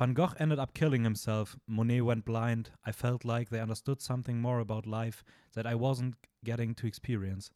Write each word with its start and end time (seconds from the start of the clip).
Van 0.00 0.14
Gogh 0.14 0.32
ended 0.38 0.58
up 0.58 0.72
killing 0.72 1.04
himself. 1.04 1.58
Monet 1.66 2.00
went 2.00 2.24
blind. 2.24 2.70
I 2.86 2.90
felt 2.90 3.22
like 3.22 3.50
they 3.50 3.60
understood 3.60 4.00
something 4.00 4.40
more 4.40 4.58
about 4.58 4.86
life 4.86 5.22
that 5.52 5.66
I 5.66 5.74
wasn't 5.74 6.14
getting 6.42 6.74
to 6.76 6.86
experience. 6.86 7.50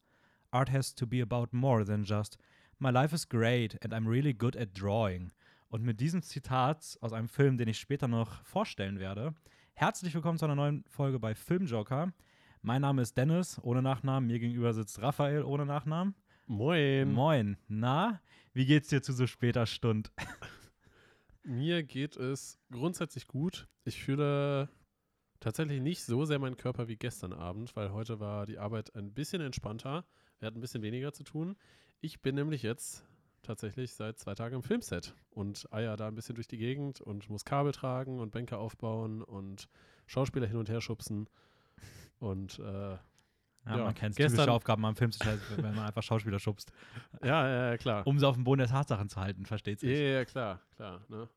Art 0.53 0.69
has 0.69 0.93
to 0.93 1.07
be 1.07 1.21
about 1.21 1.51
more 1.53 1.83
than 1.83 2.03
just 2.03 2.37
My 2.77 2.91
life 2.91 3.15
is 3.15 3.25
great 3.25 3.79
and 3.81 3.95
I'm 3.95 4.07
really 4.07 4.31
good 4.31 4.55
at 4.55 4.75
drawing. 4.75 5.31
Und 5.69 5.83
mit 5.83 5.99
diesem 5.99 6.21
Zitat 6.21 6.99
aus 7.01 7.13
einem 7.13 7.29
Film, 7.29 7.57
den 7.57 7.67
ich 7.67 7.79
später 7.79 8.07
noch 8.07 8.43
vorstellen 8.43 8.99
werde, 8.99 9.33
herzlich 9.73 10.13
willkommen 10.13 10.37
zu 10.37 10.45
einer 10.45 10.53
neuen 10.53 10.83
Folge 10.87 11.17
bei 11.17 11.33
Filmjoker. 11.33 12.13
Mein 12.61 12.81
Name 12.81 13.01
ist 13.01 13.17
Dennis, 13.17 13.59
ohne 13.63 13.81
Nachnamen. 13.81 14.27
Mir 14.27 14.37
gegenüber 14.37 14.71
sitzt 14.75 15.01
Raphael, 15.01 15.41
ohne 15.41 15.65
Nachnamen. 15.65 16.13
Moin. 16.45 17.11
Moin. 17.11 17.57
Na, 17.67 18.21
wie 18.53 18.67
geht's 18.67 18.89
dir 18.89 19.01
zu 19.01 19.13
so 19.13 19.25
später 19.25 19.65
Stund? 19.65 20.11
Mir 21.47 21.83
geht 21.83 22.17
es 22.17 22.57
grundsätzlich 22.71 23.27
gut. 23.27 23.67
Ich 23.83 24.03
fühle 24.03 24.67
tatsächlich 25.39 25.79
nicht 25.79 26.03
so 26.03 26.25
sehr 26.25 26.39
meinen 26.39 26.57
Körper 26.57 26.87
wie 26.87 26.95
gestern 26.95 27.33
Abend, 27.33 27.75
weil 27.75 27.91
heute 27.91 28.19
war 28.19 28.47
die 28.47 28.57
Arbeit 28.57 28.95
ein 28.95 29.13
bisschen 29.13 29.43
entspannter. 29.43 30.05
Wir 30.39 30.47
hatten 30.47 30.57
ein 30.57 30.61
bisschen 30.61 30.81
weniger 30.81 31.13
zu 31.13 31.23
tun. 31.23 31.55
Ich 32.01 32.19
bin 32.23 32.33
nämlich 32.33 32.63
jetzt 32.63 33.05
tatsächlich 33.43 33.93
seit 33.93 34.17
zwei 34.17 34.33
Tagen 34.33 34.55
im 34.55 34.63
Filmset 34.63 35.13
und 35.29 35.71
eier 35.71 35.95
da 35.97 36.07
ein 36.07 36.15
bisschen 36.15 36.33
durch 36.33 36.47
die 36.47 36.57
Gegend 36.57 36.99
und 36.99 37.29
muss 37.29 37.45
Kabel 37.45 37.73
tragen 37.73 38.19
und 38.19 38.31
Bänke 38.31 38.57
aufbauen 38.57 39.21
und 39.21 39.69
Schauspieler 40.07 40.47
hin 40.47 40.57
und 40.57 40.69
her 40.69 40.81
schubsen. 40.81 41.29
Und 42.17 42.57
äh, 42.57 42.97
Ja, 43.65 43.77
Ja, 43.77 43.83
man 43.85 43.95
kennt 43.95 44.15
gestern- 44.15 44.37
typische 44.37 44.51
Aufgaben 44.51 44.85
am 44.85 44.95
Film, 44.95 45.11
wenn 45.57 45.75
man 45.75 45.85
einfach 45.85 46.03
Schauspieler 46.03 46.39
schubst. 46.39 46.71
ja, 47.23 47.69
ja, 47.71 47.77
klar. 47.77 48.05
Um 48.05 48.19
sie 48.19 48.27
auf 48.27 48.35
dem 48.35 48.43
Boden 48.43 48.59
der 48.59 48.67
Tatsachen 48.67 49.09
zu 49.09 49.19
halten, 49.19 49.45
versteht 49.45 49.79
sich. 49.79 49.89
ja, 49.89 49.95
ja, 49.97 50.25
klar, 50.25 50.61
klar. 50.75 51.01
Ne? 51.09 51.27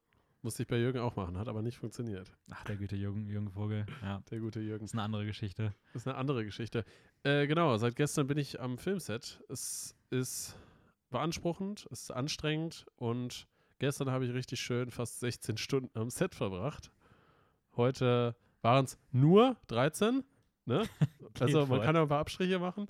Musste 0.42 0.62
ich 0.62 0.68
bei 0.68 0.76
Jürgen 0.78 1.00
auch 1.00 1.16
machen, 1.16 1.36
hat 1.36 1.48
aber 1.48 1.62
nicht 1.62 1.78
funktioniert. 1.78 2.30
Ach, 2.50 2.62
der 2.64 2.76
gute 2.76 2.94
Jürgen, 2.96 3.26
Jürgen 3.26 3.50
Vogel. 3.50 3.86
Ja, 4.02 4.22
Der 4.30 4.38
gute 4.38 4.60
Jürgen. 4.60 4.84
ist 4.84 4.92
eine 4.94 5.02
andere 5.02 5.26
Geschichte. 5.26 5.74
Das 5.92 6.02
ist 6.02 6.08
eine 6.08 6.16
andere 6.16 6.44
Geschichte. 6.44 6.84
Äh, 7.24 7.46
genau, 7.48 7.76
seit 7.76 7.96
gestern 7.96 8.28
bin 8.28 8.38
ich 8.38 8.60
am 8.60 8.78
Filmset. 8.78 9.42
Es 9.48 9.96
ist 10.10 10.54
beanspruchend, 11.10 11.86
es 11.90 12.02
ist 12.02 12.10
anstrengend 12.12 12.86
und 12.96 13.48
gestern 13.80 14.10
habe 14.10 14.26
ich 14.26 14.32
richtig 14.32 14.60
schön 14.60 14.90
fast 14.92 15.18
16 15.20 15.56
Stunden 15.56 15.98
am 15.98 16.10
Set 16.10 16.34
verbracht. 16.36 16.92
Heute 17.76 18.36
waren 18.62 18.84
es 18.84 18.98
nur 19.10 19.56
13. 19.68 20.22
Ne? 20.68 20.82
also 21.40 21.60
man 21.60 21.66
voll. 21.66 21.80
kann 21.80 21.96
ja 21.96 22.02
ein 22.02 22.08
paar 22.08 22.20
Abstriche 22.20 22.58
machen. 22.58 22.86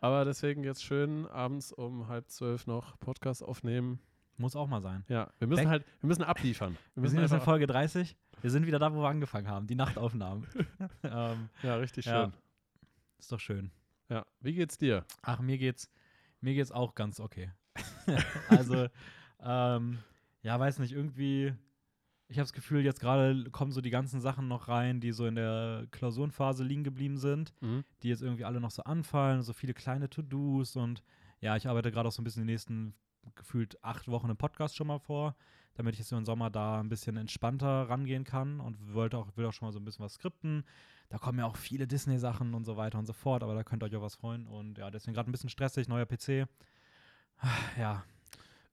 Aber 0.00 0.24
deswegen 0.24 0.64
jetzt 0.64 0.82
schön 0.82 1.26
abends 1.28 1.72
um 1.72 2.08
halb 2.08 2.28
zwölf 2.28 2.66
noch 2.66 2.98
Podcast 2.98 3.42
aufnehmen. 3.44 4.00
Muss 4.36 4.56
auch 4.56 4.66
mal 4.66 4.80
sein. 4.82 5.04
Ja, 5.08 5.30
wir 5.38 5.46
müssen 5.46 5.68
halt, 5.68 5.84
wir 6.00 6.08
müssen 6.08 6.24
abliefern. 6.24 6.76
Wir 6.94 7.02
müssen 7.02 7.12
sind 7.12 7.22
jetzt 7.22 7.32
in 7.32 7.40
Folge 7.40 7.68
30. 7.68 8.16
Wir 8.40 8.50
sind 8.50 8.66
wieder 8.66 8.80
da, 8.80 8.92
wo 8.92 9.00
wir 9.00 9.08
angefangen 9.08 9.46
haben. 9.46 9.68
Die 9.68 9.76
Nachtaufnahmen. 9.76 10.46
ähm, 11.04 11.48
Ja, 11.62 11.76
richtig 11.76 12.06
Ja. 12.06 12.24
schön. 12.24 12.32
ist 13.20 13.30
doch 13.30 13.38
schön. 13.38 13.70
Ja. 14.08 14.26
Wie 14.40 14.54
geht's 14.54 14.76
dir? 14.76 15.04
Ach, 15.22 15.38
mir 15.38 15.58
geht's, 15.58 15.88
mir 16.40 16.54
geht's 16.54 16.72
auch 16.72 16.96
ganz 16.96 17.20
okay. 17.20 17.52
also, 18.48 18.88
ähm, 19.40 19.98
ja, 20.42 20.58
weiß 20.58 20.80
nicht, 20.80 20.92
irgendwie, 20.92 21.54
ich 22.28 22.38
habe 22.38 22.44
das 22.44 22.52
Gefühl, 22.52 22.82
jetzt 22.84 23.00
gerade 23.00 23.44
kommen 23.50 23.72
so 23.72 23.80
die 23.80 23.90
ganzen 23.90 24.20
Sachen 24.20 24.48
noch 24.48 24.68
rein, 24.68 25.00
die 25.00 25.12
so 25.12 25.26
in 25.26 25.34
der 25.34 25.86
Klausurenphase 25.90 26.64
liegen 26.64 26.84
geblieben 26.84 27.18
sind, 27.18 27.52
Mhm. 27.60 27.84
die 28.02 28.08
jetzt 28.08 28.22
irgendwie 28.22 28.44
alle 28.44 28.60
noch 28.60 28.70
so 28.70 28.82
anfallen, 28.84 29.42
so 29.42 29.52
viele 29.52 29.74
kleine 29.74 30.08
To-Dos 30.08 30.76
und 30.76 31.02
ja, 31.40 31.56
ich 31.56 31.68
arbeite 31.68 31.90
gerade 31.90 32.08
auch 32.08 32.12
so 32.12 32.22
ein 32.22 32.24
bisschen 32.24 32.46
die 32.46 32.52
nächsten 32.52 32.94
gefühlt 33.34 33.82
acht 33.84 34.08
Wochen 34.08 34.30
im 34.30 34.36
Podcast 34.36 34.76
schon 34.76 34.86
mal 34.86 34.98
vor, 34.98 35.34
damit 35.74 35.94
ich 35.94 35.98
jetzt 36.00 36.12
im 36.12 36.24
Sommer 36.24 36.50
da 36.50 36.80
ein 36.80 36.88
bisschen 36.88 37.16
entspannter 37.16 37.88
rangehen 37.88 38.24
kann 38.24 38.60
und 38.60 38.94
wollte 38.94 39.18
auch, 39.18 39.28
will 39.36 39.46
auch 39.46 39.52
schon 39.52 39.66
mal 39.68 39.72
so 39.72 39.78
ein 39.80 39.84
bisschen 39.84 40.04
was 40.04 40.14
skripten. 40.14 40.64
Da 41.08 41.18
kommen 41.18 41.38
ja 41.38 41.44
auch 41.46 41.56
viele 41.56 41.86
Disney-Sachen 41.86 42.54
und 42.54 42.64
so 42.64 42.76
weiter 42.76 42.98
und 42.98 43.06
so 43.06 43.12
fort, 43.12 43.42
aber 43.42 43.54
da 43.54 43.62
könnt 43.64 43.82
ihr 43.82 43.86
euch 43.86 43.96
auch 43.96 44.02
was 44.02 44.14
freuen. 44.14 44.46
Und 44.46 44.78
ja, 44.78 44.90
deswegen 44.90 45.14
gerade 45.14 45.28
ein 45.30 45.32
bisschen 45.32 45.50
stressig, 45.50 45.86
neuer 45.88 46.06
PC. 46.06 46.46
Ja, 47.78 48.04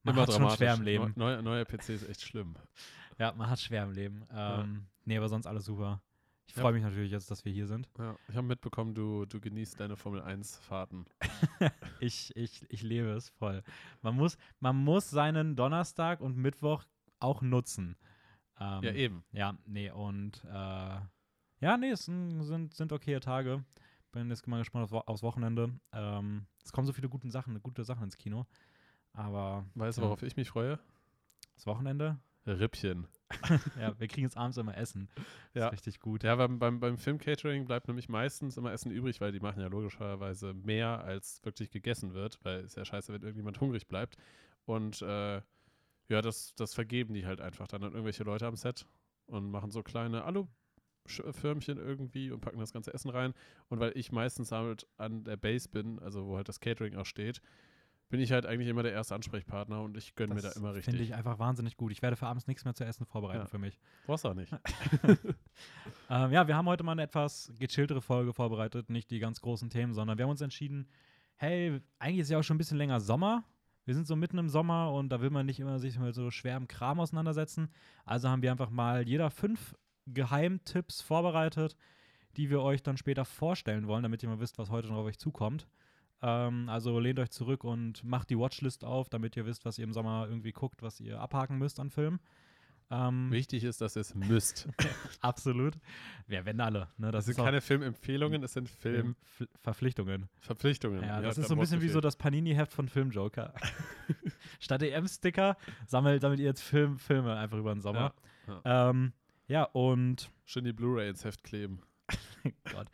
man 0.03 0.15
hat 0.15 0.31
schon 0.31 0.49
schwer 0.51 0.75
im 0.75 0.81
Leben. 0.83 1.13
Neu, 1.15 1.31
neuer, 1.33 1.41
neuer 1.41 1.65
PC 1.65 1.89
ist 1.89 2.07
echt 2.07 2.21
schlimm. 2.21 2.55
Ja, 3.19 3.33
man 3.33 3.49
hat 3.49 3.59
schwer 3.59 3.83
im 3.83 3.91
Leben. 3.91 4.25
Ähm, 4.31 4.87
Nee, 5.05 5.17
aber 5.17 5.27
sonst 5.29 5.45
alles 5.47 5.65
super. 5.65 6.01
Ich 6.47 6.53
freue 6.55 6.73
mich 6.73 6.83
natürlich 6.83 7.11
jetzt, 7.11 7.29
dass 7.31 7.45
wir 7.45 7.51
hier 7.51 7.67
sind. 7.67 7.87
Ja, 7.97 8.15
ich 8.27 8.35
habe 8.35 8.47
mitbekommen, 8.47 8.93
du, 8.95 9.25
du 9.25 9.39
genießt 9.39 9.79
deine 9.79 9.95
Formel 9.95 10.21
1-Fahrten. 10.21 11.05
Ich, 12.01 12.33
ich, 12.37 12.65
ich 12.69 12.81
lebe 12.81 13.09
es 13.11 13.27
voll. 13.27 13.61
Man 14.01 14.15
muss, 14.15 14.37
man 14.61 14.77
muss 14.77 15.09
seinen 15.09 15.57
Donnerstag 15.57 16.21
und 16.21 16.37
Mittwoch 16.37 16.85
auch 17.19 17.41
nutzen. 17.41 17.97
Ähm, 18.57 18.83
ja, 18.83 18.93
eben. 18.93 19.23
Ja, 19.33 19.57
nee, 19.65 19.91
und 19.91 20.41
äh, 20.45 20.49
ja, 21.59 21.77
nee, 21.77 21.89
es 21.91 22.05
sind, 22.05 22.41
sind, 22.43 22.73
sind 22.73 22.93
okaye 22.93 23.19
Tage. 23.19 23.65
Bin 24.13 24.29
jetzt 24.29 24.47
mal 24.47 24.59
gespannt 24.59 24.83
aufs, 24.85 24.93
Wo- 24.93 24.99
aufs 25.11 25.23
Wochenende. 25.23 25.77
Ähm, 25.91 26.45
es 26.63 26.71
kommen 26.71 26.87
so 26.87 26.93
viele 26.93 27.09
gute 27.09 27.29
Sachen, 27.29 27.61
gute 27.61 27.83
Sachen 27.83 28.03
ins 28.05 28.15
Kino. 28.17 28.45
Aber 29.11 29.65
Weißt 29.75 29.97
du, 29.97 30.01
Ja. 30.03 30.07
worauf 30.07 30.23
ich 30.23 30.37
mich 30.37 30.49
freue? 30.49 30.79
das 31.55 31.65
Wochenende, 31.67 32.17
Rippchen. 32.49 33.07
ja, 33.79 33.97
wir 33.99 34.07
kriegen 34.07 34.23
jetzt 34.25 34.37
abends 34.37 34.57
immer 34.57 34.75
Essen. 34.75 35.07
Das 35.15 35.25
Ja. 35.53 35.67
ist 35.67 35.73
richtig 35.73 35.99
gut. 35.99 36.23
Ja, 36.23 36.35
beim, 36.35 36.57
beim, 36.59 36.79
beim 36.79 36.97
Film-Catering 36.97 37.65
bleibt 37.65 37.87
nämlich 37.87 38.09
meistens 38.09 38.57
immer 38.57 38.71
Essen 38.71 38.91
übrig, 38.91 39.21
weil 39.21 39.31
die 39.31 39.39
machen 39.39 39.61
ja 39.61 39.67
logischerweise 39.67 40.53
mehr, 40.53 41.03
als 41.03 41.39
wirklich 41.43 41.69
gegessen 41.69 42.13
wird, 42.13 42.39
weil 42.43 42.61
es 42.61 42.75
ja 42.75 42.85
scheiße, 42.85 43.13
wenn 43.13 43.21
irgendjemand 43.21 43.61
hungrig 43.61 43.87
bleibt. 43.87 44.15
Und 44.65 45.01
äh, 45.01 45.41
ja, 46.07 46.21
das, 46.21 46.55
das 46.55 46.73
vergeben 46.73 47.13
die 47.13 47.25
halt 47.25 47.39
einfach 47.39 47.67
dann 47.67 47.83
an 47.83 47.91
irgendwelche 47.91 48.23
Leute 48.23 48.47
am 48.47 48.55
Set 48.55 48.85
und 49.27 49.51
machen 49.51 49.69
so 49.69 49.83
kleine 49.83 50.23
Alu-Förmchen 50.23 51.77
irgendwie 51.77 52.31
und 52.31 52.41
packen 52.41 52.59
das 52.59 52.73
ganze 52.73 52.93
Essen 52.93 53.09
rein. 53.11 53.33
Und 53.67 53.79
weil 53.79 53.91
ich 53.95 54.11
meistens 54.11 54.51
halt 54.51 54.87
an 54.97 55.23
der 55.23 55.37
Base 55.37 55.69
bin, 55.69 55.99
also 55.99 56.25
wo 56.25 56.35
halt 56.37 56.49
das 56.49 56.59
Catering 56.59 56.95
auch 56.95 57.05
steht, 57.05 57.41
bin 58.09 58.19
ich 58.19 58.31
halt 58.31 58.45
eigentlich 58.45 58.67
immer 58.67 58.83
der 58.83 58.91
erste 58.91 59.15
Ansprechpartner 59.15 59.81
und 59.81 59.95
ich 59.95 60.15
gönne 60.15 60.33
mir 60.33 60.41
da 60.41 60.49
immer 60.49 60.73
Finde 60.73 60.77
richtig. 60.77 61.01
ich 61.01 61.13
einfach 61.15 61.39
wahnsinnig 61.39 61.77
gut. 61.77 61.91
Ich 61.91 62.01
werde 62.01 62.15
für 62.15 62.25
abends 62.27 62.47
nichts 62.47 62.65
mehr 62.65 62.73
zu 62.73 62.83
essen 62.83 63.05
vorbereiten 63.05 63.41
Ja. 63.41 63.45
für 63.45 63.59
mich. 63.59 63.79
Brauchst 64.05 64.25
auch 64.25 64.33
nicht. 64.33 64.51
Ähm, 66.11 66.31
ja, 66.31 66.47
wir 66.47 66.55
haben 66.55 66.65
heute 66.67 66.83
mal 66.83 66.93
eine 66.93 67.03
etwas 67.03 67.53
gechilltere 67.59 68.01
Folge 68.01 68.33
vorbereitet, 68.33 68.89
nicht 68.89 69.11
die 69.11 69.19
ganz 69.19 69.41
großen 69.41 69.69
Themen, 69.69 69.93
sondern 69.93 70.17
wir 70.17 70.23
haben 70.23 70.31
uns 70.31 70.41
entschieden, 70.41 70.87
hey, 71.35 71.79
eigentlich 71.99 72.19
ist 72.21 72.29
ja 72.31 72.39
auch 72.39 72.43
schon 72.43 72.55
ein 72.55 72.57
bisschen 72.57 72.77
länger 72.79 72.99
Sommer. 72.99 73.43
Wir 73.85 73.93
sind 73.93 74.07
so 74.07 74.15
mitten 74.15 74.39
im 74.39 74.49
Sommer 74.49 74.91
und 74.91 75.09
da 75.09 75.21
will 75.21 75.29
man 75.29 75.45
nicht 75.45 75.59
immer 75.59 75.77
sich 75.77 75.99
mit 75.99 76.15
so 76.15 76.31
schwerem 76.31 76.67
Kram 76.67 76.99
auseinandersetzen. 76.99 77.69
Also 78.05 78.27
haben 78.29 78.41
wir 78.41 78.49
einfach 78.51 78.71
mal 78.71 79.07
jeder 79.07 79.29
fünf 79.29 79.75
Geheimtipps 80.07 81.01
vorbereitet, 81.01 81.75
die 82.37 82.49
wir 82.49 82.61
euch 82.61 82.81
dann 82.81 82.97
später 82.97 83.25
vorstellen 83.25 83.87
wollen, 83.87 84.01
damit 84.03 84.23
ihr 84.23 84.29
mal 84.29 84.39
wisst, 84.39 84.57
was 84.57 84.71
heute 84.71 84.87
noch 84.87 84.97
auf 84.97 85.05
euch 85.05 85.19
zukommt. 85.19 85.67
Ähm, 86.21 86.69
also 86.69 86.99
lehnt 86.99 87.19
euch 87.19 87.29
zurück 87.31 87.63
und 87.63 88.03
macht 88.03 88.29
die 88.29 88.37
Watchlist 88.37 88.83
auf, 88.83 89.09
damit 89.09 89.37
ihr 89.37 89.45
wisst, 89.45 89.65
was 89.65 89.77
ihr 89.77 89.85
im 89.85 89.93
Sommer 89.93 90.27
irgendwie 90.29 90.51
guckt, 90.51 90.81
was 90.81 90.99
ihr 90.99 91.19
abhaken 91.19 91.57
müsst 91.57 91.79
an 91.79 91.89
Filmen. 91.89 92.19
Ähm, 92.91 93.29
Wichtig 93.31 93.63
ist, 93.63 93.81
dass 93.81 93.95
ihr 93.95 94.01
es 94.01 94.15
müsst. 94.15 94.67
Absolut. 95.21 95.75
Ja, 96.27 96.43
wenn 96.45 96.59
alle. 96.59 96.87
Ne? 96.97 97.11
Das, 97.11 97.25
Das 97.25 97.35
sind 97.35 97.43
keine 97.43 97.61
Filmempfehlungen, 97.61 98.41
es 98.43 98.53
sind 98.53 98.67
Film 98.67 99.15
Filmverpflichtungen. 99.23 100.27
Verpflichtungen. 100.39 101.03
Ja, 101.03 101.21
das 101.21 101.37
Ja, 101.37 101.43
ist 101.43 101.49
so 101.49 101.55
ein 101.55 101.59
bisschen 101.59 101.81
wie 101.81 101.89
so 101.89 102.01
das 102.01 102.15
Panini-Heft 102.15 102.73
von 102.73 102.89
Filmjoker. 102.89 103.53
Statt 104.59 104.81
EM-Sticker 104.81 105.55
sammelt, 105.85 106.21
sammelt 106.21 106.39
ihr 106.39 106.47
jetzt 106.47 106.63
Film, 106.63 106.97
Filme 106.97 107.35
einfach 107.37 107.59
über 107.59 107.73
den 107.73 107.81
Sommer. 107.81 108.13
Ja, 108.65 108.89
ähm, 108.89 109.13
ja 109.47 109.63
und 109.65 110.31
Schön 110.45 110.63
die 110.63 110.73
Blu-ray 110.73 111.09
ins 111.09 111.23
Heft 111.23 111.43
kleben. 111.43 111.81
Gott, 112.73 112.87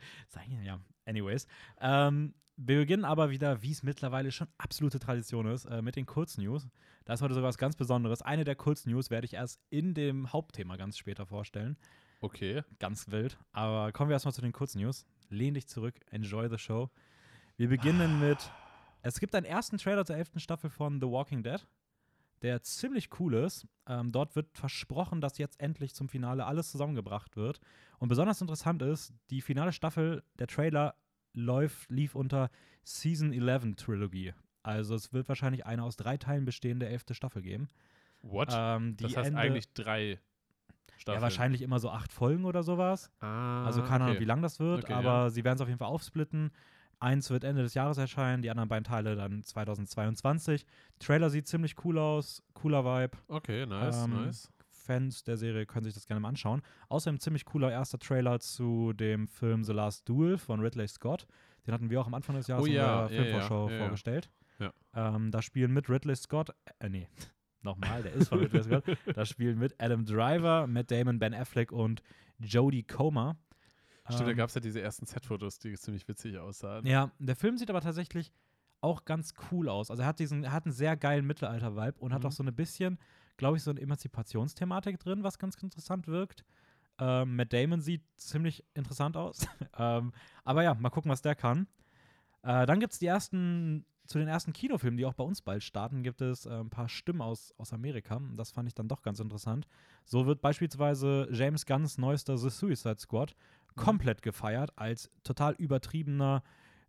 ja, 0.62 0.78
anyways. 1.06 1.46
Ähm, 1.80 2.34
wir 2.56 2.78
beginnen 2.78 3.04
aber 3.04 3.30
wieder, 3.30 3.62
wie 3.62 3.70
es 3.70 3.82
mittlerweile 3.82 4.32
schon 4.32 4.48
absolute 4.58 4.98
Tradition 4.98 5.46
ist, 5.46 5.66
äh, 5.66 5.82
mit 5.82 5.96
den 5.96 6.06
Kurznews. 6.06 6.66
Da 7.04 7.12
ist 7.12 7.22
heute 7.22 7.34
sogar 7.34 7.48
was 7.48 7.58
ganz 7.58 7.76
Besonderes. 7.76 8.22
Eine 8.22 8.44
der 8.44 8.56
Kurznews 8.56 9.10
werde 9.10 9.26
ich 9.26 9.34
erst 9.34 9.60
in 9.68 9.94
dem 9.94 10.32
Hauptthema 10.32 10.76
ganz 10.76 10.96
später 10.96 11.26
vorstellen. 11.26 11.76
Okay. 12.20 12.62
ganz 12.78 13.10
wild. 13.10 13.38
Aber 13.52 13.92
kommen 13.92 14.08
wir 14.08 14.14
erstmal 14.14 14.32
zu 14.32 14.40
den 14.40 14.52
Kurznews. 14.52 15.04
Lehn 15.28 15.54
dich 15.54 15.68
zurück, 15.68 15.94
enjoy 16.10 16.48
the 16.48 16.58
show. 16.58 16.90
Wir 17.56 17.68
beginnen 17.68 18.20
mit. 18.20 18.50
Es 19.02 19.20
gibt 19.20 19.34
einen 19.34 19.46
ersten 19.46 19.76
Trailer 19.76 20.04
zur 20.04 20.16
elften 20.16 20.40
Staffel 20.40 20.70
von 20.70 20.98
The 21.00 21.06
Walking 21.06 21.42
Dead, 21.42 21.64
der 22.42 22.62
ziemlich 22.62 23.10
cool 23.20 23.34
ist. 23.34 23.66
Ähm, 23.86 24.12
dort 24.12 24.34
wird 24.34 24.56
versprochen, 24.56 25.20
dass 25.20 25.38
jetzt 25.38 25.60
endlich 25.60 25.94
zum 25.94 26.08
Finale 26.08 26.46
alles 26.46 26.70
zusammengebracht 26.70 27.36
wird. 27.36 27.60
Und 27.98 28.08
besonders 28.08 28.40
interessant 28.40 28.82
ist, 28.82 29.12
die 29.30 29.42
finale 29.42 29.72
Staffel, 29.72 30.24
der 30.38 30.46
Trailer 30.46 30.94
läuft, 31.36 31.88
lief 31.90 32.14
unter 32.16 32.50
Season 32.82 33.32
11 33.32 33.76
Trilogy. 33.76 34.34
Also 34.62 34.94
es 34.96 35.12
wird 35.12 35.28
wahrscheinlich 35.28 35.64
eine 35.66 35.84
aus 35.84 35.96
drei 35.96 36.16
Teilen 36.16 36.44
bestehende 36.44 36.88
elfte 36.88 37.14
Staffel 37.14 37.42
geben. 37.42 37.68
What? 38.22 38.48
Ähm, 38.52 38.96
das 38.96 39.16
heißt 39.16 39.28
Ende, 39.28 39.40
eigentlich 39.40 39.72
drei 39.74 40.18
Staffeln. 40.96 41.18
ja, 41.18 41.22
wahrscheinlich 41.22 41.62
immer 41.62 41.78
so 41.78 41.90
acht 41.90 42.12
Folgen 42.12 42.44
oder 42.44 42.62
sowas. 42.64 43.12
Ah, 43.20 43.64
Also 43.64 43.82
keine 43.82 44.04
Ahnung, 44.04 44.16
okay. 44.16 44.20
wie 44.20 44.26
lang 44.26 44.42
das 44.42 44.58
wird, 44.58 44.84
Okay, 44.84 44.92
aber 44.94 45.30
sie 45.30 45.44
werden 45.44 45.56
es 45.56 45.60
auf 45.60 45.68
jeden 45.68 45.78
Fall 45.78 45.88
aufsplitten. 45.88 46.50
Eins 46.98 47.28
wird 47.30 47.44
Ende 47.44 47.62
des 47.62 47.74
Jahres 47.74 47.98
erscheinen, 47.98 48.40
die 48.42 48.50
anderen 48.50 48.70
beiden 48.70 48.84
Teile 48.84 49.14
dann 49.14 49.42
2022. 49.42 50.64
Trailer 50.98 51.28
sieht 51.30 51.46
ziemlich 51.46 51.76
cool 51.84 51.98
aus, 51.98 52.42
cooler 52.54 52.84
Vibe. 52.84 53.18
Okay, 53.28 53.66
nice, 53.66 54.04
Ähm, 54.04 54.24
nice. 54.24 54.50
Fans 54.86 55.22
der 55.24 55.36
Serie 55.36 55.66
können 55.66 55.84
sich 55.84 55.94
das 55.94 56.06
gerne 56.06 56.20
mal 56.20 56.28
anschauen. 56.28 56.62
Außerdem 56.88 57.20
ziemlich 57.20 57.44
cooler 57.44 57.70
erster 57.70 57.98
Trailer 57.98 58.40
zu 58.40 58.92
dem 58.92 59.26
Film 59.28 59.64
The 59.64 59.72
Last 59.72 60.08
Duel 60.08 60.38
von 60.38 60.60
Ridley 60.60 60.88
Scott. 60.88 61.26
Den 61.66 61.74
hatten 61.74 61.90
wir 61.90 62.00
auch 62.00 62.06
am 62.06 62.14
Anfang 62.14 62.36
des 62.36 62.46
Jahres 62.46 62.62
Oh 62.64 62.66
in 62.66 62.72
ja, 62.74 63.08
der 63.08 63.16
ja, 63.16 63.22
Filmvorschau 63.22 63.70
ja, 63.70 63.78
vorgestellt. 63.78 64.30
Ähm, 64.94 65.30
da 65.30 65.42
spielen 65.42 65.72
mit 65.72 65.90
Ridley 65.90 66.16
Scott, 66.16 66.50
äh, 66.78 66.88
nee, 66.88 67.06
nochmal, 67.62 68.02
der 68.02 68.12
ist 68.14 68.28
von 68.28 68.38
Ridley 68.38 68.62
Scott. 68.62 68.84
Da 69.14 69.26
spielen 69.26 69.58
mit 69.58 69.74
Adam 69.78 70.06
Driver, 70.06 70.66
Matt 70.66 70.90
Damon, 70.90 71.18
Ben 71.18 71.34
Affleck 71.34 71.70
und 71.72 72.02
Jodie 72.38 72.82
Comer. 72.84 73.36
Stimmt, 74.08 74.20
da 74.28 74.30
Ähm, 74.30 74.36
gab 74.36 74.48
es 74.48 74.54
ja 74.54 74.60
diese 74.62 74.80
ersten 74.80 75.04
Set-Fotos, 75.04 75.58
die 75.58 75.74
ziemlich 75.74 76.06
witzig 76.08 76.38
aussahen. 76.38 76.86
ja, 76.86 77.10
der 77.18 77.36
Film 77.36 77.58
sieht 77.58 77.68
aber 77.68 77.80
tatsächlich 77.82 78.32
auch 78.80 79.04
ganz 79.04 79.34
cool 79.50 79.68
aus. 79.68 79.90
Also 79.90 80.02
er 80.02 80.08
hat 80.08 80.18
diesen, 80.20 80.44
er 80.44 80.52
hat 80.52 80.64
einen 80.64 80.72
sehr 80.72 80.96
geilen 80.96 81.26
Mittelalter-Vibe 81.26 81.98
und 81.98 82.12
hat 82.14 82.22
Mhm. 82.22 82.28
auch 82.28 82.32
so 82.32 82.42
ein 82.44 82.54
bisschen, 82.54 82.98
glaube 83.36 83.56
ich, 83.56 83.62
so 83.62 83.70
eine 83.70 83.80
Emanzipationsthematik 83.80 84.98
drin, 84.98 85.22
was 85.22 85.38
ganz 85.38 85.56
interessant 85.62 86.06
wirkt. 86.06 86.44
Ähm, 86.98 87.36
Matt 87.36 87.52
Damon 87.52 87.80
sieht 87.80 88.02
ziemlich 88.16 88.64
interessant 88.74 89.16
aus. 89.16 89.46
ähm, 89.78 90.12
aber 90.44 90.62
ja, 90.62 90.74
mal 90.74 90.90
gucken, 90.90 91.10
was 91.10 91.22
der 91.22 91.34
kann. 91.34 91.66
Äh, 92.42 92.66
dann 92.66 92.80
gibt 92.80 92.92
es 92.92 92.98
die 92.98 93.06
ersten, 93.06 93.84
zu 94.06 94.18
den 94.18 94.28
ersten 94.28 94.52
Kinofilmen, 94.52 94.96
die 94.96 95.04
auch 95.04 95.14
bei 95.14 95.24
uns 95.24 95.42
bald 95.42 95.62
starten, 95.62 96.02
gibt 96.02 96.22
es 96.22 96.46
äh, 96.46 96.50
ein 96.50 96.70
paar 96.70 96.88
Stimmen 96.88 97.20
aus, 97.20 97.52
aus 97.58 97.72
Amerika. 97.72 98.20
Das 98.36 98.50
fand 98.50 98.68
ich 98.68 98.74
dann 98.74 98.88
doch 98.88 99.02
ganz 99.02 99.20
interessant. 99.20 99.66
So 100.04 100.26
wird 100.26 100.40
beispielsweise 100.40 101.28
James 101.32 101.66
Gunns 101.66 101.98
neuester 101.98 102.38
The 102.38 102.50
Suicide 102.50 102.98
Squad 102.98 103.34
komplett 103.74 104.22
gefeiert 104.22 104.72
als 104.76 105.10
total 105.22 105.54
übertriebener, 105.54 106.42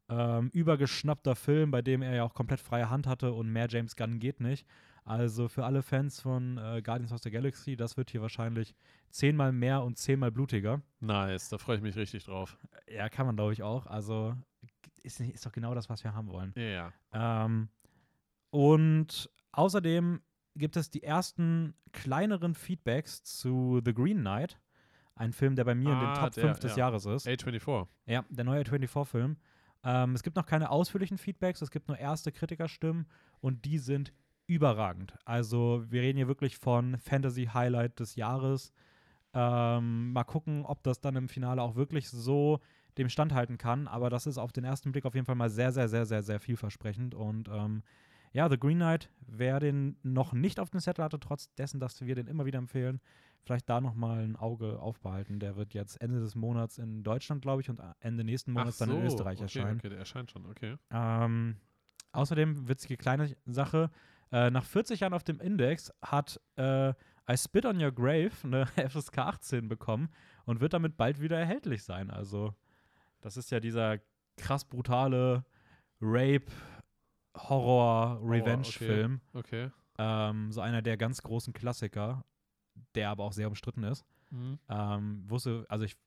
ähm, 0.09 0.49
übergeschnappter 0.53 1.35
Film, 1.35 1.71
bei 1.71 1.81
dem 1.81 2.01
er 2.01 2.15
ja 2.15 2.23
auch 2.23 2.33
komplett 2.33 2.61
freie 2.61 2.89
Hand 2.89 3.07
hatte 3.07 3.33
und 3.33 3.51
mehr 3.51 3.67
James 3.69 3.95
Gunn 3.97 4.19
geht 4.19 4.39
nicht. 4.39 4.65
Also 5.07 5.47
für 5.47 5.63
alle 5.63 5.83
Fans 5.83 6.19
von 6.19 6.57
äh, 6.57 6.81
Guardians 6.81 7.13
of 7.13 7.21
the 7.23 7.31
Galaxy, 7.31 7.77
das 7.77 7.95
wird 7.95 8.09
hier 8.09 8.21
wahrscheinlich 8.21 8.75
zehnmal 9.09 9.53
mehr 9.53 9.81
und 9.83 9.97
zehnmal 9.97 10.31
blutiger. 10.31 10.81
Nice, 10.99 11.47
da 11.49 11.57
freue 11.57 11.77
ich 11.77 11.81
mich 11.81 11.95
richtig 11.95 12.25
drauf. 12.25 12.57
Ja, 12.89 13.07
kann 13.07 13.25
man, 13.25 13.37
glaube 13.37 13.53
ich, 13.53 13.63
auch. 13.63 13.87
Also 13.87 14.35
ist, 15.03 15.21
ist 15.21 15.45
doch 15.45 15.53
genau 15.53 15.73
das, 15.73 15.89
was 15.89 16.03
wir 16.03 16.13
haben 16.13 16.27
wollen. 16.27 16.53
Ja. 16.57 16.91
Ähm, 17.13 17.69
und 18.49 19.29
außerdem 19.53 20.21
gibt 20.55 20.75
es 20.75 20.89
die 20.89 21.03
ersten 21.03 21.73
kleineren 21.93 22.53
Feedbacks 22.53 23.23
zu 23.23 23.81
The 23.85 23.93
Green 23.93 24.19
Knight. 24.19 24.59
Ein 25.15 25.31
Film, 25.31 25.55
der 25.55 25.63
bei 25.63 25.73
mir 25.73 25.91
in 25.93 25.99
den 25.99 26.09
Ah, 26.09 26.25
Top 26.25 26.33
der, 26.33 26.43
5 26.43 26.59
des 26.59 26.71
ja. 26.73 26.79
Jahres 26.79 27.05
ist. 27.05 27.27
A24. 27.27 27.87
Ja, 28.05 28.25
der 28.29 28.43
neue 28.43 28.63
24-Film. 28.63 29.37
Ähm, 29.83 30.15
es 30.15 30.21
gibt 30.21 30.35
noch 30.35 30.45
keine 30.45 30.69
ausführlichen 30.69 31.17
Feedbacks, 31.17 31.61
es 31.61 31.71
gibt 31.71 31.87
nur 31.87 31.97
erste 31.97 32.31
Kritikerstimmen 32.31 33.07
und 33.39 33.63
die 33.65 33.77
sind 33.77 34.11
überragend. 34.47 35.13
Also 35.25 35.83
wir 35.89 36.01
reden 36.01 36.17
hier 36.17 36.27
wirklich 36.27 36.57
von 36.57 36.97
Fantasy-Highlight 36.97 37.99
des 37.99 38.15
Jahres. 38.15 38.73
Ähm, 39.33 40.13
mal 40.13 40.23
gucken, 40.23 40.65
ob 40.65 40.81
das 40.83 41.01
dann 41.01 41.15
im 41.15 41.29
Finale 41.29 41.61
auch 41.61 41.75
wirklich 41.75 42.09
so 42.09 42.59
dem 42.97 43.09
standhalten 43.09 43.57
kann. 43.57 43.87
Aber 43.87 44.09
das 44.09 44.25
ist 44.25 44.37
auf 44.37 44.51
den 44.51 44.63
ersten 44.63 44.91
Blick 44.91 45.05
auf 45.05 45.13
jeden 45.13 45.25
Fall 45.25 45.35
mal 45.35 45.49
sehr, 45.49 45.71
sehr, 45.71 45.89
sehr, 45.89 46.05
sehr, 46.05 46.23
sehr 46.23 46.39
vielversprechend. 46.39 47.13
Und 47.13 47.49
ähm, 47.49 47.83
ja, 48.31 48.49
The 48.49 48.57
Green 48.57 48.77
Knight, 48.77 49.09
wer 49.27 49.59
den 49.59 49.97
noch 50.01 50.33
nicht 50.33 50.59
auf 50.59 50.69
dem 50.69 50.79
Zettel 50.79 51.03
hatte, 51.03 51.19
trotz 51.19 51.53
dessen, 51.55 51.79
dass 51.79 52.01
wir 52.01 52.15
den 52.15 52.27
immer 52.27 52.45
wieder 52.45 52.59
empfehlen, 52.59 52.99
vielleicht 53.43 53.69
da 53.69 53.81
noch 53.81 53.95
mal 53.95 54.23
ein 54.23 54.35
Auge 54.35 54.79
aufbehalten. 54.79 55.39
Der 55.39 55.55
wird 55.55 55.73
jetzt 55.73 56.01
Ende 56.01 56.19
des 56.19 56.35
Monats 56.35 56.77
in 56.77 57.03
Deutschland, 57.03 57.41
glaube 57.41 57.61
ich, 57.61 57.69
und 57.69 57.81
Ende 57.99 58.23
nächsten 58.23 58.53
Monats 58.53 58.77
dann 58.77 58.91
in 58.91 59.05
Österreich 59.05 59.37
okay, 59.37 59.43
erscheinen. 59.43 59.77
Okay, 59.77 59.89
der 59.89 59.99
erscheint 59.99 60.31
schon, 60.31 60.45
okay. 60.45 60.75
Ähm, 60.91 61.57
außerdem, 62.11 62.67
witzige 62.67 62.97
kleine 62.97 63.35
Sache, 63.45 63.89
äh, 64.31 64.49
nach 64.49 64.63
40 64.63 65.01
Jahren 65.01 65.13
auf 65.13 65.23
dem 65.23 65.39
Index 65.39 65.91
hat 66.01 66.39
äh, 66.55 66.89
I 67.29 67.37
Spit 67.37 67.65
on 67.65 67.81
Your 67.81 67.91
Grave 67.91 68.31
eine 68.43 68.65
FSK 68.89 69.17
18 69.19 69.67
bekommen 69.67 70.09
und 70.45 70.61
wird 70.61 70.73
damit 70.73 70.97
bald 70.97 71.21
wieder 71.21 71.37
erhältlich 71.37 71.83
sein. 71.83 72.09
Also, 72.09 72.53
das 73.21 73.37
ist 73.37 73.51
ja 73.51 73.59
dieser 73.59 73.99
krass 74.37 74.63
brutale 74.63 75.43
Rape, 76.01 76.45
Horror, 77.35 78.19
Revenge-Film. 78.23 79.21
Okay. 79.33 79.71
Ähm, 79.97 80.51
so 80.51 80.61
einer 80.61 80.81
der 80.81 80.97
ganz 80.97 81.21
großen 81.21 81.53
Klassiker, 81.53 82.23
der 82.95 83.09
aber 83.09 83.23
auch 83.23 83.33
sehr 83.33 83.47
umstritten 83.47 83.83
ist. 83.83 84.05
Mhm. 84.29 84.59
Ähm, 84.69 85.23
wusste, 85.27 85.65
also 85.69 85.85
ich 85.85 85.97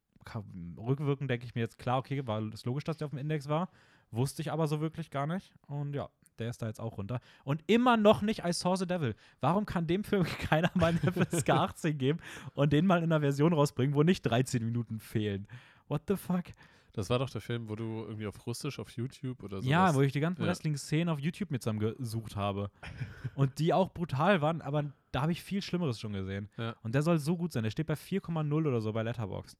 rückwirkend 0.76 1.30
denke 1.30 1.46
ich 1.46 1.54
mir 1.54 1.62
jetzt 1.62 1.78
klar, 1.78 1.98
okay, 1.98 2.26
war 2.26 2.42
es 2.52 2.64
logisch, 2.64 2.84
dass 2.84 2.98
der 2.98 3.06
auf 3.06 3.10
dem 3.10 3.18
Index 3.18 3.48
war. 3.48 3.70
Wusste 4.10 4.42
ich 4.42 4.52
aber 4.52 4.66
so 4.66 4.80
wirklich 4.80 5.10
gar 5.10 5.26
nicht. 5.26 5.54
Und 5.66 5.94
ja, 5.94 6.08
der 6.40 6.50
ist 6.50 6.62
da 6.62 6.66
jetzt 6.66 6.80
auch 6.80 6.98
runter. 6.98 7.20
Und 7.44 7.62
immer 7.66 7.96
noch 7.96 8.22
nicht 8.22 8.44
I 8.44 8.52
Saw 8.52 8.76
the 8.76 8.86
Devil. 8.86 9.14
Warum 9.40 9.66
kann 9.66 9.86
dem 9.86 10.04
Film 10.04 10.24
keiner 10.40 10.70
mal 10.74 10.94
eine 11.00 11.12
FSK 11.12 11.50
18 11.50 11.98
geben 11.98 12.18
und 12.54 12.72
den 12.72 12.86
mal 12.86 12.98
in 12.98 13.04
einer 13.04 13.20
Version 13.20 13.52
rausbringen, 13.52 13.94
wo 13.94 14.02
nicht 14.02 14.22
13 14.22 14.64
Minuten 14.64 14.98
fehlen? 14.98 15.46
What 15.88 16.02
the 16.08 16.16
fuck? 16.16 16.44
Das 16.92 17.08
war 17.08 17.20
doch 17.20 17.30
der 17.30 17.40
Film, 17.40 17.68
wo 17.68 17.76
du 17.76 18.04
irgendwie 18.04 18.26
auf 18.26 18.46
Russisch 18.46 18.78
auf 18.80 18.90
YouTube 18.90 19.42
oder 19.44 19.62
so. 19.62 19.68
Ja, 19.68 19.94
wo 19.94 20.00
ich 20.00 20.12
die 20.12 20.20
ganzen 20.20 20.42
Ja. 20.42 20.48
Wrestling-Szenen 20.48 21.08
auf 21.08 21.20
YouTube 21.20 21.50
mir 21.50 21.60
zusammengesucht 21.60 22.34
habe. 22.34 22.70
und 23.36 23.58
die 23.60 23.72
auch 23.72 23.92
brutal 23.92 24.40
waren, 24.40 24.60
aber 24.60 24.92
da 25.12 25.22
habe 25.22 25.32
ich 25.32 25.42
viel 25.42 25.62
Schlimmeres 25.62 26.00
schon 26.00 26.12
gesehen. 26.12 26.48
Ja. 26.56 26.74
Und 26.82 26.94
der 26.94 27.02
soll 27.02 27.18
so 27.18 27.36
gut 27.36 27.52
sein. 27.52 27.62
Der 27.62 27.70
steht 27.70 27.86
bei 27.86 27.94
4,0 27.94 28.52
oder 28.66 28.80
so 28.80 28.92
bei 28.92 29.02
Letterboxd. 29.02 29.56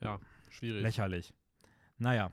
Ja, 0.00 0.18
schwierig. 0.48 0.82
Lächerlich. 0.82 1.32
Naja. 1.98 2.32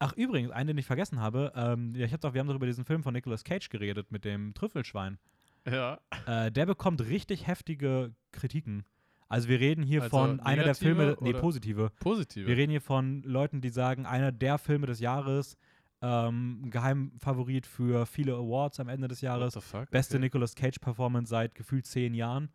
Ach, 0.00 0.12
übrigens, 0.14 0.50
einen, 0.52 0.68
den 0.68 0.78
ich 0.78 0.86
vergessen 0.86 1.20
habe, 1.20 1.52
ähm, 1.56 1.94
ja, 1.94 2.06
ich 2.06 2.12
hab 2.12 2.20
doch, 2.20 2.32
wir 2.34 2.40
haben 2.40 2.46
doch 2.46 2.54
über 2.54 2.66
diesen 2.66 2.84
Film 2.84 3.02
von 3.02 3.12
Nicolas 3.12 3.42
Cage 3.42 3.68
geredet 3.68 4.12
mit 4.12 4.24
dem 4.24 4.54
Trüffelschwein. 4.54 5.18
Ja. 5.66 5.98
Äh, 6.26 6.52
der 6.52 6.66
bekommt 6.66 7.00
richtig 7.00 7.46
heftige 7.46 8.14
Kritiken. 8.32 8.84
Also 9.28 9.48
wir 9.48 9.60
reden 9.60 9.82
hier 9.82 10.02
Also 10.02 10.16
von 10.16 10.40
einer 10.40 10.64
der 10.64 10.74
Filme, 10.74 11.16
nee, 11.20 11.34
positive. 11.34 11.90
Positive. 12.00 12.46
Wir 12.46 12.56
reden 12.56 12.70
hier 12.70 12.80
von 12.80 13.22
Leuten, 13.22 13.60
die 13.60 13.68
sagen, 13.68 14.06
einer 14.06 14.32
der 14.32 14.56
Filme 14.58 14.86
des 14.86 15.00
Jahres, 15.00 15.58
ähm, 16.00 16.70
Geheimfavorit 16.70 17.66
für 17.66 18.06
viele 18.06 18.34
Awards 18.34 18.80
am 18.80 18.88
Ende 18.88 19.08
des 19.08 19.18
What 19.18 19.24
Jahres, 19.24 19.54
the 19.54 19.60
fuck? 19.60 19.90
beste 19.90 20.16
okay. 20.16 20.24
Nicolas 20.24 20.54
Cage-Performance 20.54 21.28
seit 21.28 21.54
gefühlt 21.54 21.86
zehn 21.86 22.14
Jahren. 22.14 22.50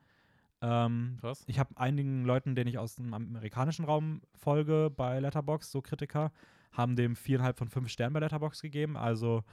Ähm, 0.61 1.17
Krass. 1.19 1.43
ich 1.45 1.59
habe 1.59 1.75
einigen 1.75 2.23
Leuten, 2.23 2.55
denen 2.55 2.69
ich 2.69 2.77
aus 2.77 2.95
dem 2.95 3.13
amerikanischen 3.13 3.83
Raum 3.83 4.21
folge 4.33 4.89
bei 4.95 5.19
Letterbox, 5.19 5.69
so 5.71 5.81
Kritiker, 5.81 6.31
haben 6.73 6.95
dem 6.95 7.15
viereinhalb 7.15 7.57
von 7.57 7.69
fünf 7.69 7.89
Sternen 7.89 8.13
bei 8.13 8.19
Letterbox 8.19 8.61
gegeben. 8.61 8.97
Also 8.97 9.43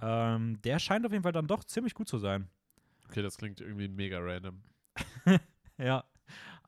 ähm, 0.00 0.60
der 0.62 0.78
scheint 0.78 1.06
auf 1.06 1.12
jeden 1.12 1.22
Fall 1.22 1.32
dann 1.32 1.46
doch 1.46 1.64
ziemlich 1.64 1.94
gut 1.94 2.08
zu 2.08 2.18
sein. 2.18 2.48
Okay, 3.08 3.22
das 3.22 3.36
klingt 3.38 3.60
irgendwie 3.60 3.88
mega 3.88 4.18
random. 4.20 4.62
Ja, 5.76 6.04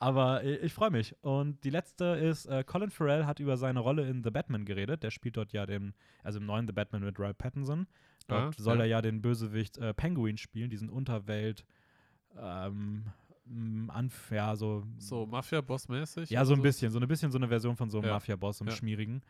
aber 0.00 0.42
äh, 0.42 0.56
ich 0.56 0.72
freue 0.72 0.90
mich. 0.90 1.14
Und 1.22 1.62
die 1.62 1.70
letzte 1.70 2.04
ist, 2.04 2.46
äh, 2.46 2.64
Colin 2.64 2.90
Farrell 2.90 3.24
hat 3.24 3.38
über 3.38 3.56
seine 3.56 3.78
Rolle 3.78 4.08
in 4.08 4.24
The 4.24 4.30
Batman 4.30 4.64
geredet. 4.64 5.04
Der 5.04 5.10
spielt 5.12 5.36
dort 5.36 5.52
ja 5.52 5.64
den, 5.64 5.94
also 6.24 6.40
im 6.40 6.46
neuen 6.46 6.66
The 6.66 6.72
Batman 6.72 7.04
mit 7.04 7.16
Robert 7.20 7.38
Pattinson. 7.38 7.86
Dort 8.26 8.58
Ah, 8.58 8.62
soll 8.62 8.78
ja. 8.78 8.82
er 8.82 8.88
ja 8.88 9.02
den 9.02 9.22
Bösewicht 9.22 9.78
äh, 9.78 9.94
Penguin 9.94 10.38
spielen, 10.38 10.70
diesen 10.70 10.88
Unterwelt, 10.90 11.64
ähm, 12.36 13.04
Anf 13.88 14.32
ja, 14.32 14.56
so 14.56 14.84
So 14.98 15.24
Mafia-Boss-mäßig? 15.26 16.30
Ja, 16.30 16.44
so 16.44 16.54
ein 16.54 16.62
bisschen, 16.62 16.90
so 16.90 16.98
ein 16.98 17.06
bisschen 17.06 17.30
so 17.30 17.38
eine 17.38 17.46
Version 17.46 17.76
von 17.76 17.88
so 17.90 17.98
einem 17.98 18.08
Ja. 18.08 18.14
Mafia-Boss, 18.14 18.58
so 18.58 18.64
einem 18.64 18.70
Ja. 18.70 18.76
Schmierigen. 18.76 19.22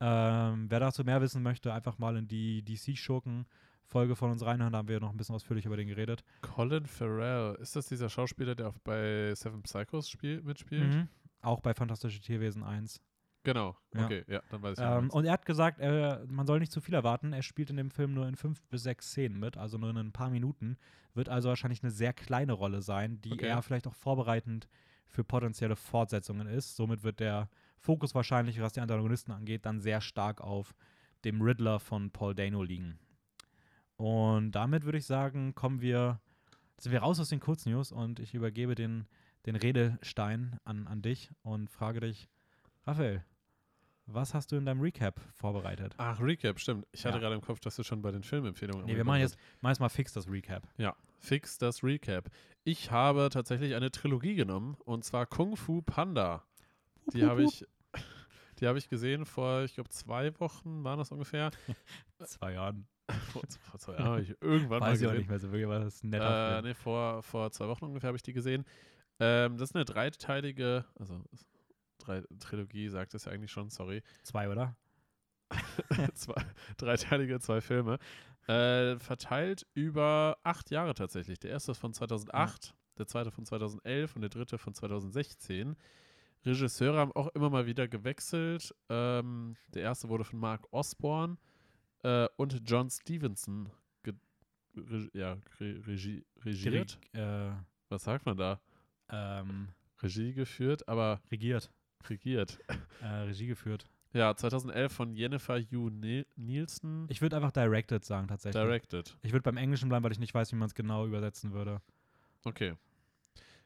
Ähm, 0.00 0.66
wer 0.70 0.80
dazu 0.80 1.02
mehr 1.04 1.20
wissen 1.20 1.42
möchte, 1.42 1.72
einfach 1.72 1.98
mal 1.98 2.16
in 2.16 2.28
die 2.28 2.62
DC-Schurken-Folge 2.64 4.16
von 4.16 4.30
uns 4.30 4.44
reinhören, 4.44 4.72
da 4.72 4.78
haben 4.78 4.88
wir 4.88 5.00
noch 5.00 5.10
ein 5.10 5.16
bisschen 5.16 5.34
ausführlich 5.34 5.66
über 5.66 5.76
den 5.76 5.88
geredet. 5.88 6.22
Colin 6.42 6.86
Farrell. 6.86 7.56
Ist 7.60 7.74
das 7.76 7.86
dieser 7.86 8.08
Schauspieler, 8.08 8.54
der 8.54 8.68
auch 8.68 8.78
bei 8.84 9.34
Seven 9.34 9.62
Psychos 9.62 10.08
spiel 10.08 10.42
mitspielt? 10.42 10.94
Mhm. 10.94 11.08
Auch 11.40 11.60
bei 11.60 11.74
Fantastische 11.74 12.20
Tierwesen 12.20 12.62
1. 12.62 13.00
Genau. 13.44 13.76
Ja. 13.94 14.04
Okay, 14.04 14.24
ja, 14.28 14.42
dann 14.50 14.62
weiß 14.62 14.78
ich. 14.78 14.84
Ähm, 14.84 15.10
und 15.10 15.24
er 15.24 15.32
hat 15.32 15.46
gesagt, 15.46 15.78
er, 15.80 16.24
man 16.28 16.46
soll 16.46 16.58
nicht 16.58 16.72
zu 16.72 16.80
viel 16.80 16.94
erwarten. 16.94 17.32
Er 17.32 17.42
spielt 17.42 17.70
in 17.70 17.76
dem 17.76 17.90
Film 17.90 18.12
nur 18.12 18.26
in 18.28 18.36
fünf 18.36 18.62
bis 18.64 18.82
sechs 18.82 19.08
Szenen 19.10 19.38
mit, 19.38 19.56
also 19.56 19.78
nur 19.78 19.90
in 19.90 19.96
ein 19.96 20.12
paar 20.12 20.28
Minuten. 20.30 20.76
Wird 21.14 21.28
also 21.28 21.48
wahrscheinlich 21.48 21.82
eine 21.82 21.90
sehr 21.90 22.12
kleine 22.12 22.52
Rolle 22.52 22.82
sein, 22.82 23.20
die 23.20 23.32
Okay. 23.32 23.46
eher 23.46 23.62
vielleicht 23.62 23.86
auch 23.86 23.94
vorbereitend 23.94 24.68
für 25.06 25.24
potenzielle 25.24 25.76
Fortsetzungen 25.76 26.46
ist. 26.46 26.76
Somit 26.76 27.02
wird 27.04 27.20
der 27.20 27.48
Fokus 27.80 28.14
wahrscheinlich, 28.14 28.60
was 28.60 28.72
die 28.72 28.80
Antagonisten 28.80 29.32
angeht, 29.32 29.64
dann 29.66 29.80
sehr 29.80 30.00
stark 30.00 30.40
auf 30.40 30.74
dem 31.24 31.40
Riddler 31.42 31.80
von 31.80 32.10
Paul 32.10 32.34
Dano 32.34 32.62
liegen. 32.62 32.98
Und 33.96 34.52
damit 34.52 34.84
würde 34.84 34.98
ich 34.98 35.06
sagen, 35.06 35.54
kommen 35.54 35.80
wir, 35.80 36.20
sind 36.78 36.92
wir 36.92 37.00
raus 37.00 37.18
aus 37.18 37.28
den 37.30 37.40
Kurznews 37.40 37.90
und 37.90 38.20
ich 38.20 38.34
übergebe 38.34 38.74
den, 38.74 39.06
den 39.46 39.56
Redestein 39.56 40.58
an, 40.64 40.86
an 40.86 41.02
dich 41.02 41.30
und 41.42 41.68
frage 41.68 42.00
dich, 42.00 42.28
Raphael, 42.86 43.24
was 44.06 44.32
hast 44.32 44.52
du 44.52 44.56
in 44.56 44.64
deinem 44.64 44.80
Recap 44.80 45.20
vorbereitet? 45.34 45.94
Ach, 45.98 46.18
Recap, 46.20 46.58
stimmt. 46.58 46.86
Ich 46.92 47.04
hatte 47.04 47.16
Ja. 47.16 47.20
gerade 47.20 47.34
im 47.34 47.42
Kopf, 47.42 47.60
dass 47.60 47.76
du 47.76 47.82
schon 47.82 48.00
bei 48.00 48.10
den 48.10 48.22
Filmempfehlungen 48.22 48.86
Nee, 48.86 48.96
wir 48.96 49.04
machen 49.04 49.20
jetzt 49.20 49.36
meist 49.60 49.82
fix 49.92 50.12
das 50.12 50.28
Recap. 50.30 50.66
Ja, 50.78 50.96
fix 51.18 51.58
das 51.58 51.82
Recap. 51.82 52.30
Ich 52.64 52.90
habe 52.90 53.28
tatsächlich 53.30 53.74
eine 53.74 53.90
Trilogie 53.90 54.34
genommen 54.34 54.76
und 54.84 55.04
zwar 55.04 55.26
Kung 55.26 55.56
Fu 55.56 55.82
Panda. 55.82 56.44
Die 57.12 57.24
habe 57.24 57.42
ich, 57.42 57.66
die 58.58 58.66
habe 58.66 58.78
ich 58.78 58.88
gesehen 58.88 59.24
vor, 59.24 59.62
ich 59.62 59.74
glaube, 59.74 59.90
zwei 59.90 60.38
Wochen 60.40 60.84
waren 60.84 60.98
das 60.98 61.10
ungefähr. 61.12 61.50
Zwei 62.24 62.54
Jahren. 62.54 62.86
vor, 63.32 63.42
vor 63.60 63.80
zwei 63.80 63.92
Jahren 63.92 64.04
habe 64.04 64.20
ich 64.22 64.34
irgendwann 64.40 64.80
mal 64.80 64.90
Weiß 64.90 65.00
ich 65.00 65.06
auch 65.06 65.12
nicht 65.12 65.28
mehr 65.28 65.38
so 65.38 65.48
wirklich, 65.48 65.66
aber 65.66 65.78
das 65.78 65.94
ist 65.94 66.04
ein 66.04 66.10
netter 66.10 66.58
Äh, 66.58 66.62
nee, 66.62 66.74
vor, 66.74 67.22
vor 67.22 67.50
zwei 67.52 67.68
Wochen 67.68 67.84
ungefähr 67.84 68.08
habe 68.08 68.16
ich 68.16 68.22
die 68.22 68.32
gesehen. 68.32 68.64
Ähm, 69.20 69.56
das 69.56 69.70
ist 69.70 69.76
eine 69.76 69.84
dreiteilige, 69.84 70.84
also 70.96 71.22
drei, 71.98 72.22
Trilogie 72.38 72.88
sagt 72.88 73.14
es 73.14 73.24
ja 73.24 73.32
eigentlich 73.32 73.52
schon, 73.52 73.70
sorry. 73.70 74.02
Zwei, 74.22 74.48
oder? 74.48 74.76
zwei, 76.14 76.44
dreiteilige, 76.76 77.40
zwei 77.40 77.60
Filme. 77.60 77.98
Äh, 78.46 78.98
verteilt 78.98 79.66
über 79.74 80.38
acht 80.42 80.70
Jahre 80.70 80.94
tatsächlich. 80.94 81.38
Der 81.38 81.50
erste 81.50 81.72
ist 81.72 81.78
von 81.78 81.92
2008, 81.92 82.74
der 82.98 83.06
zweite 83.06 83.30
von 83.30 83.44
2011 83.44 84.16
und 84.16 84.22
der 84.22 84.30
dritte 84.30 84.58
von 84.58 84.74
2016. 84.74 85.76
Regisseure 86.44 86.98
haben 86.98 87.12
auch 87.12 87.28
immer 87.28 87.50
mal 87.50 87.66
wieder 87.66 87.88
gewechselt. 87.88 88.74
Ähm, 88.88 89.56
der 89.74 89.82
erste 89.82 90.08
wurde 90.08 90.24
von 90.24 90.38
Mark 90.38 90.66
Osborne 90.72 91.36
äh, 92.04 92.26
und 92.36 92.62
John 92.64 92.88
Stevenson 92.90 93.70
ge 94.02 94.14
re 94.76 95.08
ja, 95.12 95.36
re 95.60 95.80
Regie 95.86 96.24
regiert. 96.44 96.98
Äh, 97.12 97.50
Was 97.88 98.04
sagt 98.04 98.24
man 98.26 98.36
da? 98.36 98.60
ähm, 99.10 99.68
Regie 100.02 100.32
geführt, 100.32 100.86
aber 100.88 101.20
regiert. 101.30 101.70
regiert. 102.08 102.58
Äh, 103.02 103.06
Regie 103.06 103.46
geführt. 103.46 103.86
Ja, 104.12 104.34
2011 104.34 104.92
von 104.92 105.14
Jennifer 105.14 105.58
Hugh 105.60 105.90
Ni- 105.90 106.26
Nielsen. 106.36 107.06
Ich 107.10 107.20
würde 107.22 107.36
einfach 107.36 107.52
directed 107.52 108.04
sagen, 108.04 108.26
tatsächlich. 108.26 108.60
Directed. 108.60 109.16
Ich 109.22 109.32
würde 109.32 109.42
beim 109.42 109.56
Englischen 109.56 109.88
bleiben, 109.88 110.02
weil 110.04 110.10
ich 110.12 110.18
nicht 110.18 110.34
weiß, 110.34 110.50
wie 110.50 110.56
man 110.56 110.66
es 110.66 110.74
genau 110.74 111.06
übersetzen 111.06 111.52
würde. 111.52 111.80
Okay. 112.44 112.74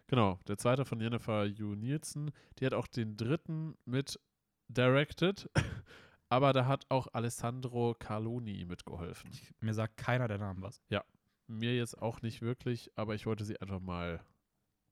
Genau, 0.09 0.38
der 0.47 0.59
zweite 0.59 0.85
von 0.85 1.00
Jennifer 1.00 1.47
Hugh 1.47 1.75
Nielsen. 1.76 2.30
Die 2.59 2.66
hat 2.66 2.75
auch 2.75 2.87
den 2.87 3.16
dritten 3.16 3.76
mit 3.85 4.21
directed, 4.68 5.49
aber 6.28 6.52
da 6.52 6.66
hat 6.66 6.85
auch 6.90 7.09
Alessandro 7.12 7.94
Carloni 7.99 8.64
mitgeholfen. 8.66 9.30
Ich, 9.32 9.50
mir 9.61 9.75
sagt 9.75 9.97
keiner 9.97 10.28
der 10.28 10.38
Namen 10.38 10.62
was. 10.62 10.82
Mir 11.49 11.75
jetzt 11.76 12.00
auch 12.00 12.23
nicht 12.23 12.40
wirklich, 12.40 12.90
aber 12.97 13.14
ich 13.14 13.26
wollte 13.26 13.44
sie 13.44 13.61
einfach 13.61 13.80
mal 13.80 14.25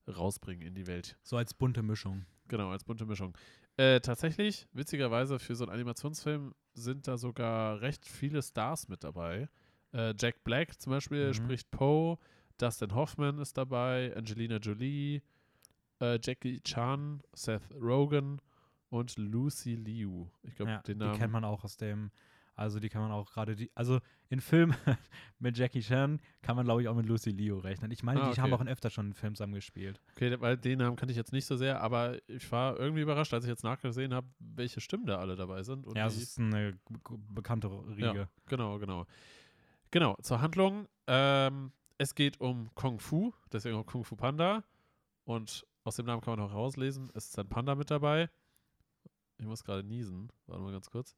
rausbringen 0.09 0.67
in 0.67 0.75
die 0.75 0.87
Welt. 0.87 1.17
So 1.23 1.37
als 1.37 1.55
bunte 1.55 1.83
Mischung. 1.83 2.27
Genau, 2.49 2.71
als 2.71 2.85
bunte 2.85 3.07
Mischung. 3.07 3.37
Äh, 3.77 4.01
tatsächlich, 4.01 4.67
witzigerweise, 4.73 5.39
für 5.39 5.55
so 5.55 5.65
einen 5.65 5.73
Animationsfilm 5.73 6.55
sind 6.75 7.07
da 7.09 7.17
sogar 7.17 7.81
recht 7.81 8.05
viele 8.05 8.43
Stars 8.43 8.89
mit 8.89 9.05
dabei. 9.05 9.49
Äh, 9.93 10.15
Jack 10.19 10.43
Black 10.45 10.81
zum 10.81 10.91
Beispiel 10.91 11.29
Mhm. 11.29 11.35
spricht 11.35 11.71
Poe, 11.71 12.19
Dustin 12.61 12.95
Hoffman 12.95 13.39
ist 13.39 13.57
dabei, 13.57 14.15
Angelina 14.17 14.57
Jolie, 14.57 15.23
äh, 16.01 16.19
Jackie 16.23 16.61
Chan, 16.61 17.23
Seth 17.33 17.63
Rogen 17.81 18.41
und 18.91 19.17
Lucy 19.17 19.75
Liu. 19.77 20.27
Ich 20.43 20.55
glaube, 20.57 20.73
Ja, 20.73 20.83
den 20.83 20.99
die 20.99 21.05
Namen. 21.07 21.19
kennt 21.19 21.33
man 21.33 21.45
auch 21.45 21.65
aus 21.65 21.77
dem, 21.77 22.11
also 22.57 22.79
die 22.81 22.89
kann 22.89 23.01
man 23.03 23.13
auch 23.13 23.31
gerade, 23.33 23.55
die, 23.57 23.71
also 23.75 24.01
in 24.29 24.41
Filmen 24.41 24.75
mit 25.39 25.57
Jackie 25.57 25.81
Chan 25.81 26.21
kann 26.43 26.57
man, 26.57 26.65
glaube 26.67 26.83
ich, 26.83 26.89
auch 26.89 26.95
mit 26.95 27.07
Lucy 27.07 27.31
Liu 27.31 27.59
rechnen. 27.59 27.91
Ich 27.93 28.03
meine, 28.03 28.21
Ah, 28.23 28.33
die 28.33 28.41
haben 28.41 28.53
okay. 28.53 28.55
auch 28.59 28.61
in 28.61 28.69
öfter 28.69 28.91
schon 28.91 29.07
einen 29.07 29.15
Film 29.15 29.35
zusammen 29.35 29.55
gespielt. 29.55 30.01
Okay, 30.17 30.39
weil 30.41 30.57
den 30.59 30.79
Namen 30.79 30.97
kannte 30.97 31.13
ich 31.13 31.17
jetzt 31.17 31.33
nicht 31.33 31.47
so 31.47 31.57
sehr, 31.57 31.81
aber 31.81 32.19
ich 32.29 32.51
war 32.53 32.79
irgendwie 32.79 33.03
überrascht, 33.03 33.33
als 33.33 33.45
ich 33.45 33.49
jetzt 33.51 33.65
nachgesehen 33.65 34.13
habe, 34.13 34.27
welche 34.39 34.81
Stimmen 34.81 35.07
da 35.07 35.19
alle 35.19 35.37
dabei 35.37 35.63
sind. 35.63 35.87
Ja, 35.97 36.07
es 36.09 36.17
die- 36.17 36.23
ist 36.23 36.39
eine 36.39 36.79
bekannte 37.29 37.69
Riege. 37.97 38.29
Genau, 38.47 38.79
genau. 38.79 39.07
Genau, 39.93 40.17
zur 40.23 40.41
Handlung. 40.41 40.87
Ähm, 41.07 41.73
es 42.01 42.15
geht 42.15 42.41
um 42.41 42.75
Kung 42.75 42.99
Fu, 42.99 43.35
deswegen 43.53 43.77
auch 43.77 43.85
Kung 43.85 44.05
Fu 44.05 44.17
Panda. 44.17 44.65
Und 45.25 45.67
aus 45.85 45.97
dem 45.97 46.07
Namen 46.07 46.23
kann 46.23 46.39
man 46.39 46.47
auch 46.47 46.51
herauslesen, 46.51 47.11
es 47.13 47.27
ist 47.27 47.39
ein 47.39 47.51
Panda 47.51 47.75
mit 47.75 47.91
dabei. 47.91 48.31
Ich 49.37 49.45
muss 49.45 49.63
gerade 49.63 49.85
niesen. 49.85 50.33
Warte 50.47 50.63
mal 50.63 50.73
ganz 50.73 50.89
kurz. 50.89 51.15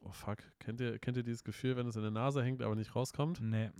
Oh 0.00 0.10
fuck. 0.10 0.38
Kennt 0.58 0.80
ihr, 0.80 0.98
kennt 0.98 1.16
ihr 1.16 1.22
dieses 1.22 1.44
Gefühl, 1.44 1.76
wenn 1.76 1.86
es 1.86 1.94
in 1.94 2.02
der 2.02 2.10
Nase 2.10 2.42
hängt, 2.42 2.62
aber 2.62 2.74
nicht 2.74 2.96
rauskommt? 2.96 3.40
Nee, 3.40 3.70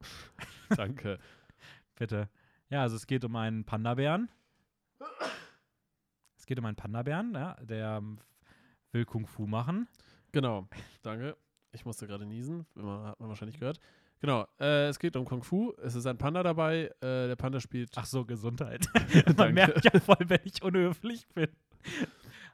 Danke. 0.76 1.20
bitte. 1.94 2.28
Ja, 2.68 2.82
also 2.82 2.96
es 2.96 3.06
geht 3.06 3.24
um 3.24 3.36
einen 3.36 3.64
Panda-Bären. 3.64 4.30
Es 6.36 6.44
geht 6.44 6.58
um 6.58 6.64
einen 6.64 6.76
Panda-Bären, 6.76 7.34
ja, 7.34 7.54
der 7.62 7.98
ähm, 7.98 8.18
will 8.90 9.04
Kung 9.04 9.28
Fu 9.28 9.46
machen. 9.46 9.86
Genau, 10.32 10.66
danke. 11.02 11.36
Ich 11.70 11.84
musste 11.84 12.08
gerade 12.08 12.26
niesen, 12.26 12.66
hat 12.74 13.20
man 13.20 13.28
wahrscheinlich 13.28 13.60
gehört. 13.60 13.78
Genau, 14.22 14.46
äh, 14.60 14.86
es 14.86 15.00
geht 15.00 15.16
um 15.16 15.24
Kung 15.24 15.42
Fu. 15.42 15.72
Es 15.82 15.96
ist 15.96 16.06
ein 16.06 16.16
Panda 16.16 16.44
dabei. 16.44 16.84
Äh, 17.00 17.26
der 17.26 17.34
Panda 17.34 17.58
spielt. 17.60 17.90
Ach 17.96 18.06
so, 18.06 18.24
Gesundheit. 18.24 18.88
Man 19.36 19.52
merkt 19.52 19.84
ja 19.84 19.98
voll, 19.98 20.24
wenn 20.28 20.38
ich 20.44 20.62
unhöflich 20.62 21.26
bin. 21.34 21.48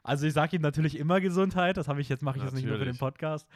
Also 0.01 0.25
ich 0.25 0.33
sage 0.33 0.55
ihm 0.55 0.63
natürlich 0.63 0.97
immer 0.97 1.21
Gesundheit, 1.21 1.77
das 1.77 1.87
habe 1.87 2.01
ich 2.01 2.09
jetzt, 2.09 2.23
mache 2.23 2.37
ich 2.39 2.43
jetzt 2.43 2.55
nicht 2.55 2.65
nur 2.65 2.73
für 2.79 2.85
den 2.85 2.95
Natürlich. 2.95 2.99
Podcast. 2.99 3.47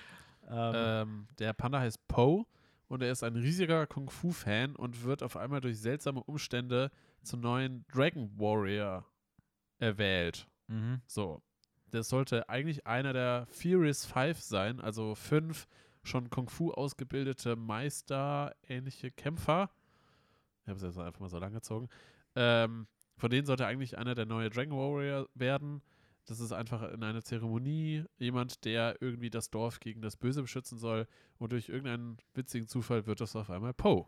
Ähm, 0.48 0.74
Ähm, 0.76 1.28
der 1.40 1.54
Panda 1.54 1.80
heißt 1.80 2.08
Poe 2.08 2.46
und 2.88 3.02
er 3.02 3.12
ist 3.12 3.24
ein 3.24 3.36
riesiger 3.36 3.88
Kung 3.88 4.12
Fu-Fan 4.12 4.76
und 4.76 5.04
wird 5.04 5.24
auf 5.24 5.36
einmal 5.36 5.62
durch 5.62 5.80
seltsame 5.80 6.22
Umstände 6.24 6.92
zum 7.24 7.40
neuen 7.40 7.84
Dragon 7.92 8.30
Warrior 8.38 9.06
erwählt. 9.80 10.48
mhm. 10.68 11.02
So. 11.08 11.42
Das 11.90 12.10
sollte 12.10 12.50
eigentlich 12.50 12.86
einer 12.86 13.14
der 13.14 13.48
Furious 13.50 14.06
Five 14.06 14.40
sein, 14.40 14.80
also 14.80 15.16
fünf 15.16 15.68
schon 16.04 16.30
Kung 16.30 16.50
Fu 16.50 16.72
ausgebildete 16.72 17.56
Meister, 17.56 18.56
ähnliche 18.68 19.12
Kämpfer. 19.12 19.70
Ich 20.62 20.68
habe 20.68 20.78
es 20.78 20.84
jetzt 20.84 20.98
einfach 20.98 21.20
mal 21.20 21.30
so 21.30 21.40
lang 21.40 21.54
gezogen. 21.54 21.90
Ähm, 22.36 22.88
von 23.18 23.30
denen 23.30 23.46
sollte 23.46 23.66
eigentlich 23.66 23.98
einer 23.98 24.16
der 24.16 24.26
neue 24.26 24.50
Dragon 24.50 24.78
Warrior 24.78 25.28
werden. 25.34 25.82
Das 26.26 26.40
ist 26.40 26.54
einfach 26.54 26.90
in 26.94 27.04
einer 27.04 27.22
Zeremonie 27.22 28.06
jemand, 28.18 28.64
der 28.64 29.02
irgendwie 29.02 29.30
das 29.30 29.50
Dorf 29.50 29.80
gegen 29.80 30.02
das 30.02 30.16
Böse 30.16 30.42
beschützen 30.42 30.78
soll. 30.78 31.08
Und 31.38 31.52
durch 31.52 31.70
irgendeinen 31.70 32.18
witzigen 32.34 32.68
Zufall 32.68 33.06
wird 33.06 33.20
das 33.20 33.36
auf 33.36 33.50
einmal 33.50 33.74
Poe. 33.74 34.08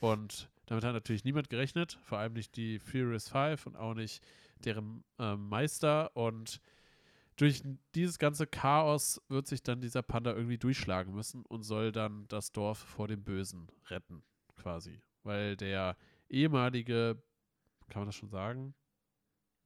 Und 0.00 0.50
damit 0.66 0.84
hat 0.84 0.94
natürlich 0.94 1.24
niemand 1.24 1.50
gerechnet, 1.50 1.98
vor 2.02 2.18
allem 2.18 2.32
nicht 2.32 2.56
die 2.56 2.78
Furious 2.78 3.28
Five 3.28 3.66
und 3.66 3.76
auch 3.76 3.94
nicht 3.94 4.24
deren 4.64 5.04
ähm, 5.18 5.48
Meister. 5.48 6.16
Und 6.16 6.60
durch 7.40 7.62
dieses 7.94 8.18
ganze 8.18 8.46
Chaos 8.46 9.20
wird 9.28 9.46
sich 9.46 9.62
dann 9.62 9.80
dieser 9.80 10.02
Panda 10.02 10.32
irgendwie 10.34 10.58
durchschlagen 10.58 11.14
müssen 11.14 11.46
und 11.46 11.62
soll 11.62 11.90
dann 11.90 12.28
das 12.28 12.52
Dorf 12.52 12.78
vor 12.78 13.08
dem 13.08 13.24
Bösen 13.24 13.68
retten, 13.86 14.22
quasi. 14.56 15.00
Weil 15.22 15.56
der 15.56 15.96
ehemalige, 16.28 17.22
kann 17.88 18.00
man 18.00 18.06
das 18.08 18.16
schon 18.16 18.28
sagen? 18.28 18.74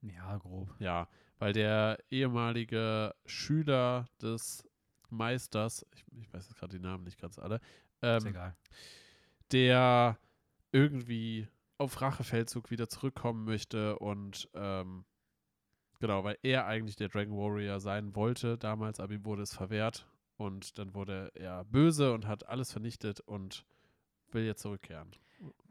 Ja, 0.01 0.37
grob. 0.37 0.73
Ja, 0.79 1.09
weil 1.37 1.51
der 1.51 1.97
ehemalige 2.09 3.13
Schüler 3.25 4.07
des 4.21 4.65
Meisters, 5.09 5.85
ich, 5.93 6.05
ich 6.17 6.33
weiß 6.33 6.47
jetzt 6.47 6.55
gerade 6.55 6.77
die 6.77 6.83
Namen 6.83 7.03
nicht 7.03 7.19
ganz 7.19 7.37
alle, 7.39 7.55
Ist 7.55 7.61
ähm, 8.03 8.27
egal. 8.27 8.55
der 9.51 10.17
irgendwie 10.71 11.49
auf 11.77 12.01
Rachefeldzug 12.01 12.71
wieder 12.71 12.87
zurückkommen 12.87 13.43
möchte 13.43 13.99
und 13.99 14.49
ähm, 14.53 15.03
genau, 16.07 16.23
weil 16.23 16.37
er 16.43 16.65
eigentlich 16.65 16.95
der 16.95 17.09
Dragon 17.09 17.35
Warrior 17.37 17.79
sein 17.79 18.15
wollte 18.15 18.57
damals, 18.57 18.99
aber 18.99 19.13
ihm 19.13 19.25
wurde 19.25 19.41
es 19.43 19.53
verwehrt 19.53 20.07
und 20.37 20.77
dann 20.77 20.93
wurde 20.93 21.31
er 21.35 21.63
böse 21.65 22.13
und 22.13 22.27
hat 22.27 22.47
alles 22.47 22.71
vernichtet 22.71 23.19
und 23.21 23.65
will 24.31 24.43
jetzt 24.45 24.61
zurückkehren. 24.61 25.11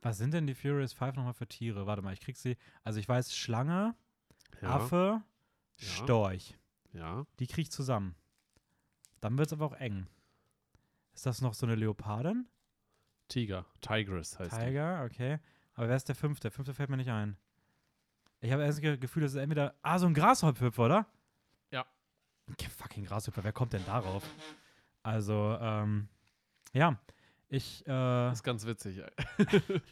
Was 0.03 0.19
sind 0.19 0.35
denn 0.35 0.47
die 0.47 0.55
Furious 0.55 0.93
Five 0.93 1.15
nochmal 1.17 1.35
für 1.35 1.47
Tiere? 1.47 1.87
Warte 1.87 2.03
mal, 2.03 2.13
ich 2.13 2.21
krieg 2.21 2.37
sie. 2.37 2.57
Also 2.83 3.01
ich 3.01 3.09
weiß, 3.09 3.35
Schlange, 3.37 3.95
Ja, 4.61 4.69
Affe, 4.71 5.23
Ja. 5.79 5.87
Storch. 5.89 6.57
ja. 6.93 7.27
Die 7.41 7.47
krieg 7.47 7.63
ich 7.65 7.71
zusammen. 7.73 8.15
Dann 9.21 9.39
wird 9.39 9.47
es 9.49 9.53
aber 9.55 9.67
auch 9.67 9.73
eng. 9.73 10.07
Ist 11.15 11.27
das 11.27 11.41
noch 11.41 11.55
so 11.55 11.65
eine 11.67 11.75
Leopardin? 11.77 12.47
Tiger, 13.29 13.65
Tigress 13.81 14.39
heißt 14.39 14.53
die. 14.53 14.65
Tiger, 14.67 15.05
okay. 15.05 15.39
Aber 15.75 15.89
wer 15.89 15.97
ist 15.97 16.09
der 16.09 16.15
fünfte? 16.15 16.43
Der 16.43 16.51
fünfte 16.53 16.75
fällt 16.75 16.91
mir 16.91 16.97
nicht 16.99 17.11
ein. 17.11 17.37
Ich 18.45 18.53
habe 18.53 18.63
erst 18.63 18.85
das 18.85 19.01
Gefühl, 19.01 19.23
das 19.23 19.33
ist 19.33 19.39
entweder. 19.41 19.75
Ah, 19.81 19.99
so 19.99 20.07
ein 20.07 20.13
Grashüpfer, 20.13 20.79
oder? 20.85 21.07
Ja. 21.71 21.87
Okay, 22.51 22.69
fucking 22.69 23.05
Grashüpfer, 23.07 23.43
wer 23.43 23.53
kommt 23.53 23.73
denn 23.73 23.85
darauf? 23.87 24.23
Also, 25.03 25.57
ähm, 25.61 26.09
ja. 26.75 26.99
Ich, 27.49 27.83
äh, 27.87 27.89
Das 27.89 28.39
ist 28.39 28.43
ganz 28.43 28.67
witzig. 28.67 29.01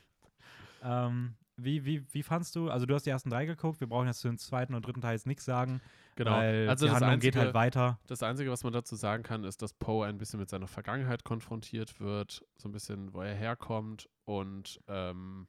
ähm, 0.83 1.35
wie, 1.57 1.85
wie, 1.87 2.05
wie 2.13 2.23
fandst 2.23 2.55
du, 2.55 2.69
also 2.71 2.85
du 2.85 2.95
hast 2.95 3.07
die 3.07 3.11
ersten 3.11 3.31
drei 3.31 3.47
geguckt, 3.47 3.81
wir 3.81 3.87
brauchen 3.89 4.07
jetzt 4.07 4.21
zu 4.21 4.29
den 4.29 4.37
zweiten 4.37 4.75
und 4.75 4.85
dritten 4.87 5.01
Teil 5.01 5.13
jetzt 5.15 5.27
nichts 5.27 5.45
sagen, 5.47 5.81
Genau. 6.17 6.33
weil 6.33 6.69
also 6.69 6.85
die 6.85 6.89
das 6.91 6.97
Handlung 6.97 7.13
einzige, 7.15 7.33
geht 7.33 7.41
halt 7.41 7.55
weiter. 7.55 7.99
Das 8.07 8.23
Einzige, 8.23 8.51
was 8.51 8.65
man 8.65 8.75
dazu 8.75 8.97
sagen 8.97 9.23
kann, 9.23 9.45
ist, 9.45 9.63
dass 9.63 9.73
Poe 9.73 10.07
ein 10.07 10.19
bisschen 10.19 10.39
mit 10.41 10.51
seiner 10.51 10.67
Vergangenheit 10.67 11.25
konfrontiert 11.25 12.01
wird, 12.01 12.45
so 12.59 12.69
ein 12.69 12.73
bisschen, 12.73 13.15
wo 13.15 13.23
er 13.23 13.35
herkommt 13.35 14.11
und 14.27 14.79
ähm, 14.89 15.47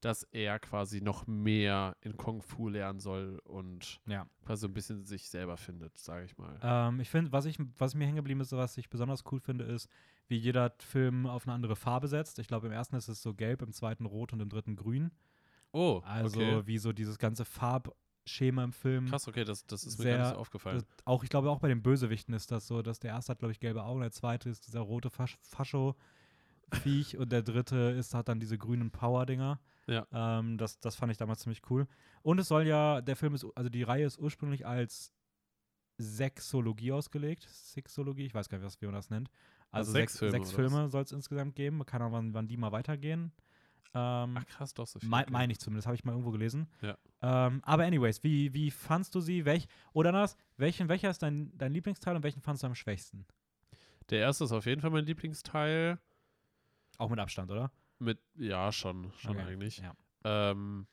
dass 0.00 0.22
er 0.24 0.58
quasi 0.58 1.00
noch 1.00 1.26
mehr 1.26 1.96
in 2.00 2.16
Kung 2.16 2.42
Fu 2.42 2.68
lernen 2.68 3.00
soll 3.00 3.38
und 3.44 4.00
Ja. 4.06 4.26
quasi 4.44 4.62
so 4.62 4.68
ein 4.68 4.72
bisschen 4.74 5.04
sich 5.04 5.28
selber 5.28 5.56
findet, 5.56 5.96
sage 5.98 6.24
ich 6.24 6.36
mal. 6.38 6.58
Ähm, 6.62 7.00
ich 7.00 7.10
finde, 7.10 7.32
was, 7.32 7.44
ich, 7.44 7.58
was 7.78 7.94
mir 7.94 8.04
hängen 8.06 8.16
geblieben 8.16 8.40
ist, 8.40 8.52
was 8.52 8.76
ich 8.78 8.88
besonders 8.90 9.24
cool 9.30 9.40
finde, 9.40 9.64
ist, 9.64 9.88
wie 10.28 10.36
jeder 10.36 10.72
Film 10.78 11.26
auf 11.26 11.46
eine 11.46 11.54
andere 11.54 11.76
Farbe 11.76 12.08
setzt. 12.08 12.38
Ich 12.38 12.46
glaube, 12.48 12.66
im 12.68 12.72
ersten 12.72 12.96
ist 12.96 13.08
es 13.08 13.20
so 13.22 13.34
gelb, 13.34 13.62
im 13.62 13.72
zweiten 13.72 14.06
rot 14.06 14.32
und 14.32 14.40
im 14.40 14.48
dritten 14.48 14.76
grün. 14.76 15.10
Oh, 15.72 16.00
Also 16.04 16.40
okay. 16.40 16.66
wie 16.66 16.78
so 16.78 16.92
dieses 16.92 17.18
ganze 17.18 17.44
Farbschema 17.44 18.64
im 18.64 18.72
Film. 18.72 19.06
Krass, 19.06 19.28
okay, 19.28 19.44
das, 19.44 19.66
das 19.66 19.84
ist 19.84 19.98
mir 19.98 20.04
gar 20.06 20.10
nicht 20.18 20.24
sehr- 20.26 20.34
so 20.34 20.40
aufgefallen. 20.40 20.76
Das, 20.78 20.86
auch, 21.04 21.22
ich 21.24 21.30
glaube, 21.30 21.50
auch 21.50 21.58
bei 21.60 21.68
den 21.68 21.82
Bösewichten 21.82 22.34
ist 22.34 22.50
das 22.50 22.66
so, 22.66 22.82
dass 22.82 22.98
der 23.00 23.10
erste 23.12 23.32
hat, 23.32 23.38
glaube 23.40 23.52
ich, 23.52 23.60
gelbe 23.60 23.82
Augen, 23.84 24.00
der 24.00 24.12
zweite 24.12 24.48
ist 24.48 24.66
dieser 24.66 24.80
rote 24.80 25.10
Fasch 25.10 25.36
Fascho. 25.42 25.94
Viech 26.76 27.16
und 27.18 27.32
der 27.32 27.42
dritte 27.42 27.76
ist, 27.76 28.14
hat 28.14 28.28
dann 28.28 28.40
diese 28.40 28.58
grünen 28.58 28.90
Power-Dinger. 28.90 29.60
Ja. 29.86 30.06
Ähm, 30.12 30.58
das, 30.58 30.78
das 30.78 30.96
fand 30.96 31.12
ich 31.12 31.18
damals 31.18 31.40
ziemlich 31.40 31.62
cool. 31.70 31.86
Und 32.22 32.38
es 32.38 32.48
soll 32.48 32.66
ja, 32.66 33.00
der 33.00 33.16
Film 33.16 33.34
ist, 33.34 33.46
also 33.54 33.70
die 33.70 33.82
Reihe 33.82 34.04
ist 34.04 34.18
ursprünglich 34.18 34.66
als 34.66 35.12
Sexologie 35.98 36.92
ausgelegt. 36.92 37.46
Sexologie, 37.50 38.26
ich 38.26 38.34
weiß 38.34 38.48
gar 38.48 38.58
nicht, 38.58 38.66
was, 38.66 38.80
wie 38.80 38.86
man 38.86 38.94
das 38.94 39.10
nennt. 39.10 39.30
Also, 39.70 39.90
Also 39.90 39.92
sechs, 39.92 40.12
sechs 40.14 40.18
Filme, 40.18 40.38
sechs? 40.38 40.52
Filme 40.52 40.88
soll 40.88 41.02
es 41.02 41.12
insgesamt 41.12 41.54
geben. 41.54 41.84
Keine 41.86 42.04
Ahnung, 42.04 42.14
wann, 42.14 42.34
wann 42.34 42.48
die 42.48 42.56
mal 42.56 42.72
weitergehen. 42.72 43.32
Ähm, 43.92 44.36
Ach 44.38 44.46
krass, 44.46 44.72
doch 44.72 44.86
so 44.86 45.00
viel. 45.00 45.08
Meine 45.08 45.52
ich 45.52 45.58
zumindest, 45.58 45.86
habe 45.86 45.96
ich 45.96 46.04
mal 46.04 46.12
irgendwo 46.12 46.30
gelesen. 46.30 46.68
Ja. 46.80 46.96
Ähm, 47.22 47.60
aber 47.64 47.84
anyways, 47.84 48.22
wie, 48.22 48.54
wie 48.54 48.70
fandst 48.70 49.14
du 49.14 49.20
sie? 49.20 49.44
Welch, 49.44 49.66
oder 49.92 50.10
anders, 50.10 50.36
welchen, 50.56 50.88
welcher 50.88 51.10
ist 51.10 51.22
dein, 51.22 51.50
dein 51.58 51.72
Lieblingsteil 51.72 52.14
und 52.14 52.22
welchen 52.22 52.40
fandst 52.40 52.62
du 52.62 52.68
am 52.68 52.76
schwächsten? 52.76 53.26
Der 54.10 54.20
erste 54.20 54.44
ist 54.44 54.52
auf 54.52 54.66
jeden 54.66 54.80
Fall 54.80 54.90
mein 54.90 55.04
Lieblingsteil. 55.04 55.98
Auch 57.00 57.08
mit 57.08 57.18
Abstand, 57.18 57.50
oder? 57.50 57.72
Mit, 57.98 58.18
ja, 58.34 58.70
schon, 58.72 59.10
schon 59.16 59.36
Okay, 59.36 59.46
eigentlich. 59.46 59.78
Ja. 59.78 59.94
Ähm, 60.24 60.86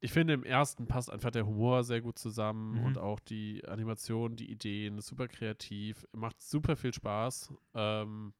ich 0.00 0.12
finde, 0.12 0.34
im 0.34 0.42
ersten 0.42 0.88
passt 0.88 1.10
einfach 1.10 1.30
der 1.30 1.46
Humor 1.46 1.84
sehr 1.84 2.00
gut 2.00 2.18
zusammen 2.18 2.78
Mhm. 2.80 2.84
und 2.84 2.98
auch 2.98 3.20
die 3.20 3.64
Animation, 3.68 4.34
die 4.34 4.50
Ideen, 4.50 5.00
super 5.00 5.28
kreativ, 5.28 6.04
macht 6.12 6.42
super 6.42 6.74
viel 6.76 6.92
Spaß. 6.92 7.54
Ähm, 7.74 8.34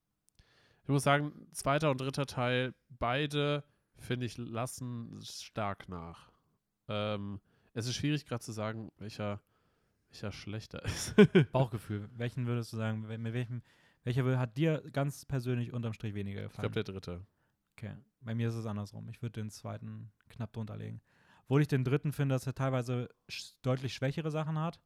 ich 0.82 0.88
muss 0.88 1.04
sagen, 1.04 1.46
zweiter 1.52 1.92
und 1.92 2.00
dritter 2.00 2.26
Teil, 2.26 2.74
beide, 2.88 3.62
finde 3.96 4.26
ich, 4.26 4.36
lassen 4.36 5.20
stark 5.22 5.88
nach. 5.88 6.32
Ähm, 6.88 7.40
es 7.74 7.86
ist 7.86 7.94
schwierig 7.94 8.26
gerade 8.26 8.42
zu 8.42 8.50
sagen, 8.50 8.90
welcher, 8.98 9.40
welcher 10.10 10.32
schlechter 10.32 10.84
ist. 10.84 11.14
Bauchgefühl. 11.52 12.10
welchen 12.16 12.46
würdest 12.48 12.72
du 12.72 12.76
sagen, 12.76 13.02
mit 13.02 13.32
welchem, 13.32 13.62
welcher 14.04 14.38
hat 14.38 14.56
dir 14.56 14.82
ganz 14.92 15.24
persönlich 15.24 15.72
unterm 15.72 15.92
Strich 15.92 16.14
weniger 16.14 16.40
ich 16.40 16.48
gefallen? 16.48 16.72
glaube, 16.72 16.84
der 16.84 16.94
dritte. 16.94 17.26
okay. 17.76 17.94
Bei 18.20 18.34
mir 18.34 18.48
ist 18.48 18.54
es 18.54 18.66
andersrum. 18.66 19.08
Ich 19.08 19.20
würde 19.20 19.40
den 19.40 19.50
zweiten 19.50 20.12
knapp 20.28 20.52
drunter 20.52 20.76
legen. 20.76 21.00
Obwohl 21.44 21.62
ich 21.62 21.68
den 21.68 21.84
dritten 21.84 22.12
finde, 22.12 22.34
dass 22.34 22.46
er 22.46 22.54
teilweise 22.54 23.08
sch 23.28 23.54
deutlich 23.62 23.94
schwächere 23.94 24.30
Sachen 24.30 24.58
hat. 24.58 24.80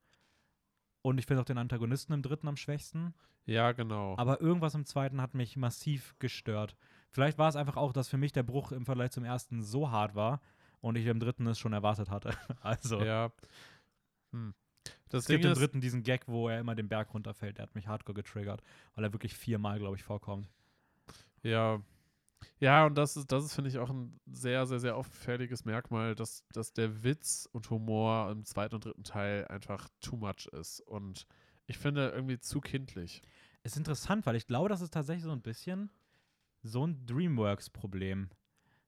Und 1.02 1.18
ich 1.18 1.26
finde 1.26 1.42
auch 1.42 1.46
den 1.46 1.58
Antagonisten 1.58 2.12
im 2.14 2.23
dritten 2.23 2.49
am 2.49 2.56
schwächsten. 2.56 3.14
Ja, 3.44 3.73
genau. 3.73 4.16
Aber 4.16 4.40
irgendwas 4.40 4.75
im 4.75 4.85
zweiten 4.85 5.20
hat 5.20 5.35
mich 5.35 5.56
massiv 5.56 6.16
gestört. 6.18 6.76
Vielleicht 7.11 7.38
war 7.38 7.49
es 7.49 7.56
einfach 7.56 7.76
auch, 7.76 7.92
dass 7.92 8.08
für 8.08 8.16
mich 8.16 8.32
der 8.32 8.42
Bruch 8.42 8.73
im 8.73 8.85
Vergleich 8.87 9.12
zum 9.12 9.25
ersten 9.25 9.62
so 9.62 9.90
hart 9.90 10.14
war 10.14 10.40
und 10.80 10.96
ich 10.96 11.06
im 11.06 11.20
dritten 11.20 11.46
es 11.46 11.58
schon 11.58 11.73
erwartet 11.73 12.11
hatte. 12.11 12.30
Also, 12.61 13.00
Ja. 13.02 13.30
Hm. 14.32 14.54
Das 15.09 15.23
es 15.23 15.26
Ding 15.26 15.40
gibt 15.40 15.45
im 15.47 15.55
dritten 15.55 15.81
diesen 15.81 16.02
Gag, 16.02 16.28
wo 16.28 16.49
er 16.49 16.61
immer 16.61 16.75
den 16.75 16.88
Berg 16.88 17.12
runterfällt. 17.14 17.59
Der 17.59 17.64
hat 17.64 17.75
mich 17.75 17.88
hardcore 17.88 18.14
getriggert, 18.14 18.62
weil 18.95 19.05
er 19.05 19.12
wirklich 19.12 19.35
viermal, 19.35 19.78
glaube 19.78 19.97
ich, 19.97 20.02
vorkommt. 20.02 20.49
Ja. 21.43 21.81
Ja, 22.59 22.87
und 22.87 22.97
das 22.97 23.16
ist, 23.16 23.33
das 23.33 23.45
ist, 23.45 23.55
finde 23.55 23.71
ich, 23.71 23.78
auch 23.78 23.90
ein 23.90 24.19
sehr, 24.26 24.66
sehr, 24.66 24.78
sehr 24.78 24.97
auffälliges 24.97 25.64
Merkmal, 25.64 26.14
dass, 26.14 26.45
dass 26.52 26.73
der 26.73 27.02
Witz 27.02 27.49
und 27.52 27.69
Humor 27.71 28.31
im 28.31 28.45
zweiten 28.45 28.75
und 28.75 28.85
dritten 28.85 29.05
Teil 29.05 29.47
einfach 29.49 29.88
too 30.00 30.16
much 30.16 30.47
ist. 30.52 30.81
Und 30.81 31.26
ich 31.66 31.78
finde 31.78 32.11
irgendwie 32.11 32.38
zu 32.38 32.61
kindlich. 32.61 33.23
Ist 33.62 33.76
interessant, 33.76 34.26
weil 34.26 34.37
ich 34.37 34.47
glaube, 34.47 34.69
das 34.69 34.81
ist 34.81 34.93
tatsächlich 34.93 35.25
so 35.25 35.33
ein 35.33 35.43
bisschen 35.43 35.90
so 36.62 36.87
ein 36.87 37.05
Dreamworks-Problem. 37.07 38.31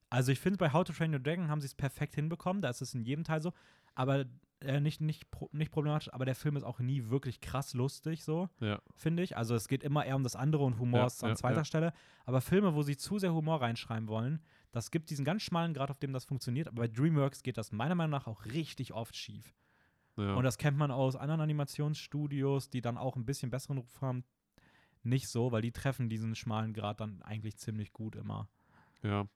Also 0.09 0.31
ich 0.31 0.39
finde, 0.39 0.57
bei 0.57 0.73
How 0.73 0.83
to 0.83 0.93
Train 0.93 1.13
Your 1.13 1.19
Dragon 1.19 1.49
haben 1.49 1.61
sie 1.61 1.67
es 1.67 1.75
perfekt 1.75 2.15
hinbekommen. 2.15 2.61
Da 2.61 2.69
ist 2.69 2.81
es 2.81 2.93
in 2.93 3.03
jedem 3.03 3.23
Teil 3.23 3.41
so. 3.41 3.53
Aber 3.95 4.25
äh, 4.61 4.79
nicht, 4.79 4.99
nicht, 5.01 5.29
pro, 5.31 5.49
nicht 5.51 5.71
problematisch, 5.71 6.11
aber 6.13 6.25
der 6.25 6.35
Film 6.35 6.55
ist 6.57 6.63
auch 6.63 6.79
nie 6.79 7.09
wirklich 7.09 7.39
krass 7.41 7.73
lustig, 7.73 8.23
so, 8.23 8.49
Ja. 8.59 8.81
finde 8.95 9.23
ich. 9.23 9.37
Also 9.37 9.55
es 9.55 9.67
geht 9.67 9.83
immer 9.83 10.05
eher 10.05 10.15
um 10.15 10.23
das 10.23 10.35
andere 10.35 10.63
und 10.63 10.79
Humor 10.79 11.01
Ja, 11.01 11.05
ist 11.07 11.23
an 11.23 11.29
ja, 11.29 11.35
zweiter. 11.35 11.63
Stelle. 11.65 11.93
Aber 12.25 12.41
Filme, 12.41 12.75
wo 12.75 12.81
sie 12.83 12.97
zu 12.97 13.19
sehr 13.19 13.33
Humor 13.33 13.61
reinschreiben 13.61 14.07
wollen, 14.07 14.41
das 14.71 14.91
gibt 14.91 15.09
diesen 15.09 15.25
ganz 15.25 15.41
schmalen 15.43 15.73
Grad, 15.73 15.89
auf 15.91 15.99
dem 15.99 16.13
das 16.13 16.25
funktioniert. 16.25 16.67
Aber 16.67 16.81
bei 16.83 16.87
DreamWorks 16.87 17.41
geht 17.43 17.57
das 17.57 17.71
meiner 17.71 17.95
Meinung 17.95 18.11
nach 18.11 18.27
auch 18.27 18.45
richtig 18.45 18.93
oft 18.93 19.15
schief. 19.15 19.55
Und 20.15 20.43
das 20.43 20.57
kennt 20.57 20.77
man 20.77 20.91
aus 20.91 21.15
anderen 21.15 21.39
Animationsstudios, 21.39 22.69
die 22.69 22.81
dann 22.81 22.97
auch 22.97 23.15
ein 23.15 23.25
bisschen 23.25 23.49
besseren 23.49 23.77
Ruf 23.77 24.01
haben, 24.01 24.25
nicht 25.01 25.29
so, 25.29 25.53
weil 25.53 25.61
die 25.61 25.71
treffen 25.71 26.09
diesen 26.09 26.35
schmalen 26.35 26.73
Grad 26.73 26.99
dann 26.99 27.21
eigentlich 27.21 27.57
ziemlich 27.57 27.93
gut 27.93 28.17
immer. 28.17 28.49
Ja. 29.01 29.27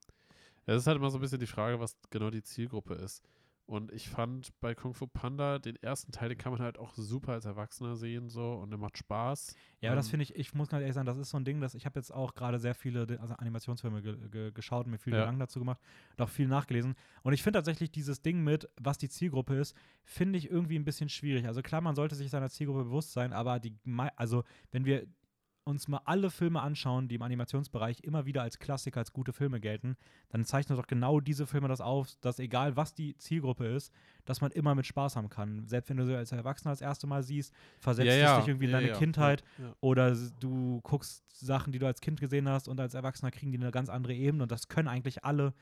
Es 0.65 0.81
ist 0.81 0.87
halt 0.87 0.97
immer 0.97 1.09
so 1.09 1.17
ein 1.19 1.21
bisschen 1.21 1.39
die 1.39 1.47
Frage, 1.47 1.79
was 1.79 1.95
genau 2.09 2.29
die 2.29 2.43
Zielgruppe 2.43 2.95
ist. 2.95 3.23
Und 3.65 3.93
ich 3.93 4.09
fand 4.09 4.51
bei 4.59 4.75
Kung 4.75 4.93
Fu 4.93 5.07
Panda 5.07 5.57
den 5.57 5.77
ersten 5.77 6.11
Teil, 6.11 6.27
den 6.27 6.37
kann 6.37 6.51
man 6.51 6.61
halt 6.61 6.77
auch 6.77 6.93
super 6.95 7.31
als 7.31 7.45
Erwachsener 7.45 7.95
sehen 7.95 8.27
so 8.29 8.53
und 8.55 8.71
der 8.71 8.77
macht 8.77 8.97
Spaß. 8.97 9.55
Ja, 9.79 9.89
aber 9.91 9.95
das 9.95 10.07
Ähm, 10.07 10.11
finde 10.11 10.23
ich, 10.23 10.35
ich 10.35 10.53
muss 10.53 10.67
ganz 10.67 10.81
ehrlich 10.81 10.93
sagen, 10.93 11.05
das 11.05 11.17
ist 11.17 11.29
so 11.29 11.37
ein 11.37 11.45
Ding, 11.45 11.61
dass 11.61 11.73
ich 11.73 11.85
habe 11.85 11.97
jetzt 11.97 12.13
auch 12.13 12.35
gerade 12.35 12.59
sehr 12.59 12.75
viele 12.75 13.07
also 13.21 13.35
Animationsfilme 13.35 14.01
ge 14.01 14.17
ge 14.29 14.51
geschaut 14.51 14.85
und 14.85 14.91
mir 14.91 14.97
viele 14.97 15.15
Ja. 15.15 15.21
Gedanken 15.21 15.39
dazu 15.39 15.59
gemacht 15.59 15.79
und 16.17 16.21
auch 16.23 16.29
viel 16.29 16.47
nachgelesen. 16.47 16.95
Und 17.23 17.31
ich 17.31 17.41
finde 17.41 17.57
tatsächlich 17.59 17.89
dieses 17.89 18.21
Ding 18.21 18.43
mit, 18.43 18.67
was 18.75 18.97
die 18.97 19.07
Zielgruppe 19.07 19.55
ist, 19.55 19.77
finde 20.03 20.37
ich 20.37 20.49
irgendwie 20.51 20.77
ein 20.77 20.85
bisschen 20.85 21.07
schwierig. 21.07 21.47
Also 21.47 21.61
klar, 21.61 21.79
man 21.79 21.95
sollte 21.95 22.15
sich 22.15 22.29
seiner 22.29 22.49
Zielgruppe 22.49 22.83
bewusst 22.83 23.13
sein, 23.13 23.31
aber 23.31 23.59
die, 23.61 23.77
also 24.17 24.43
wenn 24.71 24.83
wir 24.83 25.07
uns 25.65 25.87
mal 25.87 26.01
alle 26.05 26.29
Filme 26.29 26.61
anschauen, 26.61 27.07
die 27.07 27.15
im 27.15 27.21
Animationsbereich 27.21 28.01
immer 28.01 28.25
wieder 28.25 28.41
als 28.41 28.59
Klassiker, 28.59 28.99
als 28.99 29.13
gute 29.13 29.33
Filme 29.33 29.59
gelten, 29.59 29.95
dann 30.29 30.43
zeichnet 30.45 30.77
doch 30.77 30.87
genau 30.87 31.19
diese 31.19 31.47
Filme 31.47 31.67
das 31.67 31.81
auf, 31.81 32.15
dass 32.21 32.39
egal 32.39 32.75
was 32.75 32.93
die 32.93 33.17
Zielgruppe 33.17 33.65
ist, 33.67 33.93
dass 34.25 34.41
man 34.41 34.51
immer 34.51 34.75
mit 34.75 34.85
Spaß 34.85 35.15
haben 35.15 35.29
kann. 35.29 35.65
Selbst 35.67 35.89
wenn 35.89 35.97
du 35.97 36.05
sie 36.05 36.15
als 36.15 36.31
Erwachsener 36.31 36.71
das 36.71 36.81
erste 36.81 37.07
Mal 37.07 37.23
siehst, 37.23 37.53
versetzt 37.79 38.07
ja, 38.07 38.13
es 38.13 38.21
ja, 38.21 38.39
dich 38.39 38.47
irgendwie 38.49 38.65
in 38.65 38.71
ja, 38.71 38.79
deine 38.81 38.93
Kindheit 38.93 39.43
oder 39.79 40.15
du 40.39 40.81
guckst 40.81 41.23
Sachen, 41.29 41.71
die 41.71 41.79
du 41.79 41.85
als 41.85 42.01
Kind 42.01 42.19
gesehen 42.19 42.49
hast 42.49 42.67
und 42.67 42.79
als 42.79 42.93
Erwachsener 42.93 43.31
kriegen 43.31 43.51
die 43.51 43.57
eine 43.57 43.71
ganz 43.71 43.89
andere 43.89 44.13
Ebene 44.13 44.43
und 44.43 44.51
das 44.51 44.67
können 44.67 44.87
eigentlich 44.87 45.23
alle 45.23 45.53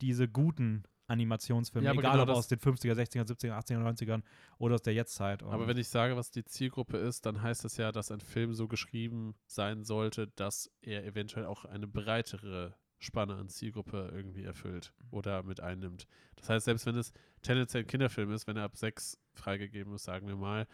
diese 0.00 0.28
guten 0.28 0.84
Animationsfilme, 1.10 1.86
Ja, 1.86 1.92
egal 1.92 2.12
genau 2.12 2.22
ob 2.22 2.30
aus 2.30 2.48
den 2.48 2.58
50er, 2.58 2.94
60er, 2.94 3.26
70er, 3.26 3.58
80er, 3.58 3.78
90ern 3.78 4.22
oder 4.58 4.76
aus 4.76 4.82
der 4.82 4.94
Jetztzeit. 4.94 5.42
Aber 5.42 5.66
wenn 5.66 5.76
ich 5.76 5.88
sage, 5.88 6.16
was 6.16 6.30
die 6.30 6.44
Zielgruppe 6.44 6.96
ist, 6.96 7.26
dann 7.26 7.42
heißt 7.42 7.64
das 7.64 7.76
ja, 7.76 7.92
dass 7.92 8.10
ein 8.10 8.20
Film 8.20 8.54
so 8.54 8.68
geschrieben 8.68 9.34
sein 9.46 9.84
sollte, 9.84 10.28
dass 10.28 10.70
er 10.80 11.04
eventuell 11.04 11.46
auch 11.46 11.64
eine 11.64 11.86
breitere 11.86 12.76
Spanne 12.98 13.34
an 13.34 13.48
Zielgruppe 13.48 14.10
irgendwie 14.12 14.44
erfüllt 14.44 14.92
oder 15.10 15.42
mit 15.42 15.60
einnimmt. 15.60 16.06
Das 16.36 16.48
heißt, 16.48 16.66
selbst 16.66 16.86
wenn 16.86 16.96
es 16.96 17.12
tendenziell 17.42 17.82
ein 17.82 17.86
Kinderfilm 17.86 18.30
ist, 18.32 18.46
wenn 18.46 18.56
er 18.56 18.64
ab 18.64 18.76
sechs 18.76 19.18
freigegeben 19.34 19.94
ist, 19.94 20.04
sagen 20.04 20.28
wir 20.28 20.36
mal, 20.36 20.66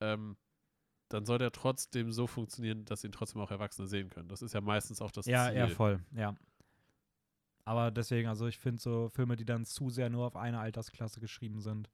ähm, 0.00 0.36
dann 1.08 1.24
soll 1.24 1.38
der 1.38 1.50
trotzdem 1.50 2.12
so 2.12 2.26
funktionieren, 2.26 2.84
dass 2.84 3.04
ihn 3.04 3.12
trotzdem 3.12 3.40
auch 3.40 3.50
Erwachsene 3.50 3.86
sehen 3.86 4.08
können. 4.10 4.28
Das 4.28 4.42
ist 4.42 4.54
ja 4.54 4.60
meistens 4.60 5.00
auch 5.00 5.10
das 5.10 5.26
ja, 5.26 5.48
Ziel. 5.48 5.58
ja, 5.58 5.68
voll, 5.68 6.00
ja. 6.14 6.36
Aber 7.64 7.90
deswegen, 7.90 8.28
also 8.28 8.46
ich 8.46 8.58
finde 8.58 8.80
so 8.82 9.08
Filme, 9.08 9.36
die 9.36 9.44
dann 9.44 9.64
zu 9.64 9.88
sehr 9.90 10.10
nur 10.10 10.26
auf 10.26 10.36
eine 10.36 10.58
Altersklasse 10.58 11.20
geschrieben 11.20 11.60
sind, 11.60 11.90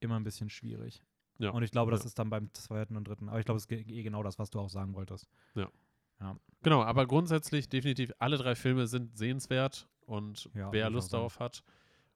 immer 0.00 0.16
ein 0.16 0.24
bisschen 0.24 0.48
schwierig. 0.50 1.02
Ja. 1.38 1.50
Und 1.50 1.62
ich 1.62 1.70
glaube, 1.70 1.90
das 1.90 2.00
Ja. 2.02 2.06
ist 2.06 2.18
dann 2.18 2.30
beim 2.30 2.52
zweiten 2.54 2.96
und 2.96 3.06
dritten. 3.06 3.28
Aber 3.28 3.38
ich 3.38 3.44
glaube, 3.44 3.58
es 3.58 3.64
ist 3.64 3.70
eh 3.72 4.02
genau 4.02 4.22
das, 4.22 4.38
was 4.38 4.50
du 4.50 4.60
auch 4.60 4.68
sagen 4.70 4.94
wolltest. 4.94 5.28
Genau, 6.62 6.82
aber 6.82 7.06
grundsätzlich 7.06 7.68
definitiv 7.68 8.12
alle 8.18 8.36
drei 8.36 8.56
Filme 8.56 8.88
sind 8.88 9.16
sehenswert 9.16 9.88
und 10.06 10.50
Ja, 10.54 10.72
wer 10.72 10.90
Lust 10.90 11.12
darauf 11.12 11.38
hat 11.38 11.62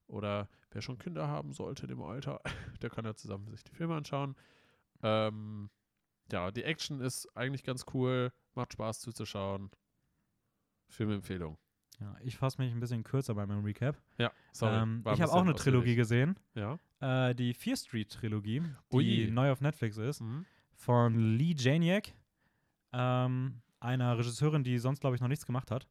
oder 0.09 0.49
wer 0.73 0.83
schon 0.83 0.99
Kinder 0.99 1.29
haben 1.29 1.53
sollte 1.53 1.83
in 1.85 1.91
dem 1.91 2.03
Alter, 2.03 2.41
der 2.83 2.91
kann 2.91 3.05
ja 3.05 3.15
zusammen 3.15 3.49
sich 3.49 3.63
die 3.63 3.75
Filme 3.75 3.95
anschauen. 3.95 4.35
Ähm, 5.05 5.71
ja, 6.33 6.51
die 6.51 6.65
Action 6.65 7.01
ist 7.01 7.29
eigentlich 7.37 7.63
ganz 7.63 7.85
cool, 7.95 8.33
macht 8.55 8.73
Spaß 8.73 8.99
zuzuschauen. 9.01 9.71
Filmempfehlung. 10.89 11.57
Ja, 12.03 12.17
ich 12.23 12.37
fasse 12.37 12.61
mich 12.61 12.73
ein 12.73 12.81
bisschen 12.81 13.05
kürzer 13.05 13.35
bei 13.35 13.47
meinem 13.47 13.65
Recap. 13.65 13.97
Ja, 14.19 14.31
sorry. 14.53 14.75
ähm, 14.83 15.05
ich 15.15 15.21
habe 15.23 15.33
auch 15.33 15.43
eine 15.43 15.55
Trilogie 15.55 15.95
gesehen. 15.95 16.37
Ja. 16.55 16.79
Äh, 17.01 17.35
die 17.35 17.55
Fear 17.55 17.77
Street 17.77 18.11
Trilogie, 18.11 18.63
die 18.93 18.97
Ui. 18.97 19.31
neu 19.31 19.51
auf 19.53 19.61
Netflix 19.61 19.97
ist, 19.97 20.21
Mhm. 20.21 20.45
von 20.75 21.37
Lee 21.37 21.55
Janiak, 21.57 22.13
ähm, 22.93 23.61
einer 23.81 24.19
Regisseurin, 24.19 24.65
die 24.65 24.79
sonst, 24.79 25.01
glaube 25.01 25.17
ich, 25.17 25.21
noch 25.23 25.29
nichts 25.29 25.47
gemacht 25.47 25.71
hat. 25.71 25.87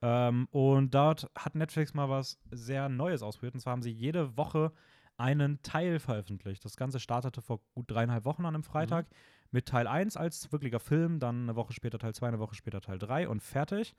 Ähm, 0.00 0.48
und 0.50 0.92
dort 0.94 1.30
hat 1.36 1.54
Netflix 1.54 1.94
mal 1.94 2.08
was 2.08 2.38
sehr 2.50 2.88
Neues 2.88 3.22
ausprobiert. 3.22 3.54
Und 3.54 3.60
zwar 3.60 3.72
haben 3.72 3.82
sie 3.82 3.92
jede 3.92 4.36
Woche 4.36 4.72
einen 5.16 5.62
Teil 5.62 5.98
veröffentlicht. 6.00 6.64
Das 6.64 6.76
Ganze 6.76 6.98
startete 6.98 7.40
vor 7.42 7.60
gut 7.74 7.90
dreieinhalb 7.90 8.24
Wochen 8.24 8.44
an 8.44 8.54
einem 8.54 8.64
Freitag 8.64 9.06
mit 9.52 9.66
Teil 9.66 9.86
1 9.86 10.16
als 10.16 10.50
wirklicher 10.50 10.80
Film, 10.80 11.20
dann 11.20 11.42
eine 11.42 11.54
Woche 11.56 11.72
später 11.74 11.98
Teil 11.98 12.14
2, 12.14 12.28
eine 12.28 12.38
Woche 12.40 12.54
später 12.54 12.80
Teil 12.80 12.98
3 12.98 13.28
und 13.28 13.40
fertig. 13.42 13.94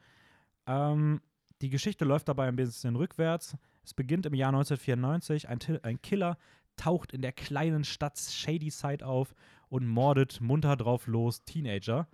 Ähm, 0.66 1.22
die 1.62 1.70
Geschichte 1.70 2.06
läuft 2.06 2.28
dabei 2.28 2.48
ein 2.48 2.56
bisschen 2.56 2.96
rückwärts. 2.96 3.58
Es 3.84 3.94
beginnt 3.94 4.26
im 4.26 4.34
Jahr 4.34 4.50
1994. 4.50 5.48
Ein, 5.50 5.60
ein 5.84 6.02
Killer 6.02 6.38
taucht 6.76 7.14
in 7.14 7.22
der 7.22 7.32
kleinen 7.32 7.84
Stadt 7.84 8.18
Shadyside 8.18 9.06
auf 9.06 9.34
und 9.70 9.88
mordet 9.88 10.42
munter 10.42 10.76
drauf 10.76 11.08
los 11.08 11.44
Teenager. 11.46 12.08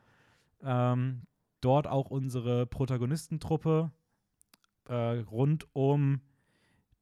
Ähm, 0.62 1.23
dort 1.62 1.88
auch 1.88 2.10
unsere 2.10 2.65
Protagonistentruppe 2.65 3.91
äh, 4.88 4.93
rund 4.93 5.67
um 5.73 6.21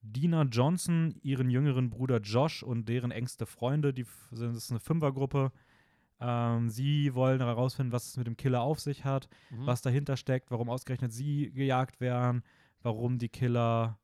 Dina 0.01 0.43
Johnson, 0.43 1.15
ihren 1.21 1.49
jüngeren 1.49 1.89
Bruder 1.89 2.19
Josh 2.19 2.63
und 2.63 2.87
deren 2.87 3.11
engste 3.11 3.45
Freunde. 3.45 3.93
Die 3.93 4.05
sind 4.31 4.63
eine 4.69 4.79
Fünfergruppe. 4.79 5.51
Ähm, 6.19 6.69
sie 6.69 7.13
wollen 7.13 7.39
herausfinden, 7.41 7.91
was 7.91 8.07
es 8.07 8.17
mit 8.17 8.25
dem 8.27 8.37
Killer 8.37 8.61
auf 8.61 8.79
sich 8.79 9.05
hat, 9.05 9.29
Mhm. 9.51 9.67
was 9.67 9.81
dahinter 9.81 10.17
steckt, 10.17 10.49
warum 10.51 10.69
ausgerechnet 10.69 11.13
sie 11.13 11.51
gejagt 11.51 11.99
werden, 12.01 12.43
warum 12.81 13.17
die 13.19 13.29
Killer 13.29 13.99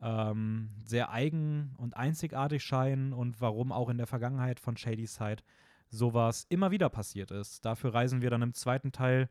ähm, 0.00 0.70
sehr 0.84 1.10
eigen 1.10 1.74
und 1.78 1.96
einzigartig 1.96 2.62
scheinen 2.62 3.12
und 3.12 3.40
warum 3.40 3.72
auch 3.72 3.88
in 3.88 3.96
der 3.98 4.06
Vergangenheit 4.06 4.60
von 4.60 4.76
Shady 4.76 5.06
Side 5.06 5.42
sowas 5.90 6.46
immer 6.50 6.70
wieder 6.70 6.88
passiert 6.88 7.30
ist. 7.30 7.64
Dafür 7.64 7.94
reisen 7.94 8.20
wir 8.20 8.30
dann 8.30 8.42
im 8.42 8.52
zweiten 8.54 8.92
Teil 8.92 9.28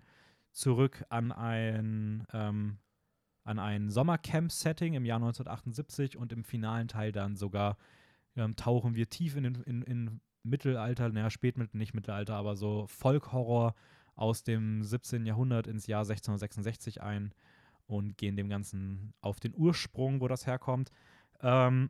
zurück 0.52 1.06
an 1.10 1.32
ein, 1.32 2.26
ähm, 2.34 2.80
an 3.44 3.60
ein 3.60 3.90
Sommercamp-Setting 3.90 4.96
im 4.96 5.06
Jahr 5.06 5.20
1978 5.20 6.18
und 6.18 6.34
im 6.34 6.44
finalen 6.44 6.88
Teil 6.88 7.12
dann 7.12 7.36
sogar 7.38 7.78
ähm, 8.36 8.56
tauchen 8.56 8.96
wir 8.96 9.08
tief 9.08 9.36
in, 9.38 9.44
den, 9.44 9.56
in, 9.64 9.82
in 9.84 10.20
Mittelalter, 10.44 11.10
naja, 11.10 11.30
Spätmittel, 11.30 11.78
nicht 11.78 11.94
Mittelalter, 11.94 12.36
aber 12.36 12.56
so 12.56 12.88
Folkhorror 12.88 13.76
aus 14.16 14.44
dem 14.44 14.84
17. 14.84 15.26
Jahrhundert 15.26 15.68
ins 15.68 15.88
Jahr 15.88 16.02
1666 16.02 17.02
ein 17.02 17.34
und 17.86 18.18
gehen 18.18 18.36
dem 18.36 18.50
Ganzen 18.50 19.14
auf 19.22 19.40
den 19.40 19.54
Ursprung, 19.56 20.22
wo 20.22 20.28
das 20.28 20.48
herkommt. 20.48 20.92
Ähm, 21.42 21.90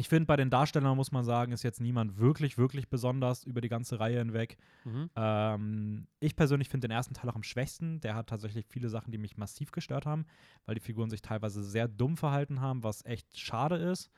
ich 0.00 0.08
finde, 0.08 0.26
bei 0.26 0.36
den 0.36 0.48
Darstellern 0.48 0.96
muss 0.96 1.10
man 1.10 1.24
sagen, 1.24 1.50
ist 1.50 1.64
jetzt 1.64 1.80
niemand 1.80 2.18
wirklich, 2.18 2.56
wirklich 2.56 2.88
besonders 2.88 3.42
über 3.42 3.60
die 3.60 3.68
ganze 3.68 3.98
Reihe 3.98 4.18
hinweg. 4.18 4.56
Mhm. 4.84 5.10
Ähm, 5.16 6.06
ich 6.20 6.36
persönlich 6.36 6.68
finde 6.68 6.86
den 6.86 6.94
ersten 6.94 7.14
Teil 7.14 7.28
auch 7.28 7.34
am 7.34 7.42
schwächsten. 7.42 8.00
Der 8.00 8.14
hat 8.14 8.28
tatsächlich 8.28 8.66
viele 8.68 8.90
Sachen, 8.90 9.10
die 9.10 9.18
mich 9.18 9.36
massiv 9.36 9.72
gestört 9.72 10.06
haben, 10.06 10.24
weil 10.66 10.76
die 10.76 10.80
Figuren 10.80 11.10
sich 11.10 11.20
teilweise 11.20 11.64
sehr 11.64 11.88
dumm 11.88 12.16
verhalten 12.16 12.60
haben, 12.60 12.84
was 12.84 13.04
echt 13.04 13.36
schade 13.36 13.74
ist. 13.74 14.08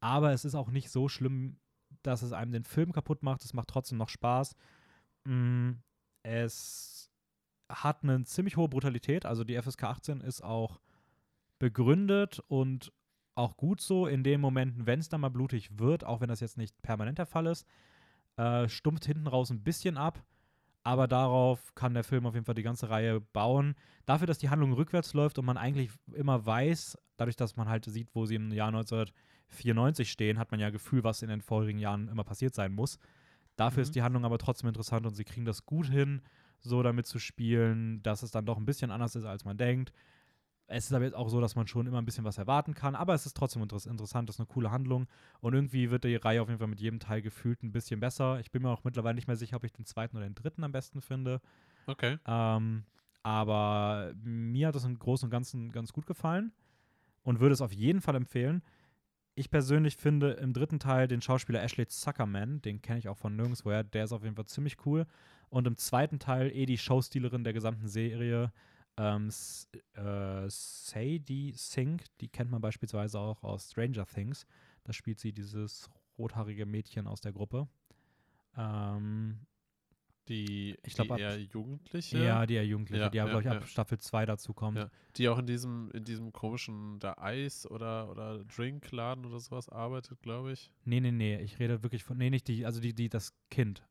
Aber 0.00 0.32
es 0.32 0.44
ist 0.44 0.56
auch 0.56 0.72
nicht 0.72 0.90
so 0.90 1.08
schlimm, 1.08 1.58
dass 2.06 2.22
es 2.22 2.32
einem 2.32 2.52
den 2.52 2.64
Film 2.64 2.92
kaputt 2.92 3.22
macht. 3.22 3.44
Es 3.44 3.54
macht 3.54 3.68
trotzdem 3.68 3.98
noch 3.98 4.08
Spaß. 4.08 4.56
Mm, 5.24 5.72
es 6.22 7.10
hat 7.68 8.02
eine 8.02 8.24
ziemlich 8.24 8.56
hohe 8.56 8.68
Brutalität. 8.68 9.26
Also 9.26 9.44
die 9.44 9.60
FSK 9.60 9.84
18 9.84 10.20
ist 10.20 10.42
auch 10.42 10.80
begründet 11.58 12.40
und 12.48 12.92
auch 13.34 13.56
gut 13.56 13.80
so 13.80 14.06
in 14.06 14.22
den 14.22 14.40
Momenten, 14.40 14.86
wenn 14.86 15.00
es 15.00 15.08
dann 15.08 15.20
mal 15.20 15.30
blutig 15.30 15.78
wird, 15.78 16.04
auch 16.04 16.20
wenn 16.20 16.28
das 16.28 16.40
jetzt 16.40 16.58
nicht 16.58 16.80
permanent 16.82 17.18
der 17.18 17.26
Fall 17.26 17.46
ist, 17.46 17.66
äh, 18.36 18.68
stumpft 18.68 19.06
hinten 19.06 19.26
raus 19.26 19.50
ein 19.50 19.62
bisschen 19.62 19.96
ab. 19.96 20.22
Aber 20.86 21.08
darauf 21.08 21.74
kann 21.74 21.94
der 21.94 22.04
Film 22.04 22.26
auf 22.26 22.34
jeden 22.34 22.44
Fall 22.44 22.54
die 22.54 22.62
ganze 22.62 22.90
Reihe 22.90 23.20
bauen. 23.20 23.74
Dafür, 24.04 24.26
dass 24.26 24.38
die 24.38 24.50
Handlung 24.50 24.74
rückwärts 24.74 25.14
läuft 25.14 25.38
und 25.38 25.46
man 25.46 25.56
eigentlich 25.56 25.90
immer 26.12 26.44
weiß, 26.44 26.98
dadurch, 27.16 27.36
dass 27.36 27.56
man 27.56 27.68
halt 27.68 27.86
sieht, 27.86 28.14
wo 28.14 28.26
sie 28.26 28.34
im 28.34 28.52
Jahr 28.52 28.70
1994 29.50 30.10
stehen, 30.10 30.38
hat 30.38 30.50
man 30.50 30.60
ja 30.60 30.70
Gefühl, 30.70 31.04
was 31.04 31.22
in 31.22 31.28
den 31.28 31.40
vorherigen 31.40 31.78
Jahren 31.78 32.08
immer 32.08 32.24
passiert 32.24 32.54
sein 32.54 32.72
muss. 32.72 32.98
Dafür 33.56 33.80
Mhm. 33.80 33.82
ist 33.82 33.94
die 33.94 34.02
Handlung 34.02 34.24
aber 34.24 34.38
trotzdem 34.38 34.68
interessant 34.68 35.06
und 35.06 35.14
sie 35.14 35.24
kriegen 35.24 35.44
das 35.44 35.66
gut 35.66 35.88
hin, 35.88 36.22
so 36.60 36.82
damit 36.82 37.06
zu 37.06 37.18
spielen, 37.18 38.02
dass 38.02 38.22
es 38.22 38.30
dann 38.30 38.46
doch 38.46 38.56
ein 38.56 38.64
bisschen 38.66 38.90
anders 38.90 39.14
ist, 39.16 39.24
als 39.24 39.44
man 39.44 39.56
denkt. 39.56 39.92
Es 40.66 40.86
ist 40.86 40.92
aber 40.94 41.04
jetzt 41.04 41.14
auch 41.14 41.28
so, 41.28 41.40
dass 41.42 41.56
man 41.56 41.66
schon 41.66 41.86
immer 41.86 41.98
ein 42.00 42.06
bisschen 42.06 42.24
was 42.24 42.38
erwarten 42.38 42.74
kann, 42.74 42.94
aber 42.94 43.12
es 43.14 43.26
ist 43.26 43.36
trotzdem 43.36 43.62
interess 43.62 43.84
interessant, 43.84 44.28
das 44.28 44.36
ist 44.36 44.40
eine 44.40 44.46
coole 44.46 44.70
Handlung 44.70 45.08
und 45.40 45.52
irgendwie 45.54 45.90
wird 45.90 46.04
die 46.04 46.16
Reihe 46.16 46.40
auf 46.40 46.48
jeden 46.48 46.58
Fall 46.58 46.68
mit 46.68 46.80
jedem 46.80 47.00
Teil 47.00 47.20
gefühlt 47.20 47.62
ein 47.62 47.70
bisschen 47.72 48.00
besser. 48.00 48.40
Ich 48.40 48.50
bin 48.50 48.62
mir 48.62 48.70
auch 48.70 48.82
mittlerweile 48.82 49.14
nicht 49.14 49.26
mehr 49.26 49.36
sicher, 49.36 49.56
ob 49.56 49.64
ich 49.64 49.72
den 49.72 49.84
zweiten 49.84 50.16
oder 50.16 50.26
den 50.26 50.34
dritten 50.34 50.64
am 50.64 50.72
besten 50.72 51.02
finde. 51.02 51.42
Okay. 51.86 52.18
Ähm, 52.26 52.84
aber 53.22 54.12
mir 54.22 54.68
hat 54.68 54.76
es 54.76 54.84
im 54.84 54.98
Großen 54.98 55.26
und 55.26 55.30
Ganzen 55.30 55.70
ganz 55.70 55.92
gut 55.92 56.06
gefallen 56.06 56.52
und 57.22 57.40
würde 57.40 57.54
es 57.54 57.60
auf 57.60 57.72
jeden 57.72 58.00
Fall 58.00 58.14
empfehlen. 58.16 58.62
Ich 59.36 59.50
persönlich 59.50 59.96
finde 59.96 60.32
im 60.32 60.52
dritten 60.52 60.78
Teil 60.78 61.08
den 61.08 61.20
Schauspieler 61.20 61.62
Ashley 61.62 61.88
Zuckerman, 61.88 62.62
den 62.62 62.80
kenne 62.80 63.00
ich 63.00 63.08
auch 63.08 63.16
von 63.16 63.34
nirgendwoher, 63.34 63.82
der 63.82 64.04
ist 64.04 64.12
auf 64.12 64.22
jeden 64.22 64.36
Fall 64.36 64.46
ziemlich 64.46 64.76
cool. 64.86 65.06
Und 65.48 65.66
im 65.66 65.76
zweiten 65.76 66.20
Teil 66.20 66.52
eh 66.52 66.66
die 66.66 66.78
Showstealerin 66.78 67.42
der 67.42 67.52
gesamten 67.52 67.88
Serie, 67.88 68.52
ähm, 68.96 69.28
äh, 69.94 70.48
Sadie 70.48 71.52
Sink, 71.56 72.04
die 72.20 72.28
kennt 72.28 72.50
man 72.52 72.60
beispielsweise 72.60 73.18
auch 73.18 73.42
aus 73.42 73.72
Stranger 73.72 74.06
Things. 74.06 74.46
Da 74.84 74.92
spielt 74.92 75.18
sie 75.18 75.32
dieses 75.32 75.90
rothaarige 76.16 76.64
Mädchen 76.64 77.08
aus 77.08 77.20
der 77.20 77.32
Gruppe. 77.32 77.66
Ähm, 78.56 79.40
Die, 80.28 80.78
Ich 80.82 80.94
glaub, 80.94 81.08
die 81.08 81.12
ab- 81.12 81.18
eher 81.20 81.38
Jugendliche. 81.38 82.24
ja, 82.24 82.46
die 82.46 82.54
Jugendliche, 82.54 83.02
Ja, 83.04 83.08
die 83.10 83.18
ja, 83.18 83.24
glaube 83.26 83.42
ich, 83.42 83.48
ab 83.48 83.60
ja. 83.60 83.66
Staffel 83.66 83.98
2 83.98 84.24
dazu 84.24 84.54
kommt. 84.54 84.78
Ja. 84.78 84.90
Die 85.16 85.28
auch 85.28 85.38
in 85.38 85.46
diesem, 85.46 85.90
in 85.92 86.04
diesem 86.04 86.32
komischen 86.32 86.98
da 86.98 87.14
Eis 87.18 87.70
oder, 87.70 88.10
oder 88.10 88.42
Drinkladen 88.44 89.26
oder 89.26 89.38
sowas 89.38 89.68
arbeitet, 89.68 90.22
glaube 90.22 90.52
ich. 90.52 90.70
Nee, 90.84 91.00
nee, 91.00 91.12
nee, 91.12 91.38
ich 91.42 91.58
rede 91.58 91.82
wirklich 91.82 92.04
von, 92.04 92.16
nee, 92.16 92.30
nicht 92.30 92.48
die, 92.48 92.64
also 92.64 92.80
die, 92.80 92.94
die, 92.94 93.10
das 93.10 93.34
Kind. 93.50 93.86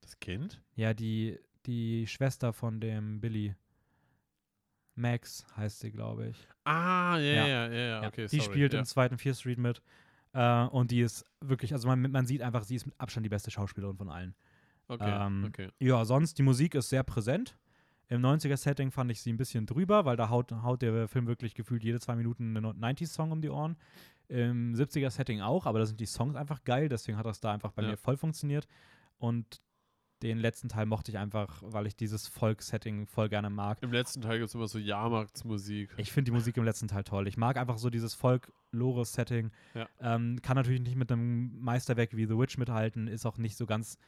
Das 0.00 0.18
Kind? 0.18 0.60
Ja, 0.74 0.92
die, 0.92 1.38
die 1.66 2.06
Schwester 2.08 2.52
von 2.52 2.80
dem 2.80 3.20
Billy. 3.20 3.54
Max 4.96 5.46
heißt 5.56 5.78
sie, 5.80 5.92
glaube 5.92 6.28
ich. 6.30 6.48
Ah, 6.64 7.16
ja, 7.18 7.46
Ja. 7.46 7.68
ja, 7.70 8.06
okay, 8.08 8.26
die 8.26 8.38
sorry. 8.40 8.50
spielt 8.52 8.74
im 8.74 8.84
zweiten 8.84 9.16
Fear 9.18 9.34
Street 9.34 9.58
mit. 9.58 9.80
Äh, 10.32 10.64
und 10.64 10.90
die 10.90 11.00
ist 11.00 11.24
wirklich, 11.40 11.72
also 11.72 11.86
man, 11.86 12.10
man 12.10 12.26
sieht 12.26 12.42
einfach, 12.42 12.64
sie 12.64 12.74
ist 12.74 12.86
mit 12.86 12.94
Abstand 12.98 13.24
die 13.24 13.30
beste 13.30 13.50
Schauspielerin 13.52 13.96
von 13.96 14.08
allen. 14.08 14.34
Okay, 14.88 15.26
ähm, 15.26 15.44
okay. 15.46 15.68
Ja, 15.78 16.04
sonst, 16.04 16.38
die 16.38 16.42
Musik 16.42 16.74
ist 16.74 16.88
sehr 16.88 17.02
präsent. 17.02 17.56
Im 18.08 18.22
90er-Setting 18.22 18.90
fand 18.90 19.10
ich 19.10 19.20
sie 19.20 19.30
ein 19.32 19.36
bisschen 19.36 19.66
drüber, 19.66 20.06
weil 20.06 20.16
da 20.16 20.30
haut, 20.30 20.50
haut 20.50 20.80
der 20.80 21.08
Film 21.08 21.26
wirklich 21.26 21.54
gefühlt 21.54 21.84
jede 21.84 22.00
zwei 22.00 22.16
Minuten 22.16 22.56
einen 22.56 22.64
90s-Song 22.82 23.30
um 23.32 23.42
die 23.42 23.50
Ohren. 23.50 23.76
Im 24.28 24.74
70er-Setting 24.74 25.42
auch, 25.42 25.66
aber 25.66 25.78
da 25.78 25.86
sind 25.86 26.00
die 26.00 26.06
Songs 26.06 26.34
einfach 26.34 26.64
geil, 26.64 26.88
deswegen 26.88 27.18
hat 27.18 27.26
das 27.26 27.40
da 27.40 27.52
einfach 27.52 27.72
bei 27.72 27.82
Ja. 27.82 27.90
mir 27.90 27.96
voll 27.98 28.16
funktioniert. 28.16 28.66
Und 29.18 29.60
den 30.22 30.38
letzten 30.38 30.68
Teil 30.68 30.86
mochte 30.86 31.10
ich 31.12 31.18
einfach, 31.18 31.62
weil 31.64 31.86
ich 31.86 31.94
dieses 31.96 32.26
Folk-Setting 32.28 33.06
voll 33.06 33.28
gerne 33.28 33.50
mag. 33.50 33.78
Im 33.82 33.92
letzten 33.92 34.20
Teil 34.22 34.38
gibt 34.38 34.48
es 34.48 34.54
immer 34.54 34.68
so 34.68 34.78
Jahrmarktsmusik. 34.78 35.90
Ich 35.98 36.10
finde 36.10 36.30
die 36.30 36.34
Musik 36.34 36.56
im 36.56 36.64
letzten 36.64 36.88
Teil 36.88 37.04
toll. 37.04 37.28
Ich 37.28 37.36
mag 37.36 37.56
einfach 37.56 37.78
so 37.78 37.88
dieses 37.90 38.14
Folk-Lore-Setting. 38.14 39.50
Ja. 39.74 39.86
Ähm, 40.00 40.40
kann 40.42 40.56
natürlich 40.56 40.80
nicht 40.80 40.96
mit 40.96 41.12
einem 41.12 41.58
Meisterwerk 41.60 42.16
wie 42.16 42.26
The 42.26 42.36
Witch 42.38 42.58
mithalten, 42.58 43.06
ist 43.06 43.26
auch 43.26 43.38
nicht 43.38 43.56
so 43.56 43.66
ganz 43.66 43.98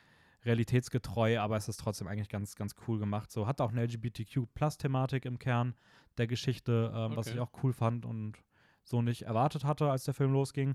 realitätsgetreu, 0.45 1.39
aber 1.39 1.57
es 1.57 1.69
ist 1.69 1.79
trotzdem 1.81 2.09
eigentlich 2.09 2.29
ganz, 2.29 2.55
ganz 2.57 2.75
cool 2.89 2.99
gemacht. 2.99 3.31
So 3.31 3.47
hat 3.47 3.61
auch 3.61 3.71
eine 3.73 3.83
LGBTQ-Plus-Thematik 3.85 5.25
im 5.25 5.39
Kern 5.39 5.75
der 6.19 6.27
Geschichte, 6.27 6.93
ähm, 6.95 7.17
was 7.17 7.27
Okay. 7.29 7.37
ich 7.37 7.41
auch 7.41 7.51
cool 7.63 7.73
fand 7.73 8.05
und 8.07 8.37
so 8.83 9.03
nicht 9.03 9.23
erwartet 9.23 9.65
hatte, 9.65 9.91
als 9.91 10.05
der 10.05 10.15
Film 10.15 10.33
losging. 10.33 10.75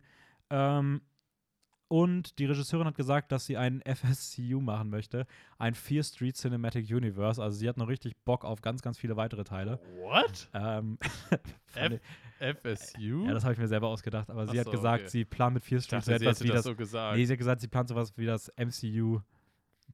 Ähm, 0.49 1.01
und 1.87 2.39
die 2.39 2.45
Regisseurin 2.45 2.87
hat 2.87 2.95
gesagt, 2.95 3.31
dass 3.31 3.45
sie 3.45 3.57
einen 3.57 3.81
FSCU 3.85 4.59
machen 4.59 4.89
möchte, 4.89 5.27
ein 5.59 5.75
Fear 5.75 6.03
Street 6.03 6.35
Cinematic 6.35 6.89
Universe. 6.89 7.41
Also 7.41 7.57
sie 7.57 7.69
hat 7.69 7.77
noch 7.77 7.87
richtig 7.87 8.15
Bock 8.25 8.43
auf 8.43 8.61
ganz, 8.61 8.81
ganz 8.81 8.97
viele 8.97 9.17
weitere 9.17 9.43
Teile. 9.43 9.79
What? 10.01 10.49
Ähm, 10.53 10.97
FSU? 12.39 13.25
ja, 13.25 13.33
das 13.33 13.43
habe 13.43 13.53
ich 13.53 13.59
mir 13.59 13.67
selber 13.67 13.87
ausgedacht, 13.87 14.29
aber 14.29 14.45
sie 14.47 14.53
Ach 14.53 14.57
hat 14.59 14.65
so, 14.65 14.71
gesagt, 14.71 15.01
okay. 15.03 15.09
sie 15.09 15.25
plant 15.25 15.53
mit 15.55 15.63
Fear 15.63 15.81
Street 15.81 15.99
dachte, 15.99 16.11
so 16.11 16.17
sie 16.17 16.25
etwas 16.25 16.43
wie 16.43 16.47
das 16.47 16.55
das. 16.57 16.63
so 16.65 16.75
gesagt. 16.75 17.17
nee, 17.17 17.25
sie 17.25 17.33
hat 17.33 17.37
gesagt, 17.39 17.61
sie 17.61 17.67
plant 17.67 17.89
sowas 17.89 18.13
wie 18.17 18.25
das 18.25 18.51
MCU 18.57 19.21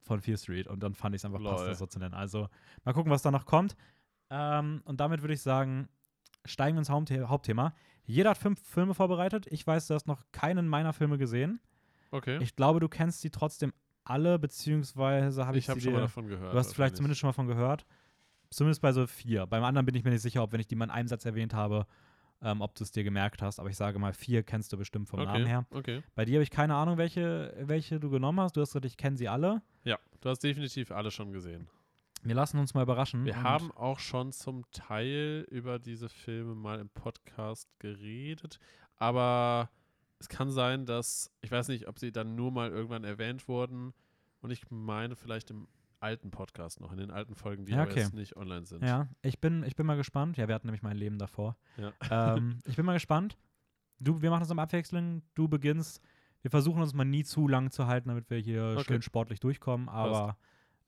von 0.02 0.20
Fear 0.20 0.36
Street 0.36 0.66
und 0.66 0.82
dann 0.82 0.94
fand 0.94 1.14
ich 1.14 1.20
es 1.20 1.24
einfach 1.24 1.42
passt, 1.42 1.60
Lol. 1.60 1.68
das 1.68 1.78
so 1.78 1.86
zu 1.86 1.98
nennen. 1.98 2.14
Also 2.14 2.48
mal 2.84 2.92
gucken, 2.92 3.10
was 3.12 3.22
da 3.22 3.30
noch 3.30 3.46
kommt. 3.46 3.76
Ähm, 4.30 4.82
und 4.84 5.00
damit 5.00 5.20
würde 5.22 5.34
ich 5.34 5.42
sagen, 5.42 5.88
steigen 6.44 6.76
wir 6.76 6.80
ins 6.80 6.90
Hauptthema. 6.90 7.28
Hauptthema. 7.28 7.74
Jeder 8.04 8.30
hat 8.30 8.38
fünf 8.38 8.60
Filme 8.60 8.94
vorbereitet. 8.94 9.46
Ich 9.50 9.66
weiß, 9.66 9.86
du 9.86 9.94
hast 9.94 10.06
noch 10.08 10.22
keinen 10.32 10.66
meiner 10.68 10.92
Filme 10.92 11.18
gesehen. 11.18 11.60
okay. 12.10 12.38
Ich 12.42 12.56
glaube, 12.56 12.80
du 12.80 12.88
kennst 12.88 13.20
sie 13.20 13.30
trotzdem 13.30 13.72
alle, 14.04 14.38
beziehungsweise 14.38 15.46
habe 15.46 15.58
ich, 15.58 15.68
ich 15.68 15.74
sie 15.74 15.80
schon 15.82 15.92
mal 15.92 15.98
dir- 15.98 16.02
davon 16.02 16.26
gehört. 16.28 16.52
Du 16.54 16.58
hast 16.58 16.74
vielleicht 16.74 16.96
zumindest 16.96 17.20
schon 17.20 17.28
mal 17.28 17.32
von 17.32 17.46
gehört. 17.46 17.86
Zumindest 18.50 18.82
bei 18.82 18.92
so 18.92 19.06
vier. 19.06 19.46
Beim 19.46 19.62
anderen 19.64 19.86
bin 19.86 19.94
ich 19.94 20.02
mir 20.04 20.10
nicht 20.10 20.20
sicher, 20.22 20.42
ob 20.42 20.52
wenn 20.52 20.60
ich 20.60 20.66
die 20.66 20.74
mal 20.74 20.86
in 20.86 20.90
einem 20.90 21.08
Satz 21.08 21.24
erwähnt 21.24 21.54
habe, 21.54 21.86
ähm, 22.42 22.60
ob 22.60 22.74
du 22.74 22.84
es 22.84 22.92
dir 22.92 23.04
gemerkt 23.04 23.42
hast. 23.42 23.58
Aber 23.58 23.70
ich 23.70 23.76
sage 23.76 23.98
mal, 23.98 24.12
vier 24.12 24.42
kennst 24.42 24.72
du 24.72 24.76
bestimmt 24.76 25.08
vom 25.08 25.20
okay. 25.20 25.32
Namen 25.32 25.46
her. 25.46 25.66
Okay. 25.70 26.02
Bei 26.14 26.24
dir 26.24 26.34
habe 26.34 26.42
ich 26.42 26.50
keine 26.50 26.74
Ahnung, 26.74 26.98
welche, 26.98 27.54
welche 27.58 28.00
du 28.00 28.10
genommen 28.10 28.40
hast. 28.40 28.56
Du 28.56 28.60
hast 28.60 28.70
gesagt, 28.70 28.84
ich 28.84 28.96
kenne 28.96 29.16
sie 29.16 29.28
alle. 29.28 29.62
Ja, 29.84 29.98
du 30.20 30.28
hast 30.28 30.40
definitiv 30.40 30.90
alle 30.90 31.10
schon 31.10 31.32
gesehen. 31.32 31.68
Wir 32.24 32.36
lassen 32.36 32.58
uns 32.58 32.72
mal 32.74 32.82
überraschen. 32.82 33.24
Wir 33.24 33.42
haben 33.42 33.72
auch 33.72 33.98
schon 33.98 34.32
zum 34.32 34.64
Teil 34.70 35.44
über 35.50 35.80
diese 35.80 36.08
Filme 36.08 36.54
mal 36.54 36.78
im 36.78 36.88
Podcast 36.88 37.68
geredet, 37.80 38.60
aber 38.96 39.70
es 40.20 40.28
kann 40.28 40.52
sein, 40.52 40.86
dass, 40.86 41.32
ich 41.40 41.50
weiß 41.50 41.66
nicht, 41.66 41.88
ob 41.88 41.98
sie 41.98 42.12
dann 42.12 42.36
nur 42.36 42.52
mal 42.52 42.70
irgendwann 42.70 43.02
erwähnt 43.02 43.48
wurden 43.48 43.92
und 44.40 44.52
ich 44.52 44.70
meine 44.70 45.16
vielleicht 45.16 45.50
im 45.50 45.66
alten 46.02 46.30
Podcast 46.30 46.80
noch, 46.80 46.92
in 46.92 46.98
den 46.98 47.10
alten 47.10 47.34
Folgen, 47.34 47.64
die 47.64 47.72
Ja, 47.72 47.82
okay. 47.84 48.00
jetzt 48.00 48.14
nicht 48.14 48.36
online 48.36 48.66
sind. 48.66 48.82
Ja, 48.84 49.08
ich 49.22 49.40
bin, 49.40 49.62
ich 49.64 49.76
bin 49.76 49.86
mal 49.86 49.96
gespannt. 49.96 50.36
Ja, 50.36 50.48
wir 50.48 50.54
hatten 50.54 50.66
nämlich 50.66 50.82
mein 50.82 50.96
Leben 50.96 51.18
davor. 51.18 51.56
Ja. 51.76 51.92
Ähm, 52.36 52.58
ich 52.66 52.76
bin 52.76 52.84
mal 52.84 52.94
gespannt. 52.94 53.38
Du, 53.98 54.20
wir 54.20 54.30
machen 54.30 54.40
das 54.40 54.50
am 54.50 54.58
Abwechseln. 54.58 55.22
Du 55.34 55.48
beginnst. 55.48 56.02
Wir 56.42 56.50
versuchen 56.50 56.82
uns 56.82 56.92
mal 56.92 57.04
nie 57.04 57.22
zu 57.22 57.46
lang 57.46 57.70
zu 57.70 57.86
halten, 57.86 58.08
damit 58.08 58.28
wir 58.30 58.38
hier 58.38 58.74
Okay. 58.78 58.94
schön 58.94 59.02
sportlich 59.02 59.38
durchkommen. 59.38 59.88
Aber 59.88 60.36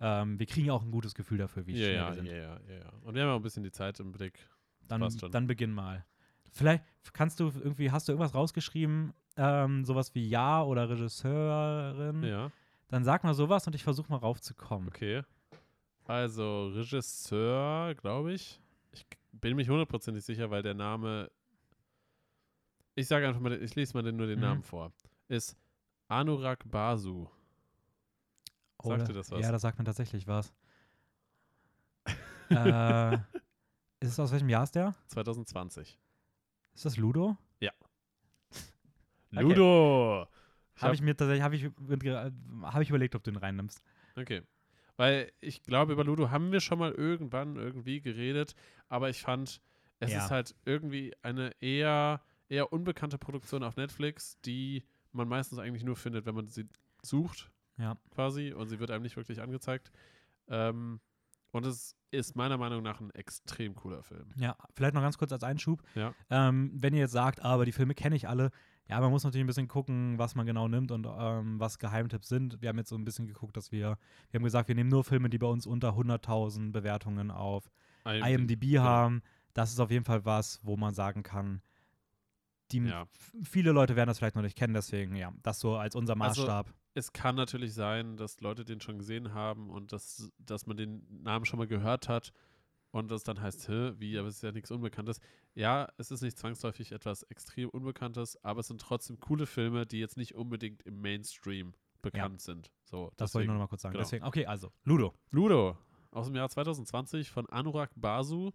ähm, 0.00 0.38
wir 0.38 0.46
kriegen 0.46 0.70
auch 0.70 0.83
ein 0.83 0.90
gutes 0.90 1.14
Gefühl 1.14 1.38
dafür, 1.38 1.64
wie 1.66 1.72
Ja, 1.72 1.79
schnell 1.79 1.94
ja, 1.94 2.09
wir 2.09 2.14
sind. 2.14 2.27
ja, 2.27 2.35
ja, 2.37 2.61
ja, 2.68 2.74
ja. 2.81 2.92
Und 3.03 3.14
wir 3.14 3.22
haben 3.22 3.31
auch 3.31 3.37
ein 3.37 3.42
bisschen 3.42 3.62
die 3.62 3.70
Zeit 3.70 4.00
im 4.00 4.11
Blick. 4.11 4.48
Dann, 4.88 5.09
dann 5.31 5.46
beginn 5.46 5.70
mal. 5.72 6.05
Vielleicht 6.50 6.85
kannst 7.12 7.38
du 7.40 7.44
irgendwie, 7.55 7.90
hast 7.90 8.09
du 8.09 8.12
irgendwas 8.12 8.35
rausgeschrieben, 8.35 9.12
ähm, 9.37 9.85
sowas 9.85 10.14
wie 10.14 10.29
Ja 10.29 10.62
oder 10.62 10.88
Regisseurin? 10.88 12.22
Ja. 12.22 12.50
Dann 12.88 13.05
sag 13.05 13.25
mal 13.25 13.35
sowas 13.35 13.66
und 13.66 13.75
ich 13.75 13.83
versuche 13.83 14.11
mal 14.11 14.18
raufzukommen. 14.18 14.88
Okay. 14.88 15.23
Also, 16.07 16.68
Regisseur, 16.68 17.94
glaube 17.94 18.33
ich. 18.35 18.61
Ich 18.92 19.07
bin 19.33 19.57
mich 19.57 19.68
hundertprozentig 19.68 20.25
sicher, 20.25 20.51
weil 20.51 20.62
der 20.62 20.75
Name. 20.75 21.31
Ich 22.94 23.09
sage 23.09 23.27
einfach 23.27 23.40
mal, 23.40 23.61
ich 23.61 23.75
lese 23.75 23.94
mal 24.01 24.12
nur 24.12 24.27
den 24.27 24.38
Mhm. 24.38 24.44
Namen 24.44 24.62
vor. 24.62 24.92
Ist 25.29 25.57
Anurag 26.09 26.62
Basu. 26.70 27.27
Sagt 28.83 29.09
dir 29.09 29.14
das 29.14 29.31
was? 29.31 29.40
Ja, 29.40 29.51
das 29.51 29.62
sagt 29.62 29.79
mir 29.79 29.85
tatsächlich 29.85 30.27
was. 30.27 30.53
äh, 32.51 33.14
ist 34.01 34.11
es 34.12 34.20
aus 34.20 34.31
welchem 34.31 34.51
Jahr 34.51 34.64
ist 34.64 34.75
der? 34.75 34.94
2020. 35.09 35.99
Ist 36.75 36.85
das 36.85 36.97
Ludo? 36.97 37.37
Okay. 39.37 39.42
Ludo! 39.42 40.23
Ich 40.31 40.34
Habe 40.76 40.88
hab- 40.88 40.94
ich 40.94 41.02
mir 41.02 41.16
tatsächlich, 41.16 41.42
habe 41.42 41.56
ich, 41.56 41.64
hab 42.62 42.82
ich 42.82 42.88
überlegt, 42.88 43.14
ob 43.14 43.22
du 43.22 43.30
den 43.30 43.38
reinnimmst. 43.38 43.82
Okay. 44.16 44.42
Weil 44.96 45.32
ich 45.40 45.62
glaube, 45.62 45.92
über 45.92 46.04
Ludo 46.04 46.30
haben 46.30 46.52
wir 46.52 46.60
schon 46.60 46.78
mal 46.78 46.92
irgendwann 46.92 47.56
irgendwie 47.56 48.00
geredet, 48.00 48.54
aber 48.88 49.10
ich 49.10 49.22
fand, 49.22 49.60
es 50.00 50.12
Ja. 50.12 50.18
ist 50.24 50.30
halt 50.30 50.54
irgendwie 50.64 51.12
eine 51.22 51.50
eher, 51.60 52.20
eher 52.48 52.72
unbekannte 52.72 53.18
Produktion 53.18 53.62
auf 53.64 53.76
Netflix, 53.76 54.40
die 54.42 54.84
man 55.12 55.28
meistens 55.28 55.58
eigentlich 55.58 55.84
nur 55.84 55.96
findet, 55.96 56.26
wenn 56.26 56.34
man 56.34 56.46
sie 56.46 56.68
sucht, 57.02 57.50
Ja. 57.76 57.96
quasi, 58.10 58.52
und 58.52 58.68
sie 58.68 58.78
wird 58.78 58.90
einem 58.90 59.02
nicht 59.02 59.16
wirklich 59.16 59.40
angezeigt. 59.40 59.90
Ähm, 60.48 61.00
und 61.50 61.66
es 61.66 61.96
ist 62.10 62.37
meiner 62.37 62.58
Meinung 62.58 62.82
nach 62.82 63.00
ein 63.00 63.10
extrem 63.10 63.74
cooler 63.74 64.02
Film. 64.02 64.30
Ja, 64.37 64.56
vielleicht 64.74 64.94
noch 64.94 65.02
ganz 65.02 65.18
kurz 65.18 65.32
als 65.32 65.42
Einschub. 65.44 65.82
Ja. 65.94 66.14
Ähm, 66.30 66.70
wenn 66.74 66.94
ihr 66.94 67.00
jetzt 67.00 67.12
sagt, 67.12 67.40
aber 67.40 67.64
die 67.64 67.72
Filme 67.72 67.94
kenne 67.94 68.14
ich 68.16 68.28
alle, 68.28 68.50
ja, 68.88 69.01
man 69.01 69.11
muss 69.11 69.25
natürlich 69.25 69.44
ein 69.44 69.47
bisschen 69.47 69.68
gucken, 69.68 70.18
was 70.18 70.35
man 70.35 70.44
genau 70.47 70.68
nimmt 70.68 70.90
und 70.90 71.07
ähm, 71.07 71.59
was 71.59 71.79
Geheimtipps 71.79 72.29
sind. 72.29 72.61
Wir 72.61 72.68
haben 72.68 72.79
jetzt 72.79 72.90
so 72.90 72.97
ein 72.97 73.05
bisschen 73.05 73.27
geguckt, 73.27 73.57
dass 73.57 73.73
wir, 73.73 73.99
wir 74.31 74.38
haben 74.38 74.44
gesagt, 74.44 74.68
wir 74.68 74.75
nehmen 74.75 74.90
nur 74.90 75.05
Filme, 75.05 75.31
die 75.31 75.38
bei 75.38 75.47
uns 75.47 75.66
unter 75.66 75.90
100.000 75.97 76.73
Bewertungen 76.73 77.31
auf 77.31 77.70
IMDb 78.05 78.73
genau. 78.73 78.83
haben. 78.83 79.23
Das 79.55 79.70
ist 79.73 79.81
auf 79.81 79.90
jeden 79.90 80.05
Fall 80.05 80.25
was, 80.25 80.61
wo 80.62 80.77
man 80.77 80.92
sagen 80.94 81.23
kann, 81.23 81.62
die 82.73 82.79
Ja. 82.79 83.07
viele 83.42 83.73
Leute 83.73 83.97
werden 83.97 84.09
das 84.09 84.18
vielleicht 84.18 84.37
noch 84.37 84.42
nicht 84.42 84.57
kennen, 84.57 84.75
deswegen 84.75 85.16
ja, 85.16 85.33
das 85.42 85.61
so 85.61 85.77
als 85.77 85.94
unser 85.94 86.20
Also, 86.20 86.42
Maßstab. 86.42 86.75
es 86.94 87.12
kann 87.12 87.37
natürlich 87.37 87.73
sein, 87.75 88.16
dass 88.16 88.40
Leute 88.40 88.64
den 88.64 88.81
schon 88.81 88.99
gesehen 88.99 89.33
haben 89.33 89.70
und 89.70 89.92
dass, 89.92 90.31
dass 90.38 90.66
man 90.66 90.77
den 90.77 91.07
Namen 91.23 91.44
schon 91.47 91.59
mal 91.59 91.66
gehört 91.66 92.09
hat 92.09 92.33
und 92.94 93.11
das 93.11 93.24
dann 93.24 93.40
heißt, 93.40 93.68
Hä, 93.68 93.92
wie, 93.98 94.16
aber 94.18 94.28
es 94.28 94.37
ist 94.37 94.42
ja 94.42 94.52
nichts 94.52 94.70
Unbekanntes. 94.70 95.20
Ja, 95.54 95.88
es 95.98 96.12
ist 96.12 96.22
nicht 96.22 96.38
zwangsläufig 96.38 96.92
etwas 96.92 97.24
extrem 97.24 97.68
Unbekanntes, 97.70 98.42
aber 98.44 98.61
es 98.61 98.68
sind 98.68 98.80
trotzdem 98.80 99.18
coole 99.18 99.46
Filme, 99.46 99.85
die 99.85 99.98
jetzt 99.98 100.16
nicht 100.16 100.37
unbedingt 100.37 100.83
im 100.83 101.00
Mainstream 101.00 101.74
bekannt 102.02 102.40
sind. 102.40 102.70
So, 102.85 103.11
das 103.16 103.35
wollte 103.35 103.44
ich 103.44 103.48
nur 103.48 103.54
deswegen- 103.54 103.54
noch 103.54 103.59
mal 103.59 103.66
kurz 103.68 103.83
sagen. 103.83 103.92
genau. 103.94 104.04
Deswegen, 104.04 104.24
okay, 104.24 104.46
also 104.46 104.72
Ludo. 104.85 105.12
Ludo 105.30 105.76
aus 106.12 106.26
dem 106.26 106.37
Jahr 106.37 106.48
2020 106.48 107.30
von 107.30 107.46
Anurag 107.48 107.90
Basu. 107.96 108.52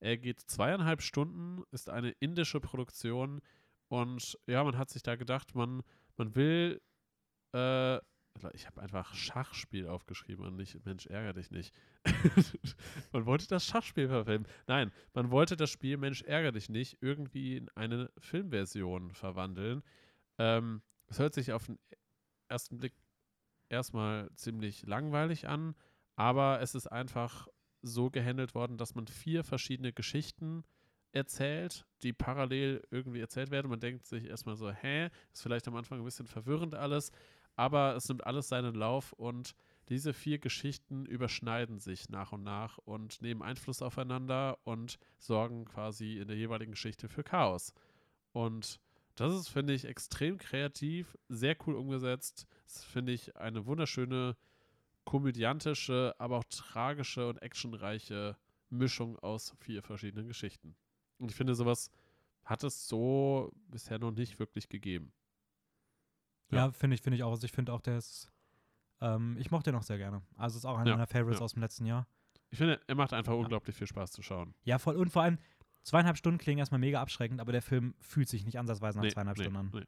Er 0.00 0.18
geht 0.18 0.40
zweieinhalb 0.40 1.00
Stunden, 1.00 1.62
ist 1.70 1.88
eine 1.88 2.10
indische 2.20 2.60
Produktion 2.60 3.40
und 3.88 4.38
ja, 4.46 4.62
man 4.64 4.76
hat 4.76 4.90
sich 4.90 5.02
da 5.02 5.16
gedacht, 5.16 5.54
man, 5.54 5.82
man 6.18 6.34
will, 6.36 6.80
äh, 7.54 7.98
ich 8.52 8.66
habe 8.66 8.80
einfach 8.80 9.14
Schachspiel 9.14 9.86
aufgeschrieben 9.86 10.44
und 10.44 10.56
nicht, 10.56 10.84
Mensch, 10.84 11.06
ärger 11.06 11.32
dich 11.32 11.50
nicht. 11.50 11.74
man 13.12 13.26
wollte 13.26 13.48
das 13.48 13.66
Schachspiel 13.66 14.08
verfilmen. 14.08 14.46
Nein, 14.66 14.92
man 15.12 15.30
wollte 15.30 15.56
das 15.56 15.70
Spiel 15.70 15.96
Mensch, 15.96 16.22
ärger 16.22 16.52
dich 16.52 16.68
nicht 16.68 16.98
irgendwie 17.00 17.56
in 17.56 17.68
eine 17.70 18.10
Filmversion 18.18 19.12
verwandeln. 19.12 19.82
Ähm, 20.38 20.82
es 21.08 21.18
hört 21.18 21.34
sich 21.34 21.52
auf 21.52 21.66
den 21.66 21.78
ersten 22.48 22.78
Blick 22.78 22.94
erstmal 23.68 24.30
ziemlich 24.34 24.86
langweilig 24.86 25.48
an, 25.48 25.74
aber 26.16 26.60
es 26.60 26.74
ist 26.74 26.86
einfach 26.86 27.48
so 27.82 28.10
gehandelt 28.10 28.54
worden, 28.54 28.76
dass 28.76 28.94
man 28.94 29.06
vier 29.06 29.44
verschiedene 29.44 29.92
Geschichten 29.92 30.64
erzählt, 31.12 31.86
die 32.02 32.12
parallel 32.12 32.82
irgendwie 32.90 33.20
erzählt 33.20 33.50
werden. 33.50 33.70
Man 33.70 33.80
denkt 33.80 34.06
sich 34.06 34.24
erstmal 34.24 34.56
so, 34.56 34.70
hä, 34.70 35.10
ist 35.32 35.42
vielleicht 35.42 35.68
am 35.68 35.76
Anfang 35.76 35.98
ein 35.98 36.04
bisschen 36.04 36.26
verwirrend 36.26 36.74
alles, 36.74 37.12
aber 37.58 37.96
es 37.96 38.08
nimmt 38.08 38.24
alles 38.24 38.48
seinen 38.48 38.74
Lauf 38.74 39.12
und 39.12 39.56
diese 39.88 40.12
vier 40.14 40.38
Geschichten 40.38 41.04
überschneiden 41.06 41.80
sich 41.80 42.08
nach 42.08 42.30
und 42.30 42.44
nach 42.44 42.78
und 42.78 43.20
nehmen 43.20 43.42
Einfluss 43.42 43.82
aufeinander 43.82 44.58
und 44.62 45.00
sorgen 45.16 45.64
quasi 45.64 46.18
in 46.18 46.28
der 46.28 46.36
jeweiligen 46.36 46.70
Geschichte 46.72 47.08
für 47.08 47.24
Chaos. 47.24 47.74
Und 48.30 48.78
das 49.16 49.34
ist, 49.34 49.48
finde 49.48 49.72
ich, 49.72 49.86
extrem 49.86 50.38
kreativ, 50.38 51.18
sehr 51.28 51.56
cool 51.66 51.74
umgesetzt. 51.74 52.46
Das 52.64 52.84
finde 52.84 53.10
ich 53.10 53.34
eine 53.34 53.66
wunderschöne 53.66 54.36
komödiantische, 55.04 56.14
aber 56.18 56.38
auch 56.38 56.44
tragische 56.44 57.28
und 57.28 57.42
actionreiche 57.42 58.36
Mischung 58.70 59.18
aus 59.18 59.52
vier 59.58 59.82
verschiedenen 59.82 60.28
Geschichten. 60.28 60.76
Und 61.18 61.32
ich 61.32 61.36
finde, 61.36 61.56
sowas 61.56 61.90
hat 62.44 62.62
es 62.62 62.86
so 62.86 63.50
bisher 63.66 63.98
noch 63.98 64.12
nicht 64.12 64.38
wirklich 64.38 64.68
gegeben. 64.68 65.12
Ja, 66.50 66.66
Ja. 66.66 66.70
finde 66.72 66.94
ich, 66.94 67.02
finde 67.02 67.16
ich 67.16 67.22
auch. 67.22 67.30
Also 67.30 67.44
ich 67.44 67.52
finde 67.52 67.72
auch, 67.72 67.80
der 67.80 67.98
ist, 67.98 68.30
ähm, 69.00 69.36
ich 69.38 69.50
mochte 69.50 69.70
den 69.70 69.78
auch 69.78 69.82
sehr 69.82 69.98
gerne. 69.98 70.22
Also 70.36 70.58
ist 70.58 70.64
auch 70.64 70.76
einer 70.78 70.90
Ja, 70.90 70.96
meiner 70.96 71.06
Favorites 71.06 71.40
ja. 71.40 71.44
aus 71.44 71.52
dem 71.54 71.62
letzten 71.62 71.86
Jahr. 71.86 72.06
Ich 72.50 72.58
finde, 72.58 72.80
er 72.86 72.94
macht 72.94 73.12
einfach 73.12 73.34
unglaublich 73.34 73.76
viel 73.76 73.86
Spaß 73.86 74.10
zu 74.12 74.22
schauen. 74.22 74.54
Ja, 74.64 74.78
voll. 74.78 74.96
Und 74.96 75.10
vor 75.10 75.22
allem, 75.22 75.38
zweieinhalb 75.82 76.16
Stunden 76.16 76.38
klingen 76.38 76.58
erstmal 76.58 76.78
mega 76.80 77.00
abschreckend, 77.00 77.40
aber 77.40 77.52
der 77.52 77.60
Film 77.62 77.94
fühlt 78.00 78.28
sich 78.28 78.44
nicht 78.44 78.58
ansatzweise 78.58 78.98
nach 78.98 79.04
Nee, 79.04 79.10
zweieinhalb 79.10 79.36
nee, 79.36 79.44
Stunden 79.44 79.58
an. 79.58 79.70
nee. 79.74 79.84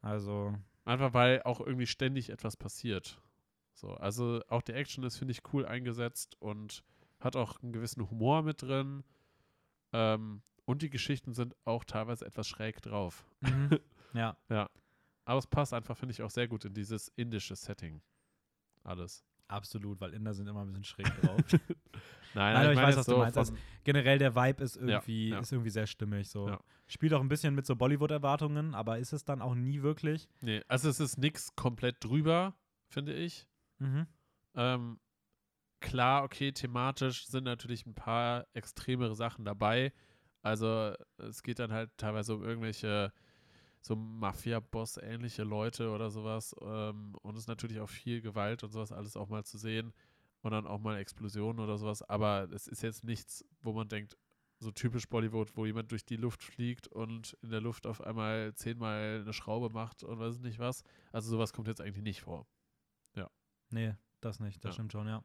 Also, 0.00 0.54
Einfach 0.84 1.14
weil 1.14 1.42
auch 1.44 1.60
irgendwie 1.60 1.86
ständig 1.86 2.30
etwas 2.30 2.56
passiert. 2.56 3.20
So, 3.74 3.94
also 3.94 4.40
auch 4.48 4.62
die 4.62 4.72
Action 4.72 5.04
ist, 5.04 5.16
finde 5.16 5.30
ich, 5.32 5.40
cool 5.52 5.64
eingesetzt 5.64 6.36
und 6.40 6.82
hat 7.20 7.36
auch 7.36 7.62
einen 7.62 7.72
gewissen 7.72 8.10
Humor 8.10 8.42
mit 8.42 8.62
drin. 8.62 9.04
Ähm, 9.92 10.42
und 10.64 10.82
die 10.82 10.90
Geschichten 10.90 11.34
sind 11.34 11.54
auch 11.64 11.84
teilweise 11.84 12.26
etwas 12.26 12.48
schräg 12.48 12.82
drauf. 12.82 13.24
mhm. 13.40 13.78
ja. 14.14 14.36
Aber 15.24 15.38
es 15.38 15.46
passt 15.46 15.72
einfach, 15.72 15.96
finde 15.96 16.12
ich, 16.12 16.22
auch 16.22 16.30
sehr 16.30 16.48
gut 16.48 16.64
in 16.64 16.74
dieses 16.74 17.08
indische 17.16 17.56
Setting. 17.56 18.02
Alles. 18.82 19.24
Absolut, 19.48 20.00
weil 20.00 20.14
Inder 20.14 20.32
sind 20.32 20.46
immer 20.46 20.62
ein 20.62 20.68
bisschen 20.68 20.84
schräg 20.84 21.06
drauf. 21.20 21.40
Nein, 22.34 22.56
aber 22.56 22.70
ich 22.70 22.76
meine 22.76 22.88
weiß, 22.88 22.96
was 22.96 23.06
du 23.06 23.18
meinst. 23.18 23.36
Also, 23.36 23.54
Generell 23.84 24.18
der 24.18 24.34
Vibe 24.34 24.64
ist 24.64 24.76
irgendwie, 24.76 25.28
ja. 25.28 25.40
ist 25.40 25.52
irgendwie 25.52 25.70
sehr 25.70 25.86
stimmig. 25.86 26.30
So. 26.30 26.48
Ja. 26.48 26.60
Spielt 26.86 27.12
auch 27.12 27.20
ein 27.20 27.28
bisschen 27.28 27.54
mit 27.54 27.66
so 27.66 27.76
Bollywood-Erwartungen, 27.76 28.74
aber 28.74 28.98
ist 28.98 29.12
es 29.12 29.24
dann 29.24 29.42
auch 29.42 29.54
nie 29.54 29.82
wirklich. 29.82 30.28
nee, 30.40 30.62
also 30.68 30.88
es 30.88 31.00
ist 31.00 31.18
nichts 31.18 31.54
komplett 31.54 32.02
drüber, 32.02 32.54
finde 32.88 33.12
ich. 33.12 33.46
Mhm. 33.78 34.06
Ähm, 34.54 34.98
klar, 35.80 36.24
okay, 36.24 36.52
thematisch 36.52 37.26
sind 37.26 37.44
natürlich 37.44 37.84
ein 37.84 37.94
paar 37.94 38.46
extremere 38.54 39.14
Sachen 39.14 39.44
dabei. 39.44 39.92
Also 40.40 40.94
es 41.18 41.42
geht 41.42 41.58
dann 41.58 41.72
halt 41.72 41.90
teilweise 41.98 42.34
um 42.34 42.42
irgendwelche 42.42 43.12
so 43.82 43.94
Mafia-Boss-ähnliche 43.96 45.42
Leute 45.42 45.90
oder 45.90 46.10
sowas. 46.10 46.54
Ähm, 46.62 47.14
und 47.22 47.34
es 47.34 47.42
ist 47.42 47.48
natürlich 47.48 47.80
auch 47.80 47.88
viel 47.88 48.20
Gewalt 48.22 48.62
und 48.64 48.70
sowas 48.72 48.92
alles 48.92 49.16
auch 49.16 49.28
mal 49.28 49.44
zu 49.44 49.58
sehen. 49.58 49.92
Und 50.40 50.50
dann 50.52 50.66
auch 50.66 50.80
mal 50.80 50.96
Explosionen 50.96 51.60
oder 51.62 51.76
sowas. 51.78 52.02
Aber 52.08 52.48
es 52.52 52.66
ist 52.66 52.82
jetzt 52.82 53.04
nichts, 53.04 53.44
wo 53.60 53.72
man 53.72 53.88
denkt, 53.88 54.16
so 54.58 54.70
typisch 54.70 55.08
Bollywood, 55.08 55.56
wo 55.56 55.66
jemand 55.66 55.90
durch 55.92 56.04
die 56.04 56.16
Luft 56.16 56.42
fliegt 56.42 56.88
und 56.88 57.36
in 57.42 57.50
der 57.50 57.60
Luft 57.60 57.86
auf 57.86 58.00
einmal 58.00 58.54
zehnmal 58.54 59.20
eine 59.22 59.32
Schraube 59.32 59.70
macht 59.70 60.02
und 60.04 60.18
weiß 60.18 60.38
nicht 60.38 60.58
was. 60.58 60.82
Also 61.12 61.30
sowas 61.30 61.52
kommt 61.52 61.68
jetzt 61.68 61.80
eigentlich 61.80 62.02
nicht 62.04 62.22
vor. 62.22 62.46
Nee, 63.70 63.94
das 64.20 64.38
nicht. 64.38 64.62
Das 64.62 64.70
Ja. 64.70 64.72
stimmt 64.74 64.92
schon, 64.92 65.08
ja. 65.08 65.24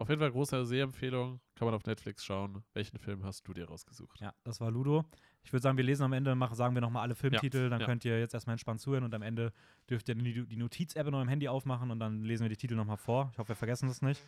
Auf 0.00 0.08
jeden 0.08 0.20
Fall 0.20 0.30
große 0.30 0.64
Sehempfehlung. 0.64 1.40
Kann 1.56 1.66
man 1.66 1.74
auf 1.74 1.84
Netflix 1.84 2.24
schauen. 2.24 2.62
Welchen 2.72 2.98
Film 2.98 3.24
hast 3.24 3.46
du 3.48 3.52
dir 3.52 3.66
rausgesucht? 3.66 4.20
Ja, 4.20 4.32
das 4.44 4.60
war 4.60 4.70
Ludo. 4.70 5.04
Ich 5.42 5.52
würde 5.52 5.62
sagen, 5.62 5.76
wir 5.76 5.84
lesen 5.84 6.04
am 6.04 6.12
Ende, 6.12 6.36
machen, 6.36 6.54
sagen 6.54 6.74
wir 6.74 6.80
nochmal 6.80 7.02
alle 7.02 7.16
Filmtitel, 7.16 7.68
dann 7.68 7.80
ja. 7.80 7.86
könnt 7.86 8.04
ihr 8.04 8.20
jetzt 8.20 8.32
erstmal 8.32 8.54
entspannt 8.54 8.80
zuhören 8.80 9.02
und 9.02 9.12
am 9.12 9.22
Ende 9.22 9.52
dürft 9.90 10.08
ihr 10.08 10.14
die, 10.14 10.46
die 10.46 10.56
Notiz-App 10.56 11.06
in 11.08 11.14
eurem 11.14 11.28
Handy 11.28 11.48
aufmachen 11.48 11.90
und 11.90 11.98
dann 11.98 12.22
lesen 12.22 12.44
wir 12.44 12.48
die 12.48 12.56
Titel 12.56 12.76
nochmal 12.76 12.96
vor. 12.96 13.30
Ich 13.32 13.38
hoffe, 13.38 13.48
wir 13.48 13.56
vergessen 13.56 13.88
das 13.88 14.00
nicht. 14.00 14.22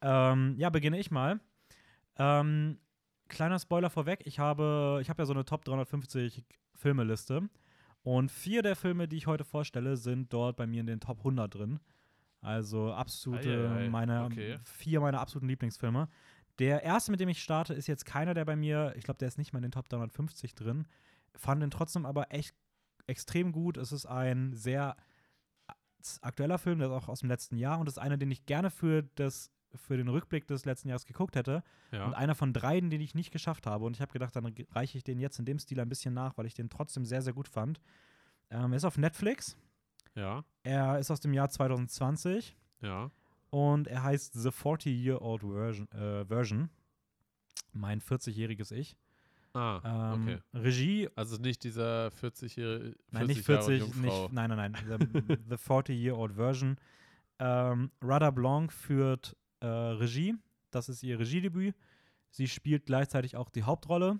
Ähm, 0.00 0.54
ja, 0.56 0.70
beginne 0.70 0.98
ich 0.98 1.10
mal. 1.10 1.40
Ähm, 2.18 2.78
kleiner 3.28 3.58
Spoiler 3.58 3.90
vorweg, 3.90 4.22
ich 4.24 4.38
habe, 4.38 4.98
ich 5.02 5.10
habe 5.10 5.20
ja 5.20 5.26
so 5.26 5.34
eine 5.34 5.44
Top 5.44 5.64
350 5.66 6.42
Filmeliste 6.74 7.50
und 8.02 8.30
vier 8.30 8.62
der 8.62 8.76
Filme, 8.76 9.08
die 9.08 9.16
ich 9.16 9.26
heute 9.26 9.44
vorstelle, 9.44 9.96
sind 9.96 10.32
dort 10.32 10.56
bei 10.56 10.66
mir 10.66 10.80
in 10.80 10.86
den 10.86 11.00
Top 11.00 11.18
100 11.18 11.54
drin. 11.54 11.80
Also 12.40 12.92
absolute, 12.92 13.68
Ei, 13.70 13.80
ei, 13.80 13.84
ei. 13.86 13.88
meine, 13.88 14.24
Okay. 14.24 14.58
vier 14.64 15.00
meiner 15.00 15.20
absoluten 15.20 15.48
Lieblingsfilme. 15.48 16.08
Der 16.58 16.82
erste, 16.82 17.10
mit 17.10 17.20
dem 17.20 17.28
ich 17.28 17.42
starte, 17.42 17.74
ist 17.74 17.86
jetzt 17.86 18.06
keiner, 18.06 18.32
der 18.34 18.44
bei 18.44 18.56
mir, 18.56 18.94
ich 18.96 19.04
glaube, 19.04 19.18
der 19.18 19.28
ist 19.28 19.36
nicht 19.38 19.52
mal 19.52 19.58
in 19.58 19.64
den 19.64 19.72
Top 19.72 19.88
350 19.88 20.54
drin. 20.54 20.86
Fand 21.34 21.62
den 21.62 21.70
trotzdem 21.70 22.06
aber 22.06 22.32
echt 22.32 22.54
extrem 23.06 23.52
gut. 23.52 23.76
Es 23.76 23.92
ist 23.92 24.06
ein 24.06 24.54
sehr 24.54 24.96
aktueller 26.22 26.58
Film, 26.58 26.78
der 26.78 26.88
ist 26.88 26.94
auch 26.94 27.08
aus 27.08 27.20
dem 27.20 27.28
letzten 27.28 27.56
Jahr 27.56 27.78
und 27.78 27.88
ist 27.88 27.98
einer, 27.98 28.16
den 28.16 28.30
ich 28.30 28.46
gerne 28.46 28.70
für, 28.70 29.02
das, 29.16 29.50
für 29.74 29.96
den 29.96 30.08
Rückblick 30.08 30.46
des 30.46 30.64
letzten 30.64 30.88
Jahres 30.88 31.04
geguckt 31.04 31.36
hätte. 31.36 31.62
Und 31.92 31.98
Ja. 31.98 32.10
einer 32.12 32.34
von 32.34 32.52
dreien, 32.52 32.90
den 32.90 33.00
ich 33.00 33.14
nicht 33.14 33.32
geschafft 33.32 33.66
habe. 33.66 33.84
Und 33.84 33.94
ich 33.96 34.00
habe 34.00 34.12
gedacht, 34.12 34.34
dann 34.36 34.54
reiche 34.70 34.96
ich 34.98 35.04
den 35.04 35.18
jetzt 35.18 35.38
in 35.38 35.44
dem 35.44 35.58
Stil 35.58 35.80
ein 35.80 35.88
bisschen 35.88 36.14
nach, 36.14 36.38
weil 36.38 36.46
ich 36.46 36.54
den 36.54 36.70
trotzdem 36.70 37.04
sehr, 37.04 37.22
sehr 37.22 37.32
gut 37.32 37.48
fand. 37.48 37.80
Ähm, 38.50 38.72
er 38.72 38.76
ist 38.76 38.84
auf 38.84 38.96
Netflix 38.98 39.56
Ja, 40.16 40.44
Er 40.62 40.98
ist 40.98 41.10
aus 41.10 41.20
dem 41.20 41.32
Jahr 41.34 41.48
2020 41.48 42.56
ja. 42.82 43.10
und 43.50 43.86
er 43.86 44.02
heißt 44.02 44.32
The 44.34 44.48
40-Year-Old 44.48 45.42
Version, 45.42 45.88
äh, 45.92 46.24
Version. 46.24 46.70
Mein 47.72 48.00
40-jähriges 48.00 48.72
Ich. 48.72 48.96
Ah, 49.52 50.12
Ähm, 50.14 50.22
okay. 50.22 50.38
Regie, 50.54 51.08
Also 51.14 51.36
nicht 51.36 51.62
dieser 51.64 52.08
40-jährige. 52.08 52.94
40 52.94 52.96
nein, 53.12 53.26
nicht 53.26 53.48
Jahre 53.48 53.62
40, 53.62 53.80
Jungfrau. 53.80 54.22
nicht, 54.24 54.32
nein, 54.32 54.50
nein, 54.50 54.72
nein, 54.72 54.98
The, 54.98 55.36
the 55.48 55.54
40-Year-Old 55.56 56.32
Version. 56.34 56.76
Ähm, 57.38 57.90
Rada 58.02 58.30
Blanc 58.30 58.72
führt 58.72 59.36
äh, 59.60 59.66
Regie, 59.66 60.34
das 60.70 60.88
ist 60.88 61.02
ihr 61.02 61.18
Regiedebüt. 61.18 61.74
Sie 62.30 62.48
spielt 62.48 62.86
gleichzeitig 62.86 63.36
auch 63.36 63.48
die 63.50 63.62
Hauptrolle. 63.62 64.18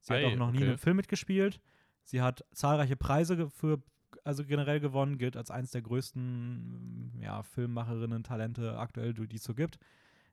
Sie 0.00 0.12
hat 0.12 0.20
Ei, 0.20 0.26
auch 0.32 0.36
noch 0.36 0.50
nie 0.52 0.58
in 0.58 0.68
einem 0.68 0.78
Film 0.78 0.96
mitgespielt. 0.96 1.60
Sie 2.04 2.22
hat 2.22 2.44
zahlreiche 2.52 2.96
Preise 2.96 3.50
für, 3.50 3.82
also 4.28 4.44
generell 4.44 4.78
gewonnen, 4.78 5.16
gilt 5.16 5.38
als 5.38 5.50
eines 5.50 5.70
der 5.70 5.80
größten 5.80 7.18
ja, 7.22 7.42
Filmmacherinnen, 7.42 8.22
Talente 8.22 8.78
aktuell, 8.78 9.14
die 9.14 9.36
es 9.36 9.42
so 9.42 9.54
gibt. 9.54 9.78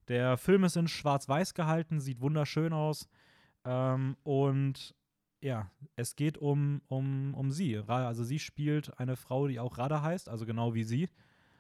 Der 0.10 0.36
Film 0.36 0.66
ist 0.66 0.76
in 0.76 0.90
Schwarz-Weiß 0.90 1.54
gehalten, 1.54 2.02
sieht 2.02 2.20
wunderschön 2.20 2.74
aus. 2.74 3.08
Ähm, 3.64 4.18
und 4.24 4.94
ja, 5.40 5.72
es 5.96 6.18
geht 6.18 6.38
um, 6.38 6.82
um, 6.90 7.34
um 7.36 7.52
sie. 7.52 7.78
Also 7.88 8.26
sie 8.26 8.38
spielt 8.38 9.00
eine 9.00 9.16
Frau, 9.16 9.48
die 9.48 9.62
auch 9.62 9.78
Rada 9.78 10.02
heißt, 10.02 10.28
also 10.28 10.46
genau 10.46 10.74
wie 10.74 10.84
sie. 10.84 11.08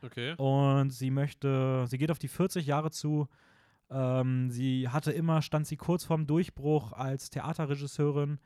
Okay. 0.02 0.36
Und 0.36 0.90
sie 0.90 1.12
möchte, 1.12 1.86
sie 1.88 1.98
geht 1.98 2.12
auf 2.12 2.20
die 2.20 2.28
40 2.28 2.68
Jahre 2.68 2.92
zu. 2.92 3.30
Ähm, 3.90 4.52
sie 4.52 4.90
hatte 4.90 5.14
immer, 5.14 5.42
stand 5.42 5.68
sie 5.68 5.78
kurz 5.78 6.04
vorm 6.04 6.28
Durchbruch 6.28 6.92
als 6.92 7.30
Theaterregisseurin, 7.30 8.40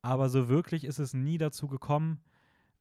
aber 0.00 0.30
so 0.30 0.48
wirklich 0.48 0.84
ist 0.84 0.98
es 0.98 1.12
nie 1.12 1.36
dazu 1.36 1.68
gekommen, 1.68 2.22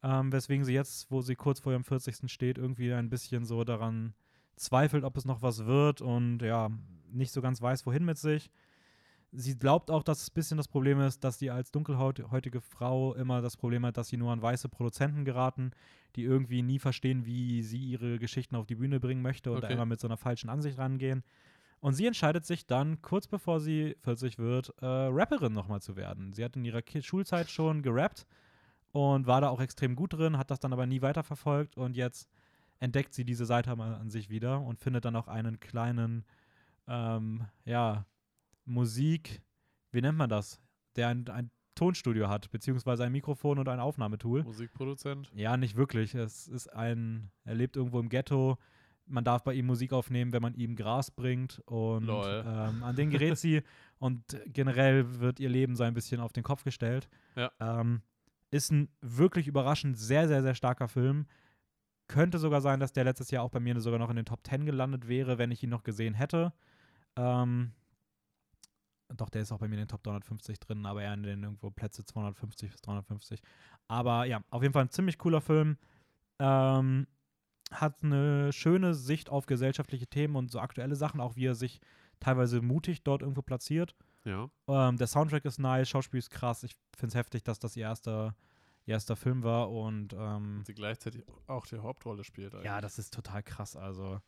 ähm, 0.04 0.32
weswegen 0.32 0.66
sie 0.66 0.74
jetzt, 0.74 1.10
wo 1.10 1.22
sie 1.22 1.36
kurz 1.36 1.60
vor 1.60 1.72
ihrem 1.72 1.84
40. 1.84 2.30
steht, 2.32 2.58
irgendwie 2.58 2.94
ein 2.94 3.10
bisschen 3.10 3.46
so 3.46 3.64
daran 3.64 4.14
zweifelt, 4.56 5.04
ob 5.04 5.18
es 5.18 5.26
noch 5.26 5.42
was 5.42 5.66
wird 5.66 6.02
und 6.02 6.40
ja, 6.42 6.70
nicht 7.12 7.32
so 7.32 7.42
ganz 7.42 7.62
weiß, 7.62 7.86
wohin 7.86 8.06
mit 8.06 8.18
sich. 8.18 8.52
Sie 9.36 9.58
glaubt 9.58 9.90
auch, 9.90 10.04
dass 10.04 10.22
es 10.22 10.30
ein 10.30 10.34
bisschen 10.36 10.58
das 10.58 10.68
Problem 10.68 11.00
ist, 11.00 11.24
dass 11.24 11.40
sie 11.40 11.50
als 11.50 11.72
dunkelhäutige 11.72 12.62
Frau 12.62 13.16
immer 13.16 13.42
das 13.42 13.58
Problem 13.58 13.84
hat, 13.86 13.98
dass 13.98 14.10
sie 14.10 14.18
nur 14.18 14.32
an 14.32 14.42
weiße 14.44 14.70
Produzenten 14.70 15.26
geraten, 15.26 15.72
die 16.16 16.24
irgendwie 16.24 16.62
nie 16.62 16.78
verstehen, 16.78 17.26
wie 17.26 17.64
sie 17.64 17.80
ihre 17.80 18.20
Geschichten 18.20 18.56
auf 18.56 18.68
die 18.68 18.76
Bühne 18.76 19.00
bringen 19.00 19.24
möchte 19.24 19.52
und 19.52 19.64
da 19.64 19.70
Okay. 19.70 19.74
immer 19.74 19.88
mit 19.88 20.00
so 20.00 20.08
einer 20.08 20.18
falschen 20.18 20.50
Ansicht 20.50 20.78
rangehen. 20.78 21.24
Und 21.80 21.94
sie 21.96 22.06
entscheidet 22.06 22.46
sich 22.46 22.68
dann, 22.68 23.02
kurz 23.02 23.28
bevor 23.28 23.60
sie 23.60 23.96
40 24.02 24.38
wird, 24.38 24.70
äh, 24.82 24.86
Rapperin 24.86 25.52
nochmal 25.54 25.82
zu 25.82 25.96
werden. 25.96 26.32
Sie 26.34 26.44
hat 26.44 26.56
in 26.56 26.64
ihrer 26.64 26.82
Ki 26.84 27.02
Schulzeit 27.02 27.50
schon 27.50 27.82
gerappt 27.82 28.28
und 28.94 29.28
war 29.28 29.42
da 29.42 29.50
auch 29.50 29.60
extrem 29.60 29.96
gut 29.96 30.14
drin, 30.14 30.38
hat 30.38 30.52
das 30.52 30.60
dann 30.60 30.72
aber 30.72 30.86
nie 30.86 31.02
weiterverfolgt 31.02 31.78
und 31.78 31.98
jetzt 31.98 32.30
entdeckt 32.80 33.14
sie 33.14 33.26
diese 33.26 33.46
Seite 33.46 33.76
mal 33.76 33.96
an 33.96 34.10
sich 34.10 34.30
wieder 34.30 34.62
und 34.62 34.80
findet 34.80 35.04
dann 35.04 35.16
auch 35.16 35.28
einen 35.28 35.60
kleinen, 35.60 36.24
ähm, 36.88 37.46
ja, 37.66 38.06
Musik, 38.66 39.42
wie 39.92 40.02
nennt 40.02 40.18
man 40.18 40.30
das? 40.30 40.62
Der 40.96 41.10
ein, 41.10 41.28
ein 41.28 41.50
Tonstudio 41.76 42.30
hat, 42.30 42.52
beziehungsweise 42.52 43.04
ein 43.04 43.12
Mikrofon 43.12 43.58
und 43.58 43.68
ein 43.68 43.80
Aufnahmetool. 43.80 44.44
Musikproduzent. 44.44 45.32
Ja, 45.34 45.58
nicht 45.58 45.76
wirklich. 45.76 46.14
Es 46.14 46.48
ist 46.48 46.68
ein, 46.68 47.32
er 47.46 47.56
lebt 47.56 47.76
irgendwo 47.76 48.00
im 48.00 48.10
Ghetto. 48.10 48.58
Man 49.08 49.24
darf 49.24 49.44
bei 49.44 49.54
ihm 49.54 49.66
Musik 49.66 49.92
aufnehmen, 49.92 50.34
wenn 50.34 50.42
man 50.42 50.54
ihm 50.54 50.76
Gras 50.76 51.10
bringt. 51.10 51.62
Und 51.66 52.08
ähm, 52.08 52.84
an 52.84 52.96
den 52.96 53.10
gerät 53.10 53.38
sie. 53.40 53.64
Und 53.98 54.40
generell 54.46 55.20
wird 55.20 55.40
ihr 55.40 55.50
Leben 55.50 55.76
so 55.76 55.84
ein 55.84 55.94
bisschen 55.94 56.22
auf 56.22 56.32
den 56.32 56.44
Kopf 56.44 56.64
gestellt. 56.64 57.10
Ja. 57.36 57.52
Ähm, 57.60 58.02
ist 58.54 58.72
ein 58.72 58.90
wirklich 59.02 59.48
überraschend 59.48 59.98
sehr, 59.98 60.28
sehr, 60.28 60.42
sehr 60.42 60.56
starker 60.56 60.88
Film. 60.88 61.28
Könnte 62.08 62.38
sogar 62.38 62.62
sein, 62.62 62.80
dass 62.80 62.94
der 62.94 63.04
letztes 63.04 63.32
Jahr 63.32 63.44
auch 63.44 63.50
bei 63.50 63.60
mir 63.60 63.80
sogar 63.80 64.00
noch 64.00 64.10
in 64.10 64.16
den 64.16 64.26
Top 64.26 64.46
10 64.46 64.66
gelandet 64.66 65.08
wäre, 65.08 65.38
wenn 65.38 65.52
ich 65.52 65.64
ihn 65.64 65.70
noch 65.70 65.84
gesehen 65.84 66.14
hätte. 66.14 66.54
Ähm, 67.16 67.72
doch, 69.10 69.30
der 69.30 69.42
ist 69.42 69.52
auch 69.52 69.60
bei 69.60 69.68
mir 69.68 69.76
in 69.76 69.82
den 69.82 69.88
Top 69.88 70.04
350 70.04 70.60
drin, 70.60 70.86
aber 70.86 71.02
eher 71.02 71.14
in 71.14 71.24
den 71.24 71.44
irgendwo 71.44 71.70
Plätze 71.70 72.06
250 72.06 72.72
bis 72.72 72.82
350. 72.82 73.42
Aber 73.88 74.26
ja, 74.26 74.44
auf 74.50 74.62
jeden 74.62 74.74
Fall 74.74 74.84
ein 74.84 74.92
ziemlich 74.92 75.18
cooler 75.18 75.42
Film. 75.42 75.78
Ähm, 76.40 77.08
hat 77.72 78.04
eine 78.04 78.52
schöne 78.52 78.94
Sicht 78.94 79.30
auf 79.30 79.46
gesellschaftliche 79.46 80.08
Themen 80.08 80.36
und 80.36 80.52
so 80.52 80.60
aktuelle 80.60 80.96
Sachen, 80.96 81.22
auch 81.22 81.36
wie 81.36 81.46
er 81.46 81.56
sich 81.56 81.80
teilweise 82.20 82.62
mutig 82.62 83.04
dort 83.04 83.22
irgendwo 83.22 83.42
platziert. 83.42 83.96
Ja. 84.26 84.50
Ähm, 84.68 84.98
der 84.98 85.08
Soundtrack 85.08 85.46
ist 85.46 85.60
nice, 85.60 85.90
Schauspiel 85.90 86.20
ist 86.20 86.30
krass. 86.30 86.64
Ich 86.64 86.76
finde 86.96 87.10
es 87.10 87.16
heftig, 87.16 87.44
dass 87.44 87.60
das 87.60 87.76
ihr 87.76 87.84
erster, 87.84 88.36
ihr 88.86 88.94
erster 88.94 89.16
Film 89.16 89.44
war 89.44 89.72
und 89.72 90.14
ähm, 90.18 90.64
sie 90.66 90.74
gleichzeitig 90.74 91.24
auch 91.48 91.66
die 91.66 91.78
Hauptrolle 91.78 92.24
spielt. 92.24 92.54
Eigentlich. 92.54 92.66
ja, 92.66 92.82
das 92.82 93.00
ist 93.00 93.14
total 93.14 93.44
krass. 93.44 93.76
Also, 93.76 94.22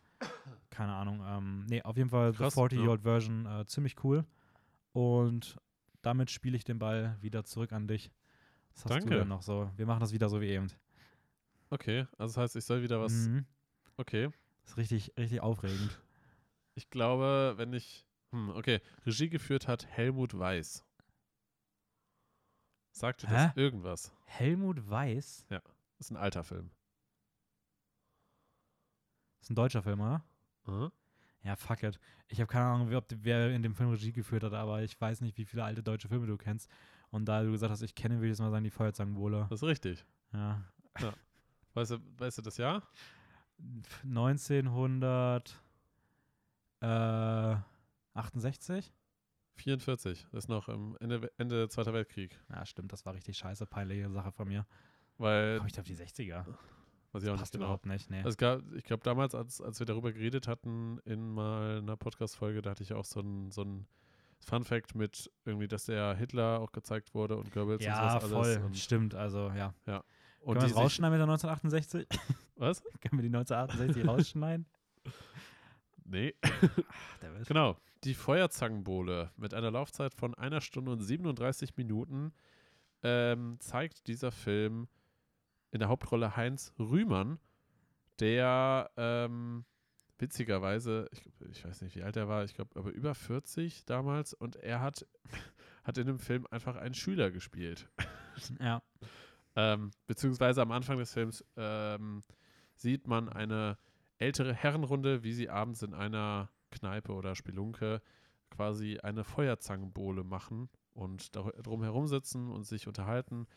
keine 0.70 0.94
Ahnung. 0.94 1.24
Ähm, 1.26 1.66
nee, 1.70 1.82
auf 1.82 1.98
jeden 1.98 2.10
Fall 2.10 2.34
Krass, 2.34 2.56
The 2.56 2.62
40-Year-Old 2.62 3.02
Version 3.02 3.46
äh, 3.46 3.66
ziemlich 3.66 4.04
cool. 4.04 4.26
Und 4.92 5.58
damit 6.02 6.30
spiele 6.32 6.56
ich 6.56 6.64
den 6.64 6.80
Ball 6.80 7.18
wieder 7.22 7.44
zurück 7.44 7.72
an 7.72 7.88
dich. 7.88 8.12
Was 8.74 8.86
hast 8.86 8.92
Danke. 8.92 9.10
du 9.10 9.20
denn 9.20 9.28
noch 9.28 9.42
so? 9.42 9.72
Wir 9.78 9.86
machen 9.86 10.02
das 10.02 10.12
wieder 10.12 10.30
so 10.30 10.42
wie 10.42 10.50
eben. 10.50 10.68
Okay, 11.70 12.06
also 12.18 12.34
das 12.34 12.38
heißt, 12.38 12.56
ich 12.58 12.66
soll 12.66 12.84
wieder 12.84 13.00
was. 13.02 13.12
Mhm. 13.12 13.46
Okay. 13.98 14.30
Das 14.62 14.72
ist 14.72 14.78
richtig, 14.78 15.14
richtig 15.18 15.42
aufregend. 15.42 16.00
Ich 16.76 16.90
glaube, 16.90 17.54
wenn 17.58 17.74
ich. 17.74 18.06
Hm, 18.32 18.50
okay. 18.50 18.82
Regie 19.06 19.30
geführt 19.30 19.68
hat 19.68 19.86
Helmut 19.88 20.38
Weiß. 20.38 20.84
Sagt 22.92 23.24
dir 23.24 23.28
das 23.28 23.58
irgendwas? 23.58 24.12
Helmut 24.26 24.90
Weiß 24.90 25.46
ist 26.00 26.12
ein 26.12 26.18
alter 26.18 26.44
Film. 26.44 26.72
ist 29.42 29.50
ein 29.52 29.56
deutscher 29.56 29.84
Film, 29.84 30.00
oder? 30.02 30.24
Mhm. 30.66 30.92
Ja, 31.44 31.56
fuck 31.56 31.84
it. 31.84 32.00
Ich 32.28 32.40
habe 32.40 32.52
keine 32.52 32.66
Ahnung, 32.66 32.90
wer, 32.90 32.98
ob, 32.98 33.06
wer 33.10 33.52
in 33.52 33.62
dem 33.62 33.76
Film 33.76 33.92
Regie 33.92 34.12
geführt 34.12 34.44
hat, 34.44 34.54
aber 34.54 34.82
ich 34.82 35.00
weiß 35.00 35.22
nicht, 35.22 35.38
wie 35.38 35.46
viele 35.46 35.64
alte 35.64 35.84
deutsche 35.84 36.08
Filme 36.08 36.26
du 36.26 36.38
kennst. 36.38 36.70
Und 37.12 37.26
da 37.26 37.44
du 37.44 37.52
gesagt 37.52 37.72
hast, 37.72 37.82
ich 37.82 37.94
kenne, 37.94 38.16
würde 38.16 38.28
ich 38.28 38.32
jetzt 38.32 38.40
mal 38.40 38.50
sagen, 38.50 38.64
die 38.64 38.72
Feuerzangenbowle. 38.72 39.46
Das 39.50 39.62
ist 39.62 39.68
richtig. 39.68 40.04
Ja. 40.34 40.64
Weißt 41.76 41.92
du, 41.92 42.00
weißt 42.18 42.38
du 42.40 42.42
das 42.42 42.58
Jahr? 42.58 42.82
1968? 48.16 48.94
44. 49.56 50.28
Das 50.32 50.46
ist 50.46 50.48
noch 50.50 50.68
Ende, 50.68 51.32
Ende 51.38 51.70
Zweiter 51.70 51.94
Weltkrieg. 51.94 52.40
Ja, 52.50 52.66
stimmt, 52.66 52.92
das 52.92 53.06
war 53.06 53.14
richtig 53.14 53.38
scheiße, 53.38 53.66
peinliche 53.66 54.10
Sache 54.10 54.32
von 54.32 54.48
mir. 54.48 54.66
Weil, 55.18 55.60
Komm 55.60 55.68
ich 55.68 55.80
auf 55.80 55.86
die 55.86 55.96
60er? 55.96 56.46
weiß 57.16 57.24
ich 57.24 57.30
auch 57.30 57.34
nicht 57.34 57.42
Passt 57.42 57.54
genau. 57.54 57.66
überhaupt 57.66 57.86
nicht, 57.86 58.10
nee. 58.10 58.18
Also 58.18 58.30
es 58.30 58.38
gab, 58.38 58.62
ich 58.74 58.84
glaube, 58.84 59.04
damals, 59.04 59.34
als, 59.34 59.62
als 59.62 59.80
wir 59.80 59.86
darüber 59.86 60.12
geredet 60.12 60.48
hatten, 60.48 61.00
in 61.06 61.30
mal 61.32 61.78
einer 61.78 61.96
Podcast-Folge, 61.96 62.62
da 62.62 62.72
hatte 62.72 62.84
ich 62.84 62.94
auch 62.94 63.06
so 63.06 63.22
ein, 63.22 63.52
so 63.52 63.64
ein 63.64 63.88
Fun-Fact 64.40 64.96
mit 64.96 65.32
irgendwie, 65.46 65.68
dass 65.68 65.86
der 65.86 66.16
Hitler 66.16 66.60
auch 66.60 66.72
gezeigt 66.72 67.14
wurde 67.14 67.38
und 67.38 67.52
Goebbels 67.52 67.84
ja, 67.84 68.04
und 68.04 68.22
sowas 68.22 68.34
alles. 68.34 68.58
voll. 68.58 68.74
Stimmt, 68.74 69.16
also 69.16 69.50
ja. 69.56 69.68
und 69.68 69.86
Können 69.86 70.04
die 70.46 70.54
wir 70.54 70.60
das 70.62 70.76
rausschneiden 70.76 71.18
mit 71.18 71.28
der 71.28 71.34
1968? 71.34 72.08
Was? 72.58 72.84
Können 73.02 73.22
wir 73.22 73.30
die 73.30 73.36
1968 73.36 74.08
rausschneiden? 74.08 74.66
Nee. 76.06 76.36
Ach, 76.42 77.20
der 77.22 77.34
wird. 77.34 77.48
Genau. 77.48 77.78
Die 78.04 78.14
Feuerzangenbowle 78.14 79.32
mit 79.38 79.54
einer 79.54 79.72
Laufzeit 79.72 80.14
von 80.14 80.36
einer 80.36 80.62
Stunde 80.62 80.92
und 80.92 81.02
37 81.02 81.76
Minuten 81.76 82.34
ähm, 83.04 83.58
zeigt 83.60 84.08
dieser 84.08 84.32
Film 84.32 84.88
in 85.72 85.80
der 85.80 85.90
Hauptrolle 85.90 86.36
Heinz 86.36 86.74
Rühmann, 86.80 87.40
der 88.20 88.92
ähm, 88.96 89.66
witzigerweise, 90.20 91.10
ich, 91.12 91.22
ich 91.50 91.66
weiß 91.66 91.82
nicht, 91.82 91.96
wie 91.96 92.04
alt 92.04 92.16
er 92.16 92.28
war, 92.28 92.44
ich 92.44 92.54
glaube, 92.54 92.80
aber 92.80 92.92
über 92.92 93.16
40 93.16 93.86
damals 93.86 94.34
und 94.34 94.56
er 94.58 94.82
hat, 94.82 95.06
hat 95.84 95.98
in 95.98 96.08
dem 96.08 96.20
Film 96.20 96.48
einfach 96.52 96.76
einen 96.76 96.96
Schüler 96.96 97.32
gespielt. 97.32 97.90
Ja. 98.60 98.84
Ähm, 99.56 99.92
beziehungsweise 100.08 100.62
am 100.62 100.74
Anfang 100.74 100.98
des 100.98 101.14
Films 101.14 101.46
ähm, 101.56 102.26
sieht 102.76 103.08
man 103.08 103.30
eine 103.30 103.78
ältere 104.18 104.54
Herrenrunde, 104.54 105.24
wie 105.24 105.34
sie 105.34 105.50
abends 105.50 105.82
in 105.82 105.94
einer 105.94 106.50
Kneipe 106.72 107.14
oder 107.14 107.36
Spelunke 107.36 108.02
quasi 108.50 109.00
eine 109.00 109.24
Feuerzangenbowle 109.24 110.24
machen 110.24 110.70
und 110.94 111.36
drum 111.36 111.84
herum 111.84 112.08
sitzen 112.08 112.52
und 112.52 112.64
sich 112.64 112.88
unterhalten. 112.88 113.48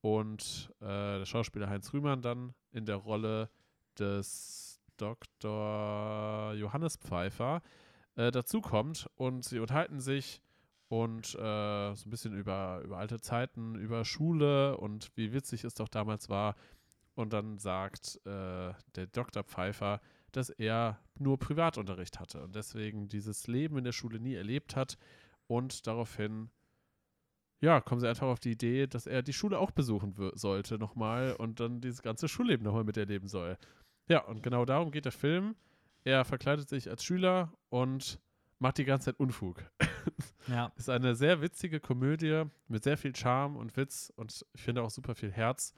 Und 0.00 0.72
äh, 0.80 1.18
der 1.18 1.26
Schauspieler 1.26 1.70
Heinz 1.70 1.92
Rühmann 1.92 2.22
dann 2.22 2.54
in 2.72 2.84
der 2.84 2.96
Rolle 2.96 3.50
des 3.98 4.80
Dr. 4.96 6.54
Johannes 6.54 6.96
Pfeiffer 6.96 7.62
äh, 8.16 8.30
dazukommt 8.30 9.08
und 9.14 9.44
sie 9.44 9.58
unterhalten 9.58 10.00
sich 10.00 10.42
und 10.88 11.34
äh, 11.34 11.94
so 11.94 12.06
ein 12.06 12.10
bisschen 12.10 12.34
über, 12.34 12.82
über 12.84 12.98
alte 12.98 13.20
Zeiten, 13.20 13.76
über 13.76 14.04
Schule 14.04 14.76
und 14.76 15.10
wie 15.14 15.32
witzig 15.32 15.64
es 15.64 15.74
doch 15.74 15.88
damals 15.88 16.28
war. 16.28 16.54
Und 17.14 17.32
dann 17.32 17.58
sagt 17.58 18.20
äh, 18.24 18.72
der 18.94 19.06
Dr. 19.12 19.42
Pfeiffer, 19.44 20.00
dass 20.32 20.48
er 20.50 20.98
nur 21.18 21.38
Privatunterricht 21.38 22.18
hatte 22.18 22.42
und 22.42 22.56
deswegen 22.56 23.08
dieses 23.08 23.46
Leben 23.46 23.76
in 23.76 23.84
der 23.84 23.92
Schule 23.92 24.18
nie 24.18 24.34
erlebt 24.34 24.76
hat 24.76 24.96
und 25.46 25.86
daraufhin 25.86 26.50
ja, 27.60 27.80
kommen 27.80 28.00
sie 28.00 28.08
einfach 28.08 28.26
auf 28.26 28.40
die 28.40 28.50
Idee, 28.50 28.88
dass 28.88 29.06
er 29.06 29.22
die 29.22 29.32
Schule 29.32 29.58
auch 29.58 29.70
besuchen 29.70 30.14
sollte 30.34 30.78
nochmal 30.78 31.34
und 31.34 31.60
dann 31.60 31.80
dieses 31.80 32.02
ganze 32.02 32.28
Schulleben 32.28 32.64
nochmal 32.64 32.82
miterleben 32.82 33.28
soll. 33.28 33.56
Ja, 34.08 34.24
und 34.24 34.42
genau 34.42 34.64
darum 34.64 34.90
geht 34.90 35.04
der 35.04 35.12
Film. 35.12 35.54
Er 36.02 36.24
verkleidet 36.24 36.68
sich 36.68 36.90
als 36.90 37.04
Schüler 37.04 37.52
und 37.68 38.20
macht 38.58 38.78
die 38.78 38.84
ganze 38.84 39.06
Zeit 39.06 39.20
Unfug. 39.20 39.64
Ja. 40.48 40.72
Ist 40.76 40.90
eine 40.90 41.14
sehr 41.14 41.40
witzige 41.40 41.78
Komödie 41.78 42.44
mit 42.66 42.82
sehr 42.82 42.98
viel 42.98 43.14
Charme 43.14 43.56
und 43.56 43.76
Witz 43.76 44.12
und 44.16 44.44
ich 44.54 44.62
finde 44.62 44.82
auch 44.82 44.90
super 44.90 45.14
viel 45.14 45.30
Herz. 45.30 45.72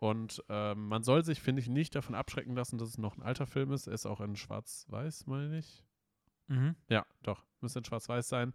Und 0.00 0.42
ähm, 0.48 0.88
man 0.88 1.02
soll 1.02 1.22
sich, 1.26 1.42
finde 1.42 1.60
ich, 1.60 1.68
nicht 1.68 1.94
davon 1.94 2.14
abschrecken 2.14 2.54
lassen, 2.56 2.78
dass 2.78 2.88
es 2.88 2.96
noch 2.98 3.18
ein 3.18 3.22
alter 3.22 3.46
Film 3.46 3.70
ist. 3.70 3.86
Er 3.86 3.92
ist 3.92 4.06
auch 4.06 4.22
in 4.22 4.34
Schwarz-Weiß, 4.34 5.26
meine 5.26 5.58
ich. 5.58 5.84
Mhm. 6.48 6.74
Ja, 6.88 7.04
doch, 7.22 7.44
müsste 7.60 7.80
in 7.80 7.84
Schwarz-Weiß 7.84 8.26
sein. 8.26 8.54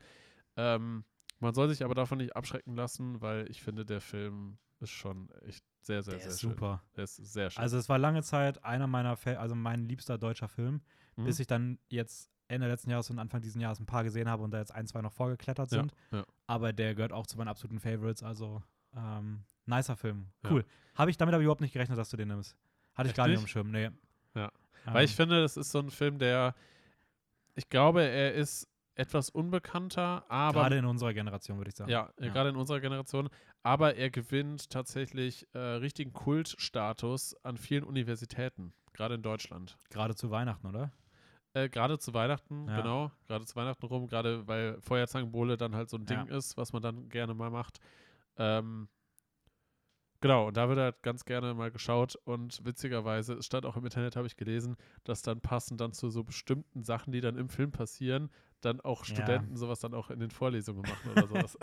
Ähm, 0.57 1.05
man 1.39 1.53
soll 1.53 1.69
sich 1.69 1.83
aber 1.85 1.93
davon 1.93 2.17
nicht 2.17 2.35
abschrecken 2.35 2.75
lassen, 2.75 3.21
weil 3.21 3.47
ich 3.51 3.61
finde, 3.61 3.85
der 3.85 4.01
Film 4.01 4.57
ist 4.79 4.89
schon 4.89 5.29
echt 5.45 5.63
sehr, 5.81 6.01
sehr, 6.01 6.13
Der 6.15 6.21
sehr 6.21 6.31
ist 6.31 6.41
schön. 6.41 6.49
super. 6.49 6.83
Der 6.95 7.03
ist 7.03 7.15
sehr 7.17 7.51
schön. 7.51 7.61
Also 7.61 7.77
es 7.77 7.89
war 7.89 7.99
lange 7.99 8.23
Zeit 8.23 8.63
einer 8.63 8.87
meiner, 8.87 9.15
Fa 9.15 9.33
also 9.33 9.53
mein 9.53 9.85
liebster 9.85 10.17
deutscher 10.17 10.47
Film, 10.47 10.81
Mhm. 11.15 11.25
bis 11.25 11.39
ich 11.39 11.45
dann 11.45 11.77
jetzt 11.89 12.31
Ende 12.47 12.67
letzten 12.67 12.89
Jahres 12.89 13.09
und 13.11 13.19
Anfang 13.19 13.41
dieses 13.41 13.61
Jahres 13.61 13.79
ein 13.79 13.85
paar 13.85 14.03
gesehen 14.03 14.27
habe 14.29 14.41
und 14.43 14.49
da 14.51 14.57
jetzt 14.57 14.73
ein, 14.73 14.87
zwei 14.87 15.01
noch 15.03 15.13
vorgeklettert 15.13 15.71
Ja, 15.71 15.77
sind. 15.81 15.93
ja. 16.11 16.25
Aber 16.47 16.73
der 16.73 16.95
gehört 16.95 17.11
auch 17.13 17.27
zu 17.27 17.37
meinen 17.37 17.49
absoluten 17.49 17.79
Favorites. 17.79 18.23
Also 18.23 18.63
ähm, 18.95 19.43
nicer 19.65 19.95
Film. 19.95 20.27
Ja. 20.43 20.51
Cool. 20.51 20.65
Habe 20.95 21.11
ich 21.11 21.17
damit 21.17 21.33
aber 21.33 21.43
überhaupt 21.43 21.61
nicht 21.61 21.73
gerechnet, 21.73 21.97
dass 21.97 22.09
du 22.09 22.17
den 22.17 22.27
nimmst. 22.29 22.55
Hatte 22.93 23.07
ich 23.07 23.11
Echt 23.11 23.17
gar 23.17 23.27
nicht 23.27 23.37
nicht? 23.41 23.45
dem 23.45 23.47
Schirm. 23.49 23.71
Nee. 23.71 23.89
Ja. 24.35 24.51
Ähm, 24.87 24.93
Weil 24.93 25.05
ich 25.05 25.15
finde, 25.15 25.41
das 25.41 25.57
ist 25.57 25.71
so 25.71 25.79
ein 25.79 25.89
Film, 25.91 26.19
der, 26.19 26.55
ich 27.55 27.69
glaube, 27.69 28.03
er 28.03 28.33
ist 28.33 28.67
etwas 28.95 29.29
unbekannter, 29.29 30.23
aber 30.29 30.61
gerade 30.61 30.77
in 30.77 30.85
unserer 30.85 31.13
Generation, 31.13 31.57
würde 31.57 31.69
ich 31.69 31.75
sagen. 31.75 31.91
Ja, 31.91 32.11
Ja. 32.19 32.31
gerade 32.31 32.49
in 32.49 32.55
unserer 32.55 32.79
Generation. 32.79 33.29
Aber 33.63 33.95
er 33.95 34.09
gewinnt 34.09 34.69
tatsächlich 34.69 35.47
äh, 35.53 35.57
richtigen 35.59 36.13
Kultstatus 36.13 37.35
an 37.43 37.57
vielen 37.57 37.83
Universitäten, 37.83 38.73
gerade 38.93 39.15
in 39.15 39.21
Deutschland. 39.23 39.77
Gerade 39.89 40.15
zu 40.15 40.29
Weihnachten, 40.31 40.67
oder? 40.67 40.91
Äh, 41.53 41.67
gerade 41.69 41.97
zu 41.99 42.13
Weihnachten, 42.13 42.67
Ja. 42.69 42.77
genau, 42.81 43.11
gerade 43.27 43.45
zu 43.45 43.55
Weihnachten 43.55 43.85
rum, 43.85 44.07
gerade 44.07 44.47
weil 44.47 44.79
Feuerzangenbowle 44.81 45.57
dann 45.57 45.75
halt 45.75 45.89
so 45.89 45.97
ein 45.97 46.05
Ding 46.05 46.27
Ja. 46.27 46.35
ist, 46.37 46.55
was 46.57 46.71
man 46.73 46.81
dann 46.81 47.09
gerne 47.09 47.33
mal 47.33 47.49
macht. 47.49 47.79
Ähm, 48.37 48.89
genau, 50.21 50.47
und 50.47 50.57
da 50.57 50.67
wird 50.69 50.79
halt 50.79 51.01
ganz 51.03 51.25
gerne 51.25 51.53
mal 51.53 51.71
geschaut 51.71 52.15
und 52.25 52.63
witzigerweise, 52.65 53.33
es 53.35 53.45
stand 53.45 53.65
auch 53.65 53.77
im 53.77 53.85
Internet, 53.85 54.15
habe 54.15 54.27
ich 54.27 54.35
gelesen, 54.37 54.75
dass 55.03 55.21
dann 55.21 55.41
passend 55.41 55.81
dann 55.81 55.93
zu 55.93 56.09
so 56.09 56.23
bestimmten 56.23 56.83
Sachen, 56.83 57.11
die 57.11 57.21
dann 57.21 57.37
im 57.37 57.49
Film 57.49 57.71
passieren, 57.71 58.29
dann 58.61 58.81
auch 58.81 59.05
Ja. 59.05 59.13
Studenten 59.13 59.55
sowas 59.57 59.79
dann 59.79 59.93
auch 59.93 60.09
in 60.09 60.19
den 60.19 60.31
Vorlesungen 60.31 60.85
machen 60.85 61.11
oder 61.11 61.27
sowas. 61.27 61.57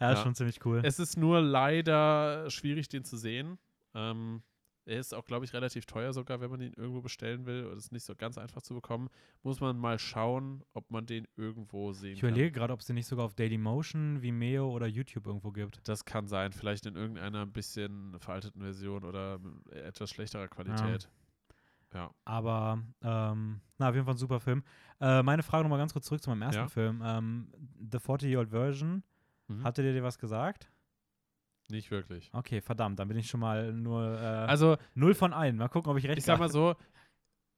Ja, 0.00 0.12
ist 0.12 0.18
Ja. 0.18 0.22
schon 0.24 0.34
ziemlich 0.34 0.64
cool. 0.64 0.80
Es 0.84 0.98
ist 0.98 1.16
nur 1.16 1.40
leider 1.40 2.50
schwierig, 2.50 2.88
den 2.88 3.04
zu 3.04 3.16
sehen. 3.16 3.58
Ähm, 3.94 4.42
er 4.86 4.98
ist 5.00 5.14
auch, 5.14 5.24
glaube 5.24 5.44
ich, 5.44 5.52
relativ 5.52 5.86
teuer 5.86 6.12
sogar, 6.12 6.40
wenn 6.40 6.50
man 6.50 6.60
ihn 6.60 6.72
irgendwo 6.74 7.00
bestellen 7.00 7.46
will. 7.46 7.66
Und 7.66 7.76
ist 7.78 7.92
nicht 7.92 8.04
so 8.04 8.14
ganz 8.14 8.36
einfach 8.38 8.62
zu 8.62 8.74
bekommen. 8.74 9.08
Muss 9.42 9.60
man 9.60 9.78
mal 9.78 9.98
schauen, 9.98 10.62
ob 10.72 10.90
man 10.90 11.06
den 11.06 11.26
irgendwo 11.36 11.92
sehen 11.92 12.14
ich 12.14 12.20
kann. 12.20 12.30
überlege 12.30 12.52
gerade, 12.52 12.72
ob 12.72 12.80
es 12.80 12.86
den 12.86 12.94
nicht 12.94 13.06
sogar 13.06 13.24
auf 13.24 13.34
Dailymotion, 13.34 14.20
Vimeo 14.22 14.70
oder 14.70 14.86
YouTube 14.86 15.26
irgendwo 15.26 15.50
gibt. 15.52 15.80
Das 15.88 16.04
kann 16.04 16.26
sein. 16.26 16.52
Vielleicht 16.52 16.86
in 16.86 16.96
irgendeiner 16.96 17.42
ein 17.42 17.52
bisschen 17.52 18.18
veralteten 18.18 18.60
Version 18.62 19.04
oder 19.04 19.40
etwas 19.70 20.10
schlechterer 20.10 20.48
Qualität. 20.48 21.08
Ja. 21.94 22.10
Aber, 22.24 22.82
ähm, 23.02 23.60
na, 23.78 23.88
auf 23.88 23.94
jeden 23.94 24.04
Fall 24.04 24.14
ein 24.14 24.18
super 24.18 24.40
Film. 24.40 24.64
Äh, 25.00 25.22
meine 25.22 25.44
Frage 25.44 25.62
nochmal 25.62 25.78
ganz 25.78 25.92
kurz 25.92 26.06
zurück 26.06 26.22
zu 26.22 26.28
meinem 26.30 26.42
ersten 26.42 26.62
Ja. 26.62 26.68
Film. 26.68 27.00
Ähm, 27.04 27.52
The 27.78 27.98
40-Year-Old 27.98 28.50
Version. 28.50 29.04
Mhm. 29.46 29.62
Hatte 29.62 29.82
dir 29.82 30.02
was 30.02 30.18
gesagt? 30.18 30.70
Nicht 31.70 31.90
wirklich. 31.90 32.30
Okay, 32.32 32.60
verdammt, 32.60 32.98
dann 32.98 33.08
bin 33.08 33.16
ich 33.16 33.28
schon 33.28 33.40
mal 33.40 33.72
nur 33.72 34.02
äh, 34.20 34.24
Also, 34.46 34.76
null 34.94 35.14
von 35.14 35.32
ein. 35.32 35.56
Mal 35.56 35.68
gucken, 35.68 35.90
ob 35.90 35.98
ich 35.98 36.06
recht 36.06 36.18
ich 36.18 36.24
sag 36.24 36.38
mal 36.38 36.44
habe. 36.44 36.52
so, 36.52 36.76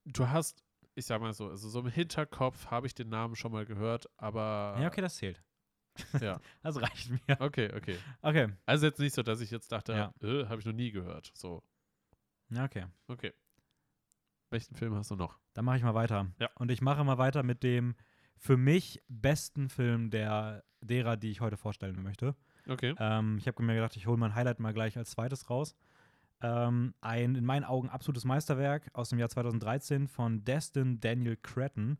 du 0.04 0.28
hast, 0.28 0.62
ich 0.94 1.04
sag 1.06 1.20
mal 1.20 1.32
so, 1.34 1.48
also 1.50 1.68
so 1.68 1.80
im 1.80 1.88
Hinterkopf 1.88 2.66
habe 2.70 2.86
ich 2.86 2.94
den 2.94 3.08
Namen 3.08 3.34
schon 3.36 3.52
mal 3.52 3.66
gehört, 3.66 4.08
aber. 4.16 4.76
Ja, 4.80 4.86
okay, 4.88 5.00
das 5.00 5.16
zählt. 5.16 5.42
Ja. 6.20 6.40
das 6.62 6.80
reicht 6.80 7.10
mir. 7.10 7.40
Okay, 7.40 7.72
okay. 7.74 7.98
Okay. 8.22 8.52
Also 8.64 8.86
jetzt 8.86 9.00
nicht 9.00 9.14
so, 9.14 9.22
dass 9.22 9.40
ich 9.40 9.50
jetzt 9.50 9.72
dachte, 9.72 9.92
Ja. 9.92 10.12
äh, 10.22 10.46
habe 10.46 10.60
ich 10.60 10.66
noch 10.66 10.72
nie 10.72 10.92
gehört. 10.92 11.32
So, 11.34 11.62
Ja, 12.50 12.64
okay. 12.64 12.86
okay. 13.08 13.32
Welchen 14.50 14.76
Film 14.76 14.94
hast 14.94 15.10
du 15.10 15.16
noch? 15.16 15.38
Dann 15.54 15.64
mache 15.64 15.78
ich 15.78 15.82
mal 15.82 15.94
weiter. 15.94 16.30
Ja. 16.38 16.48
Und 16.54 16.70
ich 16.70 16.80
mache 16.80 17.02
mal 17.02 17.18
weiter 17.18 17.42
mit 17.42 17.62
dem 17.64 17.96
für 18.36 18.56
mich 18.56 19.02
besten 19.08 19.68
Film 19.68 20.10
der 20.10 20.62
derer, 20.80 21.16
die 21.16 21.30
ich 21.30 21.40
heute 21.40 21.56
vorstellen 21.56 22.00
möchte. 22.02 22.36
Okay. 22.68 22.94
Ähm, 22.98 23.38
ich 23.38 23.46
habe 23.46 23.62
mir 23.62 23.74
gedacht, 23.74 23.96
ich 23.96 24.06
hole 24.06 24.16
mein 24.16 24.34
Highlight 24.34 24.58
mal 24.60 24.72
gleich 24.72 24.96
als 24.96 25.10
zweites 25.10 25.48
raus. 25.50 25.74
Ähm, 26.42 26.94
ein 27.00 27.34
in 27.34 27.44
meinen 27.44 27.64
Augen 27.64 27.88
absolutes 27.88 28.24
Meisterwerk 28.24 28.90
aus 28.92 29.08
dem 29.08 29.18
Jahr 29.18 29.28
2013 29.28 30.06
von 30.08 30.44
Destin 30.44 31.00
Daniel 31.00 31.36
Cretton. 31.36 31.98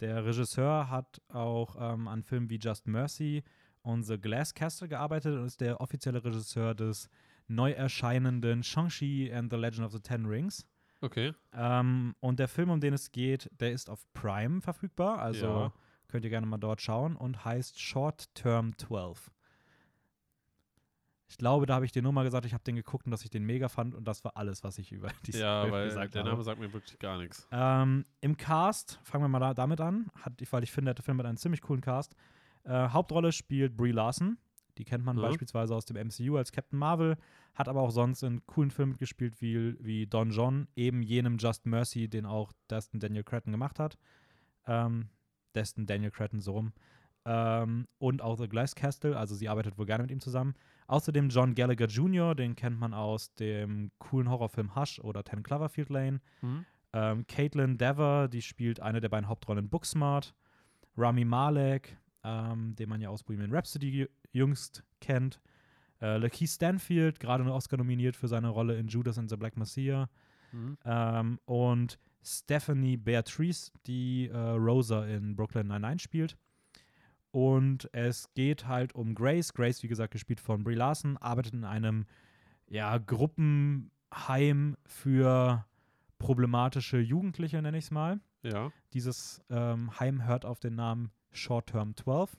Der 0.00 0.24
Regisseur 0.24 0.90
hat 0.90 1.20
auch 1.28 1.76
ähm, 1.78 2.08
an 2.08 2.22
Filmen 2.22 2.50
wie 2.50 2.58
Just 2.58 2.86
Mercy 2.86 3.44
und 3.82 4.02
The 4.02 4.18
Glass 4.18 4.54
Castle 4.54 4.88
gearbeitet 4.88 5.36
und 5.38 5.44
ist 5.46 5.60
der 5.60 5.80
offizielle 5.80 6.22
Regisseur 6.24 6.74
des 6.74 7.08
neu 7.46 7.70
erscheinenden 7.70 8.62
Shang-Chi 8.64 9.32
and 9.32 9.52
the 9.52 9.56
Legend 9.56 9.86
of 9.86 9.92
the 9.92 10.00
Ten 10.00 10.26
Rings. 10.26 10.66
Okay. 11.00 11.32
Ähm, 11.52 12.16
und 12.20 12.40
der 12.40 12.48
Film, 12.48 12.70
um 12.70 12.80
den 12.80 12.94
es 12.94 13.12
geht, 13.12 13.48
der 13.60 13.70
ist 13.72 13.88
auf 13.88 14.04
Prime 14.14 14.60
verfügbar. 14.60 15.18
Also 15.20 15.46
Ja. 15.46 15.72
könnt 16.08 16.24
ihr 16.24 16.30
gerne 16.30 16.46
mal 16.46 16.58
dort 16.58 16.80
schauen 16.80 17.14
und 17.14 17.44
heißt 17.44 17.80
Short 17.80 18.34
Term 18.34 18.76
12. 18.76 19.30
Ich 21.28 21.38
glaube, 21.38 21.66
da 21.66 21.74
habe 21.74 21.84
ich 21.84 21.92
dir 21.92 22.02
nur 22.02 22.12
mal 22.12 22.22
gesagt, 22.22 22.46
ich 22.46 22.54
habe 22.54 22.62
den 22.62 22.76
geguckt 22.76 23.04
und 23.06 23.10
dass 23.10 23.24
ich 23.24 23.30
den 23.30 23.44
mega 23.44 23.68
fand 23.68 23.94
und 23.94 24.04
das 24.06 24.22
war 24.24 24.36
alles, 24.36 24.62
was 24.62 24.78
ich 24.78 24.92
über 24.92 25.08
diesen 25.26 25.40
Ja, 25.40 25.62
Film 25.62 25.72
weil 25.72 25.88
gesagt 25.88 26.14
der 26.14 26.20
habe. 26.20 26.30
Name 26.30 26.42
sagt 26.44 26.60
mir 26.60 26.72
wirklich 26.72 26.98
gar 26.98 27.18
nichts. 27.18 27.48
Ähm, 27.50 28.04
Im 28.20 28.36
Cast, 28.36 29.00
fangen 29.02 29.24
wir 29.24 29.28
mal 29.28 29.40
da, 29.40 29.54
damit 29.54 29.80
an, 29.80 30.10
hat, 30.22 30.34
weil 30.52 30.62
ich 30.62 30.70
finde, 30.72 30.94
der 30.94 31.04
Film 31.04 31.18
hat 31.18 31.26
einen 31.26 31.36
ziemlich 31.38 31.62
coolen 31.62 31.80
Cast. 31.80 32.14
Äh, 32.64 32.88
Hauptrolle 32.90 33.32
spielt 33.32 33.76
Brie 33.76 33.92
Larson. 33.92 34.38
Die 34.78 34.84
kennt 34.84 35.04
man 35.04 35.16
Mhm. 35.16 35.22
beispielsweise 35.22 35.74
aus 35.74 35.84
dem 35.86 35.96
MCU 35.96 36.36
als 36.36 36.52
Captain 36.52 36.78
Marvel, 36.78 37.16
hat 37.54 37.66
aber 37.66 37.80
auch 37.80 37.90
sonst 37.90 38.22
in 38.22 38.44
coolen 38.46 38.70
Filmen 38.70 38.92
mitgespielt 38.92 39.40
wie, 39.40 39.74
wie 39.82 40.06
Don 40.06 40.30
John, 40.30 40.68
eben 40.76 41.02
jenem 41.02 41.38
Just 41.38 41.64
Mercy, 41.66 42.08
den 42.08 42.26
auch 42.26 42.52
Destin 42.70 43.00
Daniel 43.00 43.24
Cretton 43.24 43.52
gemacht 43.52 43.78
hat. 43.78 43.96
Ähm, 44.66 45.08
Destin 45.54 45.86
Daniel 45.86 46.10
Cretton, 46.10 46.40
so 46.40 46.52
rum. 46.52 46.72
Ähm, 47.24 47.88
und 47.98 48.20
auch 48.22 48.36
The 48.38 48.48
Glass 48.48 48.74
Castle, 48.74 49.16
also 49.16 49.34
sie 49.34 49.48
arbeitet 49.48 49.78
wohl 49.78 49.86
gerne 49.86 50.02
mit 50.04 50.10
ihm 50.10 50.20
zusammen. 50.20 50.54
Außerdem 50.86 51.28
John 51.28 51.54
Gallagher 51.54 51.86
Jr., 51.86 52.34
den 52.34 52.54
kennt 52.54 52.78
man 52.78 52.94
aus 52.94 53.34
dem 53.34 53.90
coolen 53.98 54.30
Horrorfilm 54.30 54.76
Hush 54.76 55.00
oder 55.00 55.24
Ten 55.24 55.42
Cloverfield 55.42 55.90
Lane. 55.90 56.20
Mhm. 56.42 56.64
Ähm, 56.92 57.26
Caitlin 57.26 57.76
Dever, 57.78 58.28
die 58.28 58.42
spielt 58.42 58.80
eine 58.80 59.00
der 59.00 59.08
beiden 59.08 59.28
Hauptrollen 59.28 59.64
in 59.64 59.70
Booksmart. 59.70 60.34
Rami 60.96 61.24
Malek, 61.24 61.98
ähm, 62.24 62.74
den 62.76 62.88
man 62.88 63.00
ja 63.00 63.08
aus 63.08 63.22
Bohemian 63.22 63.52
Rhapsody 63.52 64.08
jüngst 64.32 64.82
kennt. 65.00 65.40
Äh, 66.00 66.18
Lakeith 66.18 66.48
Stanfield, 66.48 67.20
gerade 67.20 67.42
einen 67.42 67.52
Oscar 67.52 67.76
nominiert 67.76 68.16
für 68.16 68.28
seine 68.28 68.48
Rolle 68.48 68.76
in 68.76 68.88
Judas 68.88 69.18
and 69.18 69.28
the 69.28 69.36
Black 69.36 69.56
Messiah. 69.56 70.08
Mhm. 70.52 70.78
Ähm, 70.84 71.38
und 71.44 71.98
Stephanie 72.22 72.96
Beatrice, 72.96 73.72
die 73.86 74.28
äh, 74.28 74.36
Rosa 74.36 75.06
in 75.06 75.36
Brooklyn 75.36 75.68
Nine-Nine 75.68 75.98
spielt. 75.98 76.36
Und 77.30 77.88
es 77.92 78.32
geht 78.34 78.66
halt 78.66 78.94
um 78.94 79.14
Grace. 79.14 79.52
Grace, 79.52 79.82
wie 79.82 79.88
gesagt, 79.88 80.12
gespielt 80.12 80.40
von 80.40 80.64
Brie 80.64 80.74
Larson, 80.74 81.16
arbeitet 81.16 81.54
in 81.54 81.64
einem 81.64 82.06
ja, 82.68 82.98
Gruppenheim 82.98 84.76
für 84.86 85.66
problematische 86.18 86.98
Jugendliche, 86.98 87.60
nenne 87.60 87.78
ich 87.78 87.84
es 87.84 87.90
mal. 87.90 88.20
Ja. 88.42 88.72
Dieses 88.92 89.42
ähm, 89.50 89.98
Heim 89.98 90.24
hört 90.24 90.44
auf 90.44 90.60
den 90.60 90.74
Namen 90.74 91.10
Short 91.32 91.68
Term 91.68 91.94
12. 91.94 92.36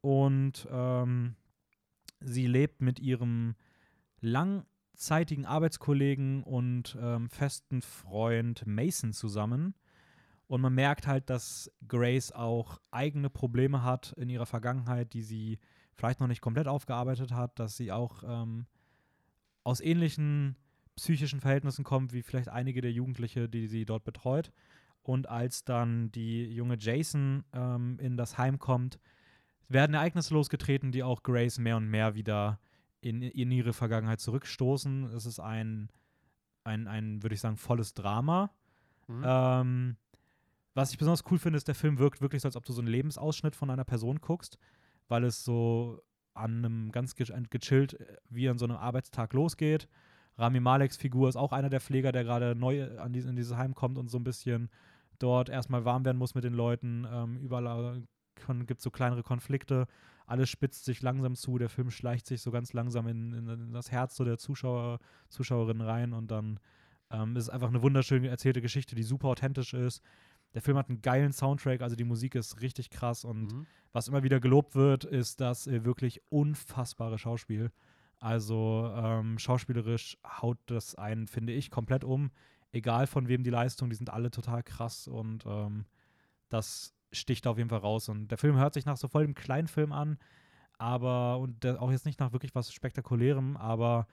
Und 0.00 0.66
ähm, 0.70 1.36
sie 2.20 2.46
lebt 2.46 2.80
mit 2.80 2.98
ihrem 2.98 3.54
langzeitigen 4.20 5.46
Arbeitskollegen 5.46 6.42
und 6.42 6.96
ähm, 7.00 7.30
festen 7.30 7.82
Freund 7.82 8.66
Mason 8.66 9.12
zusammen. 9.12 9.74
Und 10.46 10.60
man 10.60 10.74
merkt 10.74 11.06
halt, 11.06 11.30
dass 11.30 11.70
Grace 11.88 12.32
auch 12.32 12.78
eigene 12.90 13.30
Probleme 13.30 13.82
hat 13.82 14.12
in 14.18 14.28
ihrer 14.28 14.46
Vergangenheit, 14.46 15.14
die 15.14 15.22
sie 15.22 15.58
vielleicht 15.94 16.20
noch 16.20 16.26
nicht 16.26 16.40
komplett 16.40 16.68
aufgearbeitet 16.68 17.32
hat, 17.32 17.58
dass 17.58 17.76
sie 17.76 17.92
auch 17.92 18.22
ähm, 18.26 18.66
aus 19.64 19.80
ähnlichen 19.80 20.56
psychischen 20.96 21.40
Verhältnissen 21.40 21.84
kommt, 21.84 22.12
wie 22.12 22.22
vielleicht 22.22 22.48
einige 22.48 22.80
der 22.80 22.92
Jugendliche, 22.92 23.48
die 23.48 23.66
sie 23.66 23.84
dort 23.84 24.04
betreut. 24.04 24.52
Und 25.02 25.28
als 25.28 25.64
dann 25.64 26.12
die 26.12 26.44
junge 26.52 26.76
Jason 26.78 27.44
ähm, 27.52 27.98
in 27.98 28.16
das 28.16 28.38
Heim 28.38 28.58
kommt, 28.58 28.98
werden 29.68 29.94
Ereignisse 29.94 30.34
losgetreten, 30.34 30.92
die 30.92 31.02
auch 31.02 31.22
Grace 31.22 31.58
mehr 31.58 31.76
und 31.76 31.88
mehr 31.88 32.14
wieder 32.14 32.60
in, 33.00 33.22
in 33.22 33.50
ihre 33.50 33.72
Vergangenheit 33.72 34.20
zurückstoßen. 34.20 35.04
Es 35.04 35.26
ist 35.26 35.40
ein, 35.40 35.90
ein, 36.64 36.86
ein 36.86 37.22
würde 37.22 37.34
ich 37.34 37.40
sagen, 37.40 37.56
volles 37.56 37.94
Drama. 37.94 38.50
Mhm. 39.08 39.22
Ähm, 39.26 39.96
was 40.74 40.92
ich 40.92 40.98
besonders 40.98 41.24
cool 41.30 41.38
finde, 41.38 41.56
ist, 41.56 41.68
der 41.68 41.74
Film 41.74 41.98
wirkt 41.98 42.20
wirklich 42.20 42.42
so, 42.42 42.48
als 42.48 42.56
ob 42.56 42.64
du 42.64 42.72
so 42.72 42.80
einen 42.80 42.88
Lebensausschnitt 42.88 43.56
von 43.56 43.70
einer 43.70 43.84
Person 43.84 44.20
guckst, 44.20 44.58
weil 45.08 45.24
es 45.24 45.44
so 45.44 46.00
an 46.34 46.64
einem 46.64 46.92
ganz 46.92 47.14
ge 47.14 47.26
gechillt, 47.50 48.00
äh, 48.00 48.16
wie 48.30 48.48
an 48.48 48.58
so 48.58 48.64
einem 48.64 48.76
Arbeitstag 48.76 49.32
losgeht. 49.32 49.88
Rami 50.38 50.60
Maleks 50.60 50.96
Figur 50.96 51.28
ist 51.28 51.36
auch 51.36 51.52
einer 51.52 51.68
der 51.68 51.80
Pfleger, 51.80 52.12
der 52.12 52.24
gerade 52.24 52.54
neu 52.54 52.98
an 52.98 53.12
dies, 53.12 53.26
in 53.26 53.36
dieses 53.36 53.56
Heim 53.56 53.74
kommt 53.74 53.98
und 53.98 54.08
so 54.08 54.18
ein 54.18 54.24
bisschen 54.24 54.70
dort 55.18 55.48
erstmal 55.48 55.84
warm 55.84 56.04
werden 56.04 56.16
muss 56.16 56.34
mit 56.34 56.44
den 56.44 56.54
Leuten. 56.54 57.06
Ähm, 57.10 57.38
überall 57.38 58.02
gibt 58.66 58.78
es 58.78 58.84
so 58.84 58.90
kleinere 58.90 59.22
Konflikte. 59.22 59.86
Alles 60.26 60.48
spitzt 60.48 60.84
sich 60.84 61.02
langsam 61.02 61.34
zu. 61.34 61.58
Der 61.58 61.68
Film 61.68 61.90
schleicht 61.90 62.26
sich 62.26 62.40
so 62.40 62.50
ganz 62.50 62.72
langsam 62.72 63.06
in, 63.08 63.32
in, 63.32 63.72
das 63.72 63.92
Herz 63.92 64.16
so 64.16 64.24
der 64.24 64.38
Zuschauer, 64.38 64.98
Zuschauerin 65.28 65.80
rein 65.80 66.12
und 66.12 66.30
dann 66.30 66.58
ähm, 67.10 67.36
ist 67.36 67.44
es 67.44 67.50
einfach 67.50 67.68
eine 67.68 67.82
wunderschön 67.82 68.24
erzählte 68.24 68.62
Geschichte, 68.62 68.94
die 68.94 69.02
super 69.02 69.28
authentisch 69.28 69.74
ist. 69.74 70.02
Der 70.54 70.62
Film 70.62 70.76
hat 70.76 70.88
einen 70.88 71.02
geilen 71.02 71.32
Soundtrack, 71.32 71.80
also 71.80 71.96
die 71.96 72.04
Musik 72.04 72.34
ist 72.34 72.60
richtig 72.60 72.90
krass 72.90 73.24
und 73.24 73.52
Mhm. 73.52 73.66
was 73.92 74.08
immer 74.08 74.22
wieder 74.22 74.40
gelobt 74.40 74.74
wird, 74.74 75.04
ist 75.04 75.40
das 75.40 75.66
äh, 75.66 75.84
wirklich 75.84 76.20
unfassbare 76.30 77.18
Schauspiel. 77.18 77.72
Also 78.18 78.92
ähm, 78.94 79.38
schauspielerisch 79.38 80.18
haut 80.24 80.58
das 80.66 80.94
einen, 80.94 81.26
finde 81.26 81.52
ich, 81.52 81.70
komplett 81.70 82.04
um. 82.04 82.30
Egal 82.70 83.06
von 83.06 83.28
wem 83.28 83.42
die 83.42 83.50
Leistung, 83.50 83.90
die 83.90 83.96
sind 83.96 84.10
alle 84.10 84.30
total 84.30 84.62
krass 84.62 85.08
und 85.08 85.44
ähm, 85.46 85.86
das 86.48 86.94
sticht 87.10 87.46
auf 87.46 87.58
jeden 87.58 87.68
Fall 87.70 87.80
raus. 87.80 88.08
Und 88.08 88.28
der 88.28 88.38
Film 88.38 88.56
hört 88.56 88.74
sich 88.74 88.86
nach 88.86 88.96
so 88.96 89.08
voll 89.08 89.24
dem 89.24 89.34
kleinen 89.34 89.68
Film 89.68 89.92
an, 89.92 90.18
aber 90.78 91.38
und 91.38 91.64
der, 91.64 91.82
auch 91.82 91.90
jetzt 91.90 92.06
nicht 92.06 92.20
nach 92.20 92.32
wirklich 92.32 92.54
was 92.54 92.72
Spektakulärem, 92.72 93.56
aber 93.56 94.06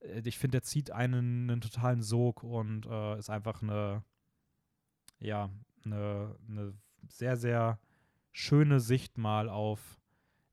äh, 0.00 0.20
ich 0.24 0.38
finde, 0.38 0.56
der 0.56 0.62
zieht 0.62 0.90
einen, 0.90 1.50
einen 1.50 1.60
totalen 1.60 2.02
Sog 2.02 2.42
und 2.42 2.86
äh, 2.86 3.18
ist 3.18 3.30
einfach 3.30 3.62
eine, 3.62 4.02
ja, 5.18 5.50
eine, 5.86 6.36
eine 6.48 6.74
sehr, 7.08 7.36
sehr 7.36 7.78
schöne 8.32 8.80
Sicht 8.80 9.18
mal 9.18 9.48
auf 9.48 10.00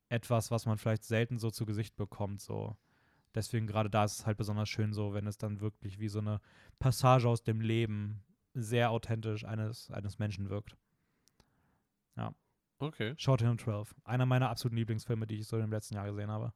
etwas, 0.08 0.50
was 0.50 0.66
man 0.66 0.78
vielleicht 0.78 1.04
selten 1.04 1.38
so 1.38 1.50
zu 1.50 1.66
Gesicht 1.66 1.96
bekommt. 1.96 2.40
So. 2.40 2.76
Deswegen 3.34 3.66
gerade 3.66 3.90
da 3.90 4.04
ist 4.04 4.20
es 4.20 4.26
halt 4.26 4.38
besonders 4.38 4.68
schön 4.68 4.92
so, 4.92 5.12
wenn 5.12 5.26
es 5.26 5.36
dann 5.38 5.60
wirklich 5.60 5.98
wie 5.98 6.08
so 6.08 6.20
eine 6.20 6.40
Passage 6.78 7.28
aus 7.28 7.42
dem 7.42 7.60
Leben 7.60 8.22
sehr 8.54 8.90
authentisch 8.90 9.44
eines, 9.44 9.90
eines 9.90 10.18
Menschen 10.18 10.48
wirkt. 10.48 10.76
Okay, 12.78 13.14
Short 13.16 13.40
Hill 13.40 13.56
12. 13.56 13.94
Einer 14.04 14.26
meiner 14.26 14.50
absoluten 14.50 14.76
Lieblingsfilme, 14.76 15.26
die 15.26 15.38
ich 15.38 15.46
so 15.46 15.58
im 15.58 15.70
letzten 15.70 15.94
Jahr 15.94 16.06
gesehen 16.06 16.30
habe. 16.30 16.52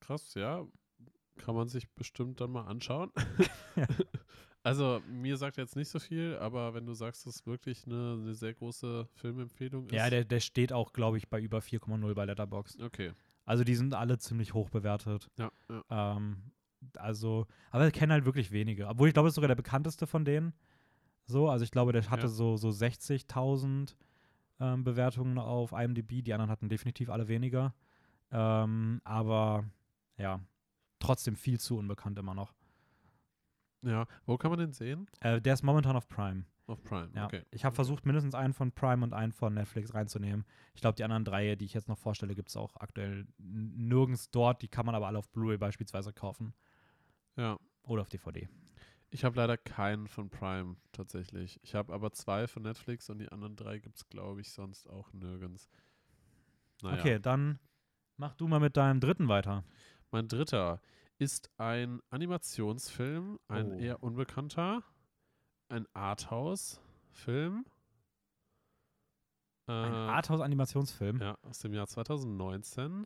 krass, 0.00 0.34
ja. 0.34 0.66
Kann 1.36 1.54
man 1.54 1.68
sich 1.68 1.88
bestimmt 1.90 2.40
dann 2.40 2.50
mal 2.50 2.66
anschauen. 2.66 3.12
Ja. 3.76 3.86
Also, 4.66 5.00
mir 5.08 5.36
sagt 5.36 5.56
jetzt 5.58 5.76
nicht 5.76 5.88
so 5.88 5.98
viel, 6.00 6.36
aber 6.38 6.74
wenn 6.74 6.86
du 6.86 6.92
sagst, 6.92 7.24
dass 7.24 7.36
es 7.36 7.46
wirklich 7.46 7.86
eine, 7.86 8.18
eine 8.20 8.34
sehr 8.34 8.52
große 8.52 9.06
Filmempfehlung 9.14 9.86
ist. 9.86 9.92
Ja, 9.92 10.10
der, 10.10 10.24
der 10.24 10.40
steht 10.40 10.72
auch, 10.72 10.92
glaube 10.92 11.18
ich, 11.18 11.28
bei 11.28 11.40
über 11.40 11.58
4,0 11.58 12.14
bei 12.14 12.24
Letterboxd. 12.24 12.82
Okay, 12.82 13.12
Also 13.44 13.62
die 13.62 13.76
sind 13.76 13.94
alle 13.94 14.18
ziemlich 14.18 14.54
hoch 14.54 14.68
bewertet. 14.68 15.28
ja, 15.38 15.50
ja. 15.68 16.16
Ähm, 16.16 16.50
also, 16.98 17.46
aber 17.70 17.86
ich 17.86 17.92
kenne 17.92 18.12
halt 18.12 18.24
wirklich 18.24 18.50
wenige. 18.50 18.88
Obwohl 18.88 19.06
ich 19.06 19.14
glaube, 19.14 19.28
es 19.28 19.32
ist 19.32 19.36
sogar 19.36 19.48
der 19.48 19.54
bekannteste 19.54 20.06
von 20.08 20.24
denen. 20.24 20.52
So, 21.26 21.48
also 21.48 21.64
ich 21.64 21.70
glaube, 21.70 21.92
der 21.92 22.10
hatte 22.10 22.22
Ja. 22.22 22.28
so, 22.28 22.56
so 22.56 22.70
60.000 22.70 23.94
ähm, 24.58 24.82
Bewertungen 24.82 25.38
auf 25.38 25.70
IMDb. 25.72 26.24
Die 26.24 26.32
anderen 26.34 26.50
hatten 26.50 26.68
definitiv 26.68 27.08
alle 27.08 27.28
weniger. 27.28 27.72
Ähm, 28.32 29.00
aber 29.04 29.64
ja, 30.18 30.40
trotzdem 30.98 31.36
viel 31.36 31.60
zu 31.60 31.76
unbekannt 31.78 32.18
immer 32.18 32.34
noch. 32.34 32.52
Ja, 33.82 34.06
wo 34.24 34.36
kann 34.36 34.50
man 34.50 34.58
den 34.58 34.72
sehen? 34.72 35.06
Äh, 35.20 35.40
der 35.40 35.54
ist 35.54 35.62
momentan 35.62 35.96
auf 35.96 36.08
Prime. 36.08 36.44
Auf 36.66 36.82
Prime, 36.82 37.10
Ja. 37.14 37.26
okay. 37.26 37.44
Ich 37.52 37.64
habe 37.64 37.74
versucht, 37.76 38.06
mindestens 38.06 38.34
einen 38.34 38.52
von 38.52 38.72
Prime 38.72 39.04
und 39.04 39.12
einen 39.12 39.30
von 39.32 39.54
Netflix 39.54 39.94
reinzunehmen. 39.94 40.44
Ich 40.74 40.80
glaube, 40.80 40.96
die 40.96 41.04
anderen 41.04 41.24
drei, 41.24 41.54
die 41.54 41.64
ich 41.64 41.74
jetzt 41.74 41.86
noch 41.88 41.98
vorstelle, 41.98 42.34
gibt 42.34 42.48
es 42.48 42.56
auch 42.56 42.74
aktuell 42.76 43.26
nirgends 43.38 44.30
dort. 44.30 44.62
Die 44.62 44.68
kann 44.68 44.84
man 44.86 44.94
aber 44.96 45.06
alle 45.06 45.18
auf 45.18 45.30
Blu-ray 45.30 45.58
beispielsweise 45.58 46.12
kaufen. 46.12 46.54
Ja, 47.36 47.58
Oder 47.84 48.02
auf 48.02 48.08
DVD. 48.08 48.48
ich 49.10 49.24
habe 49.24 49.36
leider 49.36 49.56
keinen 49.56 50.08
von 50.08 50.28
Prime 50.28 50.74
tatsächlich. 50.90 51.60
Ich 51.62 51.76
habe 51.76 51.92
aber 51.92 52.10
zwei 52.12 52.48
von 52.48 52.62
Netflix 52.64 53.08
und 53.10 53.18
die 53.18 53.28
anderen 53.28 53.54
drei 53.54 53.78
gibt 53.78 53.96
es, 53.98 54.08
glaube 54.08 54.40
ich, 54.40 54.50
sonst 54.50 54.88
auch 54.90 55.12
nirgends. 55.12 55.68
Naja. 56.82 56.98
Okay, 56.98 57.18
dann 57.20 57.60
mach 58.16 58.34
du 58.34 58.48
mal 58.48 58.58
mit 58.58 58.76
deinem 58.76 58.98
dritten 58.98 59.28
weiter. 59.28 59.62
Mein 60.10 60.26
dritter 60.26 60.80
ist 61.18 61.50
ein 61.58 62.00
Animationsfilm, 62.10 63.38
ein 63.48 63.72
Oh. 63.72 63.78
eher 63.78 64.02
unbekannter, 64.02 64.82
ein 65.68 65.86
Arthouse-Film. 65.94 67.64
Äh, 69.68 69.72
Ein 69.72 69.92
Arthouse-Animationsfilm. 69.92 71.20
Ja, 71.20 71.36
aus 71.42 71.58
dem 71.58 71.72
Jahr 71.74 71.88
2019. 71.88 73.04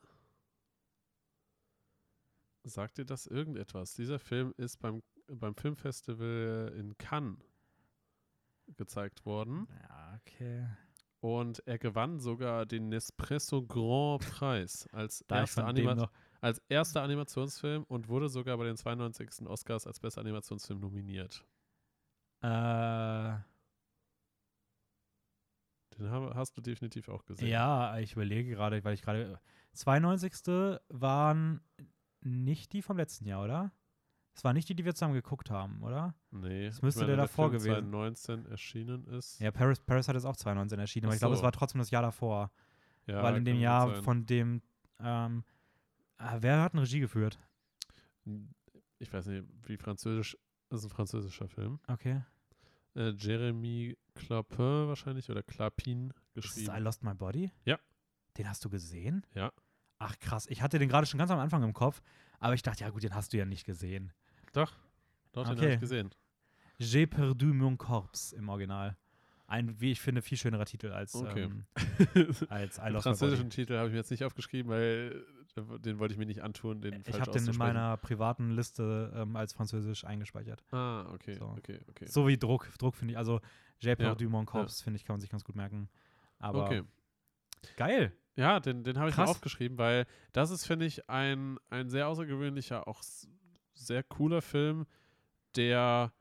Sagt 2.64 2.98
dir 2.98 3.06
das 3.06 3.26
irgendetwas? 3.26 3.94
Dieser 3.94 4.18
Film 4.18 4.52
ist 4.58 4.76
beim, 4.78 5.02
beim 5.28 5.54
Filmfestival 5.54 6.74
in 6.76 6.98
Cannes 6.98 7.38
gezeigt 8.76 9.24
worden 9.24 9.66
Ja, 9.88 10.20
okay. 10.20 10.66
und 11.20 11.62
er 11.66 11.78
gewann 11.78 12.20
sogar 12.20 12.66
den 12.66 12.88
Nespresso 12.90 13.62
Grand 13.66 14.20
Preis 14.30 14.86
als, 14.92 15.22
erster, 15.22 15.64
von 15.64 15.74
dem 15.74 15.88
Anima 15.88 15.94
noch. 15.94 16.12
Als 16.40 16.58
erster 16.68 17.02
Animationsfilm 17.02 17.84
und 17.84 18.08
wurde 18.08 18.28
sogar 18.28 18.56
bei 18.56 18.64
den 18.64 18.76
92. 18.76 19.46
Oscars 19.46 19.86
als 19.86 20.00
bester 20.00 20.20
Animationsfilm 20.20 20.80
nominiert. 20.80 21.44
Äh, 22.42 23.34
Den 25.98 26.10
hast 26.34 26.56
du 26.56 26.62
definitiv 26.62 27.08
auch 27.08 27.24
gesehen. 27.24 27.48
ja, 27.48 27.98
ich 27.98 28.12
überlege 28.12 28.50
gerade, 28.50 28.82
weil 28.84 28.94
ich 28.94 29.02
gerade. 29.02 29.38
92. 29.74 30.32
waren 30.88 31.60
nicht 32.22 32.72
die 32.72 32.82
vom 32.82 32.96
letzten 32.96 33.26
Jahr, 33.26 33.44
oder? 33.44 33.72
Es 34.34 34.44
waren 34.44 34.54
nicht 34.54 34.68
die, 34.68 34.74
die 34.74 34.84
wir 34.84 34.94
zusammen 34.94 35.14
geguckt 35.14 35.50
haben, 35.50 35.82
oder? 35.82 36.14
Nee, 36.30 36.66
Das 36.66 36.80
müsste 36.82 37.00
meine, 37.00 37.16
der 37.16 37.24
davor 37.24 37.50
Film 37.50 37.60
gewesen. 37.60 37.90
2019 37.90 38.46
erschienen 38.46 39.04
ist. 39.08 39.40
Ja, 39.40 39.50
Paris, 39.50 39.80
Paris 39.80 40.08
hat 40.08 40.14
jetzt 40.14 40.24
auch 40.24 40.36
2019 40.36 40.78
erschienen, 40.78 41.06
aber 41.06 41.14
ich 41.14 41.20
glaube, 41.20 41.34
es 41.34 41.42
war 41.42 41.52
trotzdem 41.52 41.80
das 41.80 41.90
Jahr 41.90 42.02
davor. 42.02 42.50
Ja, 43.06 43.22
weil 43.22 43.36
in 43.36 43.44
dem 43.44 43.58
Jahr 43.58 43.92
sein. 43.92 44.02
von 44.02 44.26
dem. 44.26 44.62
Ähm, 45.00 45.44
ah, 46.20 46.38
wer 46.40 46.62
hat 46.62 46.72
eine 46.74 46.82
Regie 46.82 47.00
geführt? 47.00 47.38
Ich 48.98 49.12
weiß 49.12 49.26
nicht, 49.26 49.44
wie 49.66 49.76
französisch. 49.76 50.36
Das 50.68 50.80
ist 50.80 50.86
ein 50.86 50.90
französischer 50.90 51.48
Film. 51.48 51.80
Okay. 51.88 52.22
Äh, 52.94 53.10
Jeremy 53.10 53.96
Clapin 54.14 54.88
wahrscheinlich 54.88 55.28
oder 55.30 55.42
Clapin 55.42 56.12
Ist 56.34 56.44
es 56.44 56.56
I 56.58 56.64
geschrieben. 56.66 56.84
Lost 56.84 57.02
My 57.02 57.14
Body? 57.14 57.50
Ja. 57.64 57.78
Den 58.36 58.48
hast 58.48 58.64
du 58.64 58.70
gesehen? 58.70 59.26
Ja. 59.34 59.52
Ach 59.98 60.18
krass, 60.18 60.46
ich 60.48 60.62
hatte 60.62 60.78
den 60.78 60.88
gerade 60.88 61.06
schon 61.06 61.18
ganz 61.18 61.30
am 61.30 61.38
Anfang 61.38 61.62
im 61.62 61.72
Kopf, 61.74 62.00
aber 62.38 62.54
ich 62.54 62.62
dachte, 62.62 62.84
ja 62.84 62.90
gut, 62.90 63.02
den 63.02 63.14
hast 63.14 63.32
du 63.32 63.36
ja 63.38 63.44
nicht 63.44 63.64
gesehen. 63.66 64.12
Doch, 64.52 64.72
doch, 65.32 65.44
den 65.44 65.52
Okay. 65.52 65.62
habe 65.64 65.74
ich 65.74 65.80
gesehen. 65.80 66.10
J'ai 66.78 67.06
perdu 67.06 67.52
mon 67.52 67.76
corps 67.76 68.32
im 68.32 68.48
Original. 68.48 68.96
Ein, 69.50 69.80
wie 69.80 69.90
ich 69.90 70.00
finde, 70.00 70.22
viel 70.22 70.38
schönerer 70.38 70.64
Titel 70.64 70.92
als, 70.92 71.14
Okay. 71.14 71.42
ähm, 71.42 71.64
als 72.48 72.78
I 72.78 72.82
Den 72.84 72.92
Lost 72.92 73.02
französischen. 73.04 73.50
Titel 73.50 73.76
habe 73.76 73.88
ich 73.88 73.92
mir 73.92 73.98
jetzt 73.98 74.10
nicht 74.12 74.24
aufgeschrieben, 74.24 74.70
weil 74.70 75.24
äh, 75.56 75.78
den 75.80 75.98
wollte 75.98 76.12
ich 76.14 76.18
mir 76.18 76.26
nicht 76.26 76.42
antun, 76.42 76.80
den 76.80 77.02
Ich 77.04 77.20
habe 77.20 77.32
den 77.32 77.46
in 77.48 77.56
meiner 77.56 77.96
privaten 77.96 78.50
Liste 78.52 79.12
ähm, 79.14 79.34
als 79.34 79.52
Französisch 79.52 80.04
eingespeichert. 80.04 80.62
Ah, 80.70 81.10
okay, 81.12 81.34
So. 81.34 81.46
okay, 81.58 81.80
okay. 81.88 82.06
So 82.06 82.28
wie 82.28 82.38
Druck. 82.38 82.70
Druck 82.78 82.94
finde 82.94 83.12
ich, 83.12 83.18
also 83.18 83.40
J'ai 83.80 83.88
Ja, 83.90 83.94
perdu 83.96 84.28
mon 84.30 84.46
corps, 84.46 84.82
finde 84.82 84.98
ich, 84.98 85.04
kann 85.04 85.14
man 85.14 85.20
sich 85.20 85.30
ganz 85.30 85.42
gut 85.42 85.56
merken. 85.56 85.88
Aber 86.38 86.64
okay. 86.66 86.82
geil. 87.76 88.12
Ja, 88.36 88.60
den, 88.60 88.84
den 88.84 88.98
habe 88.98 89.10
ich 89.10 89.16
mir 89.16 89.26
aufgeschrieben, 89.26 89.76
weil 89.78 90.06
das 90.32 90.50
ist, 90.50 90.64
finde 90.64 90.86
ich, 90.86 91.10
ein, 91.10 91.58
ein 91.70 91.90
sehr 91.90 92.06
außergewöhnlicher, 92.08 92.86
auch 92.86 93.02
sehr 93.74 94.02
cooler 94.04 94.42
Film, 94.42 94.86
der 95.56 96.12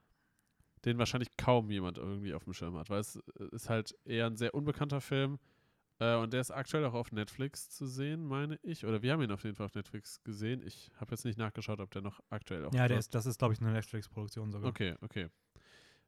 den 0.86 0.98
wahrscheinlich 0.98 1.36
kaum 1.38 1.70
jemand 1.70 1.98
irgendwie 1.98 2.34
auf 2.34 2.44
dem 2.44 2.54
Schirm 2.54 2.78
hat, 2.78 2.90
weil 2.90 3.00
es 3.00 3.16
äh, 3.16 3.46
ist 3.52 3.70
halt 3.70 3.96
eher 4.06 4.28
ein 4.28 4.38
sehr 4.38 4.54
unbekannter 4.54 5.02
Film 5.02 5.40
äh, 6.00 6.16
und 6.16 6.34
der 6.34 6.42
ist 6.42 6.52
aktuell 6.52 6.86
auch 6.86 6.94
auf 6.94 7.12
Netflix 7.12 7.70
zu 7.70 7.86
sehen, 7.86 8.26
meine 8.26 8.58
ich. 8.64 8.86
Oder 8.86 9.02
wir 9.02 9.12
haben 9.12 9.22
ihn 9.22 9.32
auf 9.32 9.44
jeden 9.44 9.56
Fall 9.56 9.66
auf 9.66 9.76
Netflix 9.76 10.24
gesehen. 10.24 10.62
Ich 10.66 10.92
habe 10.96 11.12
jetzt 11.12 11.26
nicht 11.26 11.38
nachgeschaut, 11.38 11.80
ob 11.80 11.92
der 11.92 12.02
noch 12.02 12.22
aktuell 12.30 12.66
auch 12.66 12.74
Ja, 12.74 12.88
der 12.88 12.98
ist, 12.98 13.14
das 13.14 13.26
ist, 13.26 13.40
glaube 13.40 13.54
ich, 13.54 13.62
eine 13.62 13.72
Netflix-Produktion 13.72 14.52
sogar. 14.52 14.70
Okay, 14.70 14.96
okay. 15.02 15.28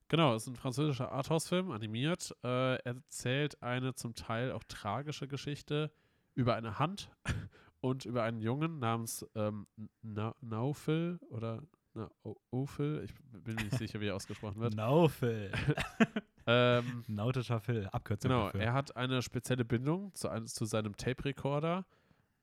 Genau, 0.07 0.35
es 0.35 0.43
ist 0.43 0.49
ein 0.49 0.55
französischer 0.55 1.11
Arthouse-Film, 1.11 1.71
animiert. 1.71 2.35
Äh, 2.43 2.75
er 2.75 2.85
erzählt 2.85 3.61
eine 3.61 3.93
zum 3.93 4.15
Teil 4.15 4.51
auch 4.51 4.63
tragische 4.63 5.27
Geschichte 5.27 5.91
über 6.35 6.55
eine 6.55 6.79
Hand 6.79 7.11
und 7.81 8.05
über 8.05 8.23
einen 8.23 8.39
Jungen 8.39 8.79
namens 8.79 9.25
ähm, 9.35 9.67
Na 10.01 10.35
Naufel 10.41 11.19
oder 11.29 11.63
Na 11.93 12.09
O- 12.23 12.35
Ophel. 12.51 13.03
Ich 13.03 13.13
bin 13.43 13.55
mir 13.55 13.63
nicht 13.63 13.77
sicher, 13.77 13.99
wie 13.99 14.07
er 14.07 14.15
ausgesprochen 14.15 14.59
wird. 14.61 14.75
Phil. 15.11 15.51
ähm, 16.47 17.03
Nautischer 17.07 17.59
Phil, 17.59 17.87
Abkürzung 17.91 18.29
genau, 18.29 18.45
dafür. 18.45 18.61
er 18.61 18.73
hat 18.73 18.95
eine 18.95 19.21
spezielle 19.21 19.65
Bindung 19.65 20.13
zu, 20.15 20.29
zu 20.45 20.65
seinem 20.65 20.95
Tape-Recorder 20.95 21.85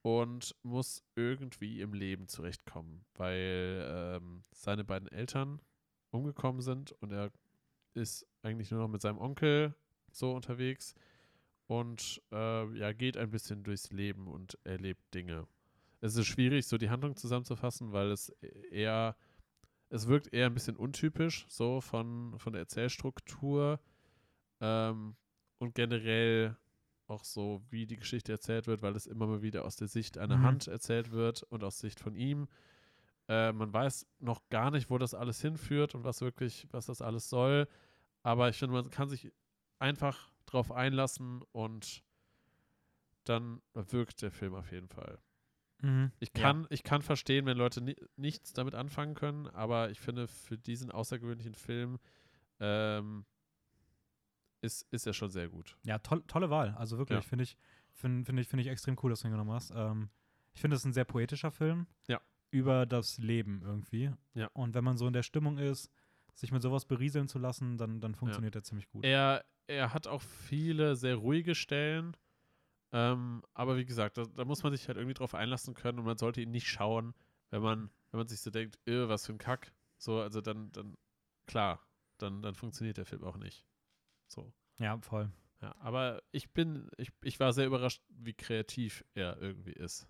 und 0.02 0.54
muss 0.62 1.02
irgendwie 1.16 1.80
im 1.80 1.92
Leben 1.94 2.28
zurechtkommen, 2.28 3.04
weil 3.14 3.84
ähm, 3.90 4.42
seine 4.52 4.84
beiden 4.84 5.08
Eltern 5.08 5.60
umgekommen 6.10 6.60
sind 6.62 6.92
und 7.00 7.12
er 7.12 7.30
ist 7.94 8.26
eigentlich 8.42 8.70
nur 8.70 8.80
noch 8.80 8.88
mit 8.88 9.02
seinem 9.02 9.18
Onkel 9.18 9.74
so 10.12 10.32
unterwegs 10.32 10.94
und 11.66 12.22
äh, 12.32 12.78
ja, 12.78 12.92
geht 12.92 13.16
ein 13.16 13.30
bisschen 13.30 13.64
durchs 13.64 13.90
Leben 13.90 14.26
und 14.28 14.58
erlebt 14.64 15.02
Dinge. 15.14 15.46
Es 16.00 16.14
ist 16.16 16.26
schwierig, 16.26 16.66
so 16.66 16.78
die 16.78 16.90
Handlung 16.90 17.16
zusammenzufassen, 17.16 17.92
weil 17.92 18.10
es 18.12 18.28
eher, 18.70 19.16
es 19.90 20.08
wirkt 20.08 20.32
eher 20.32 20.46
ein 20.46 20.54
bisschen 20.54 20.76
untypisch, 20.76 21.46
so 21.48 21.80
von, 21.80 22.38
von 22.38 22.52
der 22.52 22.60
Erzählstruktur 22.60 23.80
ähm, 24.60 25.16
und 25.58 25.74
generell 25.74 26.56
auch 27.06 27.24
so, 27.24 27.62
wie 27.70 27.86
die 27.86 27.96
Geschichte 27.96 28.32
erzählt 28.32 28.66
wird, 28.66 28.82
weil 28.82 28.94
es 28.96 29.06
immer 29.06 29.26
mal 29.26 29.42
wieder 29.42 29.64
aus 29.64 29.76
der 29.76 29.88
Sicht 29.88 30.18
einer 30.18 30.38
Mhm. 30.38 30.42
Hand 30.42 30.68
erzählt 30.68 31.10
wird 31.12 31.42
und 31.44 31.64
aus 31.64 31.78
Sicht 31.78 32.00
von 32.00 32.14
ihm. 32.14 32.48
Äh, 33.28 33.52
man 33.52 33.72
weiß 33.72 34.06
noch 34.20 34.48
gar 34.50 34.70
nicht, 34.70 34.90
wo 34.90 34.98
das 34.98 35.14
alles 35.14 35.40
hinführt 35.40 35.94
und 35.94 36.04
was 36.04 36.20
wirklich, 36.20 36.66
was 36.72 36.86
das 36.86 37.02
alles 37.02 37.28
soll. 37.30 37.68
Aber 38.22 38.48
ich 38.48 38.58
finde, 38.58 38.74
man 38.74 38.90
kann 38.90 39.08
sich 39.08 39.32
einfach 39.78 40.32
drauf 40.46 40.72
einlassen 40.72 41.42
und 41.52 42.02
dann 43.24 43.62
wirkt 43.74 44.22
der 44.22 44.30
Film 44.32 44.54
auf 44.54 44.72
jeden 44.72 44.88
Fall. 44.88 45.18
Mhm. 45.80 46.10
Ich 46.20 46.30
Ja. 46.36 46.42
kann, 46.42 46.66
ich 46.70 46.82
kann 46.82 47.02
verstehen, 47.02 47.46
wenn 47.46 47.56
Leute 47.56 47.80
ni 47.80 47.94
nichts 48.16 48.52
damit 48.52 48.74
anfangen 48.74 49.14
können, 49.14 49.46
aber 49.48 49.90
ich 49.90 50.00
finde, 50.00 50.26
für 50.28 50.58
diesen 50.58 50.90
außergewöhnlichen 50.90 51.54
Film 51.54 51.98
ähm, 52.60 53.24
ist, 54.60 54.86
ist 54.92 55.06
er 55.06 55.12
schon 55.12 55.30
sehr 55.30 55.48
gut. 55.48 55.76
Ja, 55.84 55.98
toll, 55.98 56.22
tolle 56.26 56.50
Wahl. 56.50 56.74
Also 56.76 56.98
wirklich, 56.98 57.18
Ja. 57.18 57.28
finde 57.28 57.44
ich, 57.44 57.56
finde 57.92 58.24
find 58.24 58.40
ich, 58.40 58.48
find 58.48 58.60
ich 58.60 58.66
extrem 58.68 58.96
cool, 59.02 59.10
dass 59.10 59.20
du 59.20 59.28
ihn 59.28 59.32
genommen 59.32 59.52
hast. 59.52 59.72
Ähm, 59.74 60.10
ich 60.54 60.60
finde, 60.60 60.74
es 60.74 60.82
ist 60.82 60.86
ein 60.86 60.92
sehr 60.92 61.04
poetischer 61.04 61.50
Film. 61.52 61.86
Ja. 62.08 62.20
Über 62.50 62.86
das 62.86 63.18
Leben 63.18 63.62
irgendwie. 63.62 64.10
Ja. 64.34 64.48
Und 64.54 64.74
wenn 64.74 64.82
man 64.82 64.96
so 64.96 65.06
in 65.06 65.12
der 65.12 65.22
Stimmung 65.22 65.58
ist, 65.58 65.90
sich 66.34 66.50
mit 66.50 66.62
sowas 66.62 66.86
berieseln 66.86 67.28
zu 67.28 67.38
lassen, 67.38 67.76
dann, 67.76 68.00
dann 68.00 68.14
funktioniert 68.14 68.54
er 68.56 68.62
ziemlich 68.62 68.88
gut. 68.88 69.04
Er, 69.04 69.44
er 69.66 69.92
hat 69.92 70.06
auch 70.06 70.22
viele 70.22 70.96
sehr 70.96 71.16
ruhige 71.16 71.54
Stellen, 71.54 72.16
ähm, 72.92 73.42
aber 73.54 73.76
wie 73.76 73.84
gesagt, 73.84 74.16
da, 74.18 74.24
da 74.24 74.44
muss 74.44 74.62
man 74.62 74.72
sich 74.72 74.88
halt 74.88 74.96
irgendwie 74.96 75.14
drauf 75.14 75.34
einlassen 75.34 75.74
können 75.74 75.98
und 75.98 76.04
man 76.04 76.18
sollte 76.18 76.40
ihn 76.40 76.50
nicht 76.50 76.68
schauen, 76.68 77.14
wenn 77.50 77.62
man, 77.62 77.90
wenn 78.10 78.18
man 78.18 78.28
sich 78.28 78.40
so 78.40 78.50
denkt, 78.50 78.78
"Äh, 78.86 79.08
was 79.08 79.26
für 79.26 79.32
ein 79.32 79.38
Kack. 79.38 79.72
So, 79.98 80.20
also 80.20 80.40
dann, 80.40 80.70
dann, 80.72 80.96
klar, 81.46 81.80
dann, 82.18 82.40
dann 82.42 82.54
funktioniert 82.54 82.96
der 82.96 83.04
Film 83.06 83.24
auch 83.24 83.36
nicht. 83.36 83.64
So. 84.28 84.52
Ja, 84.78 84.98
voll. 85.00 85.30
Ja, 85.60 85.74
aber 85.80 86.22
ich 86.30 86.52
bin, 86.52 86.88
ich, 86.98 87.10
ich 87.22 87.40
war 87.40 87.52
sehr 87.52 87.66
überrascht, 87.66 88.02
wie 88.08 88.32
kreativ 88.34 89.04
er 89.14 89.40
irgendwie 89.40 89.72
ist. 89.72 90.06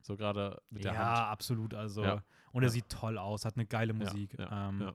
So 0.00 0.16
gerade 0.16 0.60
mit 0.70 0.82
der 0.84 0.94
ja, 0.94 0.98
Hand. 1.06 1.18
absolut. 1.30 1.74
Also, 1.74 2.02
Ja. 2.02 2.24
und 2.52 2.62
er 2.64 2.66
Ja. 2.68 2.72
sieht 2.72 2.88
toll 2.88 3.16
aus, 3.16 3.44
hat 3.44 3.54
eine 3.56 3.66
geile 3.66 3.92
Musik. 3.92 4.36
ja, 4.38 4.68
ähm, 4.68 4.80
ja. 4.80 4.94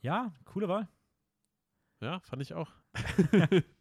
ja, 0.00 0.34
coole 0.44 0.68
Wahl. 0.68 0.88
Ja, 2.00 2.18
fand 2.20 2.42
ich 2.42 2.52
auch. 2.54 2.72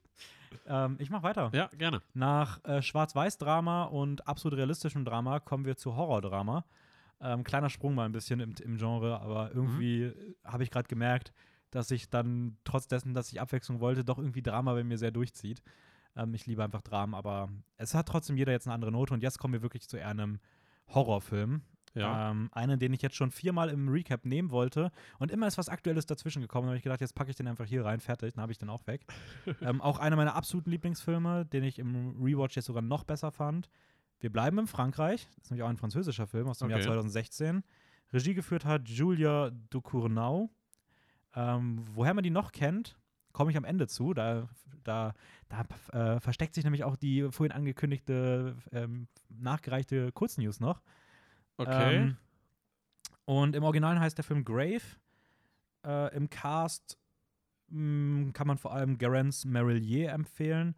Ähm, 0.68 0.96
ich 1.00 1.10
mach 1.10 1.24
weiter. 1.24 1.50
Ja, 1.54 1.68
gerne. 1.78 2.02
Nach 2.14 2.64
äh, 2.66 2.82
Schwarz-Weiß-Drama 2.82 3.84
und 3.86 4.28
absolut 4.28 4.58
realistischem 4.58 5.06
Drama 5.06 5.40
kommen 5.40 5.66
wir 5.66 5.78
zu 5.78 5.96
Horror-Drama. 5.96 6.66
Ähm, 7.22 7.44
kleiner 7.44 7.70
Sprung 7.70 7.96
mal 7.96 8.06
ein 8.06 8.12
bisschen 8.12 8.40
im, 8.40 8.54
im 8.62 8.78
Genre, 8.78 9.20
aber 9.22 9.52
irgendwie 9.54 10.06
Mhm. 10.08 10.36
habe 10.44 10.64
ich 10.64 10.72
gerade 10.72 10.88
gemerkt, 10.88 11.34
dass 11.72 11.90
ich 11.92 12.10
dann 12.10 12.58
trotz 12.64 12.88
dessen, 12.88 13.14
dass 13.14 13.32
ich 13.32 13.40
Abwechslung 13.42 13.80
wollte, 13.80 14.04
doch 14.04 14.18
irgendwie 14.18 14.42
Drama 14.42 14.74
bei 14.74 14.84
mir 14.84 14.98
sehr 14.98 15.12
durchzieht. 15.12 15.62
Ähm, 16.16 16.34
ich 16.34 16.46
liebe 16.46 16.64
einfach 16.64 16.82
Dramen, 16.82 17.14
aber 17.14 17.50
es 17.78 17.94
hat 17.94 18.08
trotzdem 18.08 18.38
jeder 18.38 18.52
jetzt 18.52 18.68
eine 18.68 18.74
andere 18.74 18.92
Note 18.92 19.14
und 19.14 19.24
jetzt 19.24 19.40
kommen 19.40 19.54
wir 19.54 19.62
wirklich 19.62 19.88
zu 19.88 19.98
eher 19.98 20.10
einem 20.10 20.40
Horrorfilm. 20.90 21.62
Ja. 21.96 22.32
Ähm, 22.32 22.50
einen, 22.52 22.80
den 22.80 22.94
ich 22.94 23.02
jetzt 23.02 23.16
schon 23.16 23.32
viermal 23.32 23.70
im 23.70 23.88
Recap 23.88 24.26
nehmen 24.26 24.52
wollte. 24.52 24.92
Und 25.18 25.32
immer 25.32 25.48
ist 25.48 25.58
was 25.58 25.70
Aktuelles 25.70 26.06
dazwischen 26.06 26.42
gekommen. 26.42 26.68
Da 26.68 26.70
habe 26.70 26.78
ich 26.78 26.84
gedacht, 26.84 27.02
jetzt 27.02 27.16
packe 27.16 27.30
ich 27.30 27.36
den 27.36 27.48
einfach 27.48 27.66
hier 27.66 27.86
rein, 27.86 28.00
fertig. 28.00 28.34
Dann 28.34 28.42
habe 28.42 28.52
ich 28.52 28.58
den 28.58 28.70
auch 28.70 28.86
weg. 28.88 29.06
ähm, 29.62 29.82
auch 29.82 30.00
einer 30.00 30.16
meiner 30.16 30.36
absoluten 30.36 30.72
Lieblingsfilme, 30.72 31.46
den 31.46 31.64
ich 31.64 31.80
im 31.80 32.22
Rewatch 32.22 32.56
jetzt 32.56 32.66
sogar 32.66 32.82
noch 32.82 33.04
besser 33.04 33.32
fand. 33.32 33.70
Wir 34.20 34.32
bleiben 34.32 34.60
in 34.60 34.68
Frankreich. 34.68 35.28
Das 35.36 35.46
ist 35.46 35.52
nämlich 35.52 35.64
auch 35.64 35.70
ein 35.70 35.78
französischer 35.78 36.28
Film 36.28 36.48
aus 36.48 36.60
dem 36.60 36.70
Jahr 36.70 36.80
Okay. 36.80 36.88
2016. 36.88 37.64
Regie 38.14 38.34
geführt 38.34 38.66
hat 38.66 38.88
Julia 38.88 39.52
Ducournau. 39.70 40.50
Ähm, 41.36 41.82
woher 41.94 42.14
man 42.14 42.24
die 42.24 42.30
noch 42.30 42.52
kennt, 42.52 42.98
komme 43.34 43.52
ich 43.52 43.58
am 43.58 43.66
Ende 43.66 43.88
zu. 43.88 44.14
Da, 44.14 44.48
da, 44.84 45.14
da 45.50 46.16
äh, 46.16 46.20
versteckt 46.20 46.56
sich 46.56 46.64
nämlich 46.64 46.84
auch 46.84 46.96
die 46.96 47.28
vorhin 47.32 47.52
angekündigte, 47.52 48.56
ähm, 48.72 49.08
nachgereichte 49.30 50.12
Kurznews 50.14 50.60
noch. 50.60 50.82
Okay. 51.58 51.96
Ähm, 51.96 52.18
und 53.26 53.56
im 53.56 53.64
Original 53.64 54.00
heißt 54.00 54.18
der 54.18 54.24
Film 54.24 54.44
Grave. 54.44 54.82
Äh, 55.86 56.16
Im 56.16 56.30
Cast 56.30 56.98
mh, 57.68 58.32
kann 58.34 58.48
man 58.48 58.58
vor 58.58 58.74
allem 58.74 58.98
Garance 58.98 59.48
Marillier 59.48 60.12
empfehlen, 60.12 60.76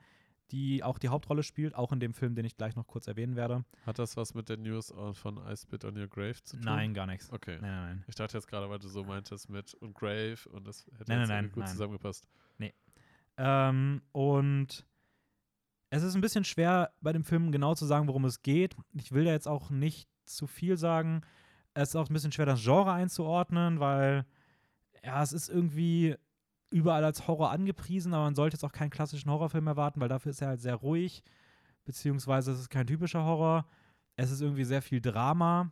die 0.52 0.84
auch 0.84 0.98
die 1.00 1.10
Hauptrolle 1.10 1.44
spielt, 1.44 1.76
auch 1.76 1.92
in 1.92 2.00
dem 2.00 2.14
Film, 2.14 2.36
den 2.36 2.46
ich 2.46 2.56
gleich 2.56 2.76
noch 2.76 2.88
kurz 2.88 3.08
erwähnen 3.08 3.36
werde. 3.36 3.66
Hat 3.86 4.00
das 4.00 4.16
was 4.16 4.34
mit 4.34 4.48
der 4.50 4.58
News 4.58 4.94
von 5.14 5.38
I 5.38 5.58
Spit 5.58 5.84
on 5.84 5.98
Your 5.98 6.08
Grave 6.08 6.42
zu 6.44 6.56
tun? 6.56 6.66
Nein, 6.66 6.94
gar 6.94 7.06
nichts. 7.06 7.32
Okay. 7.32 7.58
Nein, 7.62 7.72
nein, 7.72 7.86
nein. 7.88 8.04
Ich 8.08 8.16
dachte 8.16 8.38
jetzt 8.38 8.48
gerade, 8.48 8.70
weil 8.70 8.80
du 8.80 8.88
so 8.88 9.04
meintest 9.04 9.50
mit 9.50 9.74
und 9.76 9.94
Grave 9.94 10.38
und 10.52 10.66
das 10.68 10.86
hätte 10.98 11.12
Nein, 11.12 11.20
jetzt 11.20 11.30
nein, 11.30 11.38
irgendwie 11.46 11.54
gut 11.56 11.64
nein. 11.64 11.72
zusammengepasst. 11.72 12.28
Ähm, 13.40 14.02
und 14.14 14.84
es 15.90 16.04
ist 16.04 16.16
ein 16.16 16.22
bisschen 16.22 16.44
schwer 16.44 16.92
bei 17.02 17.14
dem 17.14 17.24
Film 17.24 17.52
genau 17.52 17.76
zu 17.76 17.86
sagen, 17.86 18.08
worum 18.08 18.26
es 18.26 18.42
geht. 18.42 18.76
Ich 18.94 19.12
will 19.12 19.26
da 19.26 19.32
jetzt 19.32 19.48
auch 19.48 19.70
nicht 19.70 20.10
zu 20.28 20.48
viel 20.48 20.78
sagen. 20.78 21.22
Es 21.74 21.90
ist 21.90 21.96
auch 21.96 22.10
ein 22.10 22.14
bisschen 22.14 22.32
schwer, 22.32 22.46
das 22.46 22.64
Genre 22.64 22.92
einzuordnen, 22.92 23.80
weil 23.80 24.26
ja, 25.04 25.22
es 25.22 25.34
ist 25.34 25.50
irgendwie 25.50 26.16
überall 26.70 27.04
als 27.04 27.28
Horror 27.28 27.52
angepriesen, 27.52 28.14
aber 28.14 28.26
man 28.26 28.36
sollte 28.36 28.56
jetzt 28.56 28.64
auch 28.64 28.72
keinen 28.72 28.90
klassischen 28.90 29.32
Horrorfilm 29.32 29.68
erwarten, 29.68 30.00
weil 30.00 30.10
dafür 30.10 30.32
ist 30.32 30.42
er 30.42 30.50
halt 30.50 30.62
sehr 30.62 30.76
ruhig, 30.76 31.24
beziehungsweise 31.86 32.52
es 32.52 32.60
ist 32.60 32.70
kein 32.70 32.88
typischer 32.88 33.24
Horror. 33.24 33.66
Es 34.16 34.32
ist 34.32 34.42
irgendwie 34.42 34.66
sehr 34.66 34.82
viel 34.82 35.00
Drama, 35.00 35.72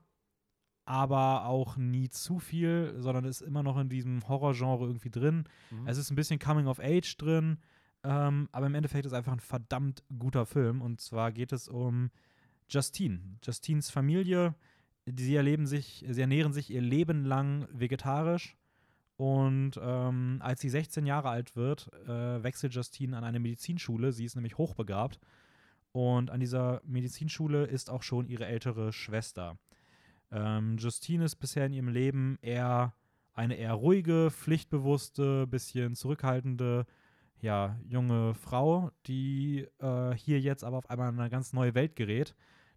aber 0.85 1.45
auch 1.45 1.77
nie 1.77 2.09
zu 2.09 2.39
viel, 2.39 2.93
sondern 2.97 3.25
ist 3.25 3.41
immer 3.41 3.63
noch 3.63 3.77
in 3.77 3.89
diesem 3.89 4.27
Horrorgenre 4.27 4.85
irgendwie 4.85 5.09
drin. 5.09 5.45
Mhm. 5.71 5.87
Es 5.87 5.97
ist 5.97 6.11
ein 6.11 6.15
bisschen 6.15 6.39
Coming 6.39 6.67
of 6.67 6.79
Age 6.79 7.17
drin, 7.17 7.57
ähm, 8.03 8.47
aber 8.51 8.67
im 8.67 8.75
Endeffekt 8.75 9.05
ist 9.05 9.11
es 9.11 9.17
einfach 9.17 9.33
ein 9.33 9.39
verdammt 9.39 10.03
guter 10.17 10.45
Film. 10.45 10.81
Und 10.81 11.01
zwar 11.01 11.31
geht 11.31 11.51
es 11.51 11.67
um 11.67 12.11
Justine. 12.69 13.19
Justines 13.43 13.89
Familie, 13.89 14.55
sie 15.05 15.35
erleben 15.35 15.67
sich, 15.67 16.05
sie 16.07 16.21
ernähren 16.21 16.53
sich 16.53 16.69
ihr 16.69 16.81
Leben 16.81 17.25
lang 17.25 17.67
vegetarisch. 17.71 18.57
Und 19.17 19.79
ähm, 19.81 20.39
als 20.41 20.59
sie 20.59 20.69
16 20.69 21.05
Jahre 21.05 21.29
alt 21.29 21.55
wird, 21.55 21.89
äh, 22.05 22.43
wechselt 22.43 22.73
Justine 22.73 23.15
an 23.15 23.23
eine 23.23 23.39
Medizinschule. 23.39 24.11
Sie 24.11 24.25
ist 24.25 24.35
nämlich 24.35 24.57
hochbegabt. 24.57 25.19
Und 25.93 26.29
an 26.29 26.41
dieser 26.41 26.81
Medizinschule 26.83 27.65
ist 27.65 27.89
auch 27.89 28.03
schon 28.03 28.27
ihre 28.27 28.45
ältere 28.45 28.91
Schwester. 28.91 29.57
Ähm, 30.31 30.75
Justine 30.77 31.23
ist 31.23 31.37
bisher 31.37 31.65
in 31.67 31.73
ihrem 31.73 31.87
Leben 31.87 32.37
eher 32.41 32.93
eine 33.33 33.55
eher 33.55 33.73
ruhige, 33.73 34.29
pflichtbewusste, 34.31 35.47
bisschen 35.47 35.95
zurückhaltende, 35.95 36.85
ja, 37.41 37.77
junge 37.87 38.33
Frau, 38.33 38.91
die 39.07 39.67
äh, 39.79 40.13
hier 40.15 40.39
jetzt 40.39 40.63
aber 40.63 40.77
auf 40.77 40.89
einmal 40.89 41.11
in 41.11 41.19
eine 41.19 41.29
ganz 41.29 41.53
neue 41.53 41.75
Welt 41.75 41.95
gerät, 41.95 42.35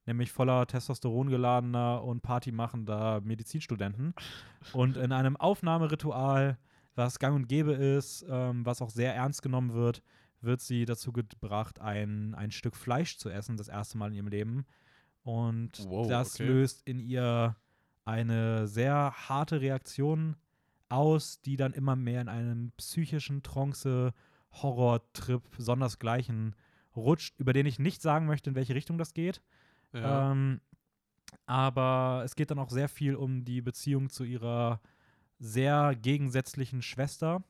nämlich 0.08 0.32
voller 0.32 0.66
Testosteron 0.66 1.28
geladener 1.28 2.02
und 2.02 2.22
partymachender 2.22 3.20
Medizinstudenten. 3.20 4.14
und 4.72 4.96
in 4.96 5.12
einem 5.12 5.36
Aufnahmeritual, 5.36 6.58
was 6.96 7.20
gang 7.20 7.36
und 7.36 7.46
gäbe 7.46 7.72
ist, 7.72 8.26
ähm, 8.28 8.66
was 8.66 8.82
auch 8.82 8.90
sehr 8.90 9.14
ernst 9.14 9.42
genommen 9.42 9.74
wird, 9.74 10.02
wird 10.40 10.60
sie 10.60 10.84
dazu 10.84 11.12
gebracht, 11.12 11.80
ein, 11.80 12.34
ein 12.34 12.50
Stück 12.50 12.74
Fleisch 12.74 13.18
zu 13.18 13.28
essen, 13.28 13.56
das 13.56 13.68
erste 13.68 13.98
Mal 13.98 14.08
in 14.08 14.14
ihrem 14.14 14.28
Leben. 14.28 14.66
Und 15.22 15.86
Wow, 15.88 16.08
das 16.08 16.34
okay. 16.34 16.46
löst 16.46 16.82
in 16.86 16.98
ihr 16.98 17.54
eine 18.04 18.66
sehr 18.66 19.12
harte 19.28 19.60
Reaktion 19.60 20.36
aus, 20.88 21.40
die 21.42 21.56
dann 21.56 21.74
immer 21.74 21.96
mehr 21.96 22.22
in 22.22 22.28
einen 22.28 22.72
psychischen 22.78 23.42
Trance-Horror-Trip 23.42 25.42
sondersgleichen 25.58 26.56
rutscht, 26.96 27.38
über 27.38 27.52
den 27.52 27.66
ich 27.66 27.78
nicht 27.78 28.00
sagen 28.00 28.26
möchte, 28.26 28.50
in 28.50 28.56
welche 28.56 28.74
Richtung 28.74 28.96
das 28.96 29.12
geht. 29.12 29.42
Ja. 29.92 30.32
Ähm, 30.32 30.60
aber 31.46 32.22
es 32.24 32.36
geht 32.36 32.50
dann 32.50 32.58
auch 32.58 32.70
sehr 32.70 32.88
viel 32.88 33.14
um 33.14 33.44
die 33.44 33.60
Beziehung 33.60 34.10
zu 34.10 34.24
ihrer 34.24 34.80
sehr 35.38 35.94
gegensätzlichen 35.94 36.82
Schwester. 36.82 37.42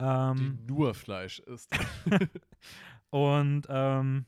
die 0.00 0.04
Ähm, 0.04 0.58
nur 0.66 0.94
Fleisch 0.94 1.40
ist. 1.40 1.70
und 3.10 3.66
ähm, 3.68 4.26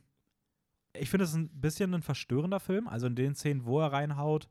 ich 0.92 1.10
finde 1.10 1.24
es 1.24 1.30
ist 1.30 1.36
ein 1.36 1.60
bisschen 1.60 1.94
ein 1.94 2.02
verstörender 2.02 2.60
Film. 2.60 2.86
Also 2.86 3.06
in 3.06 3.16
den 3.16 3.34
Szenen, 3.34 3.64
wo 3.64 3.80
er 3.80 3.92
reinhaut, 3.92 4.48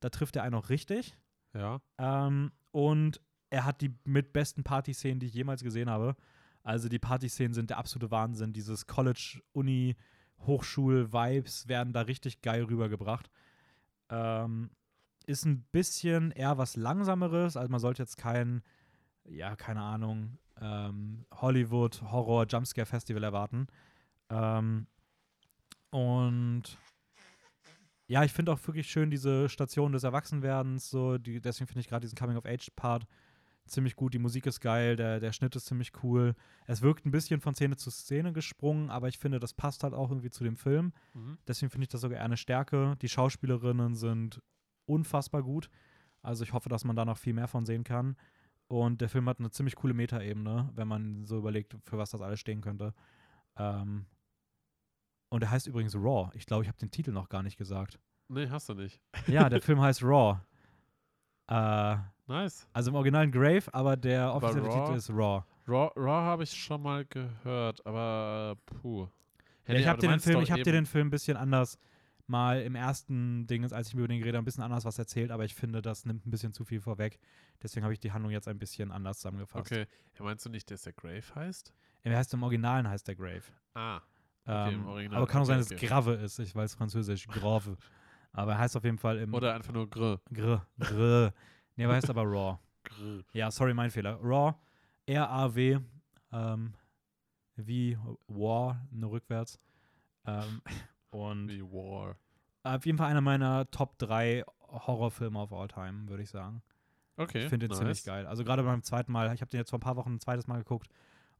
da 0.00 0.10
trifft 0.10 0.36
er 0.36 0.42
einen 0.42 0.54
auch 0.54 0.68
richtig. 0.68 1.16
ja. 1.54 1.80
Ähm, 1.98 2.52
und 2.70 3.20
er 3.50 3.64
hat 3.64 3.80
die 3.80 3.94
mit 4.04 4.32
besten 4.32 4.62
Partyszenen, 4.62 5.20
die 5.20 5.26
ich 5.26 5.34
jemals 5.34 5.62
gesehen 5.62 5.88
habe. 5.88 6.14
Also 6.62 6.88
die 6.88 6.98
Partyszenen 6.98 7.54
sind 7.54 7.70
der 7.70 7.78
absolute 7.78 8.10
Wahnsinn. 8.10 8.52
Dieses 8.52 8.86
College, 8.86 9.40
Uni, 9.52 9.96
Hochschul-Vibes 10.46 11.68
werden 11.68 11.92
da 11.92 12.02
richtig 12.02 12.42
geil 12.42 12.64
rübergebracht. 12.64 13.30
Ähm, 14.10 14.70
ist 15.26 15.44
ein 15.44 15.62
bisschen 15.72 16.30
eher 16.32 16.56
was 16.58 16.76
Langsameres. 16.76 17.56
Also 17.56 17.70
man 17.70 17.80
sollte 17.80 18.02
jetzt 18.02 18.16
kein, 18.16 18.62
ja, 19.24 19.56
keine 19.56 19.82
Ahnung, 19.82 20.38
ähm, 20.60 21.26
Hollywood 21.34 22.02
Horror 22.02 22.46
Jumpscare 22.46 22.86
Festival 22.86 23.22
erwarten. 23.22 23.66
Ähm, 24.30 24.86
und 25.90 26.78
ja, 28.06 28.24
ich 28.24 28.32
finde 28.32 28.52
auch 28.52 28.66
wirklich 28.66 28.90
schön 28.90 29.10
diese 29.10 29.48
Station 29.48 29.92
des 29.92 30.04
Erwachsenwerdens. 30.04 30.88
So, 30.88 31.18
die, 31.18 31.40
deswegen 31.40 31.68
finde 31.68 31.80
ich 31.80 31.88
gerade 31.88 32.06
diesen 32.06 32.16
Coming-of-Age-Part 32.16 33.06
ziemlich 33.68 33.96
gut. 33.96 34.14
Die 34.14 34.18
Musik 34.18 34.46
ist 34.46 34.60
geil, 34.60 34.96
der, 34.96 35.20
der 35.20 35.32
Schnitt 35.32 35.54
ist 35.56 35.66
ziemlich 35.66 35.92
cool. 36.02 36.34
Es 36.66 36.82
wirkt 36.82 37.06
ein 37.06 37.10
bisschen 37.10 37.40
von 37.40 37.54
Szene 37.54 37.76
zu 37.76 37.90
Szene 37.90 38.32
gesprungen, 38.32 38.90
aber 38.90 39.08
ich 39.08 39.18
finde, 39.18 39.38
das 39.38 39.54
passt 39.54 39.82
halt 39.82 39.94
auch 39.94 40.10
irgendwie 40.10 40.30
zu 40.30 40.44
dem 40.44 40.56
Film. 40.56 40.92
Mhm. 41.14 41.38
Deswegen 41.46 41.70
finde 41.70 41.84
ich 41.84 41.88
das 41.88 42.00
sogar 42.00 42.18
eher 42.18 42.24
eine 42.24 42.36
Stärke. 42.36 42.96
Die 43.02 43.08
Schauspielerinnen 43.08 43.94
sind 43.94 44.42
unfassbar 44.86 45.42
gut. 45.42 45.68
Also 46.22 46.44
ich 46.44 46.52
hoffe, 46.52 46.68
dass 46.68 46.84
man 46.84 46.96
da 46.96 47.04
noch 47.04 47.18
viel 47.18 47.34
mehr 47.34 47.48
von 47.48 47.64
sehen 47.64 47.84
kann. 47.84 48.16
Und 48.68 49.00
der 49.00 49.08
Film 49.08 49.28
hat 49.28 49.38
eine 49.38 49.50
ziemlich 49.50 49.76
coole 49.76 49.94
Metaebene, 49.94 50.70
wenn 50.74 50.88
man 50.88 51.24
so 51.24 51.38
überlegt, 51.38 51.76
für 51.84 51.96
was 51.96 52.10
das 52.10 52.20
alles 52.20 52.40
stehen 52.40 52.60
könnte. 52.60 52.94
Ähm 53.56 54.06
und 55.30 55.42
er 55.42 55.50
heißt 55.50 55.66
übrigens 55.66 55.94
Raw. 55.94 56.30
Ich 56.34 56.46
glaube, 56.46 56.64
ich 56.64 56.68
habe 56.68 56.78
den 56.78 56.90
Titel 56.90 57.12
noch 57.12 57.28
gar 57.28 57.42
nicht 57.42 57.56
gesagt. 57.56 57.98
Nee, 58.28 58.48
hast 58.48 58.68
du 58.68 58.74
nicht. 58.74 59.00
Ja, 59.26 59.48
der 59.48 59.60
Film 59.62 59.80
heißt 59.80 60.02
Raw. 60.02 60.40
Äh, 61.48 61.96
Nice. 62.28 62.66
also 62.72 62.90
im 62.90 62.96
Original 62.96 63.30
Grave, 63.30 63.64
aber 63.72 63.96
der 63.96 64.32
offizielle? 64.34 64.68
Titel 64.68 64.94
ist 64.94 65.10
Raw. 65.10 65.42
Raw, 65.66 65.90
Raw 65.96 66.22
habe 66.24 66.44
ich 66.44 66.52
schon 66.52 66.82
mal 66.82 67.04
gehört, 67.06 67.84
aber 67.86 68.56
äh, 68.56 68.74
puh. 68.80 69.08
Ja, 69.66 69.74
ich 69.74 69.86
habe 69.86 70.00
dir, 70.00 70.08
den 70.08 70.20
Film, 70.20 70.40
ich 70.40 70.50
hab 70.50 70.62
dir 70.62 70.72
den 70.72 70.86
Film 70.86 71.08
ein 71.08 71.10
bisschen 71.10 71.36
anders 71.36 71.78
mal 72.26 72.60
im 72.62 72.74
ersten 72.74 73.46
Ding, 73.46 73.70
als 73.72 73.88
ich 73.88 73.94
mir 73.94 74.00
über 74.00 74.08
den 74.08 74.18
geredet 74.18 74.36
habe, 74.36 74.42
ein 74.42 74.44
bisschen 74.44 74.62
anders 74.62 74.84
was 74.84 74.98
erzählt, 74.98 75.30
aber 75.30 75.44
ich 75.44 75.54
finde, 75.54 75.82
das 75.82 76.04
nimmt 76.04 76.26
ein 76.26 76.30
bisschen 76.30 76.52
zu 76.52 76.64
viel 76.64 76.80
vorweg. 76.80 77.18
Deswegen 77.62 77.84
habe 77.84 77.92
ich 77.92 78.00
die 78.00 78.12
Handlung 78.12 78.30
jetzt 78.32 78.48
ein 78.48 78.58
bisschen 78.58 78.92
anders 78.92 79.18
zusammengefasst. 79.18 79.72
Okay. 79.72 79.86
Ja, 80.18 80.24
meinst 80.24 80.44
du 80.46 80.50
nicht, 80.50 80.70
dass 80.70 80.82
der 80.82 80.92
Grave 80.92 81.22
heißt? 81.34 81.72
Er 82.02 82.16
heißt 82.16 82.32
im 82.34 82.42
Originalen 82.42 82.88
heißt 82.88 83.08
der 83.08 83.16
Grave. 83.16 83.42
Ah. 83.74 84.00
Okay, 84.44 84.74
im 84.74 84.80
Ähm, 84.80 84.86
Original. 84.86 85.16
aber 85.18 85.26
kann 85.26 85.42
auch 85.42 85.46
sein, 85.46 85.58
dass 85.58 85.70
es. 85.70 85.80
Grave 85.80 86.14
ist, 86.14 86.38
ich 86.38 86.54
weiß 86.54 86.74
Französisch, 86.74 87.26
Grave. 87.28 87.76
aber 88.32 88.52
er 88.52 88.58
heißt 88.58 88.76
auf 88.76 88.84
jeden 88.84 88.98
Fall 88.98 89.18
im 89.18 89.34
Oder 89.34 89.54
einfach 89.54 89.72
nur 89.72 89.88
Gr. 89.88 90.20
Gr. 90.32 90.66
Gr. 90.78 91.32
Nee, 91.78 91.84
aber 91.84 91.94
er 91.94 91.96
heißt 91.98 92.10
aber 92.10 92.24
Raw. 92.24 92.58
Ja, 93.32 93.50
sorry, 93.50 93.72
mein 93.72 93.90
Fehler. 93.90 94.18
Raw, 94.20 94.54
R-A-W, 95.06 95.78
ähm, 96.32 96.74
wie 97.54 97.96
War, 98.26 98.84
nur 98.90 99.12
rückwärts. 99.12 99.60
Ähm, 100.26 100.60
und 101.10 101.48
Wie 101.48 101.62
War. 101.62 102.16
auf 102.64 102.84
jeden 102.84 102.98
Fall 102.98 103.08
einer 103.08 103.20
meiner 103.20 103.70
Top 103.70 103.96
3 103.98 104.44
Horrorfilme 104.60 105.38
of 105.38 105.52
all 105.52 105.68
time, 105.68 106.08
würde 106.08 106.24
ich 106.24 106.30
sagen. 106.30 106.62
Okay. 107.16 107.44
Ich 107.44 107.48
finde 107.48 107.66
den 107.66 107.70
nice. 107.70 107.78
ziemlich 107.78 108.04
geil. 108.04 108.26
Also 108.26 108.42
gerade 108.42 108.64
beim 108.64 108.82
zweiten 108.82 109.12
Mal, 109.12 109.32
ich 109.32 109.40
habe 109.40 109.50
den 109.50 109.58
jetzt 109.58 109.70
vor 109.70 109.78
ein 109.78 109.82
paar 109.82 109.96
Wochen 109.96 110.14
ein 110.14 110.20
zweites 110.20 110.48
Mal 110.48 110.58
geguckt 110.58 110.88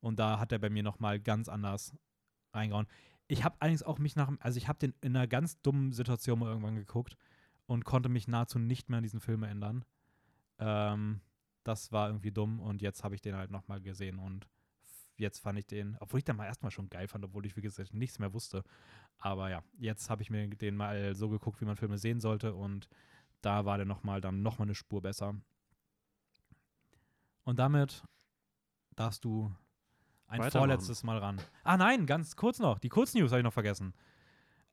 und 0.01 0.21
da 0.21 0.39
hat 0.39 0.53
er 0.53 0.61
bei 0.61 0.71
mir 0.71 0.85
nochmal 0.85 1.19
ganz 1.19 1.49
anders 1.49 1.95
reingehauen. 2.53 2.87
Ich 3.27 3.43
habe 3.43 3.57
allerdings 3.59 3.83
auch 3.83 3.99
mich 3.99 4.15
nach, 4.15 4.31
also 4.39 4.57
ich 4.57 4.69
habe 4.69 4.79
den 4.79 4.95
in 5.01 5.17
einer 5.17 5.27
ganz 5.27 5.61
dummen 5.63 5.91
Situation 5.93 6.39
mal 6.39 6.49
irgendwann 6.49 6.77
geguckt 6.77 7.17
und 7.67 7.85
konnte 7.85 8.09
mich 8.09 8.29
nahezu 8.29 8.61
nicht 8.61 8.89
mehr 8.89 8.99
an 8.99 9.03
diesen 9.03 9.21
Film 9.21 9.43
erinnern. 9.43 9.85
Ähm, 10.59 11.21
das 11.65 11.93
war 11.93 12.09
irgendwie 12.09 12.33
dumm 12.33 12.61
und 12.61 12.83
jetzt 12.83 13.05
habe 13.05 13.15
ich 13.15 13.21
den 13.21 13.37
halt 13.37 13.51
nochmal 13.51 13.81
gesehen 13.81 14.19
und 14.19 14.49
jetzt 15.17 15.41
fand 15.41 15.59
ich 15.59 15.67
den, 15.67 15.97
obwohl 16.01 16.19
ich 16.19 16.25
den 16.25 16.37
mal 16.37 16.47
erstmal 16.47 16.71
schon 16.71 16.89
geil 16.89 17.09
fand, 17.09 17.25
obwohl 17.25 17.45
ich 17.45 17.57
wie 17.57 17.61
gesagt 17.61 17.93
nichts 17.93 18.19
mehr 18.19 18.33
wusste. 18.33 18.63
Aber 19.19 19.51
ja, 19.51 19.63
jetzt 19.79 20.09
habe 20.11 20.23
ich 20.23 20.31
mir 20.31 20.49
den 20.49 20.77
mal 20.77 21.15
so 21.15 21.29
geguckt, 21.29 21.61
wie 21.61 21.65
man 21.65 21.77
Filme 21.77 21.99
sehen 21.99 22.21
sollte 22.21 22.55
und 22.55 22.89
da 23.41 23.65
war 23.65 23.77
der 23.77 23.87
nochmal 23.87 24.21
dann 24.21 24.43
nochmal 24.43 24.67
eine 24.67 24.75
Spur 24.75 25.03
besser. 25.03 25.35
Und 27.45 27.59
damit 27.59 28.03
darfst 28.95 29.25
du 29.25 29.53
ein 30.27 30.43
vorletztes 30.51 31.03
Mal 31.03 31.19
ran. 31.19 31.41
Ah 31.65 31.77
nein, 31.77 32.07
ganz 32.07 32.37
kurz 32.37 32.59
noch. 32.59 32.79
Die 32.79 32.89
Kurznews 32.89 33.31
habe 33.31 33.41
ich 33.41 33.45
noch 33.45 33.53
vergessen. 33.53 33.95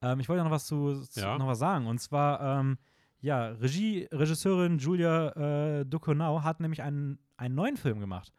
Ähm, 0.02 0.20
ich 0.20 0.28
wollte 0.28 0.44
noch 0.44 0.52
was 0.52 0.66
zu, 0.66 1.02
zu 1.06 1.20
Ja. 1.22 1.38
noch 1.38 1.48
was 1.48 1.60
sagen. 1.60 1.88
Und 1.88 2.00
zwar, 2.00 2.60
ähm, 2.60 2.78
ja, 3.26 3.48
Regie, 3.48 4.08
Regisseurin 4.12 4.78
Julia 4.78 5.80
äh, 5.80 5.86
Ducournau 5.86 6.44
hat 6.44 6.60
nämlich 6.60 6.84
einen, 6.84 7.18
einen 7.38 7.56
neuen 7.56 7.76
Film 7.76 8.00
gemacht. 8.00 8.32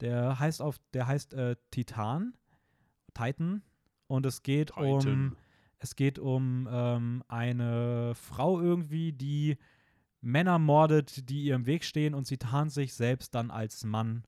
Der 0.00 0.40
heißt 0.40 0.60
auf, 0.60 0.80
der 0.92 1.06
heißt 1.06 1.34
äh, 1.34 1.54
Titan, 1.70 2.34
Titan. 3.14 3.62
Und 4.08 4.26
es 4.26 4.42
geht 4.42 4.76
um 4.76 4.98
Titan. 4.98 5.36
es 5.78 5.94
geht 5.94 6.18
um 6.18 6.68
ähm, 6.68 7.22
eine 7.28 8.14
Frau 8.16 8.60
irgendwie, 8.60 9.12
die 9.12 9.56
Männer 10.20 10.58
mordet, 10.58 11.30
die 11.30 11.44
ihr 11.44 11.54
im 11.54 11.66
Weg 11.66 11.84
stehen 11.84 12.12
und 12.12 12.26
sie 12.26 12.36
tarnt 12.36 12.72
sich 12.72 12.92
selbst 12.94 13.36
dann 13.36 13.52
als 13.52 13.84
Mann, 13.84 14.24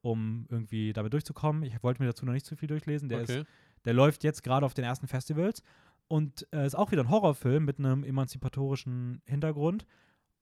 um 0.00 0.46
irgendwie 0.48 0.92
damit 0.92 1.12
durchzukommen. 1.12 1.64
Ich 1.64 1.82
wollte 1.82 2.00
mir 2.00 2.08
dazu 2.08 2.24
noch 2.24 2.34
nicht 2.34 2.46
zu 2.46 2.54
viel 2.54 2.68
durchlesen. 2.68 3.08
Der, 3.08 3.22
okay. 3.22 3.40
ist, 3.40 3.46
der 3.84 3.94
läuft 3.94 4.22
jetzt 4.22 4.44
gerade 4.44 4.64
auf 4.64 4.74
den 4.74 4.84
ersten 4.84 5.08
Festivals 5.08 5.64
und 6.10 6.44
äh, 6.52 6.66
ist 6.66 6.74
auch 6.74 6.90
wieder 6.90 7.04
ein 7.04 7.08
Horrorfilm 7.08 7.64
mit 7.64 7.78
einem 7.78 8.02
emanzipatorischen 8.02 9.22
Hintergrund. 9.26 9.86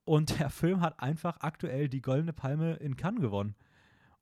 Und 0.04 0.38
der 0.40 0.48
Film 0.48 0.80
hat 0.80 0.98
einfach 0.98 1.40
aktuell 1.40 1.90
die 1.90 2.00
Goldene 2.00 2.32
Palme 2.32 2.76
in 2.76 2.96
Cannes 2.96 3.20
gewonnen 3.20 3.54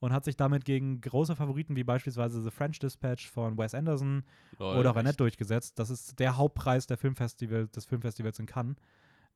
und 0.01 0.13
hat 0.13 0.25
sich 0.25 0.37
damit 0.37 0.65
gegen 0.65 1.01
große 1.01 1.37
Favoriten 1.37 1.77
wie 1.77 1.85
beispielsweise 1.85 2.43
The 2.43 2.51
French 2.51 2.81
Dispatch 2.81 3.31
von 3.31 3.57
Wes 3.57 3.75
Anderson 3.75 4.25
Lol, 4.59 4.77
oder 4.77 4.97
echt? 4.97 5.21
durchgesetzt. 5.21 5.79
Das 5.79 5.89
ist 5.89 6.19
der 6.19 6.37
Hauptpreis 6.37 6.89
der 6.89 6.97
Filmfestival, 6.97 7.69
des 7.69 7.87
Filmfestivals 7.87 8.41
in 8.41 8.47
Cannes, 8.47 8.77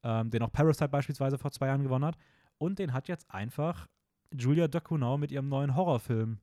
ähm, 0.02 0.30
den 0.30 0.42
auch 0.42 0.50
Parasite 0.50 0.88
beispielsweise 0.88 1.38
vor 1.38 1.52
zwei 1.52 1.68
Jahren 1.68 1.84
gewonnen 1.84 2.04
hat. 2.04 2.16
Und 2.58 2.80
den 2.80 2.92
hat 2.92 3.06
jetzt 3.06 3.30
einfach 3.30 3.86
Julia 4.36 4.66
Ducournau 4.66 5.16
mit 5.16 5.30
ihrem 5.30 5.48
neuen 5.48 5.76
Horrorfilm 5.76 6.40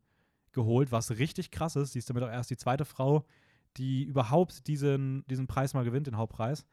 geholt, 0.53 0.93
was 0.93 1.11
richtig 1.11 1.51
krass 1.51 1.75
ist. 1.75 1.91
Sie 1.91 1.99
ist 1.99 2.09
damit 2.09 2.23
auch 2.23 2.31
erst 2.31 2.51
die 2.51 2.57
zweite 2.57 2.85
Frau, 2.85 3.25
die 3.77 4.03
überhaupt 4.03 4.67
diesen, 4.67 5.25
diesen 5.27 5.47
Preis 5.47 5.73
mal 5.73 5.85
gewinnt, 5.85 6.07
den 6.07 6.17
Hauptpreis. 6.17 6.65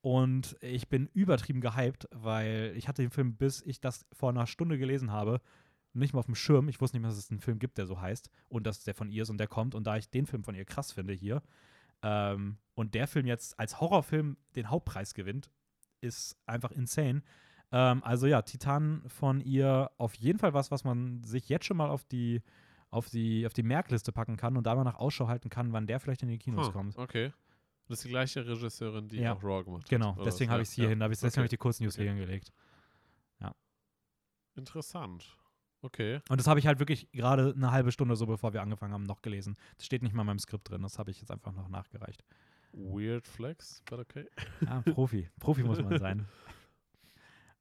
Und 0.00 0.56
ich 0.60 0.88
bin 0.88 1.08
übertrieben 1.14 1.60
gehypt, 1.60 2.08
weil 2.12 2.72
ich 2.76 2.86
hatte 2.86 3.02
den 3.02 3.10
Film, 3.10 3.36
bis 3.36 3.62
ich 3.62 3.80
das 3.80 4.06
vor 4.12 4.30
einer 4.30 4.46
Stunde 4.46 4.78
gelesen 4.78 5.10
habe, 5.10 5.40
nicht 5.94 6.12
mal 6.12 6.20
auf 6.20 6.26
dem 6.26 6.34
Schirm. 6.34 6.68
Ich 6.68 6.80
wusste 6.80 6.96
nicht 6.96 7.02
mehr, 7.02 7.10
dass 7.10 7.18
es 7.18 7.30
einen 7.30 7.40
Film 7.40 7.58
gibt, 7.58 7.78
der 7.78 7.86
so 7.86 8.00
heißt 8.00 8.30
und 8.48 8.66
dass 8.66 8.84
der 8.84 8.94
von 8.94 9.10
ihr 9.10 9.22
ist 9.22 9.30
und 9.30 9.38
der 9.38 9.48
kommt. 9.48 9.74
Und 9.74 9.86
da 9.86 9.96
ich 9.96 10.10
den 10.10 10.26
Film 10.26 10.44
von 10.44 10.54
ihr 10.54 10.64
krass 10.64 10.92
finde 10.92 11.12
hier 11.12 11.42
ähm, 12.02 12.58
und 12.74 12.94
der 12.94 13.08
Film 13.08 13.26
jetzt 13.26 13.58
als 13.58 13.80
Horrorfilm 13.80 14.36
den 14.54 14.70
Hauptpreis 14.70 15.14
gewinnt, 15.14 15.50
ist 16.00 16.38
einfach 16.46 16.70
insane. 16.70 17.22
Ähm, 17.72 18.04
also 18.04 18.26
ja, 18.26 18.42
Titan 18.42 19.02
von 19.06 19.40
ihr 19.40 19.90
auf 19.98 20.14
jeden 20.14 20.38
Fall 20.38 20.54
was, 20.54 20.70
was 20.70 20.84
man 20.84 21.24
sich 21.24 21.48
jetzt 21.48 21.64
schon 21.64 21.78
mal 21.78 21.90
auf 21.90 22.04
die, 22.04 22.42
auf 22.96 23.08
die, 23.10 23.46
auf 23.46 23.52
die 23.52 23.62
Merkliste 23.62 24.10
packen 24.12 24.36
kann 24.36 24.56
und 24.56 24.64
da 24.66 24.74
mal 24.74 24.84
nach 24.84 24.96
Ausschau 24.96 25.28
halten 25.28 25.48
kann, 25.50 25.72
wann 25.72 25.86
der 25.86 26.00
vielleicht 26.00 26.22
in 26.22 26.28
die 26.28 26.38
Kinos 26.38 26.68
Huh, 26.68 26.72
kommt. 26.72 26.96
Okay. 26.98 27.32
Das 27.88 27.98
ist 27.98 28.04
die 28.04 28.08
gleiche 28.08 28.44
Regisseurin, 28.46 29.08
die 29.08 29.18
Ja. 29.18 29.34
auch 29.34 29.42
Raw 29.44 29.62
gemacht 29.62 29.84
hat. 29.84 29.90
Genau, 29.90 30.16
deswegen 30.24 30.50
habe 30.50 30.58
Ja, 30.58 30.62
ich 30.62 30.68
es 30.70 30.74
hier 30.74 30.84
ja. 30.84 30.90
hin, 30.90 31.00
ich, 31.02 31.08
deswegen 31.08 31.28
Okay. 31.28 31.36
habe 31.38 31.44
ich 31.46 31.50
die 31.50 31.56
Kurznews 31.56 31.94
Okay. 31.94 32.02
hier 32.02 32.12
hingelegt. 32.12 32.52
Interessant. 34.54 35.36
Okay. 35.82 36.20
Und 36.30 36.40
das 36.40 36.46
habe 36.46 36.58
ich 36.58 36.66
halt 36.66 36.78
wirklich 36.78 37.10
gerade 37.12 37.52
eine 37.54 37.70
halbe 37.72 37.92
Stunde 37.92 38.16
so, 38.16 38.24
bevor 38.26 38.54
wir 38.54 38.62
angefangen 38.62 38.94
haben, 38.94 39.02
noch 39.02 39.20
gelesen. 39.20 39.56
Das 39.76 39.84
steht 39.86 40.02
nicht 40.02 40.14
mal 40.14 40.22
in 40.22 40.26
meinem 40.28 40.38
Skript 40.38 40.70
drin, 40.70 40.80
das 40.82 40.98
habe 40.98 41.10
ich 41.10 41.20
jetzt 41.20 41.30
einfach 41.30 41.52
noch 41.52 41.68
nachgereicht. 41.68 42.24
Weird 42.72 43.26
Flex, 43.28 43.82
but 43.88 43.98
okay. 44.00 44.26
Ja, 44.62 44.80
Profi. 44.80 45.28
Profi 45.40 45.62
muss 45.62 45.82
man 45.82 45.98
sein. 45.98 46.26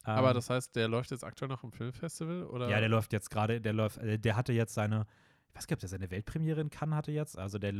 Aber 0.03 0.29
Ähm, 0.29 0.35
das 0.35 0.49
heißt, 0.49 0.75
der 0.75 0.87
läuft 0.87 1.11
jetzt 1.11 1.23
aktuell 1.23 1.49
noch 1.49 1.63
im 1.63 1.71
Filmfestival? 1.71 2.43
Oder? 2.45 2.69
Ja, 2.69 2.79
der 2.79 2.89
läuft 2.89 3.11
jetzt 3.11 3.29
gerade, 3.29 3.59
der 3.59 3.73
läuft, 3.73 3.97
äh, 3.97 4.17
der 4.19 4.35
hatte 4.37 4.53
jetzt 4.53 4.73
seine, 4.73 5.05
nicht, 5.63 5.73
ob 5.73 5.79
der 5.79 5.89
seine 5.89 6.11
Weltpremiere 6.11 6.61
in 6.61 6.69
Cannes 6.69 6.95
hatte 6.95 7.11
jetzt. 7.11 7.37
Also 7.37 7.57
der 7.57 7.73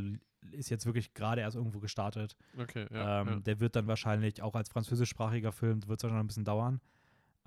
ist 0.52 0.70
jetzt 0.70 0.86
wirklich 0.86 1.14
gerade 1.14 1.42
erst 1.42 1.56
irgendwo 1.56 1.80
gestartet. 1.80 2.36
Okay, 2.58 2.88
ja. 2.92 3.22
ähm, 3.22 3.28
ja. 3.28 3.36
Der 3.42 3.60
wird 3.60 3.76
dann 3.76 3.88
wahrscheinlich 3.88 4.42
auch 4.42 4.56
als 4.56 4.70
französischsprachiger 4.70 5.52
Film, 5.52 5.86
wird 5.88 6.00
es 6.00 6.04
wahrscheinlich 6.04 6.14
noch 6.14 6.24
ein 6.24 6.28
bisschen 6.28 6.46
dauern. 6.46 6.82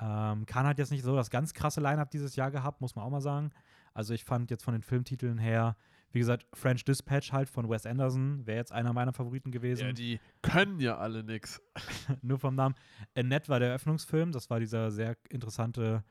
Ähm, 0.00 0.46
Cannes 0.46 0.70
hat 0.70 0.78
jetzt 0.78 0.90
nicht 0.90 1.02
so 1.02 1.16
das 1.16 1.30
ganz 1.30 1.54
krasse 1.54 1.80
Line-Up 1.80 2.10
dieses 2.10 2.36
Jahr 2.36 2.50
gehabt, 2.50 2.80
muss 2.80 2.94
man 2.94 3.04
auch 3.04 3.10
mal 3.10 3.20
sagen. 3.20 3.50
Also 3.94 4.14
ich 4.14 4.24
fand 4.24 4.50
jetzt 4.50 4.62
von 4.62 4.74
den 4.74 4.82
Filmtiteln 4.82 5.38
her, 5.38 5.76
wie 6.12 6.20
gesagt, 6.20 6.46
French 6.54 6.84
Dispatch 6.84 7.32
halt 7.32 7.48
von 7.48 7.68
Wes 7.68 7.84
Anderson, 7.84 8.46
wäre 8.46 8.58
jetzt 8.58 8.72
einer 8.72 8.92
meiner 8.92 9.12
Favoriten 9.12 9.50
gewesen. 9.50 9.86
ja, 9.86 9.92
die 9.92 10.20
können 10.40 10.78
ja 10.78 10.96
alle 10.98 11.24
nix. 11.24 11.60
nur 12.22 12.38
vom 12.38 12.54
Namen. 12.54 12.74
Annette 13.16 13.48
war 13.48 13.58
der 13.58 13.68
Eröffnungsfilm. 13.70 14.32
Das 14.32 14.50
war 14.50 14.60
dieser 14.60 14.90
sehr 14.90 15.16
interessante 15.30 16.04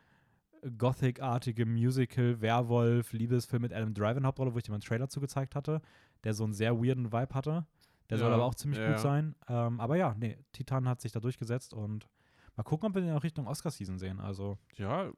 Gothic-artige 0.78 1.66
Musical, 1.66 2.42
Werwolf, 2.42 3.14
Liebesfilm 3.14 3.62
mit 3.64 3.74
Adam 3.74 3.94
Driver 3.94 4.18
in 4.18 4.26
Hauptrolle, 4.26 4.54
wo 4.54 4.58
ich 4.58 4.64
dir 4.64 4.72
mal 4.72 4.76
einen 4.76 4.84
Trailer 4.84 5.10
zugezeigt 5.10 5.56
hatte, 5.56 5.82
der 6.24 6.34
so 6.34 6.44
einen 6.44 6.54
sehr 6.54 6.78
weirden 6.78 7.12
Vibe 7.12 7.34
hatte. 7.34 7.66
Der 8.10 8.18
soll 8.18 8.30
Ja, 8.30 8.36
aber 8.36 8.46
auch 8.46 8.56
ziemlich 8.56 8.80
ja, 8.80 8.90
gut 8.92 9.00
sein. 9.00 9.36
Ähm, 9.50 9.80
aber 9.80 9.98
ja, 9.98 10.16
nee, 10.18 10.38
Titan 10.54 10.88
hat 10.88 11.02
sich 11.02 11.12
da 11.12 11.20
durchgesetzt 11.20 11.74
und 11.74 12.08
mal 12.56 12.64
gucken, 12.64 12.88
ob 12.90 12.96
wir 12.96 13.02
den 13.02 13.12
auch 13.14 13.24
Richtung 13.24 13.48
Oscar-Season 13.48 13.98
sehen. 14.00 14.20
Also 14.20 14.58
Ja, 14.76 15.12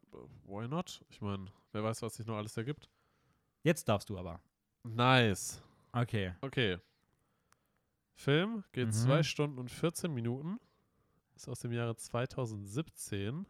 why 0.45 0.67
not? 0.67 1.03
Ich 1.09 1.21
meine, 1.21 1.45
wer 1.71 1.83
weiß, 1.83 2.01
was 2.01 2.15
sich 2.15 2.25
noch 2.25 2.35
alles 2.37 2.57
ergibt. 2.57 2.89
jetzt 3.63 3.87
darfst 3.87 4.09
du 4.09 4.17
aber. 4.17 4.41
Nice. 4.83 5.61
Okay. 5.91 6.33
Okay. 6.41 6.77
Film 8.13 8.63
geht 8.71 8.87
Mhm. 8.87 8.91
2 8.93 9.23
Stunden 9.23 9.59
und 9.59 9.69
14 9.71 10.13
Minuten. 10.13 10.59
Ist 11.35 11.47
aus 11.47 11.59
dem 11.59 11.71
Jahre 11.71 11.95
2017. 11.95 13.45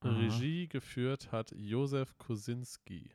Aha. 0.00 0.10
Regie 0.10 0.68
geführt 0.68 1.32
hat 1.32 1.52
Josef 1.56 2.16
Kosinski. 2.18 3.10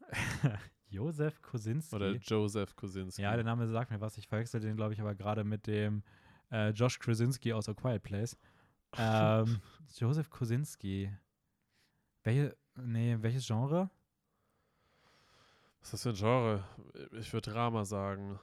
Josef 0.88 1.42
Kosinski. 1.42 1.94
Oder 1.96 2.12
Joseph 2.16 2.74
Kosinski. 2.74 3.22
ja, 3.22 3.34
der 3.34 3.44
Name 3.44 3.66
sagt 3.68 3.90
mir 3.90 4.00
was. 4.00 4.16
Ich 4.16 4.26
verwechsel 4.26 4.60
den, 4.60 4.76
glaube 4.76 4.94
ich, 4.94 5.00
aber 5.00 5.14
gerade 5.14 5.44
mit 5.44 5.66
dem 5.66 6.02
äh, 6.50 6.70
Josh 6.70 6.98
Krasinski 6.98 7.52
aus 7.52 7.68
A 7.68 7.74
Quiet 7.74 8.02
Place. 8.02 8.36
Ähm, 8.96 9.60
Josef 9.98 10.30
Kosinski. 10.30 11.12
Welche, 12.22 12.56
nee, 12.74 13.18
welches 13.20 13.46
Genre? 13.46 13.90
Was 15.80 15.88
ist 15.88 15.92
das 15.92 16.02
für 16.04 16.08
ein 16.08 16.14
Genre? 16.14 16.64
Ich 17.12 17.30
würde 17.34 17.50
Drama 17.50 17.84
sagen. 17.84 18.40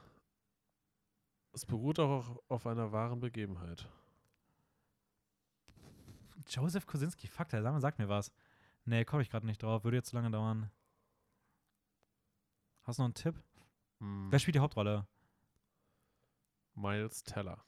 Es 1.52 1.66
beruht 1.66 1.98
auch 1.98 2.40
auf 2.48 2.64
einer 2.68 2.92
wahren 2.92 3.18
Begebenheit. 3.18 3.88
Joseph 6.48 6.86
Kosinski, 6.86 7.26
fuck, 7.26 7.48
der 7.48 7.60
Name 7.60 7.80
sagt 7.80 7.98
mir 7.98 8.08
was. 8.08 8.32
Nee, 8.84 9.04
komme 9.04 9.22
ich 9.22 9.30
gerade 9.30 9.46
nicht 9.46 9.62
drauf. 9.62 9.84
Würde 9.84 9.96
jetzt 9.96 10.10
zu 10.10 10.16
lange 10.16 10.30
dauern. 10.30 10.70
Hast 12.84 12.98
du 12.98 13.02
noch 13.02 13.06
einen 13.06 13.14
Tipp? 13.14 13.42
Hm. 13.98 14.30
Wer 14.30 14.38
spielt 14.38 14.54
die 14.54 14.60
Hauptrolle? 14.60 15.06
Miles 16.74 17.24
Teller. 17.24 17.64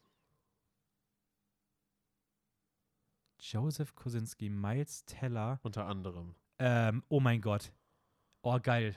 Joseph 3.39 3.95
Kosinski, 3.95 4.51
Miles 4.51 5.05
Teller. 5.07 5.59
Unter 5.63 5.87
anderem. 5.87 6.35
Ähm, 6.59 7.03
oh 7.09 7.21
mein 7.21 7.41
Gott. 7.41 7.73
Oh, 8.43 8.59
geil. 8.61 8.97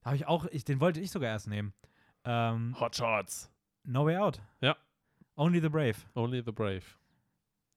Da 0.00 0.06
habe 0.06 0.16
ich 0.16 0.26
auch, 0.26 0.46
ich, 0.46 0.64
den 0.64 0.80
wollte 0.80 1.00
ich 1.00 1.10
sogar 1.10 1.30
erst 1.30 1.48
nehmen. 1.48 1.74
Ähm, 2.24 2.78
Hot 2.80 2.96
Shots. 2.96 3.50
no 3.84 4.06
Way 4.06 4.16
Out. 4.16 4.40
Ja. 4.60 4.76
Only 5.36 5.60
the 5.60 5.68
Brave. 5.68 5.96
Only 6.14 6.42
the 6.44 6.52
Brave. 6.52 6.82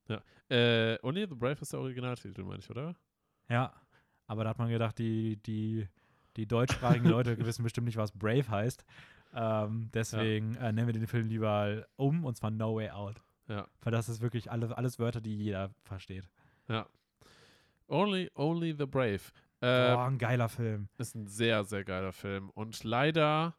Ja. 0.07 0.21
Äh, 0.53 0.99
Only 1.01 1.25
the 1.27 1.33
Brave 1.33 1.57
ist 1.61 1.73
der 1.73 1.79
Originaltitel, 1.79 2.43
meine 2.43 2.59
ich, 2.59 2.69
oder? 2.69 2.95
Ja. 3.49 3.73
Aber 4.27 4.43
da 4.43 4.51
hat 4.51 4.59
man 4.59 4.69
gedacht, 4.69 4.99
die, 4.99 5.37
die, 5.37 5.87
die 6.37 6.45
deutschsprachigen 6.45 7.07
Leute 7.07 7.37
wissen 7.45 7.63
bestimmt 7.63 7.85
nicht, 7.85 7.97
was 7.97 8.11
Brave 8.11 8.47
heißt. 8.47 8.85
Ähm, 9.33 9.89
deswegen 9.93 10.55
äh, 10.57 10.71
nennen 10.71 10.85
wir 10.87 10.93
den 10.93 11.07
Film 11.07 11.27
lieber 11.27 11.87
um 11.95 12.23
und 12.23 12.37
zwar 12.37 12.51
No 12.51 12.75
Way 12.75 12.91
Out. 12.91 13.21
Ja. 13.47 13.67
Weil 13.81 13.91
das 13.91 14.09
ist 14.09 14.21
wirklich 14.21 14.51
alle, 14.51 14.77
alles 14.77 14.99
Wörter, 14.99 15.21
die 15.21 15.35
jeder 15.35 15.71
versteht. 15.81 16.29
Ja. 16.67 16.87
Only, 17.87 18.29
Only 18.35 18.75
the 18.77 18.85
Brave. 18.85 19.21
oh, 19.61 19.65
Äh, 19.65 19.95
ein 19.95 20.19
geiler 20.19 20.49
Film. 20.49 20.87
Ist 20.99 21.15
ein 21.15 21.25
sehr, 21.25 21.63
sehr 21.63 21.83
geiler 21.83 22.13
Film. 22.13 22.51
Und 22.51 22.83
leider 22.83 23.55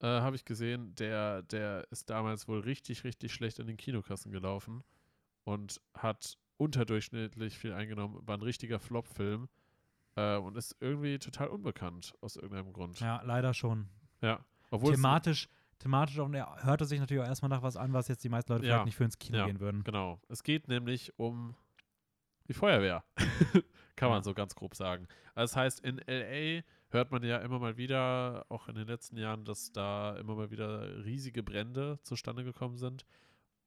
äh, 0.00 0.06
habe 0.06 0.34
ich 0.34 0.46
gesehen, 0.46 0.94
der, 0.94 1.42
der 1.42 1.86
ist 1.90 2.08
damals 2.08 2.48
wohl 2.48 2.60
richtig, 2.60 3.04
richtig 3.04 3.34
schlecht 3.34 3.58
in 3.58 3.66
den 3.66 3.76
Kinokassen 3.76 4.32
gelaufen 4.32 4.82
und 5.48 5.80
hat 5.94 6.36
unterdurchschnittlich 6.58 7.56
viel 7.58 7.72
eingenommen. 7.72 8.18
War 8.26 8.36
ein 8.36 8.42
richtiger 8.42 8.78
Flop-Film 8.78 9.48
äh, 10.16 10.36
und 10.36 10.56
ist 10.56 10.76
irgendwie 10.80 11.18
total 11.18 11.48
unbekannt 11.48 12.12
aus 12.20 12.36
irgendeinem 12.36 12.72
Grund. 12.72 13.00
Ja, 13.00 13.22
leider 13.24 13.54
schon. 13.54 13.88
Ja. 14.20 14.44
Obwohl 14.70 14.92
es- 14.92 14.96
thematisch, 14.98 15.48
thematisch 15.78 16.18
und 16.18 16.34
er 16.34 16.62
hörte 16.64 16.84
sich 16.84 17.00
natürlich 17.00 17.22
auch 17.22 17.28
erstmal 17.28 17.48
nach 17.48 17.62
was 17.62 17.76
an, 17.76 17.92
was 17.92 18.08
jetzt 18.08 18.22
die 18.24 18.28
meisten 18.28 18.52
Leute 18.52 18.66
Ja. 18.66 18.74
vielleicht 18.74 18.86
nicht 18.86 18.96
für 18.96 19.04
ins 19.04 19.18
Kino 19.18 19.38
Ja. 19.38 19.46
gehen 19.46 19.60
würden. 19.60 19.84
Genau. 19.84 20.20
Es 20.28 20.42
geht 20.42 20.68
nämlich 20.68 21.18
um 21.18 21.54
die 22.48 22.54
Feuerwehr. 22.54 23.04
Kann 23.96 24.10
man 24.10 24.22
so 24.22 24.34
ganz 24.34 24.54
grob 24.54 24.74
sagen. 24.74 25.06
Also 25.34 25.52
das 25.52 25.56
heißt, 25.56 25.80
in 25.80 25.98
LA 26.06 26.62
hört 26.90 27.10
man 27.10 27.22
ja 27.22 27.38
immer 27.38 27.58
mal 27.58 27.76
wieder, 27.76 28.46
auch 28.48 28.68
in 28.68 28.74
den 28.74 28.86
letzten 28.86 29.16
Jahren, 29.16 29.44
dass 29.44 29.72
da 29.72 30.16
immer 30.16 30.34
mal 30.34 30.50
wieder 30.50 31.04
riesige 31.04 31.42
Brände 31.42 31.98
zustande 32.02 32.44
gekommen 32.44 32.76
sind. 32.76 33.04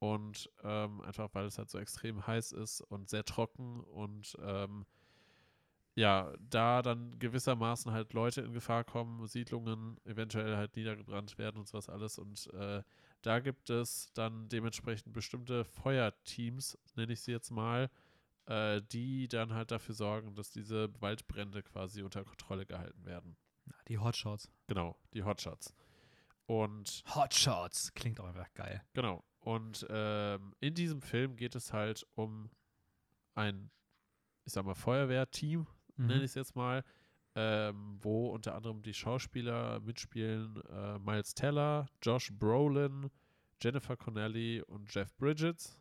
Und 0.01 0.49
ähm, 0.63 0.99
einfach 1.01 1.29
weil 1.33 1.45
es 1.45 1.59
halt 1.59 1.69
so 1.69 1.77
extrem 1.77 2.25
heiß 2.25 2.53
ist 2.53 2.81
und 2.81 3.07
sehr 3.07 3.23
trocken 3.23 3.81
und 3.81 4.35
ähm, 4.43 4.87
ja, 5.93 6.33
da 6.39 6.81
dann 6.81 7.19
gewissermaßen 7.19 7.91
halt 7.91 8.13
Leute 8.13 8.41
in 8.41 8.51
Gefahr 8.51 8.83
kommen, 8.83 9.27
Siedlungen 9.27 9.99
eventuell 10.03 10.57
halt 10.57 10.75
niedergebrannt 10.75 11.37
werden 11.37 11.57
und 11.57 11.67
sowas 11.67 11.87
alles. 11.87 12.17
Und 12.17 12.51
äh, 12.53 12.81
da 13.21 13.39
gibt 13.41 13.69
es 13.69 14.11
dann 14.13 14.49
dementsprechend 14.49 15.13
bestimmte 15.13 15.65
Feuerteams, 15.65 16.79
nenne 16.95 17.13
ich 17.13 17.21
sie 17.21 17.31
jetzt 17.31 17.51
mal, 17.51 17.91
äh, 18.47 18.81
die 18.81 19.27
dann 19.27 19.53
halt 19.53 19.69
dafür 19.69 19.93
sorgen, 19.93 20.33
dass 20.33 20.49
diese 20.49 20.89
Waldbrände 20.99 21.61
quasi 21.61 22.01
unter 22.01 22.23
Kontrolle 22.23 22.65
gehalten 22.65 23.05
werden. 23.05 23.37
Die 23.87 23.99
Hotshots. 23.99 24.49
Genau, 24.65 24.97
die 25.13 25.23
Hotshots. 25.23 25.75
Und 26.47 27.03
Hotshots. 27.13 27.93
Klingt 27.93 28.19
auch 28.19 28.25
einfach 28.25 28.51
geil. 28.55 28.81
genau. 28.93 29.23
Und 29.41 29.85
ähm, 29.89 30.53
in 30.59 30.73
diesem 30.75 31.01
Film 31.01 31.35
geht 31.35 31.55
es 31.55 31.73
halt 31.73 32.05
um 32.15 32.49
ein, 33.35 33.69
ich 34.45 34.53
sag 34.53 34.65
mal, 34.65 34.75
Feuerwehrteam, 34.75 35.67
Mhm. 35.97 36.07
nenne 36.07 36.19
ich 36.19 36.31
es 36.31 36.35
jetzt 36.35 36.55
mal, 36.55 36.83
ähm, 37.35 37.97
wo 38.01 38.29
unter 38.29 38.55
anderem 38.55 38.81
die 38.81 38.93
Schauspieler 38.93 39.79
mitspielen: 39.81 40.61
äh, 40.69 40.99
Miles 40.99 41.33
Teller, 41.33 41.87
Josh 42.01 42.31
Brolin, 42.31 43.09
Jennifer 43.61 43.97
Connelly 43.97 44.61
und 44.67 44.93
Jeff 44.93 45.13
Bridges. 45.17 45.77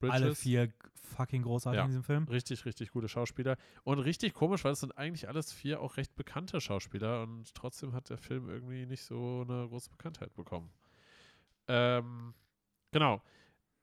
Alle 0.00 0.26
Bridges. 0.26 0.40
vier 0.40 0.72
fucking 1.02 1.42
großartig 1.42 1.76
Ja. 1.78 1.82
in 1.84 1.88
diesem 1.90 2.04
Film. 2.04 2.24
Richtig, 2.28 2.64
richtig 2.64 2.90
gute 2.92 3.08
Schauspieler. 3.08 3.56
Und 3.84 3.98
richtig 3.98 4.32
komisch, 4.34 4.62
weil 4.64 4.72
es 4.72 4.80
sind 4.80 4.96
eigentlich 4.96 5.26
alles 5.28 5.52
vier 5.52 5.80
auch 5.80 5.96
recht 5.96 6.14
bekannte 6.16 6.60
Schauspieler 6.60 7.22
und 7.22 7.52
trotzdem 7.54 7.92
hat 7.92 8.08
der 8.10 8.18
Film 8.18 8.48
irgendwie 8.48 8.86
nicht 8.86 9.02
so 9.02 9.44
eine 9.48 9.66
große 9.68 9.90
Bekanntheit 9.90 10.32
bekommen. 10.34 10.70
Ähm, 11.66 12.34
genau. 12.90 13.22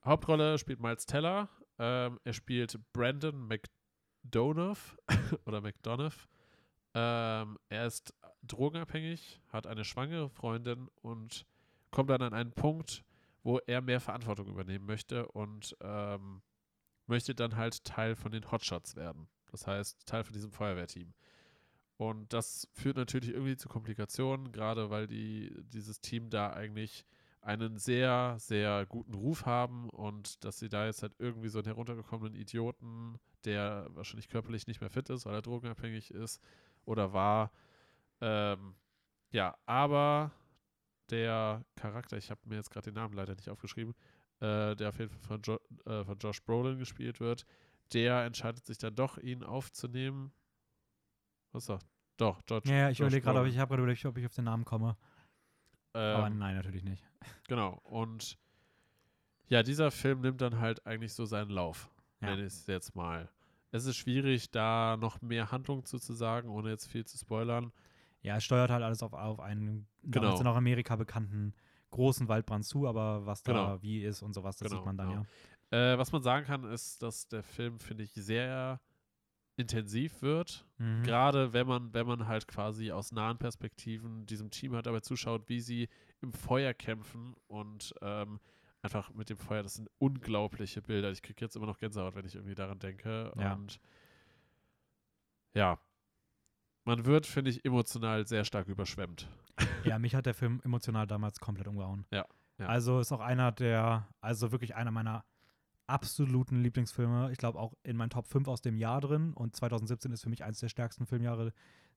Hauptrolle 0.04 0.58
spielt 0.58 0.80
Miles 0.80 1.06
Teller. 1.06 1.50
Ähm, 1.80 2.20
er 2.24 2.34
spielt 2.34 2.80
Brandon 2.94 3.48
McDonough 3.48 4.98
oder 5.46 5.62
McDonough. 5.62 6.28
Ähm, 6.94 7.58
er 7.68 7.88
ist 7.88 8.14
drogenabhängig, 8.44 9.42
hat 9.50 9.68
eine 9.68 9.84
schwangere 9.84 10.30
Freundin 10.30 10.88
und 11.02 11.46
kommt 11.92 12.10
dann 12.10 12.22
an 12.22 12.34
einen 12.34 12.54
Punkt, 12.54 13.04
wo 13.44 13.60
er 13.60 13.82
mehr 13.82 14.00
Verantwortung 14.00 14.48
übernehmen 14.48 14.86
möchte 14.86 15.28
und 15.28 15.76
ähm, 15.82 16.42
möchte 17.08 17.36
dann 17.36 17.56
halt 17.56 17.84
Teil 17.84 18.16
von 18.16 18.32
den 18.32 18.50
Hotshots 18.52 18.96
werden. 18.96 19.28
Das 19.52 19.68
heißt, 19.68 20.06
Teil 20.06 20.24
von 20.24 20.34
diesem 20.34 20.52
Feuerwehrteam. 20.52 21.14
Und 21.98 22.34
das 22.34 22.68
führt 22.74 22.98
natürlich 22.98 23.30
irgendwie 23.30 23.56
zu 23.56 23.70
Komplikationen, 23.70 24.52
gerade 24.52 24.90
weil 24.90 25.08
die, 25.08 25.54
dieses 25.64 26.02
Team 26.02 26.30
da 26.30 26.52
eigentlich 26.52 27.06
einen 27.46 27.78
sehr, 27.78 28.38
sehr 28.40 28.88
guten 28.88 29.14
Ruf 29.14 29.46
haben 29.46 29.88
und 29.92 30.44
dass 30.44 30.58
sie 30.58 30.68
da 30.68 30.88
jetzt 30.88 31.04
halt 31.04 31.14
irgendwie 31.20 31.50
so 31.50 31.60
einen 31.60 31.68
heruntergekommenen 31.68 32.34
Idioten, 32.34 33.20
der 33.46 33.88
wahrscheinlich 33.92 34.30
körperlich 34.30 34.66
nicht 34.66 34.82
mehr 34.82 34.90
fit 34.90 35.10
ist, 35.12 35.28
weil 35.28 35.36
er 35.36 35.44
drogenabhängig 35.44 36.10
ist 36.12 36.42
oder 36.86 37.14
war. 37.14 37.52
Ähm, 38.20 38.76
ja, 39.32 39.56
aber 39.68 40.32
der 41.12 41.64
Charakter, 41.76 42.18
ich 42.18 42.32
habe 42.32 42.42
mir 42.46 42.56
jetzt 42.56 42.72
gerade 42.72 42.92
den 42.92 42.96
Namen 42.96 43.14
leider 43.14 43.36
nicht 43.36 43.50
aufgeschrieben, 43.50 43.94
äh, 44.40 44.76
der 44.76 44.90
auf 44.90 44.98
jeden 44.98 45.12
Fall 45.12 45.22
von, 45.22 45.42
jo 45.44 45.60
äh, 45.86 46.04
von 46.04 46.18
Josh 46.18 46.42
Brolin 46.44 46.80
gespielt 46.80 47.20
wird, 47.20 47.46
der 47.94 48.26
entscheidet 48.26 48.66
sich 48.66 48.80
dann 48.80 48.96
doch, 48.96 49.20
ihn 49.20 49.44
aufzunehmen. 49.44 50.34
Was 51.52 51.66
sagt? 51.66 51.86
Doch, 52.18 52.44
George. 52.48 52.70
Ja, 52.70 52.76
ja, 52.76 52.90
ich 52.90 53.00
überlege 53.00 53.22
gerade, 53.22 53.48
ich 53.48 53.60
habe 53.60 53.70
gerade 53.70 53.84
überlegt, 53.84 54.04
ob 54.06 54.18
ich 54.18 54.26
auf 54.26 54.34
den 54.34 54.46
Namen 54.46 54.66
komme. 54.66 54.98
Aber 55.96 56.28
Ähm, 56.28 56.38
nein, 56.38 56.56
natürlich 56.56 56.84
nicht. 56.84 57.04
Genau. 57.48 57.80
Und 57.84 58.38
ja, 59.48 59.62
dieser 59.64 59.92
Film 59.92 60.22
nimmt 60.22 60.42
dann 60.42 60.60
halt 60.60 60.86
eigentlich 60.86 61.14
so 61.14 61.26
seinen 61.26 61.50
Lauf, 61.52 61.90
Ja. 62.22 62.30
nenne 62.30 62.42
ich 62.42 62.54
es 62.54 62.68
jetzt 62.68 62.96
mal. 62.96 63.30
Es 63.72 63.86
ist 63.86 63.98
schwierig, 63.98 64.52
da 64.52 64.98
noch 64.98 65.22
mehr 65.22 65.52
Handlung 65.52 65.86
zu, 65.86 66.00
zu 66.00 66.14
sagen, 66.14 66.50
ohne 66.50 66.70
jetzt 66.70 66.88
viel 66.88 67.06
zu 67.06 67.18
spoilern. 67.18 67.72
Ja, 68.22 68.38
es 68.38 68.44
steuert 68.44 68.72
halt 68.72 68.84
alles 68.84 69.04
auf, 69.04 69.14
auf 69.14 69.40
einen 69.40 69.88
Genau. 70.04 70.40
in 70.40 70.48
Amerika 70.48 70.96
bekannten 70.96 71.54
großen 71.92 72.28
Waldbrand 72.28 72.66
zu, 72.66 72.88
aber 72.88 73.26
was 73.26 73.44
da 73.44 73.52
Genau. 73.52 73.82
wie 73.82 74.04
ist 74.04 74.22
und 74.22 74.34
sowas, 74.34 74.58
das 74.58 74.68
Genau, 74.70 74.80
sieht 74.82 74.86
man 74.86 74.98
dann 74.98 75.10
genau. 75.10 75.26
ja. 75.72 75.94
Äh, 75.94 75.98
was 75.98 76.12
man 76.12 76.24
sagen 76.24 76.46
kann, 76.46 76.64
ist, 76.64 77.02
dass 77.04 77.28
der 77.28 77.44
Film, 77.44 77.80
finde 77.80 78.04
ich, 78.04 78.14
sehr 78.14 78.80
intensiv 79.58 80.22
wird. 80.22 80.66
Mhm. 80.78 81.04
Gerade 81.04 81.54
wenn 81.54 81.68
man, 81.68 81.94
wenn 81.94 82.08
man 82.08 82.28
halt 82.28 82.48
quasi 82.48 82.92
aus 82.92 83.12
nahen 83.12 83.38
Perspektiven 83.38 84.26
diesem 84.26 84.52
Team 84.52 84.74
halt 84.74 84.86
dabei 84.86 85.00
zuschaut, 85.00 85.48
wie 85.48 85.62
sie 85.62 85.90
im 86.22 86.34
Feuer 86.34 86.74
kämpfen 86.74 87.36
und 87.48 87.94
ähm, 88.02 88.40
einfach 88.82 89.14
mit 89.14 89.30
dem 89.30 89.38
Feuer, 89.38 89.64
das 89.64 89.76
sind 89.76 89.90
unglaubliche 89.98 90.82
Bilder. 90.82 91.12
Ich 91.12 91.22
kriege 91.22 91.44
jetzt 91.44 91.56
immer 91.56 91.66
noch 91.66 91.78
Gänsehaut, 91.78 92.16
wenn 92.16 92.26
ich 92.26 92.36
irgendwie 92.36 92.56
daran 92.56 92.80
denke. 92.80 93.34
Ja. 93.38 93.54
Und 93.54 93.80
ja, 95.54 95.80
man 96.84 97.06
wird, 97.06 97.26
finde 97.26 97.52
ich, 97.52 97.66
emotional 97.66 98.28
sehr 98.28 98.46
stark 98.46 98.68
überschwemmt. 98.68 99.28
Ja, 99.86 99.98
mich 100.00 100.16
hat 100.16 100.26
der 100.26 100.34
Film 100.34 100.62
emotional 100.64 101.08
damals 101.08 101.40
komplett 101.40 101.68
umgehauen. 101.68 102.06
Ja, 102.12 102.26
ja. 102.58 102.68
Also 102.68 103.00
ist 103.00 103.12
auch 103.12 103.22
einer 103.22 103.52
der, 103.52 104.08
also 104.22 104.52
wirklich 104.52 104.76
einer 104.76 104.92
meiner 104.92 105.24
absoluten 105.88 106.62
Lieblingsfilme. 106.62 107.32
Ich 107.32 107.38
glaube 107.38 107.60
auch 107.60 107.74
in 107.84 107.98
meinen 107.98 108.10
Top 108.10 108.28
5 108.28 108.48
aus 108.48 108.62
dem 108.62 108.78
Jahr 108.78 109.02
drin. 109.02 109.34
Und 109.34 109.56
2017 109.56 110.12
ist 110.12 110.24
für 110.24 110.30
mich 110.30 110.44
eines 110.44 110.60
der 110.60 110.70
stärksten 110.70 111.06
Filmjahre, 111.06 111.54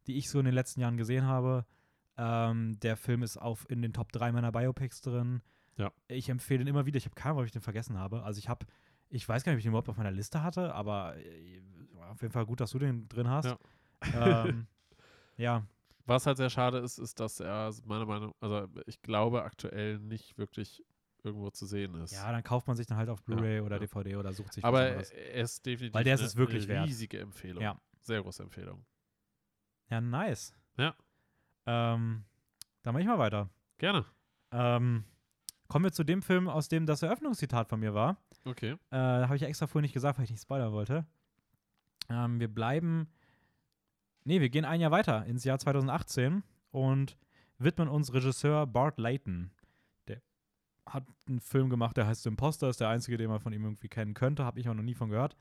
die 0.06 0.16
ich 0.16 0.30
so 0.30 0.38
in 0.38 0.44
den 0.44 0.54
letzten 0.54 0.80
Jahren 0.80 0.96
gesehen 0.96 1.26
habe. 1.26 1.64
Ähm, 2.16 2.78
der 2.80 2.96
Film 2.96 3.22
ist 3.22 3.36
auf 3.36 3.68
in 3.70 3.82
den 3.82 3.92
Top 3.92 4.12
3 4.12 4.32
meiner 4.32 4.52
Biopics 4.52 5.00
drin. 5.00 5.42
Ja. 5.76 5.92
Ich 6.08 6.28
empfehle 6.28 6.62
ihn 6.62 6.66
immer 6.66 6.86
wieder. 6.86 6.98
Ich 6.98 7.04
habe 7.04 7.14
keine 7.14 7.30
Ahnung, 7.30 7.40
ob 7.42 7.46
ich 7.46 7.52
den 7.52 7.62
vergessen 7.62 7.98
habe. 7.98 8.22
Also 8.24 8.38
ich 8.38 8.48
habe, 8.48 8.66
ich 9.08 9.28
weiß 9.28 9.44
gar 9.44 9.52
nicht, 9.52 9.56
ob 9.56 9.58
ich 9.58 9.64
den 9.64 9.70
überhaupt 9.70 9.88
auf 9.88 9.96
meiner 9.96 10.10
Liste 10.10 10.42
hatte, 10.42 10.74
aber 10.74 11.16
äh, 11.16 11.62
auf 12.10 12.20
jeden 12.20 12.32
Fall 12.32 12.46
gut, 12.46 12.60
dass 12.60 12.70
du 12.72 12.78
den 12.78 13.08
drin 13.08 13.28
hast. 13.28 13.56
Ja. 14.12 14.44
ähm, 14.44 14.66
ja, 15.36 15.64
Was 16.06 16.26
halt 16.26 16.36
sehr 16.36 16.50
schade 16.50 16.78
ist, 16.78 16.98
ist, 16.98 17.20
dass 17.20 17.38
er 17.38 17.72
meiner 17.84 18.06
Meinung, 18.06 18.34
also 18.40 18.66
ich 18.86 19.00
glaube 19.02 19.44
aktuell 19.44 19.98
nicht 19.98 20.36
wirklich 20.38 20.84
irgendwo 21.24 21.50
zu 21.50 21.66
sehen 21.66 21.94
ist. 21.96 22.12
Ja, 22.12 22.30
dann 22.32 22.42
kauft 22.42 22.66
man 22.66 22.76
sich 22.76 22.86
dann 22.86 22.96
halt 22.98 23.08
auf 23.08 23.22
Blu-ray 23.22 23.56
Ja, 23.56 23.62
oder 23.62 23.76
ja. 23.76 23.80
DVD 23.80 24.16
oder 24.16 24.32
sucht 24.32 24.52
sich 24.54 24.62
was 24.62 24.68
Aber 24.68 24.86
er 24.86 25.42
ist 25.42 25.64
definitiv 25.66 25.94
Weil 25.94 26.04
der 26.04 26.14
ist 26.14 26.20
eine 26.20 26.28
es 26.28 26.36
wirklich 26.36 26.68
wert. 26.68 26.86
riesige 26.86 27.18
Empfehlung. 27.20 27.62
Ja. 27.62 27.80
Sehr 28.00 28.22
große 28.22 28.42
Empfehlung. 28.42 28.84
Ja, 29.90 30.00
nice. 30.00 30.54
Ja. 30.76 30.94
Ähm, 31.66 32.24
dann 32.82 32.94
mach 32.94 33.00
ich 33.00 33.06
mal 33.06 33.18
weiter. 33.18 33.50
Gerne. 33.78 34.04
Ähm, 34.52 35.04
kommen 35.66 35.84
wir 35.84 35.92
zu 35.92 36.04
dem 36.04 36.22
Film, 36.22 36.48
aus 36.48 36.68
dem 36.68 36.86
das 36.86 37.02
Eröffnungszitat 37.02 37.68
von 37.68 37.80
mir 37.80 37.92
war. 37.94 38.16
Okay. 38.44 38.76
Äh, 38.90 38.96
Habe 38.96 39.36
ich 39.36 39.42
extra 39.42 39.66
vorhin 39.66 39.82
nicht 39.84 39.92
gesagt, 39.94 40.18
weil 40.18 40.24
ich 40.24 40.30
nicht 40.30 40.42
spoilern 40.42 40.72
wollte. 40.72 41.04
Ähm, 42.08 42.40
wir 42.40 42.48
bleiben. 42.48 43.08
Nee, 44.24 44.40
wir 44.40 44.48
gehen 44.50 44.64
ein 44.64 44.80
Jahr 44.80 44.90
weiter 44.90 45.24
ins 45.26 45.44
Jahr 45.44 45.58
2018 45.58 46.42
und 46.70 47.16
widmen 47.58 47.88
uns 47.88 48.12
Regisseur 48.12 48.66
Bart 48.66 48.98
Layton. 48.98 49.50
Hat 50.88 51.04
einen 51.28 51.40
Film 51.40 51.70
gemacht, 51.70 51.96
der 51.96 52.06
heißt 52.06 52.26
Imposter, 52.26 52.68
ist 52.68 52.80
der 52.80 52.88
einzige, 52.88 53.16
den 53.16 53.28
man 53.28 53.40
von 53.40 53.52
ihm 53.52 53.64
irgendwie 53.64 53.88
kennen 53.88 54.14
könnte. 54.14 54.44
Habe 54.44 54.60
ich 54.60 54.68
auch 54.68 54.74
noch 54.74 54.82
nie 54.82 54.94
von 54.94 55.10
gehört. 55.10 55.36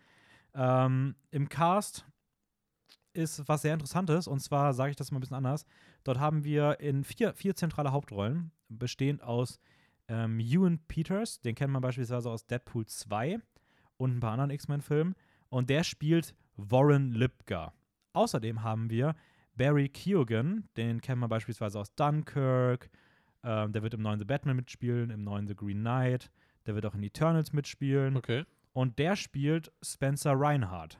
Ähm, 0.53 1.15
Im 1.31 1.49
Cast 1.49 2.05
ist 3.13 3.47
was 3.47 3.63
sehr 3.63 3.73
Interessantes 3.73 4.27
und 4.27 4.39
zwar 4.39 4.73
sage 4.73 4.91
ich 4.91 4.95
das 4.95 5.11
mal 5.11 5.17
ein 5.17 5.21
bisschen 5.21 5.37
anders. 5.37 5.65
Dort 6.03 6.19
haben 6.19 6.43
wir 6.43 6.79
in 6.79 7.03
vier, 7.03 7.33
vier 7.33 7.55
zentrale 7.55 7.91
Hauptrollen, 7.91 8.51
bestehend 8.69 9.23
aus 9.23 9.59
ähm, 10.07 10.39
Ewan 10.39 10.79
Peters, 10.87 11.41
den 11.41 11.55
kennt 11.55 11.73
man 11.73 11.81
beispielsweise 11.81 12.29
aus 12.29 12.45
Deadpool 12.45 12.85
2 12.85 13.39
und 13.97 14.17
ein 14.17 14.19
paar 14.19 14.33
anderen 14.33 14.51
X-Men-Filmen. 14.51 15.15
Und 15.49 15.69
der 15.69 15.83
spielt 15.83 16.35
Warren 16.55 17.11
Lipka. 17.11 17.73
Außerdem 18.13 18.63
haben 18.63 18.89
wir 18.89 19.15
Barry 19.55 19.89
Keoghan, 19.89 20.69
den 20.77 21.01
kennt 21.01 21.19
man 21.19 21.29
beispielsweise 21.29 21.79
aus 21.79 21.93
Dunkirk. 21.95 22.89
Ähm, 23.43 23.71
der 23.71 23.83
wird 23.83 23.93
im 23.93 24.01
neuen 24.01 24.19
The 24.19 24.25
Batman 24.25 24.55
mitspielen, 24.55 25.09
im 25.09 25.23
neuen 25.23 25.47
The 25.47 25.55
Green 25.55 25.79
Knight. 25.79 26.31
Der 26.65 26.75
wird 26.75 26.85
auch 26.85 26.95
in 26.95 27.03
Eternals 27.03 27.53
mitspielen. 27.53 28.17
Okay. 28.17 28.45
Und 28.73 28.99
der 28.99 29.15
spielt 29.15 29.71
Spencer 29.81 30.33
Reinhardt. 30.33 30.99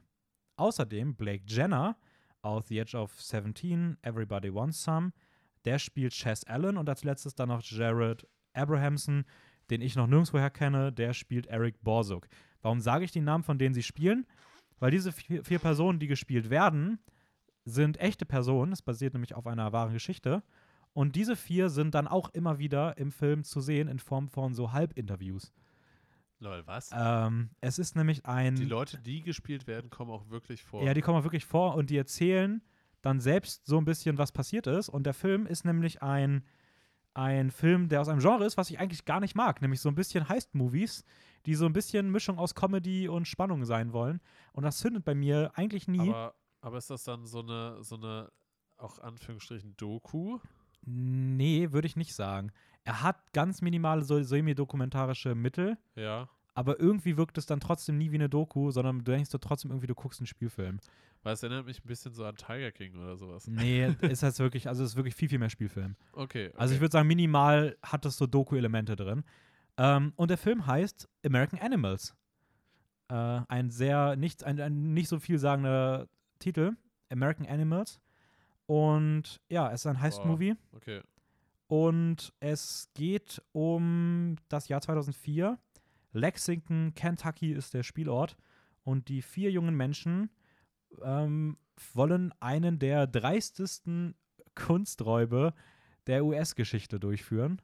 Außerdem 0.56 1.16
Blake 1.16 1.44
Jenner 1.46 1.98
aus 2.42 2.68
The 2.68 2.80
Edge 2.80 2.98
of 2.98 3.22
17, 3.22 3.98
Everybody 4.02 4.54
Wants 4.54 4.84
Some. 4.84 5.12
Der 5.66 5.80
spielt 5.80 6.14
Chess 6.14 6.44
Allen 6.46 6.78
und 6.78 6.88
als 6.88 7.04
letztes 7.04 7.36
dann 7.36 7.50
noch 7.50 7.62
Jared 7.62 8.26
Abrahamson, 8.54 9.26
den 9.70 9.82
ich 9.82 9.96
noch 9.96 10.08
nirgendwoher 10.08 10.50
kenne. 10.50 10.92
Der 10.94 11.14
spielt 11.14 11.48
Eric 11.48 11.84
Borsuk. 11.84 12.28
Warum 12.62 12.80
sage 12.80 13.06
ich 13.06 13.12
die 13.12 13.22
Namen, 13.22 13.44
von 13.44 13.58
denen 13.58 13.76
sie 13.76 13.84
spielen? 13.84 14.26
Weil 14.80 14.92
diese 14.92 15.12
vier, 15.12 15.44
vier 15.44 15.60
Personen, 15.60 16.00
die 16.00 16.08
gespielt 16.08 16.50
werden, 16.50 17.00
sind 17.66 18.00
echte 18.00 18.26
Personen. 18.26 18.72
Es 18.72 18.82
basiert 18.82 19.14
nämlich 19.14 19.36
auf 19.36 19.46
einer 19.46 19.74
wahren 19.74 19.94
Geschichte. 19.94 20.44
Und 20.98 21.16
diese 21.16 21.36
vier 21.36 21.70
sind 21.70 21.94
dann 21.94 22.08
auch 22.08 22.30
immer 22.30 22.58
wieder 22.58 22.98
im 22.98 23.12
Film 23.12 23.44
zu 23.44 23.62
sehen 23.62 23.88
in 23.88 24.00
Form 24.00 24.28
von 24.28 24.56
so 24.56 24.72
Halbinterviews. 24.72 25.54
Lol, 26.40 26.66
was? 26.66 26.90
Ähm, 26.92 27.52
es 27.62 27.78
ist 27.78 27.96
nämlich 27.96 28.26
ein. 28.26 28.56
die 28.56 28.66
Leute, 28.66 28.98
die 28.98 29.22
gespielt 29.22 29.68
werden, 29.68 29.92
kommen 29.92 30.10
auch 30.10 30.28
wirklich 30.32 30.64
vor. 30.64 30.82
Ja, 30.82 30.96
die 30.96 31.02
kommen 31.02 31.20
auch 31.20 31.24
wirklich 31.24 31.46
vor 31.46 31.76
und 31.76 31.92
die 31.92 31.98
erzählen 31.98 32.64
dann 33.04 33.20
selbst 33.20 33.68
so 33.68 33.78
ein 33.78 33.86
bisschen, 33.86 34.18
was 34.18 34.32
passiert 34.32 34.66
ist. 34.66 34.90
Und 34.90 35.04
der 35.04 35.14
Film 35.14 35.46
ist 35.46 35.66
nämlich 35.66 36.02
ein, 36.02 36.44
ein 37.14 37.52
Film, 37.52 37.90
der 37.90 38.02
aus 38.02 38.10
einem 38.10 38.22
Genre 38.22 38.44
ist, 38.44 38.58
was 38.58 38.72
ich 38.72 38.80
eigentlich 38.80 39.06
gar 39.06 39.20
nicht 39.20 39.36
mag, 39.36 39.62
nämlich 39.62 39.82
so 39.82 39.90
ein 39.90 39.96
bisschen 39.96 40.28
Heist-Movies, 40.28 41.06
die 41.46 41.54
so 41.54 41.68
ein 41.68 41.74
bisschen 41.74 42.10
Mischung 42.10 42.40
aus 42.40 42.56
Comedy 42.56 43.08
und 43.08 43.28
Spannung 43.28 43.66
sein 43.66 43.94
wollen. 43.94 44.20
Und 44.52 44.64
das 44.64 44.80
zündet 44.80 45.06
bei 45.06 45.14
mir 45.14 45.52
eigentlich 45.54 45.88
nie. 45.88 46.10
aber, 46.10 46.34
aber 46.60 46.80
ist 46.80 46.90
das 46.90 47.04
dann 47.04 47.28
so 47.28 47.42
eine, 47.42 47.84
so 47.84 47.98
eine, 47.98 48.32
auch 48.78 48.98
Anführungsstrichen, 48.98 49.78
Doku? 49.78 50.40
Nee, 50.86 51.72
würde 51.72 51.88
ich 51.88 51.96
nicht 51.96 52.14
sagen. 52.14 52.52
Er 52.84 53.02
hat 53.04 53.34
ganz 53.34 53.62
minimale 53.62 54.04
so 54.04 54.22
semi-dokumentarische 54.22 55.36
Mittel, 55.36 55.78
Ja. 55.96 56.30
aber 56.54 56.80
irgendwie 56.80 57.18
wirkt 57.18 57.38
es 57.38 57.46
dann 57.46 57.60
trotzdem 57.60 57.98
nie 57.98 58.12
wie 58.12 58.16
eine 58.16 58.30
Doku, 58.30 58.72
sondern 58.72 59.00
du 59.00 59.12
denkst 59.12 59.30
du 59.30 59.38
trotzdem 59.38 59.72
irgendwie, 59.72 59.88
du 59.88 59.96
guckst 59.96 60.20
einen 60.22 60.28
Spielfilm. 60.28 60.80
Weil 61.24 61.34
es 61.34 61.44
erinnert 61.44 61.66
mich 61.66 61.84
ein 61.84 61.88
bisschen 61.88 62.14
so 62.14 62.24
an 62.24 62.36
Tiger 62.36 62.72
King 62.72 62.96
oder 62.96 63.18
sowas. 63.18 63.48
Nee, 63.48 63.88
ist 64.02 64.24
das 64.24 64.40
wirklich, 64.40 64.70
also 64.70 64.84
es 64.84 64.92
ist 64.92 64.96
wirklich 64.96 65.16
viel, 65.16 65.28
viel 65.28 65.40
mehr 65.40 65.50
Spielfilm. 65.50 65.96
Okay. 66.14 66.48
okay. 66.48 66.58
Also 66.58 66.74
ich 66.76 66.80
würde 66.80 66.94
sagen, 66.94 67.08
minimal 67.08 67.76
hat 67.84 68.06
es 68.06 68.16
so 68.18 68.26
Doku-Elemente 68.28 68.96
drin. 68.96 69.24
Ähm, 69.78 70.14
und 70.16 70.30
der 70.30 70.38
Film 70.38 70.66
heißt 70.66 71.10
American 71.26 71.60
Animals. 71.60 72.16
Äh, 73.10 73.42
ein 73.48 73.70
sehr 73.70 74.16
nicht, 74.16 74.44
ein, 74.44 74.60
ein 74.62 74.94
nicht 74.94 75.10
so 75.10 75.20
vielsagender 75.20 76.08
Titel. 76.40 76.74
American 77.10 77.46
Animals. 77.46 78.00
Und 78.68 79.42
ja, 79.50 79.72
es 79.72 79.82
ist 79.82 79.88
ein 79.88 80.00
Heist-Movie. 80.00 80.56
Okay. 80.74 81.02
Und 81.68 82.34
es 82.40 82.90
geht 82.94 83.42
um 83.52 84.36
das 84.50 84.68
Jahr 84.68 84.82
2004. 84.82 85.58
Lexington, 86.14 86.94
Kentucky 86.94 87.52
ist 87.52 87.74
der 87.74 87.84
Spielort. 87.84 88.38
Und 88.84 89.10
die 89.10 89.22
vier 89.22 89.52
jungen 89.52 89.76
Menschen 89.76 90.30
ähm, 91.02 91.58
wollen 91.94 92.34
einen 92.40 92.80
der 92.80 93.08
dreistesten 93.08 94.16
Kunsträube 94.56 95.54
der 96.08 96.26
US-Geschichte 96.26 97.00
durchführen. 97.00 97.62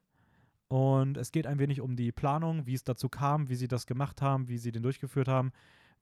Und 0.68 1.18
es 1.18 1.32
geht 1.32 1.47
ein 1.47 1.60
wenig 1.60 1.82
um 1.82 1.95
die 1.95 2.12
Planung, 2.12 2.66
wie 2.66 2.74
es 2.74 2.84
dazu 2.84 3.08
kam, 3.08 3.47
wie 3.49 3.56
sie 3.56 3.68
das 3.68 3.86
gemacht 3.86 4.22
haben, 4.22 4.47
wie 4.47 4.58
sie 4.58 4.72
den 4.72 4.84
durchgeführt 4.84 5.28
haben, 5.28 5.51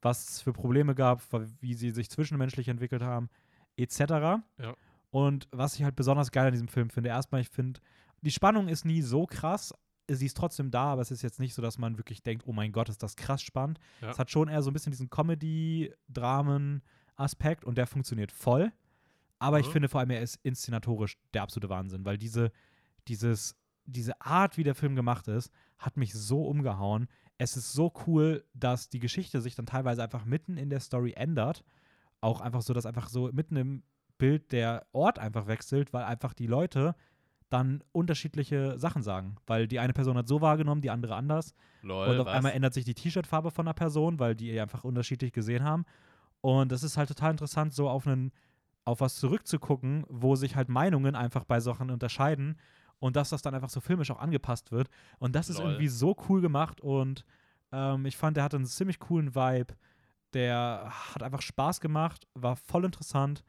was 0.01 0.29
es 0.29 0.41
für 0.41 0.53
Probleme 0.53 0.95
gab, 0.95 1.21
wie 1.59 1.73
sie 1.73 1.91
sich 1.91 2.09
zwischenmenschlich 2.09 2.67
entwickelt 2.67 3.03
haben, 3.03 3.29
etc. 3.77 3.99
Ja. 3.99 4.75
Und 5.11 5.47
was 5.51 5.75
ich 5.75 5.83
halt 5.83 5.95
besonders 5.95 6.31
geil 6.31 6.47
an 6.47 6.53
diesem 6.53 6.67
Film 6.69 6.89
finde, 6.89 7.09
erstmal, 7.09 7.41
ich 7.41 7.49
finde, 7.49 7.79
die 8.21 8.31
Spannung 8.31 8.67
ist 8.67 8.85
nie 8.85 9.01
so 9.01 9.25
krass, 9.25 9.73
sie 10.09 10.25
ist 10.25 10.37
trotzdem 10.37 10.71
da, 10.71 10.93
aber 10.93 11.01
es 11.01 11.11
ist 11.11 11.21
jetzt 11.21 11.39
nicht 11.39 11.53
so, 11.53 11.61
dass 11.61 11.77
man 11.77 11.97
wirklich 11.97 12.23
denkt, 12.23 12.43
oh 12.47 12.53
mein 12.53 12.71
Gott, 12.71 12.89
ist 12.89 13.03
das 13.03 13.15
krass 13.15 13.41
spannend. 13.41 13.79
Ja. 14.01 14.11
Es 14.11 14.19
hat 14.19 14.29
schon 14.31 14.47
eher 14.49 14.61
so 14.61 14.69
ein 14.69 14.73
bisschen 14.73 14.91
diesen 14.91 15.09
Comedy-Dramen-Aspekt 15.09 17.65
und 17.65 17.77
der 17.77 17.87
funktioniert 17.87 18.31
voll. 18.31 18.71
Aber 19.39 19.59
ich 19.59 19.67
Mhm. 19.67 19.71
finde 19.71 19.89
vor 19.89 19.99
allem, 20.01 20.11
er 20.11 20.21
ist 20.21 20.39
inszenatorisch 20.43 21.17
der 21.33 21.41
absolute 21.43 21.69
Wahnsinn, 21.69 22.05
weil 22.05 22.17
diese, 22.17 22.51
dieses, 23.07 23.55
diese 23.85 24.19
Art, 24.21 24.57
wie 24.57 24.63
der 24.63 24.75
Film 24.75 24.95
gemacht 24.95 25.27
ist, 25.27 25.51
hat 25.79 25.97
mich 25.97 26.13
so 26.13 26.45
umgehauen. 26.45 27.07
Es 27.37 27.57
ist 27.57 27.73
so 27.73 27.91
cool, 28.05 28.45
dass 28.53 28.89
die 28.89 28.99
Geschichte 28.99 29.41
sich 29.41 29.55
dann 29.55 29.65
teilweise 29.65 30.03
einfach 30.03 30.25
mitten 30.25 30.57
in 30.57 30.69
der 30.69 30.79
Story 30.79 31.13
ändert. 31.15 31.63
Auch 32.21 32.39
einfach 32.41 32.61
so, 32.61 32.73
dass 32.73 32.85
einfach 32.85 33.09
so 33.09 33.31
mitten 33.33 33.55
im 33.55 33.83
Bild 34.21 34.51
der 34.51 34.85
Ort 34.91 35.17
einfach 35.17 35.47
wechselt, 35.47 35.93
weil 35.93 36.03
einfach 36.03 36.35
die 36.35 36.45
Leute 36.45 36.95
dann 37.49 37.83
unterschiedliche 37.91 38.77
Sachen 38.77 39.01
sagen. 39.01 39.37
Weil 39.47 39.67
die 39.67 39.79
eine 39.79 39.93
Person 39.93 40.15
hat 40.15 40.27
so 40.27 40.41
wahrgenommen, 40.41 40.81
die 40.81 40.91
andere 40.91 41.15
anders. 41.15 41.55
Lol, 41.81 42.07
Und 42.07 42.19
auf 42.19 42.27
was? 42.27 42.35
einmal 42.35 42.51
ändert 42.51 42.75
sich 42.75 42.85
die 42.85 42.93
T-Shirt-Farbe 42.93 43.49
von 43.49 43.67
einer 43.67 43.73
Person, 43.73 44.19
weil 44.19 44.35
die 44.35 44.59
einfach 44.59 44.83
unterschiedlich 44.83 45.33
gesehen 45.33 45.63
haben. 45.63 45.85
Und 46.39 46.71
das 46.71 46.83
ist 46.83 46.97
halt 46.97 47.09
total 47.09 47.31
interessant, 47.31 47.73
so 47.73 47.89
auf 47.89 48.05
einen, 48.05 48.31
auf 48.85 49.01
was 49.01 49.15
zurückzugucken, 49.15 50.05
wo 50.07 50.35
sich 50.35 50.55
halt 50.55 50.69
Meinungen 50.69 51.15
einfach 51.15 51.43
bei 51.43 51.59
Sachen 51.59 51.89
unterscheiden 51.89 52.57
und 52.99 53.15
dass 53.15 53.29
das 53.29 53.41
dann 53.41 53.55
einfach 53.55 53.71
so 53.71 53.81
filmisch 53.81 54.11
auch 54.11 54.19
angepasst 54.19 54.71
wird. 54.71 54.87
Und 55.17 55.35
das 55.35 55.49
ist 55.49 55.57
Lol. 55.57 55.67
irgendwie 55.67 55.87
so 55.87 56.15
cool 56.29 56.41
gemacht 56.41 56.79
und 56.79 57.25
ähm, 57.71 58.05
ich 58.05 58.17
fand, 58.17 58.37
der 58.37 58.43
hatte 58.43 58.57
einen 58.57 58.67
ziemlich 58.67 58.99
coolen 58.99 59.33
Vibe. 59.33 59.73
Der 60.33 60.93
hat 61.15 61.23
einfach 61.23 61.41
Spaß 61.41 61.81
gemacht, 61.81 62.27
war 62.35 62.55
voll 62.55 62.85
interessant. 62.85 63.43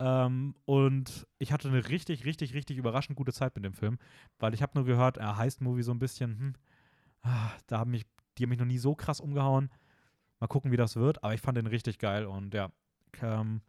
Ähm, 0.00 0.54
und 0.64 1.26
ich 1.38 1.52
hatte 1.52 1.68
eine 1.68 1.88
richtig, 1.88 2.24
richtig, 2.24 2.54
richtig 2.54 2.76
überraschend 2.78 3.16
gute 3.16 3.32
Zeit 3.32 3.54
mit 3.54 3.64
dem 3.64 3.74
Film, 3.74 3.98
weil 4.38 4.54
ich 4.54 4.62
habe 4.62 4.72
nur 4.74 4.84
gehört, 4.84 5.16
er 5.18 5.36
heißt 5.36 5.60
Movie 5.60 5.82
so 5.82 5.92
ein 5.92 5.98
bisschen, 5.98 6.38
hm, 6.38 6.54
ah, 7.22 7.50
da 7.66 7.78
haben 7.78 7.92
mich, 7.92 8.04
die 8.36 8.44
haben 8.44 8.50
mich 8.50 8.58
noch 8.58 8.66
nie 8.66 8.78
so 8.78 8.94
krass 8.94 9.20
umgehauen. 9.20 9.70
Mal 10.40 10.48
gucken, 10.48 10.72
wie 10.72 10.76
das 10.76 10.96
wird, 10.96 11.22
aber 11.22 11.34
ich 11.34 11.40
fand 11.40 11.56
den 11.56 11.66
richtig 11.66 11.98
geil 11.98 12.26
und 12.26 12.54
ja, 12.54 12.70
ähm, 13.22 13.62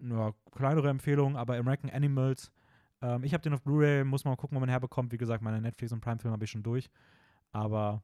ja 0.00 0.32
kleinere 0.52 0.90
Empfehlung, 0.90 1.36
aber 1.36 1.56
American 1.56 1.90
Animals, 1.90 2.52
ähm, 3.00 3.24
ich 3.24 3.32
habe 3.32 3.42
den 3.42 3.54
auf 3.54 3.62
Blu-ray, 3.62 4.04
muss 4.04 4.24
mal 4.24 4.36
gucken, 4.36 4.56
wo 4.56 4.60
man 4.60 4.68
herbekommt. 4.68 5.12
Wie 5.12 5.18
gesagt, 5.18 5.42
meine 5.42 5.60
Netflix 5.60 5.92
und 5.92 6.00
Prime-Filme 6.00 6.32
habe 6.32 6.44
ich 6.44 6.50
schon 6.50 6.62
durch, 6.62 6.90
aber 7.52 8.02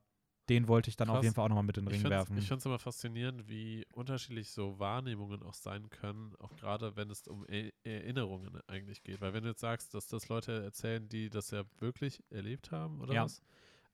den 0.49 0.69
wollte 0.69 0.91
ich 0.91 0.97
dann 0.97 1.09
auf 1.09 1.17
Krass. 1.17 1.25
jeden 1.25 1.35
Fall 1.35 1.45
auch 1.45 1.49
nochmal 1.49 1.65
mit 1.65 1.79
in 1.79 1.85
den 1.85 1.89
Ich 1.89 1.95
Ring 1.95 2.01
find's- 2.03 2.11
werfen. 2.11 2.37
Ich 2.39 2.47
finde 2.49 2.59
es 2.59 2.67
immer 2.67 2.79
faszinierend, 2.79 3.49
wie 3.49 3.87
unterschiedlich 3.95 4.51
so 4.51 4.79
Wahrnehmungen 4.79 5.43
auch 5.43 5.55
sein 5.55 5.89
können, 5.91 6.35
auch 6.39 6.55
gerade 6.57 6.97
wenn 6.97 7.09
es 7.11 7.27
um 7.29 7.47
e 7.49 7.71
Erinnerungen 7.85 8.61
eigentlich 8.67 9.03
geht. 9.03 9.21
Weil 9.21 9.33
wenn 9.33 9.43
du 9.45 9.51
jetzt 9.51 9.61
sagst, 9.61 9.95
dass 9.95 10.07
das 10.07 10.29
Leute 10.29 10.63
erzählen, 10.63 11.09
die 11.09 11.31
das 11.31 11.51
ja 11.51 11.65
wirklich 11.79 12.23
erlebt 12.31 12.71
haben 12.73 13.01
oder 13.01 13.15
Ja. 13.15 13.25
was, 13.25 13.41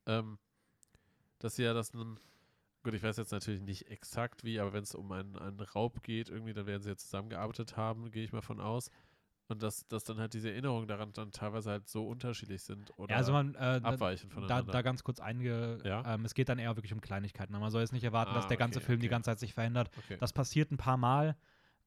ähm, 0.06 0.38
dass 1.38 1.56
sie 1.56 1.62
ja 1.62 1.72
das 1.72 1.94
nun, 1.94 2.18
gut, 2.82 2.94
ich 2.94 3.02
weiß 3.02 3.16
jetzt 3.18 3.30
natürlich 3.32 3.60
nicht 3.60 3.86
exakt 3.88 4.42
wie, 4.42 4.58
aber 4.58 4.72
wenn 4.72 4.82
es 4.82 4.94
um 4.94 5.10
einen, 5.12 5.36
einen 5.36 5.60
Raub 5.60 6.02
geht, 6.02 6.28
irgendwie, 6.30 6.52
dann 6.52 6.66
werden 6.66 6.82
sie 6.82 6.88
ja 6.90 6.96
zusammengearbeitet 6.96 7.76
haben, 7.76 8.10
gehe 8.10 8.24
ich 8.24 8.32
mal 8.32 8.42
von 8.42 8.60
aus. 8.60 8.90
Und 9.50 9.62
dass, 9.62 9.86
dass 9.88 10.04
dann 10.04 10.18
halt 10.18 10.32
diese 10.32 10.50
Erinnerungen 10.50 10.86
daran 10.86 11.12
dann 11.12 11.32
teilweise 11.32 11.70
halt 11.70 11.88
so 11.88 12.06
unterschiedlich 12.06 12.62
sind 12.62 12.96
oder 12.98 13.10
ja, 13.10 13.16
also 13.18 13.32
man, 13.32 13.54
äh, 13.56 13.80
da, 13.80 13.88
abweichen 13.88 14.28
da, 14.30 14.34
voneinander. 14.34 14.72
da 14.72 14.82
ganz 14.82 15.02
kurz 15.02 15.18
einige, 15.20 15.78
Ja? 15.84 16.14
ähm, 16.14 16.24
es 16.24 16.34
geht 16.34 16.48
dann 16.48 16.58
eher 16.58 16.76
wirklich 16.76 16.92
um 16.92 17.00
Kleinigkeiten. 17.00 17.52
Man 17.52 17.70
soll 17.70 17.80
jetzt 17.82 17.92
nicht 17.92 18.04
erwarten, 18.04 18.30
Ah, 18.30 18.34
dass 18.36 18.46
der 18.46 18.56
ganze 18.56 18.78
okay, 18.78 18.86
Film 18.86 19.00
die 19.00 19.06
okay. 19.06 19.10
ganze 19.10 19.30
Zeit 19.30 19.40
sich 19.40 19.52
verändert. 19.54 19.90
okay. 19.98 20.16
Das 20.20 20.32
passiert 20.32 20.70
ein 20.70 20.76
paar 20.76 20.96
Mal, 20.96 21.36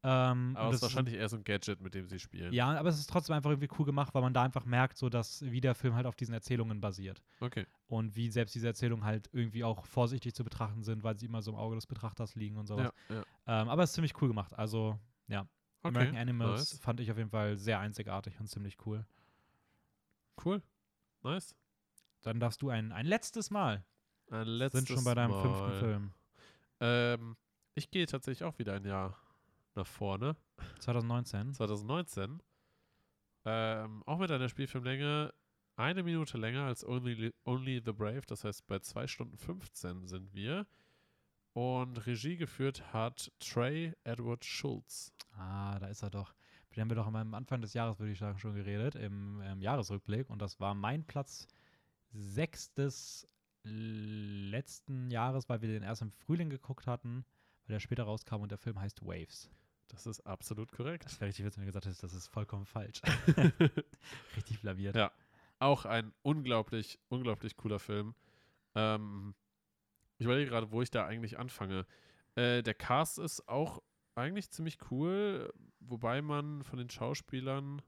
Ähm, 0.05 0.57
Aber 0.57 0.67
es 0.71 0.75
ist 0.75 0.81
wahrscheinlich 0.81 1.15
eher 1.15 1.29
so 1.29 1.37
ein 1.37 1.45
Gadget, 1.45 1.79
mit 1.79 1.93
dem 1.93 2.09
sie 2.09 2.19
spielen. 2.19 2.51
ja, 2.51 2.77
aber 2.77 2.89
es 2.89 2.99
ist 2.99 3.09
trotzdem 3.09 3.37
einfach 3.37 3.49
irgendwie 3.51 3.69
cool 3.79 3.85
gemacht, 3.85 4.13
weil 4.13 4.21
man 4.21 4.33
da 4.33 4.43
einfach 4.43 4.65
merkt, 4.65 4.97
so 4.97 5.07
dass 5.07 5.41
wie 5.49 5.61
der 5.61 5.75
Film 5.75 5.95
halt 5.95 6.05
auf 6.05 6.17
diesen 6.17 6.33
Erzählungen 6.33 6.81
basiert. 6.81 7.23
Okay. 7.39 7.65
Und 7.87 8.17
wie 8.17 8.29
selbst 8.29 8.53
diese 8.53 8.67
Erzählungen 8.67 9.05
halt 9.05 9.29
irgendwie 9.31 9.63
auch 9.63 9.85
vorsichtig 9.85 10.33
zu 10.35 10.43
betrachten 10.43 10.83
sind, 10.83 11.05
weil 11.05 11.17
sie 11.17 11.27
immer 11.27 11.41
so 11.41 11.51
im 11.51 11.57
Auge 11.57 11.75
des 11.75 11.87
Betrachters 11.87 12.35
liegen 12.35 12.57
und 12.57 12.67
sowas. 12.67 12.91
Ja, 13.07 13.15
ja. 13.15 13.61
Ähm, 13.61 13.69
aber 13.69 13.83
es 13.83 13.91
ist 13.91 13.95
ziemlich 13.95 14.21
cool 14.21 14.27
gemacht. 14.27 14.53
Also, 14.59 14.99
ja. 15.29 15.47
American 15.83 16.13
Okay. 16.15 16.21
Animals 16.21 16.71
Nice. 16.73 16.79
fand 16.81 16.99
ich 16.99 17.11
auf 17.11 17.17
jeden 17.17 17.29
Fall 17.29 17.57
sehr 17.57 17.79
einzigartig 17.79 18.39
und 18.39 18.47
ziemlich 18.47 18.77
cool. 18.85 19.05
Cool. 20.43 20.61
Nice. 21.23 21.55
Dann 22.21 22.39
darfst 22.39 22.61
du 22.61 22.69
ein, 22.69 22.91
ein 22.91 23.05
letztes 23.05 23.51
Mal. 23.51 23.83
Ein 24.31 24.47
letztes 24.47 24.85
sind 24.85 24.95
schon 24.95 25.03
bei 25.03 25.13
deinem 25.13 25.31
Mal. 25.31 25.41
fünften 25.41 25.79
Film. 25.79 26.13
Ähm, 26.79 27.37
ich 27.75 27.91
gehe 27.91 28.05
tatsächlich 28.05 28.43
auch 28.43 28.57
wieder 28.59 28.73
ein 28.73 28.85
Jahr 28.85 29.17
nach 29.75 29.87
vorne. 29.87 30.35
2019. 30.79 31.53
2019. 31.53 32.41
Ähm, 33.45 34.03
auch 34.05 34.19
mit 34.19 34.31
einer 34.31 34.47
Spielfilmlänge 34.49 35.33
eine 35.75 36.03
Minute 36.03 36.37
länger 36.37 36.63
als 36.65 36.85
Only, 36.85 37.33
Only 37.45 37.81
the 37.83 37.91
Brave. 37.91 38.21
Das 38.27 38.43
heißt, 38.43 38.65
bei 38.67 38.79
2 38.79 39.07
Stunden 39.07 39.37
15 39.37 40.07
sind 40.07 40.33
wir. 40.33 40.65
Und 41.53 42.07
Regie 42.07 42.35
geführt 42.35 42.93
hat 42.93 43.31
Trey 43.39 43.93
Edward 44.03 44.43
Schultz. 44.43 45.13
Ah, 45.37 45.77
da 45.79 45.87
ist 45.87 46.01
er 46.01 46.09
doch. 46.09 46.33
Den 46.75 46.81
haben 46.81 46.89
wir 46.89 46.95
doch 46.95 47.05
am 47.05 47.33
Anfang 47.35 47.61
des 47.61 47.73
Jahres, 47.73 47.99
würde 47.99 48.11
ich 48.11 48.19
sagen, 48.19 48.39
schon 48.39 48.55
geredet, 48.55 48.95
im, 48.95 49.39
im 49.41 49.61
Jahresrückblick. 49.61 50.29
Und 50.29 50.41
das 50.41 50.59
war 50.59 50.73
mein 50.73 51.05
Platz 51.05 51.47
6 52.13 52.73
des 52.73 53.27
letzten 53.63 55.11
Jahres, 55.11 55.47
weil 55.47 55.61
wir 55.61 55.69
den 55.69 55.83
erst 55.83 56.01
im 56.01 56.11
Frühling 56.11 56.49
geguckt 56.49 56.87
hatten, 56.87 57.23
weil 57.65 57.75
der 57.75 57.79
später 57.79 58.03
rauskam 58.03 58.41
und 58.41 58.49
der 58.49 58.57
Film 58.57 58.79
heißt 58.79 59.03
Waves. 59.03 59.49
Das 59.89 60.07
ist 60.07 60.21
absolut 60.21 60.71
korrekt. 60.71 61.05
Das 61.05 61.19
wäre 61.19 61.29
richtig 61.29 61.45
witzig, 61.45 61.57
wenn 61.59 61.65
du 61.65 61.71
gesagt 61.71 61.85
hättest, 61.85 62.03
das 62.03 62.13
ist 62.13 62.27
vollkommen 62.27 62.65
falsch. 62.65 63.01
richtig 64.35 64.59
blamiert. 64.61 64.95
Ja. 64.95 65.11
Auch 65.59 65.85
ein 65.85 66.11
unglaublich, 66.23 66.99
unglaublich 67.09 67.55
cooler 67.55 67.79
Film. 67.79 68.15
Ähm, 68.73 69.35
ich 70.17 70.25
überlege 70.25 70.49
gerade, 70.49 70.71
wo 70.71 70.81
ich 70.81 70.91
da 70.91 71.05
eigentlich 71.05 71.37
anfange. 71.37 71.85
Äh, 72.35 72.63
der 72.63 72.73
Cast 72.73 73.19
ist 73.19 73.47
auch 73.47 73.81
eigentlich 74.15 74.49
ziemlich 74.51 74.77
cool, 74.91 75.51
wobei 75.79 76.21
man 76.21 76.63
von 76.63 76.79
den 76.79 76.89
Schauspielern, 76.89 77.81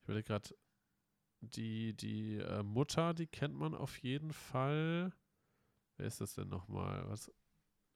ich 0.00 0.04
überlege 0.04 0.26
gerade, 0.26 0.50
die, 1.40 1.94
die 1.94 2.38
äh, 2.38 2.62
Mutter, 2.62 3.14
die 3.14 3.26
kennt 3.26 3.54
man 3.54 3.74
auf 3.74 3.98
jeden 3.98 4.32
Fall. 4.32 5.12
Wer 5.96 6.06
ist 6.06 6.20
das 6.20 6.34
denn 6.34 6.48
nochmal? 6.48 7.08
Was? 7.08 7.30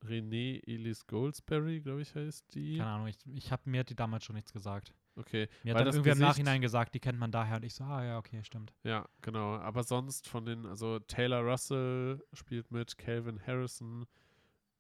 Renee 0.03 0.63
Elise 0.67 1.05
Goldsberry, 1.07 1.81
glaube 1.81 2.03
ich, 2.03 2.15
heißt 2.15 2.55
die. 2.55 2.79
Keine 2.79 2.91
Ahnung, 2.91 3.07
ich, 3.09 3.19
ich 3.27 3.53
hab, 3.53 3.67
mir 3.67 3.85
die 3.85 3.95
damals 3.95 4.25
schon 4.25 4.37
nichts 4.37 4.53
gesagt. 4.53 4.95
Okay. 5.17 5.49
Mir 5.65 5.75
hat 5.75 5.81
dann 5.81 5.87
irgendwie 5.89 5.99
im 6.11 6.15
Gesicht- 6.15 6.21
Nachhinein 6.29 6.61
gesagt, 6.61 6.95
die 6.95 7.01
kennt 7.01 7.19
man 7.19 7.31
daher. 7.33 7.57
Und 7.57 7.65
ich 7.65 7.75
so, 7.75 7.85
ah 7.85 8.03
ja, 8.05 8.19
okay, 8.19 8.43
stimmt. 8.45 8.73
Ja, 8.85 9.07
genau. 9.21 9.57
Aber 9.57 9.83
sonst 9.83 10.29
von 10.29 10.45
den, 10.47 10.65
also 10.67 10.99
Taylor 11.01 11.41
Russell 11.41 12.25
spielt 12.33 12.71
mit, 12.71 12.97
Calvin 12.97 13.41
Harrison, 13.47 14.07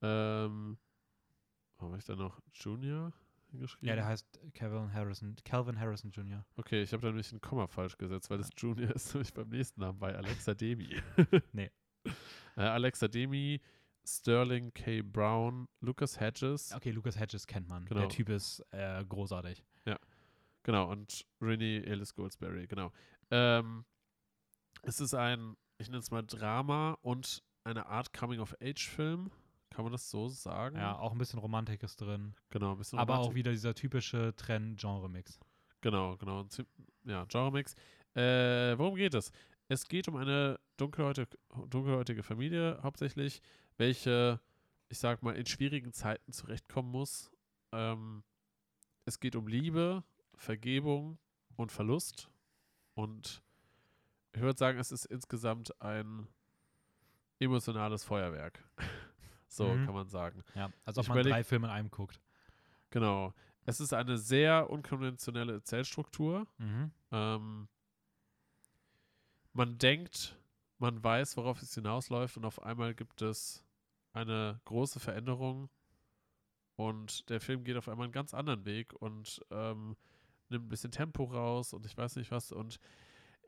ähm, 0.02 0.78
wo 1.78 1.86
habe 1.86 1.98
ich 1.98 2.04
da 2.04 2.14
noch? 2.16 2.40
Junior 2.52 3.12
hingeschrieben? 3.50 3.88
Ja, 3.88 3.94
der 3.96 4.06
heißt 4.06 4.40
Calvin 4.54 4.92
Harrison, 4.92 5.34
Calvin 5.44 5.78
Harrison 5.78 6.10
Jr. 6.10 6.44
Okay, 6.56 6.82
ich 6.82 6.92
habe 6.92 7.02
da 7.02 7.08
nämlich 7.08 7.30
ein 7.32 7.40
Komma 7.40 7.66
falsch 7.66 7.96
gesetzt, 7.98 8.30
weil 8.30 8.38
das 8.38 8.50
Junior 8.56 8.90
ist 8.94 9.12
nämlich 9.14 9.34
beim 9.34 9.48
nächsten 9.48 9.80
Namen 9.80 9.98
bei 9.98 10.14
Alexa 10.14 10.54
Demi. 10.54 10.88
Nee. 11.52 11.70
Äh, 12.56 12.62
Alexa 12.62 13.08
Demi, 13.08 13.60
Sterling 14.06 14.72
K. 14.72 15.02
Brown, 15.02 15.68
Lucas 15.80 16.18
Hedges, 16.18 16.72
Okay, 16.74 16.90
Lucas 16.90 17.18
Hedges 17.18 17.46
kennt 17.46 17.68
man. 17.68 17.84
Genau. 17.84 18.00
Der 18.00 18.08
Typ 18.08 18.28
ist 18.30 18.60
äh, 18.70 19.04
großartig. 19.04 19.62
Genau, 20.62 20.90
und 20.90 21.26
Renee 21.40 21.78
Ellis 21.78 22.14
Goldsberry, 22.14 22.66
genau. 22.66 22.92
Ähm, 23.30 23.84
es 24.82 25.00
ist 25.00 25.14
ein, 25.14 25.56
ich 25.78 25.88
nenne 25.88 25.98
es 25.98 26.10
mal 26.10 26.22
Drama 26.22 26.98
und 27.02 27.42
eine 27.64 27.86
Art 27.86 28.12
Coming-of-Age-Film. 28.12 29.30
Kann 29.70 29.84
man 29.84 29.92
das 29.92 30.10
so 30.10 30.28
sagen? 30.28 30.76
Ja, 30.76 30.98
auch 30.98 31.12
ein 31.12 31.18
bisschen 31.18 31.38
Romantik 31.38 31.82
ist 31.82 32.00
drin. 32.00 32.34
Genau, 32.50 32.72
ein 32.72 32.78
bisschen 32.78 32.98
aber 32.98 33.14
auch 33.14 33.18
Romantik. 33.18 33.36
wieder 33.36 33.50
dieser 33.52 33.74
typische 33.74 34.34
Trend-Genre-Mix. 34.36 35.38
Genau, 35.80 36.16
genau. 36.16 36.44
Ja, 37.04 37.24
Genre-Mix. 37.24 37.74
Äh, 38.14 38.76
worum 38.76 38.96
geht 38.96 39.14
es? 39.14 39.30
Es 39.68 39.86
geht 39.86 40.08
um 40.08 40.16
eine 40.16 40.58
dunkelhäutige, 40.76 41.38
dunkelhäutige 41.68 42.24
Familie 42.24 42.80
hauptsächlich, 42.82 43.40
welche, 43.76 44.40
ich 44.88 44.98
sag 44.98 45.22
mal, 45.22 45.36
in 45.36 45.46
schwierigen 45.46 45.92
Zeiten 45.92 46.32
zurechtkommen 46.32 46.90
muss. 46.90 47.30
Ähm, 47.72 48.24
es 49.04 49.20
geht 49.20 49.36
um 49.36 49.46
Liebe, 49.46 50.02
Vergebung 50.40 51.18
und 51.56 51.70
Verlust. 51.70 52.30
Und 52.94 53.42
ich 54.32 54.40
würde 54.40 54.58
sagen, 54.58 54.78
es 54.78 54.90
ist 54.90 55.04
insgesamt 55.04 55.80
ein 55.82 56.26
emotionales 57.38 58.04
Feuerwerk. 58.04 58.64
so 59.48 59.68
Mhm. 59.68 59.84
kann 59.84 59.94
man 59.94 60.08
sagen. 60.08 60.42
Ja, 60.54 60.72
als 60.84 60.96
ob 60.98 61.04
Ich 61.04 61.08
man 61.08 61.18
überleg- 61.18 61.30
drei 61.30 61.44
Filme 61.44 61.66
in 61.66 61.72
einem 61.72 61.90
guckt. 61.90 62.20
Genau. 62.90 63.34
Es 63.66 63.80
ist 63.80 63.92
eine 63.92 64.16
sehr 64.16 64.70
unkonventionelle 64.70 65.52
Erzählstruktur. 65.52 66.46
Mhm. 66.58 66.90
Ähm, 67.12 67.68
man 69.52 69.78
denkt, 69.78 70.36
man 70.78 71.02
weiß, 71.04 71.36
worauf 71.36 71.60
es 71.60 71.74
hinausläuft 71.74 72.36
und 72.38 72.44
auf 72.46 72.62
einmal 72.62 72.94
gibt 72.94 73.20
es 73.20 73.62
eine 74.12 74.60
große 74.64 75.00
Veränderung 75.00 75.68
und 76.76 77.28
der 77.28 77.40
Film 77.40 77.62
geht 77.64 77.76
auf 77.76 77.88
einmal 77.88 78.04
einen 78.04 78.12
ganz 78.12 78.32
anderen 78.32 78.64
Weg 78.64 78.94
und 78.94 79.44
ähm, 79.50 79.96
nimmt 80.50 80.66
ein 80.66 80.68
bisschen 80.68 80.90
Tempo 80.92 81.24
raus 81.24 81.72
und 81.72 81.86
ich 81.86 81.96
weiß 81.96 82.16
nicht 82.16 82.30
was 82.30 82.52
und 82.52 82.78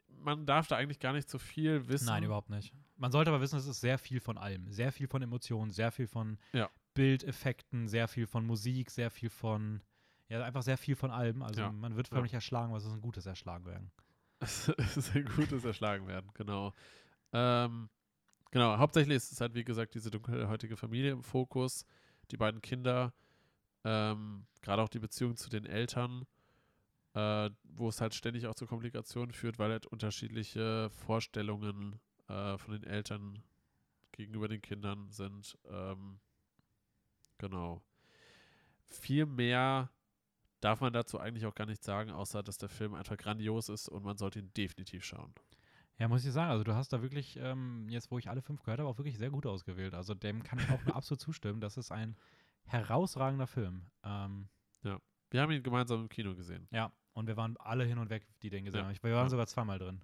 man 0.08 0.46
darf 0.46 0.66
da 0.68 0.76
eigentlich 0.76 1.00
gar 1.00 1.12
nicht 1.12 1.28
so 1.28 1.38
viel 1.38 1.88
wissen. 1.88 2.06
Nein, 2.06 2.22
überhaupt 2.24 2.50
nicht. 2.50 2.72
Man 2.96 3.10
sollte 3.12 3.30
aber 3.30 3.40
wissen, 3.40 3.58
es 3.58 3.66
ist 3.66 3.80
sehr 3.80 3.98
viel 3.98 4.20
von 4.20 4.38
allem. 4.38 4.70
Sehr 4.70 4.92
viel 4.92 5.08
von 5.08 5.22
Emotionen, 5.22 5.70
sehr 5.70 5.90
viel 5.90 6.06
von 6.06 6.38
Ja. 6.52 6.68
Bildeffekten, 6.94 7.88
sehr 7.88 8.06
viel 8.08 8.26
von 8.26 8.46
Musik, 8.46 8.90
sehr 8.90 9.10
viel 9.10 9.30
von, 9.30 9.80
ja, 10.28 10.44
einfach 10.44 10.62
sehr 10.62 10.76
viel 10.78 10.94
von 10.94 11.10
allem. 11.10 11.42
Also 11.42 11.62
Ja. 11.62 11.72
man 11.72 11.96
wird 11.96 12.08
Ja. 12.08 12.14
förmlich 12.14 12.34
erschlagen, 12.34 12.72
was 12.72 12.84
ist 12.84 12.92
ein 12.92 13.00
gutes 13.00 13.26
Erschlagen 13.26 13.64
werden. 13.66 13.90
Es 14.78 14.96
ist 14.96 15.14
ein 15.16 15.24
gutes 15.36 15.64
Erschlagen 15.64 16.06
werden, 16.06 16.30
genau. 16.34 16.72
Ähm, 17.32 17.88
genau, 18.50 18.76
hauptsächlich 18.76 19.16
ist 19.16 19.32
es 19.32 19.40
halt, 19.40 19.54
wie 19.54 19.64
gesagt, 19.64 19.94
diese 19.94 20.10
dunkelhäutige 20.10 20.76
Familie 20.76 21.12
im 21.12 21.22
Fokus, 21.22 21.86
die 22.30 22.36
beiden 22.36 22.60
Kinder, 22.60 23.14
ähm, 23.84 24.46
gerade 24.60 24.82
auch 24.82 24.88
die 24.88 24.98
Beziehung 24.98 25.36
zu 25.36 25.48
den 25.48 25.64
Eltern, 25.64 26.26
äh, 27.14 27.50
wo 27.64 27.88
es 27.88 28.00
halt 28.00 28.14
ständig 28.14 28.46
auch 28.46 28.54
zu 28.54 28.66
Komplikationen 28.66 29.32
führt, 29.32 29.58
weil 29.58 29.70
halt 29.70 29.86
unterschiedliche 29.86 30.90
Vorstellungen 30.90 32.00
äh, 32.28 32.56
von 32.58 32.72
den 32.72 32.84
Eltern 32.84 33.42
gegenüber 34.12 34.48
den 34.48 34.62
Kindern 34.62 35.10
sind. 35.10 35.58
Ähm, 35.64 36.20
genau. 37.38 37.82
Viel 38.86 39.26
mehr 39.26 39.90
darf 40.60 40.80
man 40.80 40.92
dazu 40.92 41.18
eigentlich 41.18 41.46
auch 41.46 41.54
gar 41.54 41.66
nicht 41.66 41.82
sagen, 41.82 42.10
außer 42.10 42.42
dass 42.42 42.56
der 42.58 42.68
Film 42.68 42.94
einfach 42.94 43.16
grandios 43.16 43.68
ist 43.68 43.88
und 43.88 44.04
man 44.04 44.16
sollte 44.16 44.38
ihn 44.38 44.52
definitiv 44.54 45.04
schauen. 45.04 45.34
Ja, 45.98 46.08
muss 46.08 46.24
ich 46.24 46.32
sagen, 46.32 46.50
also 46.50 46.64
du 46.64 46.74
hast 46.74 46.92
da 46.92 47.02
wirklich, 47.02 47.36
ähm, 47.36 47.86
jetzt 47.88 48.10
wo 48.10 48.18
ich 48.18 48.28
alle 48.28 48.42
fünf 48.42 48.62
gehört 48.62 48.80
habe, 48.80 48.88
auch 48.88 48.98
wirklich 48.98 49.18
sehr 49.18 49.30
gut 49.30 49.46
ausgewählt. 49.46 49.94
Also 49.94 50.14
dem 50.14 50.42
kann 50.42 50.58
ich 50.58 50.68
auch 50.70 50.82
nur 50.84 50.96
absolut 50.96 51.20
zustimmen. 51.20 51.60
Das 51.60 51.76
ist 51.76 51.92
ein 51.92 52.16
herausragender 52.64 53.46
Film. 53.46 53.86
Ähm, 54.02 54.48
Wir 54.82 55.40
haben 55.40 55.50
ihn 55.52 55.62
gemeinsam 55.62 56.02
im 56.02 56.08
Kino 56.08 56.34
gesehen. 56.34 56.68
ja, 56.70 56.92
und 57.12 57.26
wir 57.26 57.36
waren 57.36 57.56
alle 57.58 57.84
hin 57.84 57.98
und 57.98 58.10
weg, 58.10 58.26
die 58.42 58.50
den 58.50 58.64
gesehen 58.64 58.80
Ja, 58.80 58.86
haben. 58.86 58.98
Wir 59.02 59.14
waren 59.14 59.26
ja. 59.26 59.30
sogar 59.30 59.46
zweimal 59.46 59.78
drin. 59.78 60.02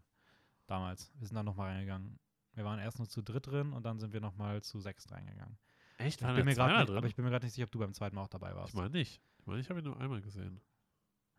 Damals. 0.66 1.12
Wir 1.18 1.26
sind 1.26 1.36
dann 1.36 1.47
nochmal 1.47 1.70
reingegangen. 1.70 2.18
Wir 2.55 2.64
waren 2.64 2.78
erst 2.78 2.98
nur 2.98 3.09
zu 3.09 3.22
dritt 3.22 3.47
drin 3.47 3.72
und 3.72 3.85
dann 3.85 3.98
sind 3.98 4.12
wir 4.12 4.20
nochmal 4.20 4.62
zu 4.62 4.80
sechs 4.80 5.10
reingegangen. 5.10 5.56
Echt? 5.98 6.20
Ich 6.20 6.26
bin 6.26 6.44
mir 6.44 6.55
grad 6.55 6.89
nicht, 6.89 6.97
aber 6.97 7.06
ich 7.06 7.16
bin 7.16 7.24
mir 7.24 7.30
gerade 7.30 7.47
nicht 7.47 7.55
sicher, 7.55 7.64
ob 7.64 7.70
du 7.72 7.78
beim 7.78 7.93
zweiten 7.94 8.16
Mal 8.16 8.22
auch 8.22 8.28
dabei 8.28 8.55
warst. 8.55 8.70
ich 8.70 8.74
meine 8.74 8.90
nicht. 8.90 9.20
Ich 9.39 9.47
meine, 9.47 9.60
ich 9.60 9.68
habe 9.70 9.80
ihn 9.80 9.85
nur 9.85 9.98
einmal 9.98 10.20
gesehen. 10.20 10.60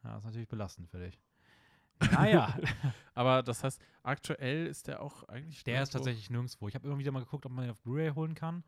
ja, 0.04 0.12
das 0.12 0.20
ist 0.20 0.26
natürlich 0.26 0.48
belastend 0.48 0.90
für 0.90 1.00
dich. 1.00 1.20
Naja, 2.12 2.58
Aber 3.14 3.44
das 3.44 3.62
heißt, 3.62 3.82
aktuell 4.04 4.68
ist 4.68 4.88
der 4.88 5.02
auch 5.02 5.24
eigentlich. 5.28 5.64
der 5.66 5.84
ist 5.84 5.90
tatsächlich 5.90 6.30
nirgendwo. 6.30 6.70
Ich 6.70 6.76
habe 6.76 6.88
immer 6.88 6.98
wieder 6.98 7.12
mal 7.12 7.20
geguckt, 7.20 7.46
ob 7.46 7.52
man 7.52 7.66
ihn 7.66 7.72
auf 7.72 7.82
Blu-ray 7.82 8.12
holen 8.12 8.36
kann 8.36 8.64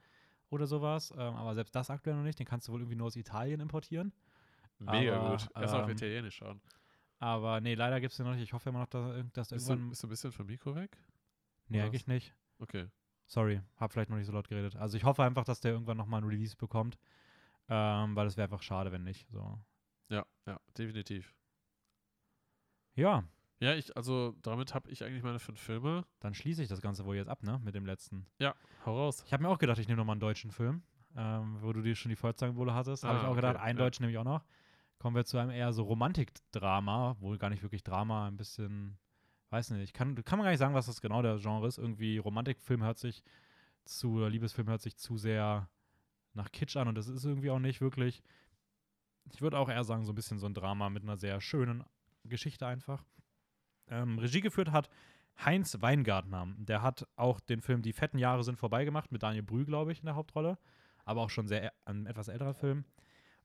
oder 0.50 0.68
sowas. 0.68 1.12
Ähm, 1.12 1.36
aber 1.36 1.56
selbst 1.56 1.74
das 1.74 1.90
aktuell 1.90 2.18
noch 2.18 2.24
nicht. 2.24 2.40
Den 2.40 2.46
kannst 2.46 2.68
du 2.68 2.74
wohl 2.74 2.82
irgendwie 2.82 2.98
nur 2.98 3.08
aus 3.08 3.16
Italien 3.16 3.62
importieren. 3.62 4.12
mega 4.80 5.18
aber, 5.18 5.32
gut. 5.32 5.50
Erst 5.56 5.74
auf 5.74 5.84
ähm, 5.86 5.96
Italienisch 5.96 6.36
schauen. 6.36 6.62
Aber 7.22 7.62
nee, 7.62 7.76
leider 7.76 8.02
gibt 8.02 8.12
es 8.12 8.18
den 8.18 8.26
noch 8.26 8.34
nicht. 8.34 8.42
Ich 8.42 8.52
hoffe 8.54 8.70
immer 8.70 8.80
noch, 8.80 8.88
dass, 8.88 9.32
dass 9.32 9.50
Bist 9.50 9.68
du, 9.70 9.74
irgendwann. 9.74 9.90
bist 9.90 10.02
du 10.02 10.08
ein 10.08 10.10
bisschen 10.10 10.32
vom 10.32 10.48
Mikro 10.48 10.74
weg? 10.76 10.98
nee, 11.68 11.78
oder 11.78 11.86
eigentlich 11.86 12.08
nicht. 12.08 12.34
Okay. 12.58 12.88
Sorry, 13.28 13.62
hab 13.78 13.92
vielleicht 13.92 14.10
noch 14.10 14.18
nicht 14.18 14.26
so 14.26 14.34
laut 14.34 14.48
geredet. 14.50 14.76
Also 14.76 14.98
ich 14.98 15.04
hoffe 15.04 15.24
einfach, 15.24 15.44
dass 15.46 15.62
der 15.62 15.72
irgendwann 15.72 15.98
nochmal 15.98 16.22
ein 16.22 16.28
Release 16.28 16.56
bekommt. 16.58 16.98
Ähm, 17.70 18.16
weil 18.16 18.26
es 18.28 18.36
wäre 18.38 18.46
einfach 18.46 18.64
schade, 18.64 18.92
wenn 18.92 19.04
nicht. 19.04 19.30
So. 19.30 19.58
Ja, 20.10 20.26
ja, 20.48 20.60
definitiv. 20.78 21.34
Ja, 22.96 23.24
Ja, 23.60 23.76
ich, 23.76 23.96
also 23.96 24.36
damit 24.42 24.74
habe 24.74 24.90
ich 24.90 25.04
eigentlich 25.04 25.22
meine 25.24 25.40
fünf 25.40 25.60
Filme. 25.60 26.04
dann 26.20 26.34
schließe 26.34 26.64
ich 26.64 26.68
das 26.70 26.82
Ganze 26.82 27.06
wohl 27.06 27.16
jetzt 27.16 27.30
ab, 27.30 27.44
ne? 27.44 27.60
Mit 27.64 27.76
dem 27.76 27.86
letzten. 27.86 28.26
Hau 28.86 28.98
raus. 28.98 29.24
Ich 29.28 29.32
habe 29.32 29.44
mir 29.44 29.50
auch 29.50 29.60
gedacht, 29.60 29.78
ich 29.78 29.88
nehme 29.88 29.98
nochmal 29.98 30.16
einen 30.16 30.20
deutschen 30.22 30.50
Film, 30.52 30.82
ähm, 31.16 31.58
wo 31.62 31.72
du 31.72 31.82
dir 31.84 31.96
schon 31.96 32.10
die 32.10 32.16
Volksangbote 32.16 32.74
hattest. 32.74 33.04
Habe 33.04 33.20
Ah, 33.20 33.22
ich 33.22 33.28
auch 33.28 33.36
gedacht, 33.36 33.56
okay, 33.58 33.64
einen 33.66 33.78
ja. 33.78 33.86
deutschen 33.86 34.04
nehme 34.04 34.12
ich 34.12 34.18
auch 34.18 34.24
noch. 34.26 34.44
Kommen 35.02 35.16
wir 35.16 35.26
zu 35.26 35.40
einem 35.40 35.50
eher 35.50 35.74
so 35.74 35.82
Romantikdrama, 35.82 37.18
wohl 37.20 37.40
gar 37.40 37.50
nicht 37.50 37.64
wirklich 37.64 37.84
Drama, 37.84 38.28
ein 38.28 38.38
bisschen, 38.38 39.00
weiß 39.50 39.72
nicht, 39.72 39.96
kann, 39.96 40.14
kann 40.24 40.38
man 40.38 40.46
gar 40.46 40.52
nicht 40.52 40.60
sagen, 40.60 40.76
was 40.76 40.86
das 40.86 41.02
genau 41.02 41.24
der 41.24 41.40
Genre 41.40 41.68
ist. 41.68 41.80
Irgendwie 41.80 42.20
Romantikfilm 42.20 42.84
hört 42.84 43.00
sich 43.00 43.24
zu, 43.84 44.18
oder 44.18 44.30
Liebesfilm 44.30 44.70
hört 44.70 44.84
sich 44.84 44.98
zu 44.98 45.18
sehr 45.18 45.68
nach 46.34 46.52
Kitsch 46.52 46.78
an 46.78 46.88
und 46.88 46.94
das 46.94 47.08
ist 47.08 47.26
irgendwie 47.26 47.50
auch 47.50 47.58
nicht 47.58 47.82
wirklich. 47.82 48.22
Ich 49.34 49.42
würde 49.42 49.58
auch 49.58 49.70
eher 49.70 49.84
sagen, 49.84 50.06
so 50.06 50.12
ein 50.12 50.16
bisschen 50.16 50.38
so 50.38 50.46
ein 50.46 50.54
Drama 50.54 50.92
mit 50.92 51.02
einer 51.02 51.18
sehr 51.18 51.42
schönen 51.42 51.84
Geschichte 52.24 52.68
einfach. 52.68 53.04
Ähm, 53.88 54.20
Regie 54.20 54.42
geführt 54.42 54.72
hat 54.72 54.88
Heinz 55.44 55.82
Weingartner. 55.82 56.48
Der 56.58 56.84
hat 56.84 57.08
auch 57.16 57.40
den 57.40 57.62
Film 57.62 57.82
Die 57.82 57.94
fetten 57.94 58.20
Jahre 58.20 58.44
sind 58.44 58.60
vorbei 58.60 58.86
gemacht, 58.86 59.12
mit 59.12 59.24
Daniel 59.24 59.42
Brühl, 59.42 59.66
glaube 59.66 59.94
ich, 59.94 60.02
in 60.02 60.06
der 60.06 60.16
Hauptrolle. 60.16 60.60
Aber 61.06 61.22
auch 61.22 61.32
schon 61.32 61.48
sehr 61.48 61.74
ein 61.86 62.06
etwas 62.06 62.28
älterer 62.28 62.54
Film. 62.54 62.86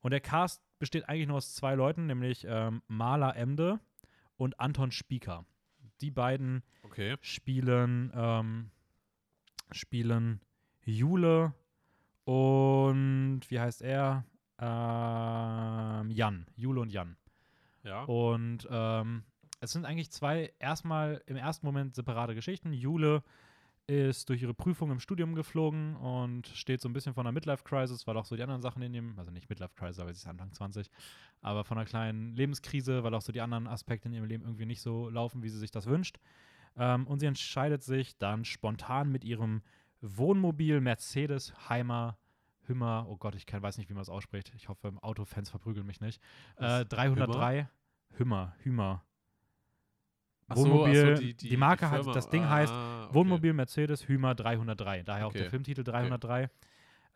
Und 0.06 0.12
der 0.12 0.20
Cast 0.20 0.62
besteht 0.78 1.08
eigentlich 1.08 1.26
nur 1.26 1.38
aus 1.38 1.56
zwei 1.56 1.74
Leuten, 1.74 2.06
nämlich 2.06 2.46
ähm, 2.48 2.80
Maler 2.86 3.34
Emde 3.34 3.80
und 4.36 4.60
Anton 4.60 4.92
Spieker. 4.92 5.44
Die 6.00 6.12
beiden 6.12 6.62
Okay. 6.84 7.16
spielen, 7.22 8.12
ähm, 8.14 8.70
spielen 9.72 10.40
Jule 10.84 11.54
und 12.22 13.40
wie 13.48 13.58
heißt 13.58 13.82
er? 13.82 14.24
Ähm, 14.60 16.12
Jan. 16.12 16.46
Jule 16.54 16.82
und 16.82 16.92
Jan. 16.92 17.16
Ja. 17.82 18.04
Und 18.04 18.68
ähm, 18.70 19.24
es 19.58 19.72
sind 19.72 19.86
eigentlich 19.86 20.12
zwei 20.12 20.52
erstmal 20.60 21.20
im 21.26 21.34
ersten 21.34 21.66
Moment 21.66 21.96
separate 21.96 22.36
Geschichten. 22.36 22.72
Jule 22.72 23.24
ist 23.86 24.28
durch 24.28 24.42
ihre 24.42 24.54
Prüfung 24.54 24.90
im 24.90 24.98
Studium 24.98 25.34
geflogen 25.34 25.96
und 25.96 26.48
steht 26.48 26.80
so 26.80 26.88
ein 26.88 26.92
bisschen 26.92 27.14
vor 27.14 27.22
einer 27.22 27.32
Midlife-Crisis, 27.32 28.06
weil 28.06 28.16
auch 28.16 28.24
so 28.24 28.34
die 28.34 28.42
anderen 28.42 28.60
Sachen 28.60 28.82
in 28.82 28.92
dem, 28.92 29.18
also 29.18 29.30
nicht 29.30 29.48
Midlife-Crisis, 29.48 30.00
aber 30.00 30.12
sie 30.12 30.18
ist 30.18 30.26
Anfang 30.26 30.52
20, 30.52 30.90
aber 31.40 31.64
von 31.64 31.78
einer 31.78 31.86
kleinen 31.86 32.34
Lebenskrise, 32.34 33.04
weil 33.04 33.14
auch 33.14 33.22
so 33.22 33.32
die 33.32 33.40
anderen 33.40 33.68
Aspekte 33.68 34.08
in 34.08 34.14
ihrem 34.14 34.24
Leben 34.24 34.44
irgendwie 34.44 34.66
nicht 34.66 34.80
so 34.80 35.08
laufen, 35.08 35.42
wie 35.42 35.48
sie 35.48 35.58
sich 35.58 35.70
das 35.70 35.86
wünscht. 35.86 36.18
Ähm, 36.76 37.06
und 37.06 37.20
sie 37.20 37.26
entscheidet 37.26 37.82
sich 37.82 38.18
dann 38.18 38.44
spontan 38.44 39.10
mit 39.10 39.24
ihrem 39.24 39.62
Wohnmobil 40.00 40.80
Mercedes 40.80 41.54
Heimer 41.68 42.18
Hümmer, 42.66 43.06
oh 43.08 43.16
Gott, 43.16 43.34
ich 43.34 43.46
kann, 43.46 43.62
weiß 43.62 43.78
nicht, 43.78 43.88
wie 43.88 43.94
man 43.94 44.02
es 44.02 44.08
ausspricht. 44.08 44.52
Ich 44.56 44.68
hoffe, 44.68 44.92
Autofans 45.00 45.50
verprügeln 45.50 45.86
mich 45.86 46.00
nicht. 46.00 46.20
Äh, 46.56 46.84
303 46.84 47.68
Hümmer, 48.16 48.54
Hümer. 48.58 49.04
Ach 50.48 50.56
so, 50.56 50.62
so, 50.64 50.70
Wohnmobil, 50.70 51.14
die- 51.16 51.35
die, 51.36 51.48
die- 51.48 51.56
Marke 51.56 51.86
die 51.86 51.90
hat, 51.90 52.06
das 52.14 52.28
Ding 52.28 52.48
heißt 52.48 52.73
Ah, 52.73 53.05
okay. 53.06 53.14
Wohnmobil 53.14 53.52
Mercedes 53.52 54.06
Hümer 54.09 54.35
303. 54.35 55.02
Daher 55.02 55.27
auch 55.27 55.32
der 55.32 55.43
Okay. 55.43 55.51
Filmtitel 55.51 55.82
303. 55.85 56.51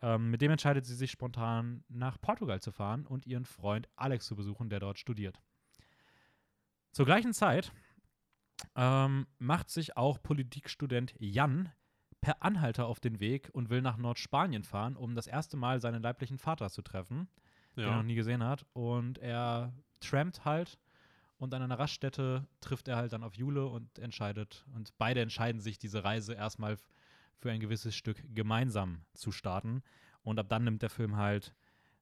Ähm, 0.01 0.31
mit 0.31 0.41
dem 0.41 0.51
entscheidet 0.51 0.85
sie 0.85 0.95
sich 0.95 1.11
spontan 1.11 1.83
nach 1.87 2.19
Portugal 2.19 2.59
zu 2.59 2.71
fahren 2.71 3.05
und 3.05 3.25
ihren 3.27 3.45
Freund 3.45 3.87
Alex 3.95 4.25
zu 4.25 4.35
besuchen, 4.35 4.69
der 4.69 4.79
dort 4.79 4.97
studiert. 4.99 5.39
Zur 6.91 7.05
gleichen 7.05 7.33
Zeit 7.33 7.71
ähm, 8.75 9.27
macht 9.39 9.69
sich 9.69 9.95
auch 9.97 10.21
Politikstudent 10.21 11.13
Jan 11.19 11.71
per 12.19 12.43
Anhalter 12.43 12.85
auf 12.85 12.99
den 12.99 13.19
Weg 13.19 13.49
und 13.53 13.69
will 13.69 13.81
nach 13.81 13.97
Nordspanien 13.97 14.63
fahren, 14.63 14.95
um 14.95 15.15
das 15.15 15.25
erste 15.27 15.57
Mal 15.57 15.79
seinen 15.79 16.03
leiblichen 16.03 16.37
Vater 16.37 16.69
zu 16.69 16.81
treffen 16.81 17.27
den 17.77 17.85
er 17.85 17.91
noch 17.91 17.97
Ja. 17.97 18.03
nie 18.03 18.15
gesehen 18.15 18.43
hat. 18.43 18.65
Und 18.73 19.17
er 19.19 19.73
trampt 20.01 20.43
halt 20.43 20.77
und 21.41 21.55
an 21.55 21.63
einer 21.63 21.79
Raststätte 21.79 22.45
trifft 22.59 22.87
er 22.87 22.97
halt 22.97 23.13
dann 23.13 23.23
auf 23.23 23.33
Jule 23.33 23.65
und 23.65 23.97
entscheidet, 23.97 24.63
und 24.75 24.95
beide 24.99 25.21
entscheiden 25.21 25.59
sich, 25.59 25.79
diese 25.79 26.03
Reise 26.03 26.35
erstmal 26.35 26.77
für 27.39 27.49
ein 27.49 27.59
gewisses 27.59 27.95
Stück 27.95 28.23
gemeinsam 28.35 29.01
zu 29.15 29.31
starten. 29.31 29.81
Und 30.21 30.37
ab 30.37 30.49
dann 30.49 30.65
nimmt 30.65 30.83
der 30.83 30.91
Film 30.91 31.15
halt 31.15 31.55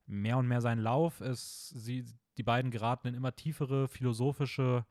mehr 0.05 0.37
und 0.37 0.49
mehr 0.49 0.59
seinen 0.59 0.81
Lauf. 0.81 1.21
Es, 1.21 1.69
sie, 1.69 2.03
die 2.35 2.43
beiden 2.43 2.69
geraten 2.69 3.07
in 3.07 3.13
immer 3.13 3.33
tiefere 3.33 3.87
philosophische 3.87 4.85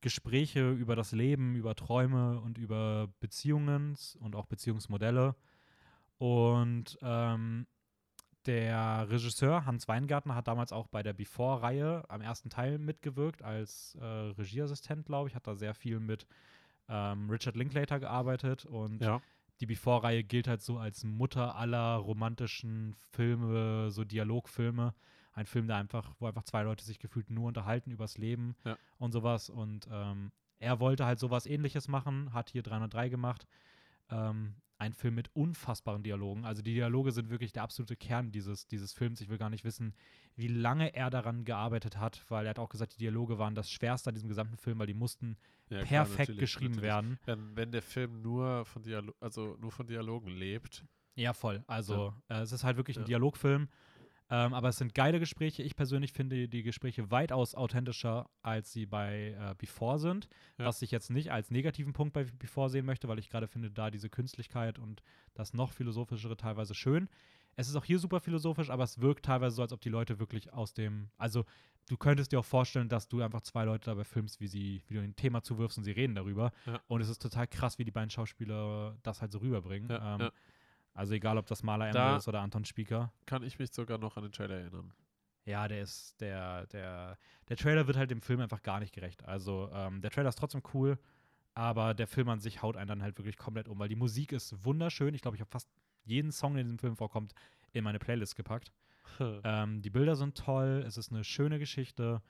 Gespräche 0.00 0.72
über 0.72 0.96
das 0.96 1.12
Leben, 1.12 1.54
über 1.54 1.76
Träume 1.76 2.40
und 2.40 2.58
über 2.58 3.06
Beziehungen 3.20 3.96
und 4.18 4.34
auch 4.34 4.46
Beziehungsmodelle. 4.46 5.36
Und 6.18 6.98
ähm, 7.02 7.68
der 8.46 9.06
Regisseur 9.10 9.66
Hans 9.66 9.86
Weingartner 9.88 10.34
hat 10.34 10.48
damals 10.48 10.72
auch 10.72 10.86
bei 10.88 11.02
der 11.02 11.12
Before-Reihe 11.12 12.04
am 12.08 12.20
ersten 12.20 12.48
Teil 12.50 12.78
mitgewirkt 12.78 13.42
als 13.42 13.96
äh, 14.00 14.04
Regieassistent, 14.04 15.06
glaube 15.06 15.28
ich. 15.28 15.34
Hat 15.34 15.46
da 15.46 15.54
sehr 15.54 15.74
viel 15.74 16.00
mit 16.00 16.26
ähm, 16.88 17.28
Richard 17.30 17.56
Linklater 17.56 18.00
gearbeitet 18.00 18.64
und 18.66 19.02
Ja. 19.02 19.20
die 19.60 19.66
Before-Reihe 19.66 20.24
gilt 20.24 20.48
halt 20.48 20.62
so 20.62 20.78
als 20.78 21.04
Mutter 21.04 21.54
aller 21.56 21.96
romantischen 21.96 22.94
Filme, 23.12 23.90
so 23.90 24.04
Dialogfilme. 24.04 24.94
Ein 25.32 25.46
Film, 25.46 25.68
der 25.68 25.76
einfach, 25.76 26.12
wo 26.18 26.26
einfach 26.26 26.42
zwei 26.42 26.62
Leute 26.62 26.84
sich 26.84 26.98
gefühlt 26.98 27.30
nur 27.30 27.46
unterhalten 27.46 27.90
übers 27.90 28.18
Leben 28.18 28.56
Ja. 28.64 28.76
und 28.98 29.12
sowas. 29.12 29.48
Und 29.50 29.86
ähm, 29.92 30.32
er 30.58 30.80
wollte 30.80 31.04
halt 31.06 31.18
sowas 31.18 31.46
ähnliches 31.46 31.88
machen, 31.88 32.32
hat 32.32 32.50
hier 32.50 32.62
303 32.62 33.08
gemacht. 33.10 33.46
Ähm, 34.10 34.56
ein 34.80 34.94
Film 34.94 35.14
mit 35.14 35.30
unfassbaren 35.34 36.02
Dialogen. 36.02 36.44
Also 36.44 36.62
die 36.62 36.72
Dialoge 36.72 37.12
sind 37.12 37.28
wirklich 37.28 37.52
der 37.52 37.62
absolute 37.62 37.96
Kern 37.96 38.32
dieses, 38.32 38.66
dieses 38.66 38.92
Films. 38.92 39.20
Ich 39.20 39.28
will 39.28 39.36
gar 39.38 39.50
nicht 39.50 39.64
wissen, 39.64 39.94
wie 40.36 40.48
lange 40.48 40.94
er 40.94 41.10
daran 41.10 41.44
gearbeitet 41.44 41.98
hat, 41.98 42.24
weil 42.28 42.46
er 42.46 42.50
hat 42.50 42.58
auch 42.58 42.70
gesagt, 42.70 42.94
die 42.94 42.98
Dialoge 42.98 43.38
waren 43.38 43.54
das 43.54 43.70
Schwerste 43.70 44.08
an 44.08 44.14
diesem 44.14 44.28
gesamten 44.28 44.56
Film, 44.56 44.78
weil 44.78 44.86
die 44.86 44.94
mussten 44.94 45.36
ja 45.68 45.84
perfekt 45.84 46.38
geschrieben 46.38 46.76
natürlich. 46.76 46.82
werden. 46.82 47.18
Wenn, 47.26 47.56
wenn 47.56 47.72
der 47.72 47.82
Film 47.82 48.22
nur 48.22 48.64
von 48.64 48.82
Dialo 48.82 49.12
also 49.20 49.56
nur 49.60 49.70
von 49.70 49.86
Dialogen 49.86 50.30
lebt, 50.30 50.84
Ja, 51.14 51.34
voll. 51.34 51.62
Also 51.66 52.14
äh, 52.28 52.40
es 52.40 52.52
ist 52.52 52.64
halt 52.64 52.76
wirklich 52.78 52.96
ein 52.96 53.02
Ja. 53.02 53.06
Dialogfilm. 53.08 53.68
Ähm, 54.30 54.54
aber 54.54 54.68
es 54.68 54.78
sind 54.78 54.94
geile 54.94 55.18
Gespräche. 55.18 55.62
Ich 55.62 55.74
persönlich 55.74 56.12
finde 56.12 56.48
die 56.48 56.62
Gespräche 56.62 57.10
weitaus 57.10 57.54
authentischer, 57.54 58.30
als 58.42 58.72
sie 58.72 58.86
bei 58.86 59.36
äh, 59.38 59.54
Before 59.58 59.98
sind. 59.98 60.28
Ja. 60.56 60.66
Was 60.66 60.82
ich 60.82 60.92
jetzt 60.92 61.10
nicht 61.10 61.32
als 61.32 61.50
negativen 61.50 61.92
Punkt 61.92 62.12
bei 62.12 62.24
Before 62.24 62.70
sehen 62.70 62.86
möchte, 62.86 63.08
weil 63.08 63.18
ich 63.18 63.28
gerade 63.28 63.48
finde, 63.48 63.70
da 63.70 63.90
diese 63.90 64.08
Künstlichkeit 64.08 64.78
und 64.78 65.02
das 65.34 65.52
noch 65.52 65.72
philosophischere 65.72 66.36
teilweise 66.36 66.74
schön. 66.74 67.08
Es 67.56 67.68
ist 67.68 67.74
auch 67.74 67.84
hier 67.84 67.98
super 67.98 68.20
philosophisch, 68.20 68.70
aber 68.70 68.84
es 68.84 69.00
wirkt 69.00 69.24
teilweise 69.24 69.56
so, 69.56 69.62
als 69.62 69.72
ob 69.72 69.80
die 69.80 69.88
Leute 69.88 70.20
wirklich 70.20 70.52
aus 70.52 70.72
dem, 70.72 71.10
also 71.18 71.44
du 71.88 71.96
könntest 71.96 72.30
dir 72.30 72.38
auch 72.38 72.44
vorstellen, 72.44 72.88
dass 72.88 73.08
du 73.08 73.20
einfach 73.22 73.40
zwei 73.40 73.64
Leute 73.64 73.86
dabei 73.86 74.04
filmst, 74.04 74.40
wie 74.40 74.46
sie, 74.46 74.82
wie 74.86 74.94
du 74.94 75.00
ein 75.00 75.16
Thema 75.16 75.42
zuwirfst 75.42 75.76
und 75.76 75.84
sie 75.84 75.90
reden 75.90 76.14
darüber. 76.14 76.52
Ja. 76.66 76.80
Und 76.86 77.00
es 77.00 77.08
ist 77.08 77.20
total 77.20 77.48
krass, 77.48 77.78
wie 77.78 77.84
die 77.84 77.90
beiden 77.90 78.10
Schauspieler 78.10 78.96
das 79.02 79.20
halt 79.20 79.32
so 79.32 79.38
rüberbringen. 79.40 79.90
Ja, 79.90 80.14
ähm, 80.14 80.20
ja. 80.20 80.32
Also 80.94 81.14
egal, 81.14 81.38
ob 81.38 81.46
das 81.46 81.62
Maler 81.62 81.86
Ende 81.86 82.16
ist 82.16 82.28
oder 82.28 82.40
Anton 82.40 82.64
Spieker. 82.64 83.12
kann 83.26 83.42
ich 83.42 83.58
mich 83.58 83.72
sogar 83.72 83.98
noch 83.98 84.16
an 84.16 84.24
den 84.24 84.32
Trailer 84.32 84.56
erinnern. 84.56 84.92
Ja, 85.46 85.66
der 85.68 85.82
ist, 85.82 86.20
der, 86.20 86.66
der, 86.66 87.16
der 87.48 87.56
Trailer 87.56 87.86
wird 87.86 87.96
halt 87.96 88.10
dem 88.10 88.20
Film 88.20 88.40
einfach 88.40 88.62
gar 88.62 88.80
nicht 88.80 88.92
gerecht. 88.94 89.24
Also 89.24 89.70
ähm, 89.72 90.00
der 90.02 90.10
Trailer 90.10 90.28
ist 90.28 90.38
trotzdem 90.38 90.62
cool, 90.74 90.98
aber 91.54 91.94
der 91.94 92.06
Film 92.06 92.28
an 92.28 92.40
sich 92.40 92.60
haut 92.62 92.76
einen 92.76 92.88
dann 92.88 93.02
halt 93.02 93.16
wirklich 93.18 93.36
komplett 93.36 93.68
um, 93.68 93.78
weil 93.78 93.88
die 93.88 93.96
Musik 93.96 94.32
ist 94.32 94.64
wunderschön. 94.64 95.14
Ich 95.14 95.22
glaube, 95.22 95.36
ich 95.36 95.40
habe 95.40 95.50
fast 95.50 95.68
jeden 96.04 96.32
Song, 96.32 96.54
der 96.54 96.60
in 96.62 96.66
diesem 96.66 96.78
Film 96.78 96.96
vorkommt, 96.96 97.32
in 97.72 97.84
meine 97.84 97.98
Playlist 97.98 98.36
gepackt. 98.36 98.72
Ähm, 99.42 99.82
die 99.82 99.90
Bilder 99.90 100.14
sind 100.14 100.36
toll, 100.36 100.84
es 100.86 100.96
ist 100.96 101.10
eine 101.10 101.24
schöne 101.24 101.58
Geschichte, 101.58 102.22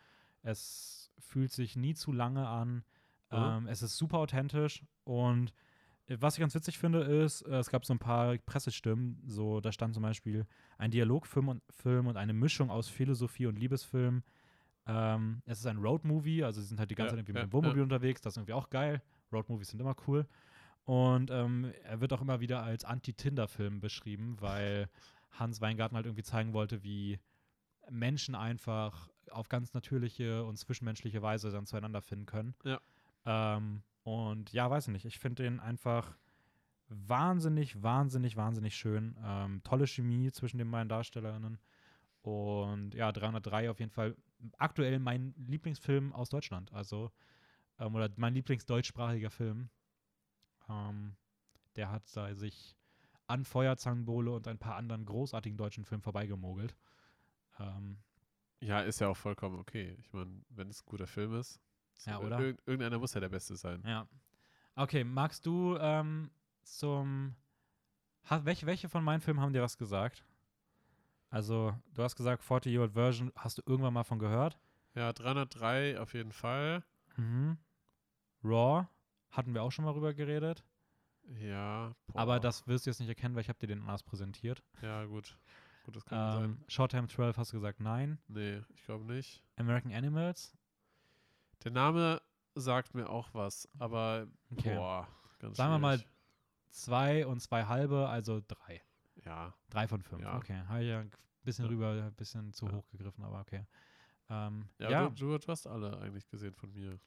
es 0.43 1.11
fühlt 1.19 1.53
sich 1.53 1.77
nie 1.77 1.95
zu 1.95 2.11
lange 2.12 2.47
an, 2.49 2.85
Mhm. 3.32 3.37
ähm, 3.39 3.66
es 3.66 3.82
ist 3.82 3.97
super 3.99 4.19
authentisch 4.19 4.82
und 5.05 5.53
was 6.19 6.35
ich 6.35 6.41
ganz 6.41 6.55
witzig 6.55 6.78
finde, 6.78 7.01
ist, 7.03 7.43
äh, 7.43 7.57
es 7.57 7.70
gab 7.70 7.85
so 7.85 7.95
ein 7.95 7.99
paar 7.99 8.37
Pressestimmen, 8.39 9.23
so 9.27 9.61
da 9.61 9.70
stand 9.73 9.95
zum 9.95 10.03
Beispiel 10.03 10.47
ein 10.78 10.91
Dialogfilm 10.91 11.49
und, 11.49 11.62
Film 11.70 12.07
und 12.07 12.16
eine 12.16 12.32
Mischung 12.32 12.70
aus 12.70 12.89
Philosophie 12.89 13.47
und 13.47 13.59
Liebesfilm. 13.59 14.23
Ähm, 14.87 15.43
es 15.47 15.59
ist 15.61 15.66
ein 15.66 15.78
Roadmovie, 15.78 16.43
also 16.43 16.61
sie 16.61 16.66
sind 16.66 16.81
halt 16.81 16.91
die 16.91 16.95
ganze 16.95 17.15
Ja, 17.15 17.16
Zeit 17.16 17.19
irgendwie 17.20 17.39
ja, 17.39 17.45
mit 17.45 17.53
dem 17.53 17.53
Wohnmobil 17.53 17.82
unterwegs, 17.82 18.20
das 18.20 18.35
ist 18.35 18.39
irgendwie 18.39 18.55
auch 18.55 18.70
geil. 18.70 19.03
Roadmovies 19.32 19.69
sind 19.69 19.81
immer 19.81 19.95
cool. 20.09 20.27
Und 20.85 21.31
ähm, 21.31 21.73
er 21.85 22.01
wird 22.01 22.12
auch 22.12 22.20
immer 22.20 22.41
wieder 22.41 22.62
als 22.62 22.85
Anti-Tinder-Film 22.85 23.81
beschrieben, 23.81 24.37
weil 24.41 24.89
Hans 25.31 25.61
Weingarten 25.61 25.95
halt 25.95 26.07
irgendwie 26.07 26.24
zeigen 26.24 26.53
wollte, 26.53 26.82
wie 26.82 27.20
Menschen 27.89 28.35
einfach 28.35 29.09
auf 29.31 29.49
ganz 29.49 29.74
natürliche 29.74 30.45
und 30.45 30.57
zwischenmenschliche 30.57 31.23
Weise 31.23 31.51
dann 31.51 31.66
zueinander 31.66 32.03
finden 32.03 32.27
können. 32.27 32.55
Ja. 32.65 32.81
Ähm, 33.27 33.82
und 34.11 34.53
ja, 34.53 34.69
weiß 34.69 34.89
ich 34.89 34.93
nicht. 34.93 35.05
Ich 35.05 35.20
finde 35.20 35.45
den 35.45 35.61
einfach 35.61 36.16
wahnsinnig, 36.89 37.81
wahnsinnig, 37.81 38.37
wahnsinnig 38.37 38.74
schön. 38.74 39.16
Ähm, 39.24 39.62
tolle 39.62 39.87
Chemie 39.87 40.32
zwischen 40.32 40.59
den 40.59 40.69
beiden 40.69 40.89
Darstellerinnen. 40.89 41.59
Und 42.23 42.93
ja, 42.95 43.12
303 43.12 43.70
auf 43.70 43.78
jeden 43.78 43.93
Fall 43.93 44.16
aktuell 44.59 44.99
mein 44.99 45.32
Lieblingsfilm 45.47 46.12
aus 46.12 46.28
Deutschland. 46.28 46.73
Also, 46.73 47.12
ähm, 47.78 47.95
oder 47.95 48.11
mein 48.16 48.35
Lieblingsdeutschsprachiger 48.35 49.31
Film. 49.31 49.70
Ähm, 50.69 51.15
der 51.77 51.93
hat 51.93 52.03
da 52.16 52.35
sich 52.35 52.77
an 53.28 53.45
Feuerzangenbowle 53.45 54.32
und 54.32 54.49
ein 54.49 54.59
paar 54.59 54.74
anderen 54.74 55.05
großartigen 55.05 55.57
deutschen 55.57 55.85
Filmen 55.85 56.03
vorbeigemogelt. 56.03 56.74
Ähm, 57.61 57.99
Ja, 58.61 58.81
ist 58.81 59.01
ja 59.01 59.09
auch 59.09 59.16
vollkommen 59.16 59.61
okay. 59.61 59.97
Ich 60.01 60.12
meine, 60.12 60.43
wenn 60.49 60.69
es 60.69 60.82
ein 60.82 60.87
guter 60.87 61.07
Film 61.07 61.35
ist, 61.35 61.61
Ja, 62.06 62.18
ir- 62.18 62.27
oder? 62.27 62.39
irg- 62.39 62.59
irgendeiner 62.66 62.98
muss 62.98 63.14
ja 63.14 63.20
der 63.20 63.28
Beste 63.28 63.56
sein. 63.56 63.82
Ja. 63.86 64.06
Okay, 64.77 65.05
magst 65.05 65.44
du 65.47 65.77
ähm, 65.78 66.31
zum. 66.62 67.35
Ha, 68.28 68.44
welche, 68.44 68.66
welche 68.66 68.89
von 68.89 69.02
meinen 69.02 69.20
Filmen 69.20 69.40
haben 69.40 69.52
dir 69.52 69.62
was 69.62 69.77
gesagt? 69.78 70.24
Also, 71.31 71.74
du 71.94 72.02
hast 72.02 72.16
gesagt, 72.16 72.43
40-Year-Old 72.43 72.93
Version, 72.93 73.32
hast 73.36 73.59
du 73.59 73.62
irgendwann 73.66 73.94
mal 73.94 74.05
von 74.05 74.18
gehört? 74.18 74.59
Ja, 74.94 75.12
303 75.12 75.98
auf 76.01 76.12
jeden 76.14 76.32
Fall. 76.32 76.82
Mhm. 77.16 77.56
Raw, 78.43 78.86
hatten 79.31 79.55
wir 79.55 79.62
auch 79.62 79.70
schon 79.70 79.85
mal 79.85 79.93
rüber 79.93 80.12
geredet. 80.12 80.64
Ja. 81.40 81.94
Aber 82.14 82.35
boah. 82.35 82.40
das 82.40 82.66
wirst 82.66 82.86
du 82.86 82.90
jetzt 82.90 82.98
nicht 83.01 83.09
erkennen, 83.09 83.35
weil 83.35 83.43
ich 83.43 83.48
habe 83.48 83.59
dir 83.59 83.68
den 83.68 83.81
anders 83.81 84.02
präsentiert. 84.02 84.62
Ja, 84.82 85.05
gut. 85.05 85.39
Gut, 85.85 85.97
das 85.97 86.05
kann 86.05 86.32
sein. 86.32 86.44
Ähm, 86.44 86.59
Short 86.68 86.90
Time 86.90 87.06
12 87.09 87.36
hast 87.36 87.52
du 87.52 87.56
gesagt, 87.59 87.81
nein. 87.81 88.18
Nee, 88.27 88.62
ich 88.74 88.82
glaube 88.85 89.05
nicht. 89.05 89.43
American 89.56 89.93
Animals, 89.93 90.56
Der 91.65 91.70
Name 91.73 92.20
sagt 92.55 92.95
mir 92.95 93.09
auch 93.09 93.32
was, 93.35 93.69
aber 93.78 94.27
Okay. 94.51 94.74
boah, 94.74 95.07
ganz 95.39 95.57
Sagen 95.57 95.73
wir 95.73 95.78
mal 95.78 96.03
zwei 96.69 97.27
und 97.27 97.41
zwei 97.41 97.65
halbe, 97.65 98.09
also 98.09 98.41
drei. 98.47 98.82
Ja, 99.24 99.53
Drei 99.69 99.87
von 99.87 100.03
fünf, 100.03 100.23
Ja. 100.23 100.37
okay. 100.37 100.62
Habe 100.66 100.82
ich 100.82 100.89
ja 100.89 101.01
ein 101.01 101.11
bisschen 101.43 101.66
Ja. 101.66 101.70
rüber, 101.70 101.91
ein 102.07 102.15
bisschen 102.15 102.53
zu 102.53 102.66
Ja. 102.66 102.73
hoch 102.73 102.89
gegriffen, 102.91 103.23
aber 103.24 103.41
okay. 103.41 103.66
Ähm, 104.31 104.69
ja, 104.78 105.09
Du, 105.11 105.37
du 105.39 105.49
hast 105.49 105.66
alle 105.66 105.99
eigentlich 106.01 106.28
gesehen 106.28 106.55
von 106.55 106.73
mir. 106.73 106.99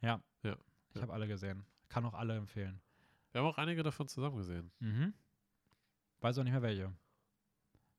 ja. 0.00 0.20
Ja. 0.42 0.56
Ich 0.92 1.00
habe 1.00 1.12
alle 1.12 1.28
gesehen. 1.28 1.64
Kann 1.88 2.04
auch 2.04 2.14
alle 2.14 2.36
empfehlen. 2.36 2.80
Wir 3.32 3.40
haben 3.40 3.48
auch 3.48 3.58
einige 3.58 3.82
davon 3.84 4.08
zusammen 4.08 4.36
gesehen. 4.38 4.72
Mhm. 4.80 5.14
Weiß 6.20 6.36
auch 6.38 6.42
nicht 6.42 6.52
mehr 6.52 6.62
welche. 6.62 6.92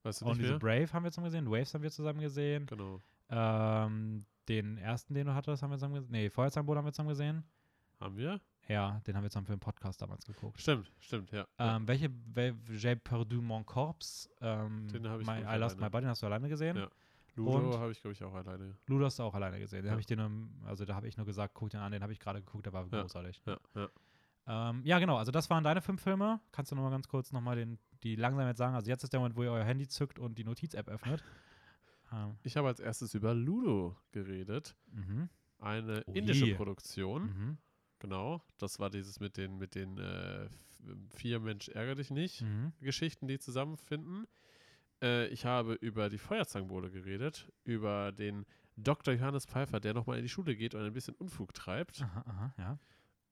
Weißt 0.04 0.22
du 0.22 0.26
nicht 0.26 0.34
Only 0.34 0.44
the 0.46 0.50
mehr? 0.52 0.60
Brave 0.60 0.92
haben 0.94 1.04
wir 1.04 1.12
zusammen 1.12 1.26
gesehen, 1.32 1.50
Waves 1.50 1.74
haben 1.74 1.84
wir 1.84 1.92
zusammen 1.92 2.20
gesehen. 2.20 2.66
Genau. 2.66 3.00
Ähm, 3.30 4.26
den 4.50 4.78
ersten, 4.78 5.14
den 5.14 5.28
du 5.28 5.34
hattest, 5.34 5.62
haben 5.64 5.70
wir 5.72 5.78
zusammen 5.78 5.96
gesehen. 5.96 6.12
Nee, 6.12 6.30
Feuerzangenboot 6.30 6.78
haben 6.78 6.86
wir 6.86 6.92
zusammen 6.94 7.10
gesehen. 7.10 7.44
Haben 8.00 8.18
wir? 8.18 8.42
Ja, 8.68 9.00
den 9.06 9.16
haben 9.16 9.24
wir 9.24 9.30
zusammen 9.30 9.46
für 9.48 9.54
den 9.54 9.60
Podcast 9.60 10.02
damals 10.02 10.26
geguckt. 10.26 10.60
Stimmt, 10.60 10.92
stimmt, 11.00 11.32
ja. 11.32 11.46
Ähm, 11.60 11.88
welche, 11.88 12.10
wel, 12.34 12.54
J'ai 12.70 12.96
perdu 12.96 13.42
mon 13.42 13.66
corps, 13.66 14.30
ähm, 14.42 14.88
Den 14.90 15.08
hab 15.10 15.20
ich, 15.20 15.28
my, 15.28 15.34
I 15.34 15.58
Lost 15.58 15.76
alleine. 15.76 15.76
My 15.82 15.90
Body, 15.90 16.02
den 16.06 16.10
hast 16.10 16.22
du 16.22 16.26
alleine 16.28 16.50
gesehen. 16.50 16.78
Ja. 16.78 16.90
Ludo 17.36 17.80
habe 17.80 17.92
ich, 17.92 18.02
glaube 18.02 18.14
ich, 18.14 18.24
auch 18.24 18.34
alleine. 18.34 18.76
Ludo 18.88 19.06
hast 19.06 19.18
du 19.20 19.24
auch 19.24 19.34
alleine 19.34 19.60
gesehen. 19.60 19.80
Den 19.84 19.86
Ja. 19.88 19.92
habe 19.92 20.02
ich 20.02 20.06
dir 20.06 20.18
nur, 20.18 20.30
also 20.66 20.84
da 20.86 20.96
habe 20.96 21.08
ich 21.08 21.16
nur 21.18 21.26
gesagt, 21.26 21.54
guck 21.54 21.70
den 21.70 21.80
an, 21.80 21.92
den 21.92 22.04
habe 22.04 22.12
ich 22.14 22.20
gerade 22.20 22.42
geguckt, 22.42 22.66
der 22.66 22.74
war 22.74 22.86
Ja. 22.92 23.02
großartig. 23.02 23.42
Ja, 23.46 23.58
ja. 23.76 23.90
Ähm, 24.48 24.82
ja, 24.84 25.00
genau, 25.00 25.18
also 25.18 25.32
das 25.32 25.50
waren 25.50 25.64
deine 25.64 25.82
fünf 25.82 26.02
Filme. 26.02 26.40
Kannst 26.52 26.72
du 26.72 26.76
nochmal 26.76 26.92
ganz 26.92 27.08
kurz 27.08 27.32
nochmal 27.32 27.56
den, 27.56 27.78
die 28.04 28.16
langsam 28.16 28.48
jetzt 28.48 28.58
sagen, 28.58 28.76
also 28.76 28.90
jetzt 28.90 29.04
ist 29.04 29.14
der 29.14 29.20
Moment, 29.20 29.36
wo 29.38 29.44
ihr 29.44 29.52
euer 29.52 29.64
Handy 29.64 29.88
zückt 29.88 30.18
und 30.20 30.38
die 30.38 30.44
Notiz-App 30.44 30.88
öffnet. 30.90 31.24
Ähm, 32.12 32.38
Ich 32.44 32.58
habe 32.58 32.68
als 32.68 32.80
erstes 32.80 33.14
über 33.14 33.34
Ludo 33.34 33.96
geredet. 34.12 34.76
mhm, 34.92 35.30
Eine 35.60 36.04
Oh 36.08 36.12
indische 36.14 36.46
je. 36.48 36.56
Produktion. 36.56 37.24
mhm, 37.24 37.58
Genau. 38.00 38.42
Das 38.58 38.80
war 38.80 38.90
dieses 38.90 39.20
mit 39.20 39.38
den, 39.38 39.58
mit 39.60 39.76
den 39.76 39.98
äh, 40.00 40.50
vier 41.12 41.40
Mensch 41.40 41.70
ärger 41.70 41.96
dich 41.96 42.10
nicht. 42.10 42.42
mhm, 42.42 42.74
Geschichten, 42.82 43.28
die 43.28 43.38
zusammenfinden. 43.40 44.26
Äh, 45.04 45.28
ich 45.28 45.46
habe 45.46 45.74
über 45.76 46.10
die 46.10 46.18
Feuerzangenbowle 46.18 46.90
geredet, 46.90 47.52
über 47.64 48.12
den 48.12 48.46
Dr. 48.78 49.14
Johannes 49.14 49.46
Pfeiffer, 49.46 49.80
der 49.80 49.94
nochmal 49.94 50.18
in 50.18 50.24
die 50.24 50.30
Schule 50.30 50.56
geht 50.56 50.74
und 50.74 50.82
ein 50.82 50.94
bisschen 50.94 51.14
Unfug 51.16 51.54
treibt. 51.54 52.02
aha, 52.02 52.24
aha, 52.26 52.54
ja. 52.58 52.80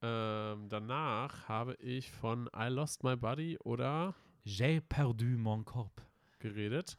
Ähm, 0.02 0.68
danach 0.68 1.48
habe 1.48 1.74
ich 1.74 2.10
von 2.12 2.48
I 2.56 2.68
Lost 2.68 3.02
My 3.04 3.16
Body 3.16 3.58
oder 3.58 4.14
J'ai 4.46 4.80
perdu 4.80 5.36
mon 5.36 5.64
corps. 5.64 5.90
geredet, 6.38 6.96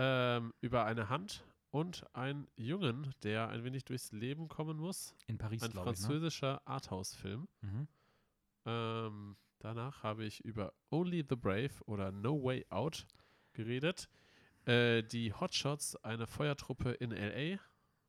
ähm, 0.00 0.54
über 0.60 0.84
eine 0.84 1.08
Hand 1.08 1.44
und 1.70 2.06
einen 2.14 2.46
Jungen, 2.56 3.12
der 3.24 3.48
ein 3.48 3.64
wenig 3.64 3.84
durchs 3.84 4.12
Leben 4.12 4.48
kommen 4.48 4.78
muss. 4.78 5.12
In 5.26 5.36
Paris, 5.38 5.62
Ein 5.62 5.70
glaube 5.72 5.90
ich, 5.92 5.98
ne? 5.98 6.04
französischer 6.06 6.62
Arthouse-Film. 6.66 7.48
Mhm. 7.62 7.88
Ähm, 8.64 9.36
danach 9.58 10.02
habe 10.02 10.24
ich 10.24 10.44
über 10.44 10.72
Only 10.90 11.24
the 11.28 11.36
Brave 11.36 11.72
oder 11.86 12.12
No 12.12 12.42
Way 12.42 12.64
Out 12.70 13.06
geredet. 13.52 14.08
Äh, 14.66 15.02
die 15.02 15.32
Hotshots, 15.34 15.96
eine 15.96 16.26
Feuertruppe 16.26 16.92
in 16.92 17.10
LA. 17.10 17.58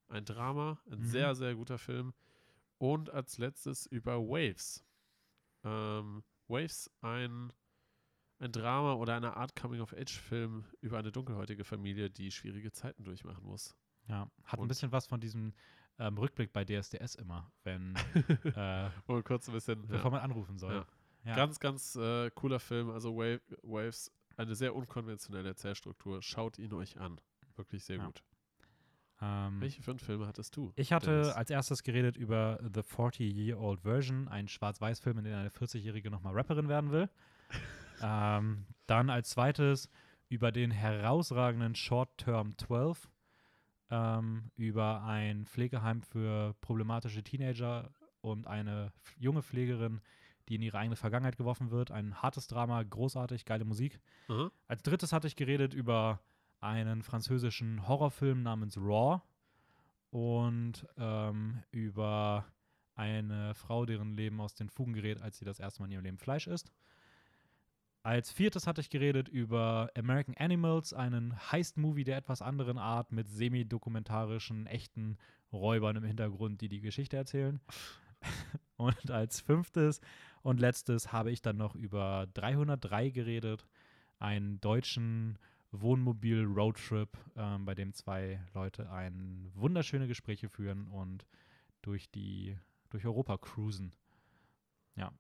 Ein 0.09 0.25
Drama, 0.25 0.79
ein 0.91 0.99
Mhm. 0.99 1.05
sehr, 1.05 1.35
sehr 1.35 1.55
guter 1.55 1.77
Film. 1.77 2.13
Und 2.77 3.09
als 3.09 3.37
letztes 3.39 3.85
über 3.87 4.19
Waves. 4.19 4.83
Ähm, 5.63 6.23
Waves, 6.47 6.89
ein, 7.01 7.51
ein 8.39 8.51
Drama 8.51 8.93
oder 8.93 9.15
eine 9.15 9.35
Art 9.35 9.55
Coming-of-Age-Film 9.55 10.63
über 10.81 10.97
eine 10.97 11.11
dunkelhäutige 11.11 11.63
Familie, 11.63 12.09
die 12.09 12.31
schwierige 12.31 12.71
Zeiten 12.71 13.03
durchmachen 13.03 13.43
muss. 13.43 13.75
Ja, 14.07 14.29
hat 14.45 14.59
ein 14.59 14.63
Und- 14.63 14.67
bisschen 14.69 14.91
was 14.91 15.07
von 15.07 15.19
diesem 15.19 15.53
ähm, 15.99 16.17
Rückblick 16.17 16.53
bei 16.53 16.63
DSDS 16.63 17.15
immer, 17.15 17.51
wenn, 17.63 17.93
äh, 18.55 18.89
Und 19.07 19.25
kurz 19.25 19.47
ein 19.49 19.53
bisschen. 19.53 19.81
ja. 19.83 19.87
bevor 19.87 20.11
man 20.11 20.21
anrufen 20.21 20.57
soll. 20.57 20.73
Ja. 20.73 20.85
Ja. 21.25 21.35
Ganz, 21.35 21.59
ganz 21.59 21.95
äh, 21.97 22.29
cooler 22.31 22.59
Film. 22.61 22.89
Also 22.89 23.13
Wave, 23.17 23.41
Waves, 23.63 24.09
eine 24.37 24.55
sehr 24.55 24.73
unkonventionelle 24.73 25.49
Erzählstruktur. 25.49 26.21
Schaut 26.21 26.57
ihn 26.57 26.71
euch 26.73 26.97
an. 26.97 27.19
Wirklich 27.57 27.83
sehr 27.83 27.97
Ja. 27.97 28.05
gut. 28.05 28.23
ähm, 29.21 29.59
Welche 29.59 29.81
fünf 29.83 30.01
Filme 30.01 30.25
hattest 30.27 30.55
du? 30.55 30.71
Ich 30.77 30.93
hatte 30.93 31.11
Dennis? 31.11 31.27
als 31.33 31.49
erstes 31.49 31.83
geredet 31.83 32.15
über 32.15 32.57
The 32.73 32.79
40-Year-Old 32.79 33.81
Version, 33.81 34.29
ein 34.29 34.47
Schwarz-Weiß-Film, 34.47 35.17
in 35.17 35.25
dem 35.25 35.35
eine 35.35 35.49
40-Jährige 35.49 36.09
nochmal 36.09 36.33
Rapperin 36.33 36.69
werden 36.69 36.91
will. 36.91 37.09
ähm, 38.01 38.65
dann 38.87 39.09
als 39.09 39.29
zweites 39.29 39.89
über 40.29 40.51
den 40.51 40.71
herausragenden 40.71 41.75
Short 41.75 42.17
Term 42.17 42.57
12, 42.57 43.09
ähm, 43.89 44.51
über 44.55 45.03
ein 45.03 45.45
Pflegeheim 45.45 46.01
für 46.01 46.53
problematische 46.61 47.23
Teenager 47.23 47.91
und 48.21 48.47
eine 48.47 48.91
junge 49.17 49.41
Pflegerin, 49.41 50.01
die 50.47 50.55
in 50.55 50.61
ihre 50.61 50.77
eigene 50.77 50.95
Vergangenheit 50.95 51.37
geworfen 51.37 51.71
wird. 51.71 51.91
Ein 51.91 52.21
hartes 52.21 52.47
Drama, 52.47 52.81
großartig, 52.83 53.45
geile 53.45 53.65
Musik. 53.65 53.99
Aha. 54.27 54.51
Als 54.67 54.83
drittes 54.83 55.13
hatte 55.13 55.27
ich 55.27 55.35
geredet 55.35 55.73
über 55.73 56.19
einen 56.59 57.01
französischen 57.03 57.87
Horrorfilm 57.87 58.43
namens 58.43 58.77
Raw 58.77 59.21
und 60.11 60.87
ähm, 60.97 61.63
über 61.71 62.45
eine 62.95 63.53
Frau, 63.53 63.85
deren 63.85 64.15
Leben 64.15 64.41
aus 64.41 64.55
den 64.55 64.69
Fugen 64.69 64.93
gerät, 64.93 65.21
als 65.21 65.37
sie 65.37 65.45
das 65.45 65.59
erste 65.59 65.81
Mal 65.81 65.85
in 65.87 65.93
ihrem 65.93 66.03
Leben 66.03 66.17
Fleisch 66.17 66.47
isst. 66.47 66.71
Als 68.01 68.31
viertes 68.31 68.65
hatte 68.65 68.81
ich 68.81 68.89
geredet 68.89 69.27
über 69.27 69.91
American 69.97 70.35
Animals, 70.37 70.93
einen 70.93 71.35
Heist-Movie 71.51 72.05
der 72.05 72.17
etwas 72.17 72.41
anderen 72.41 72.77
Art 72.77 73.11
mit 73.11 73.29
semi-dokumentarischen, 73.29 74.67
echten 74.67 75.17
Räubern 75.51 75.97
im 75.97 76.03
Hintergrund, 76.03 76.61
die 76.61 76.69
die 76.69 76.79
Geschichte 76.79 77.17
erzählen. 77.17 77.59
Und 78.77 79.11
als 79.11 79.41
fünftes 79.41 79.99
und 80.41 80.59
letztes 80.61 81.11
habe 81.11 81.31
ich 81.31 81.41
dann 81.41 81.57
noch 81.57 81.75
über 81.75 82.27
303 82.33 83.09
geredet, 83.09 83.67
einen 84.19 84.61
deutschen 84.61 85.37
Wohnmobil-Roadtrip, 85.71 87.09
ähm, 87.35 87.65
bei 87.65 87.75
dem 87.75 87.93
zwei 87.93 88.41
Leute 88.53 88.89
ein 88.89 89.51
wunderschöne 89.53 90.07
Gespräche 90.07 90.47
führen 90.47 90.87
und 90.87 91.25
durch 91.81 92.09
die 92.09 92.57
durch 92.89 93.05
Europa 93.05 93.37
cruisen. 93.37 93.93
Ja. 94.95 95.11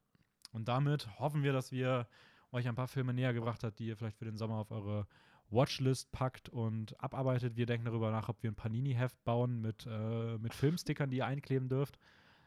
Und 0.51 0.67
damit 0.67 1.19
hoffen 1.19 1.43
wir, 1.43 1.53
dass 1.53 1.71
wir 1.71 2.07
euch 2.51 2.67
ein 2.67 2.75
paar 2.75 2.87
Filme 2.87 3.13
näher 3.13 3.33
gebracht 3.33 3.63
hat, 3.63 3.79
die 3.79 3.87
ihr 3.87 3.97
vielleicht 3.97 4.17
für 4.17 4.25
den 4.25 4.37
Sommer 4.37 4.55
auf 4.55 4.71
eure 4.71 5.07
Watchlist 5.49 6.11
packt 6.11 6.49
und 6.49 6.99
abarbeitet. 7.01 7.55
Wir 7.55 7.65
denken 7.65 7.85
darüber 7.85 8.11
nach, 8.11 8.29
ob 8.29 8.41
wir 8.43 8.51
ein 8.51 8.55
Panini-Heft 8.55 9.23
bauen 9.23 9.61
mit, 9.61 9.85
äh, 9.89 10.37
mit 10.37 10.53
Filmstickern, 10.53 11.09
die 11.09 11.17
ihr 11.17 11.25
einkleben 11.25 11.69
dürft. 11.69 11.97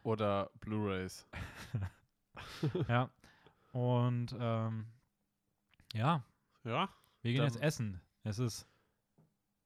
Oder 0.03 0.51
Blu-Rays. 0.61 1.27
ja. 2.89 3.11
Und 3.73 4.35
ähm, 4.39 4.87
ja, 5.95 6.25
Ja? 6.65 6.89
wir 7.23 7.33
gehen 7.33 7.45
jetzt 7.45 7.61
essen. 7.61 8.01
Es 8.25 8.39
ist 8.39 8.67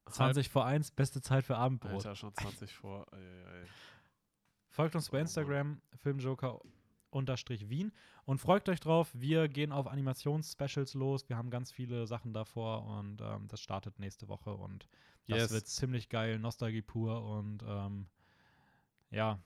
20 0.06 0.48
vor 0.48 0.64
1, 0.64 0.92
beste 0.92 1.20
Zeit 1.20 1.44
für 1.44 1.56
Abendbrot. 1.56 1.94
Alter, 1.94 2.14
schon 2.14 2.34
20 2.34 2.72
vor. 2.72 3.06
Ei, 3.12 3.16
ei, 3.16 3.62
ei. 3.62 3.66
Folgt 4.70 4.94
uns 4.94 5.08
bei 5.10 5.18
Mann. 5.18 5.22
Instagram, 5.22 5.80
Filmjoker 5.96 6.60
Wien 7.68 7.92
und 8.24 8.38
freut 8.38 8.68
euch 8.68 8.80
drauf. 8.80 9.10
Wir 9.14 9.48
gehen 9.48 9.72
auf 9.72 9.86
Animations-Specials 9.86 10.94
los. 10.94 11.28
Wir 11.28 11.36
haben 11.36 11.50
ganz 11.50 11.70
viele 11.72 12.06
Sachen 12.06 12.32
davor 12.32 12.84
und 12.86 13.20
ähm, 13.20 13.48
das 13.48 13.60
startet 13.60 13.98
nächste 13.98 14.28
Woche 14.28 14.54
und 14.54 14.88
das 15.28 15.38
Yes. 15.38 15.52
wird 15.52 15.66
ziemlich 15.66 16.08
geil, 16.08 16.38
Nostalgie 16.38 16.82
pur 16.82 17.22
und 17.24 17.62
ähm, 17.66 18.06
ja. 19.10 19.40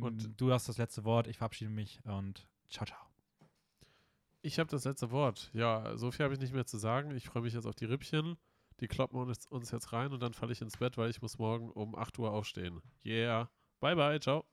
Und- 0.00 0.40
du 0.40 0.52
hast 0.52 0.68
das 0.68 0.78
letzte 0.78 1.04
Wort. 1.04 1.26
Ich 1.26 1.38
verabschiede 1.38 1.70
mich 1.70 2.00
und 2.04 2.46
ciao, 2.68 2.86
ciao. 2.86 2.98
Ich 4.42 4.58
habe 4.58 4.70
das 4.70 4.84
letzte 4.84 5.10
Wort. 5.10 5.50
Ja, 5.54 5.96
so 5.96 6.10
viel 6.10 6.24
habe 6.24 6.34
ich 6.34 6.40
nicht 6.40 6.54
mehr 6.54 6.66
zu 6.66 6.78
sagen. 6.78 7.10
Ich 7.16 7.26
freue 7.26 7.42
mich 7.42 7.54
jetzt 7.54 7.66
auf 7.66 7.74
die 7.74 7.84
Rippchen. 7.84 8.36
Die 8.80 8.88
kloppen 8.88 9.18
uns, 9.18 9.46
uns 9.46 9.70
jetzt 9.70 9.92
rein 9.92 10.12
und 10.12 10.20
dann 10.20 10.34
falle 10.34 10.52
ich 10.52 10.60
ins 10.60 10.76
Bett, 10.76 10.96
weil 10.98 11.08
ich 11.10 11.22
muss 11.22 11.38
morgen 11.38 11.70
um 11.70 11.94
8 11.94 12.18
Uhr 12.18 12.30
aufstehen. 12.30 12.80
Yeah. 13.04 13.50
Bye, 13.80 13.96
bye. 13.96 14.20
Ciao. 14.20 14.44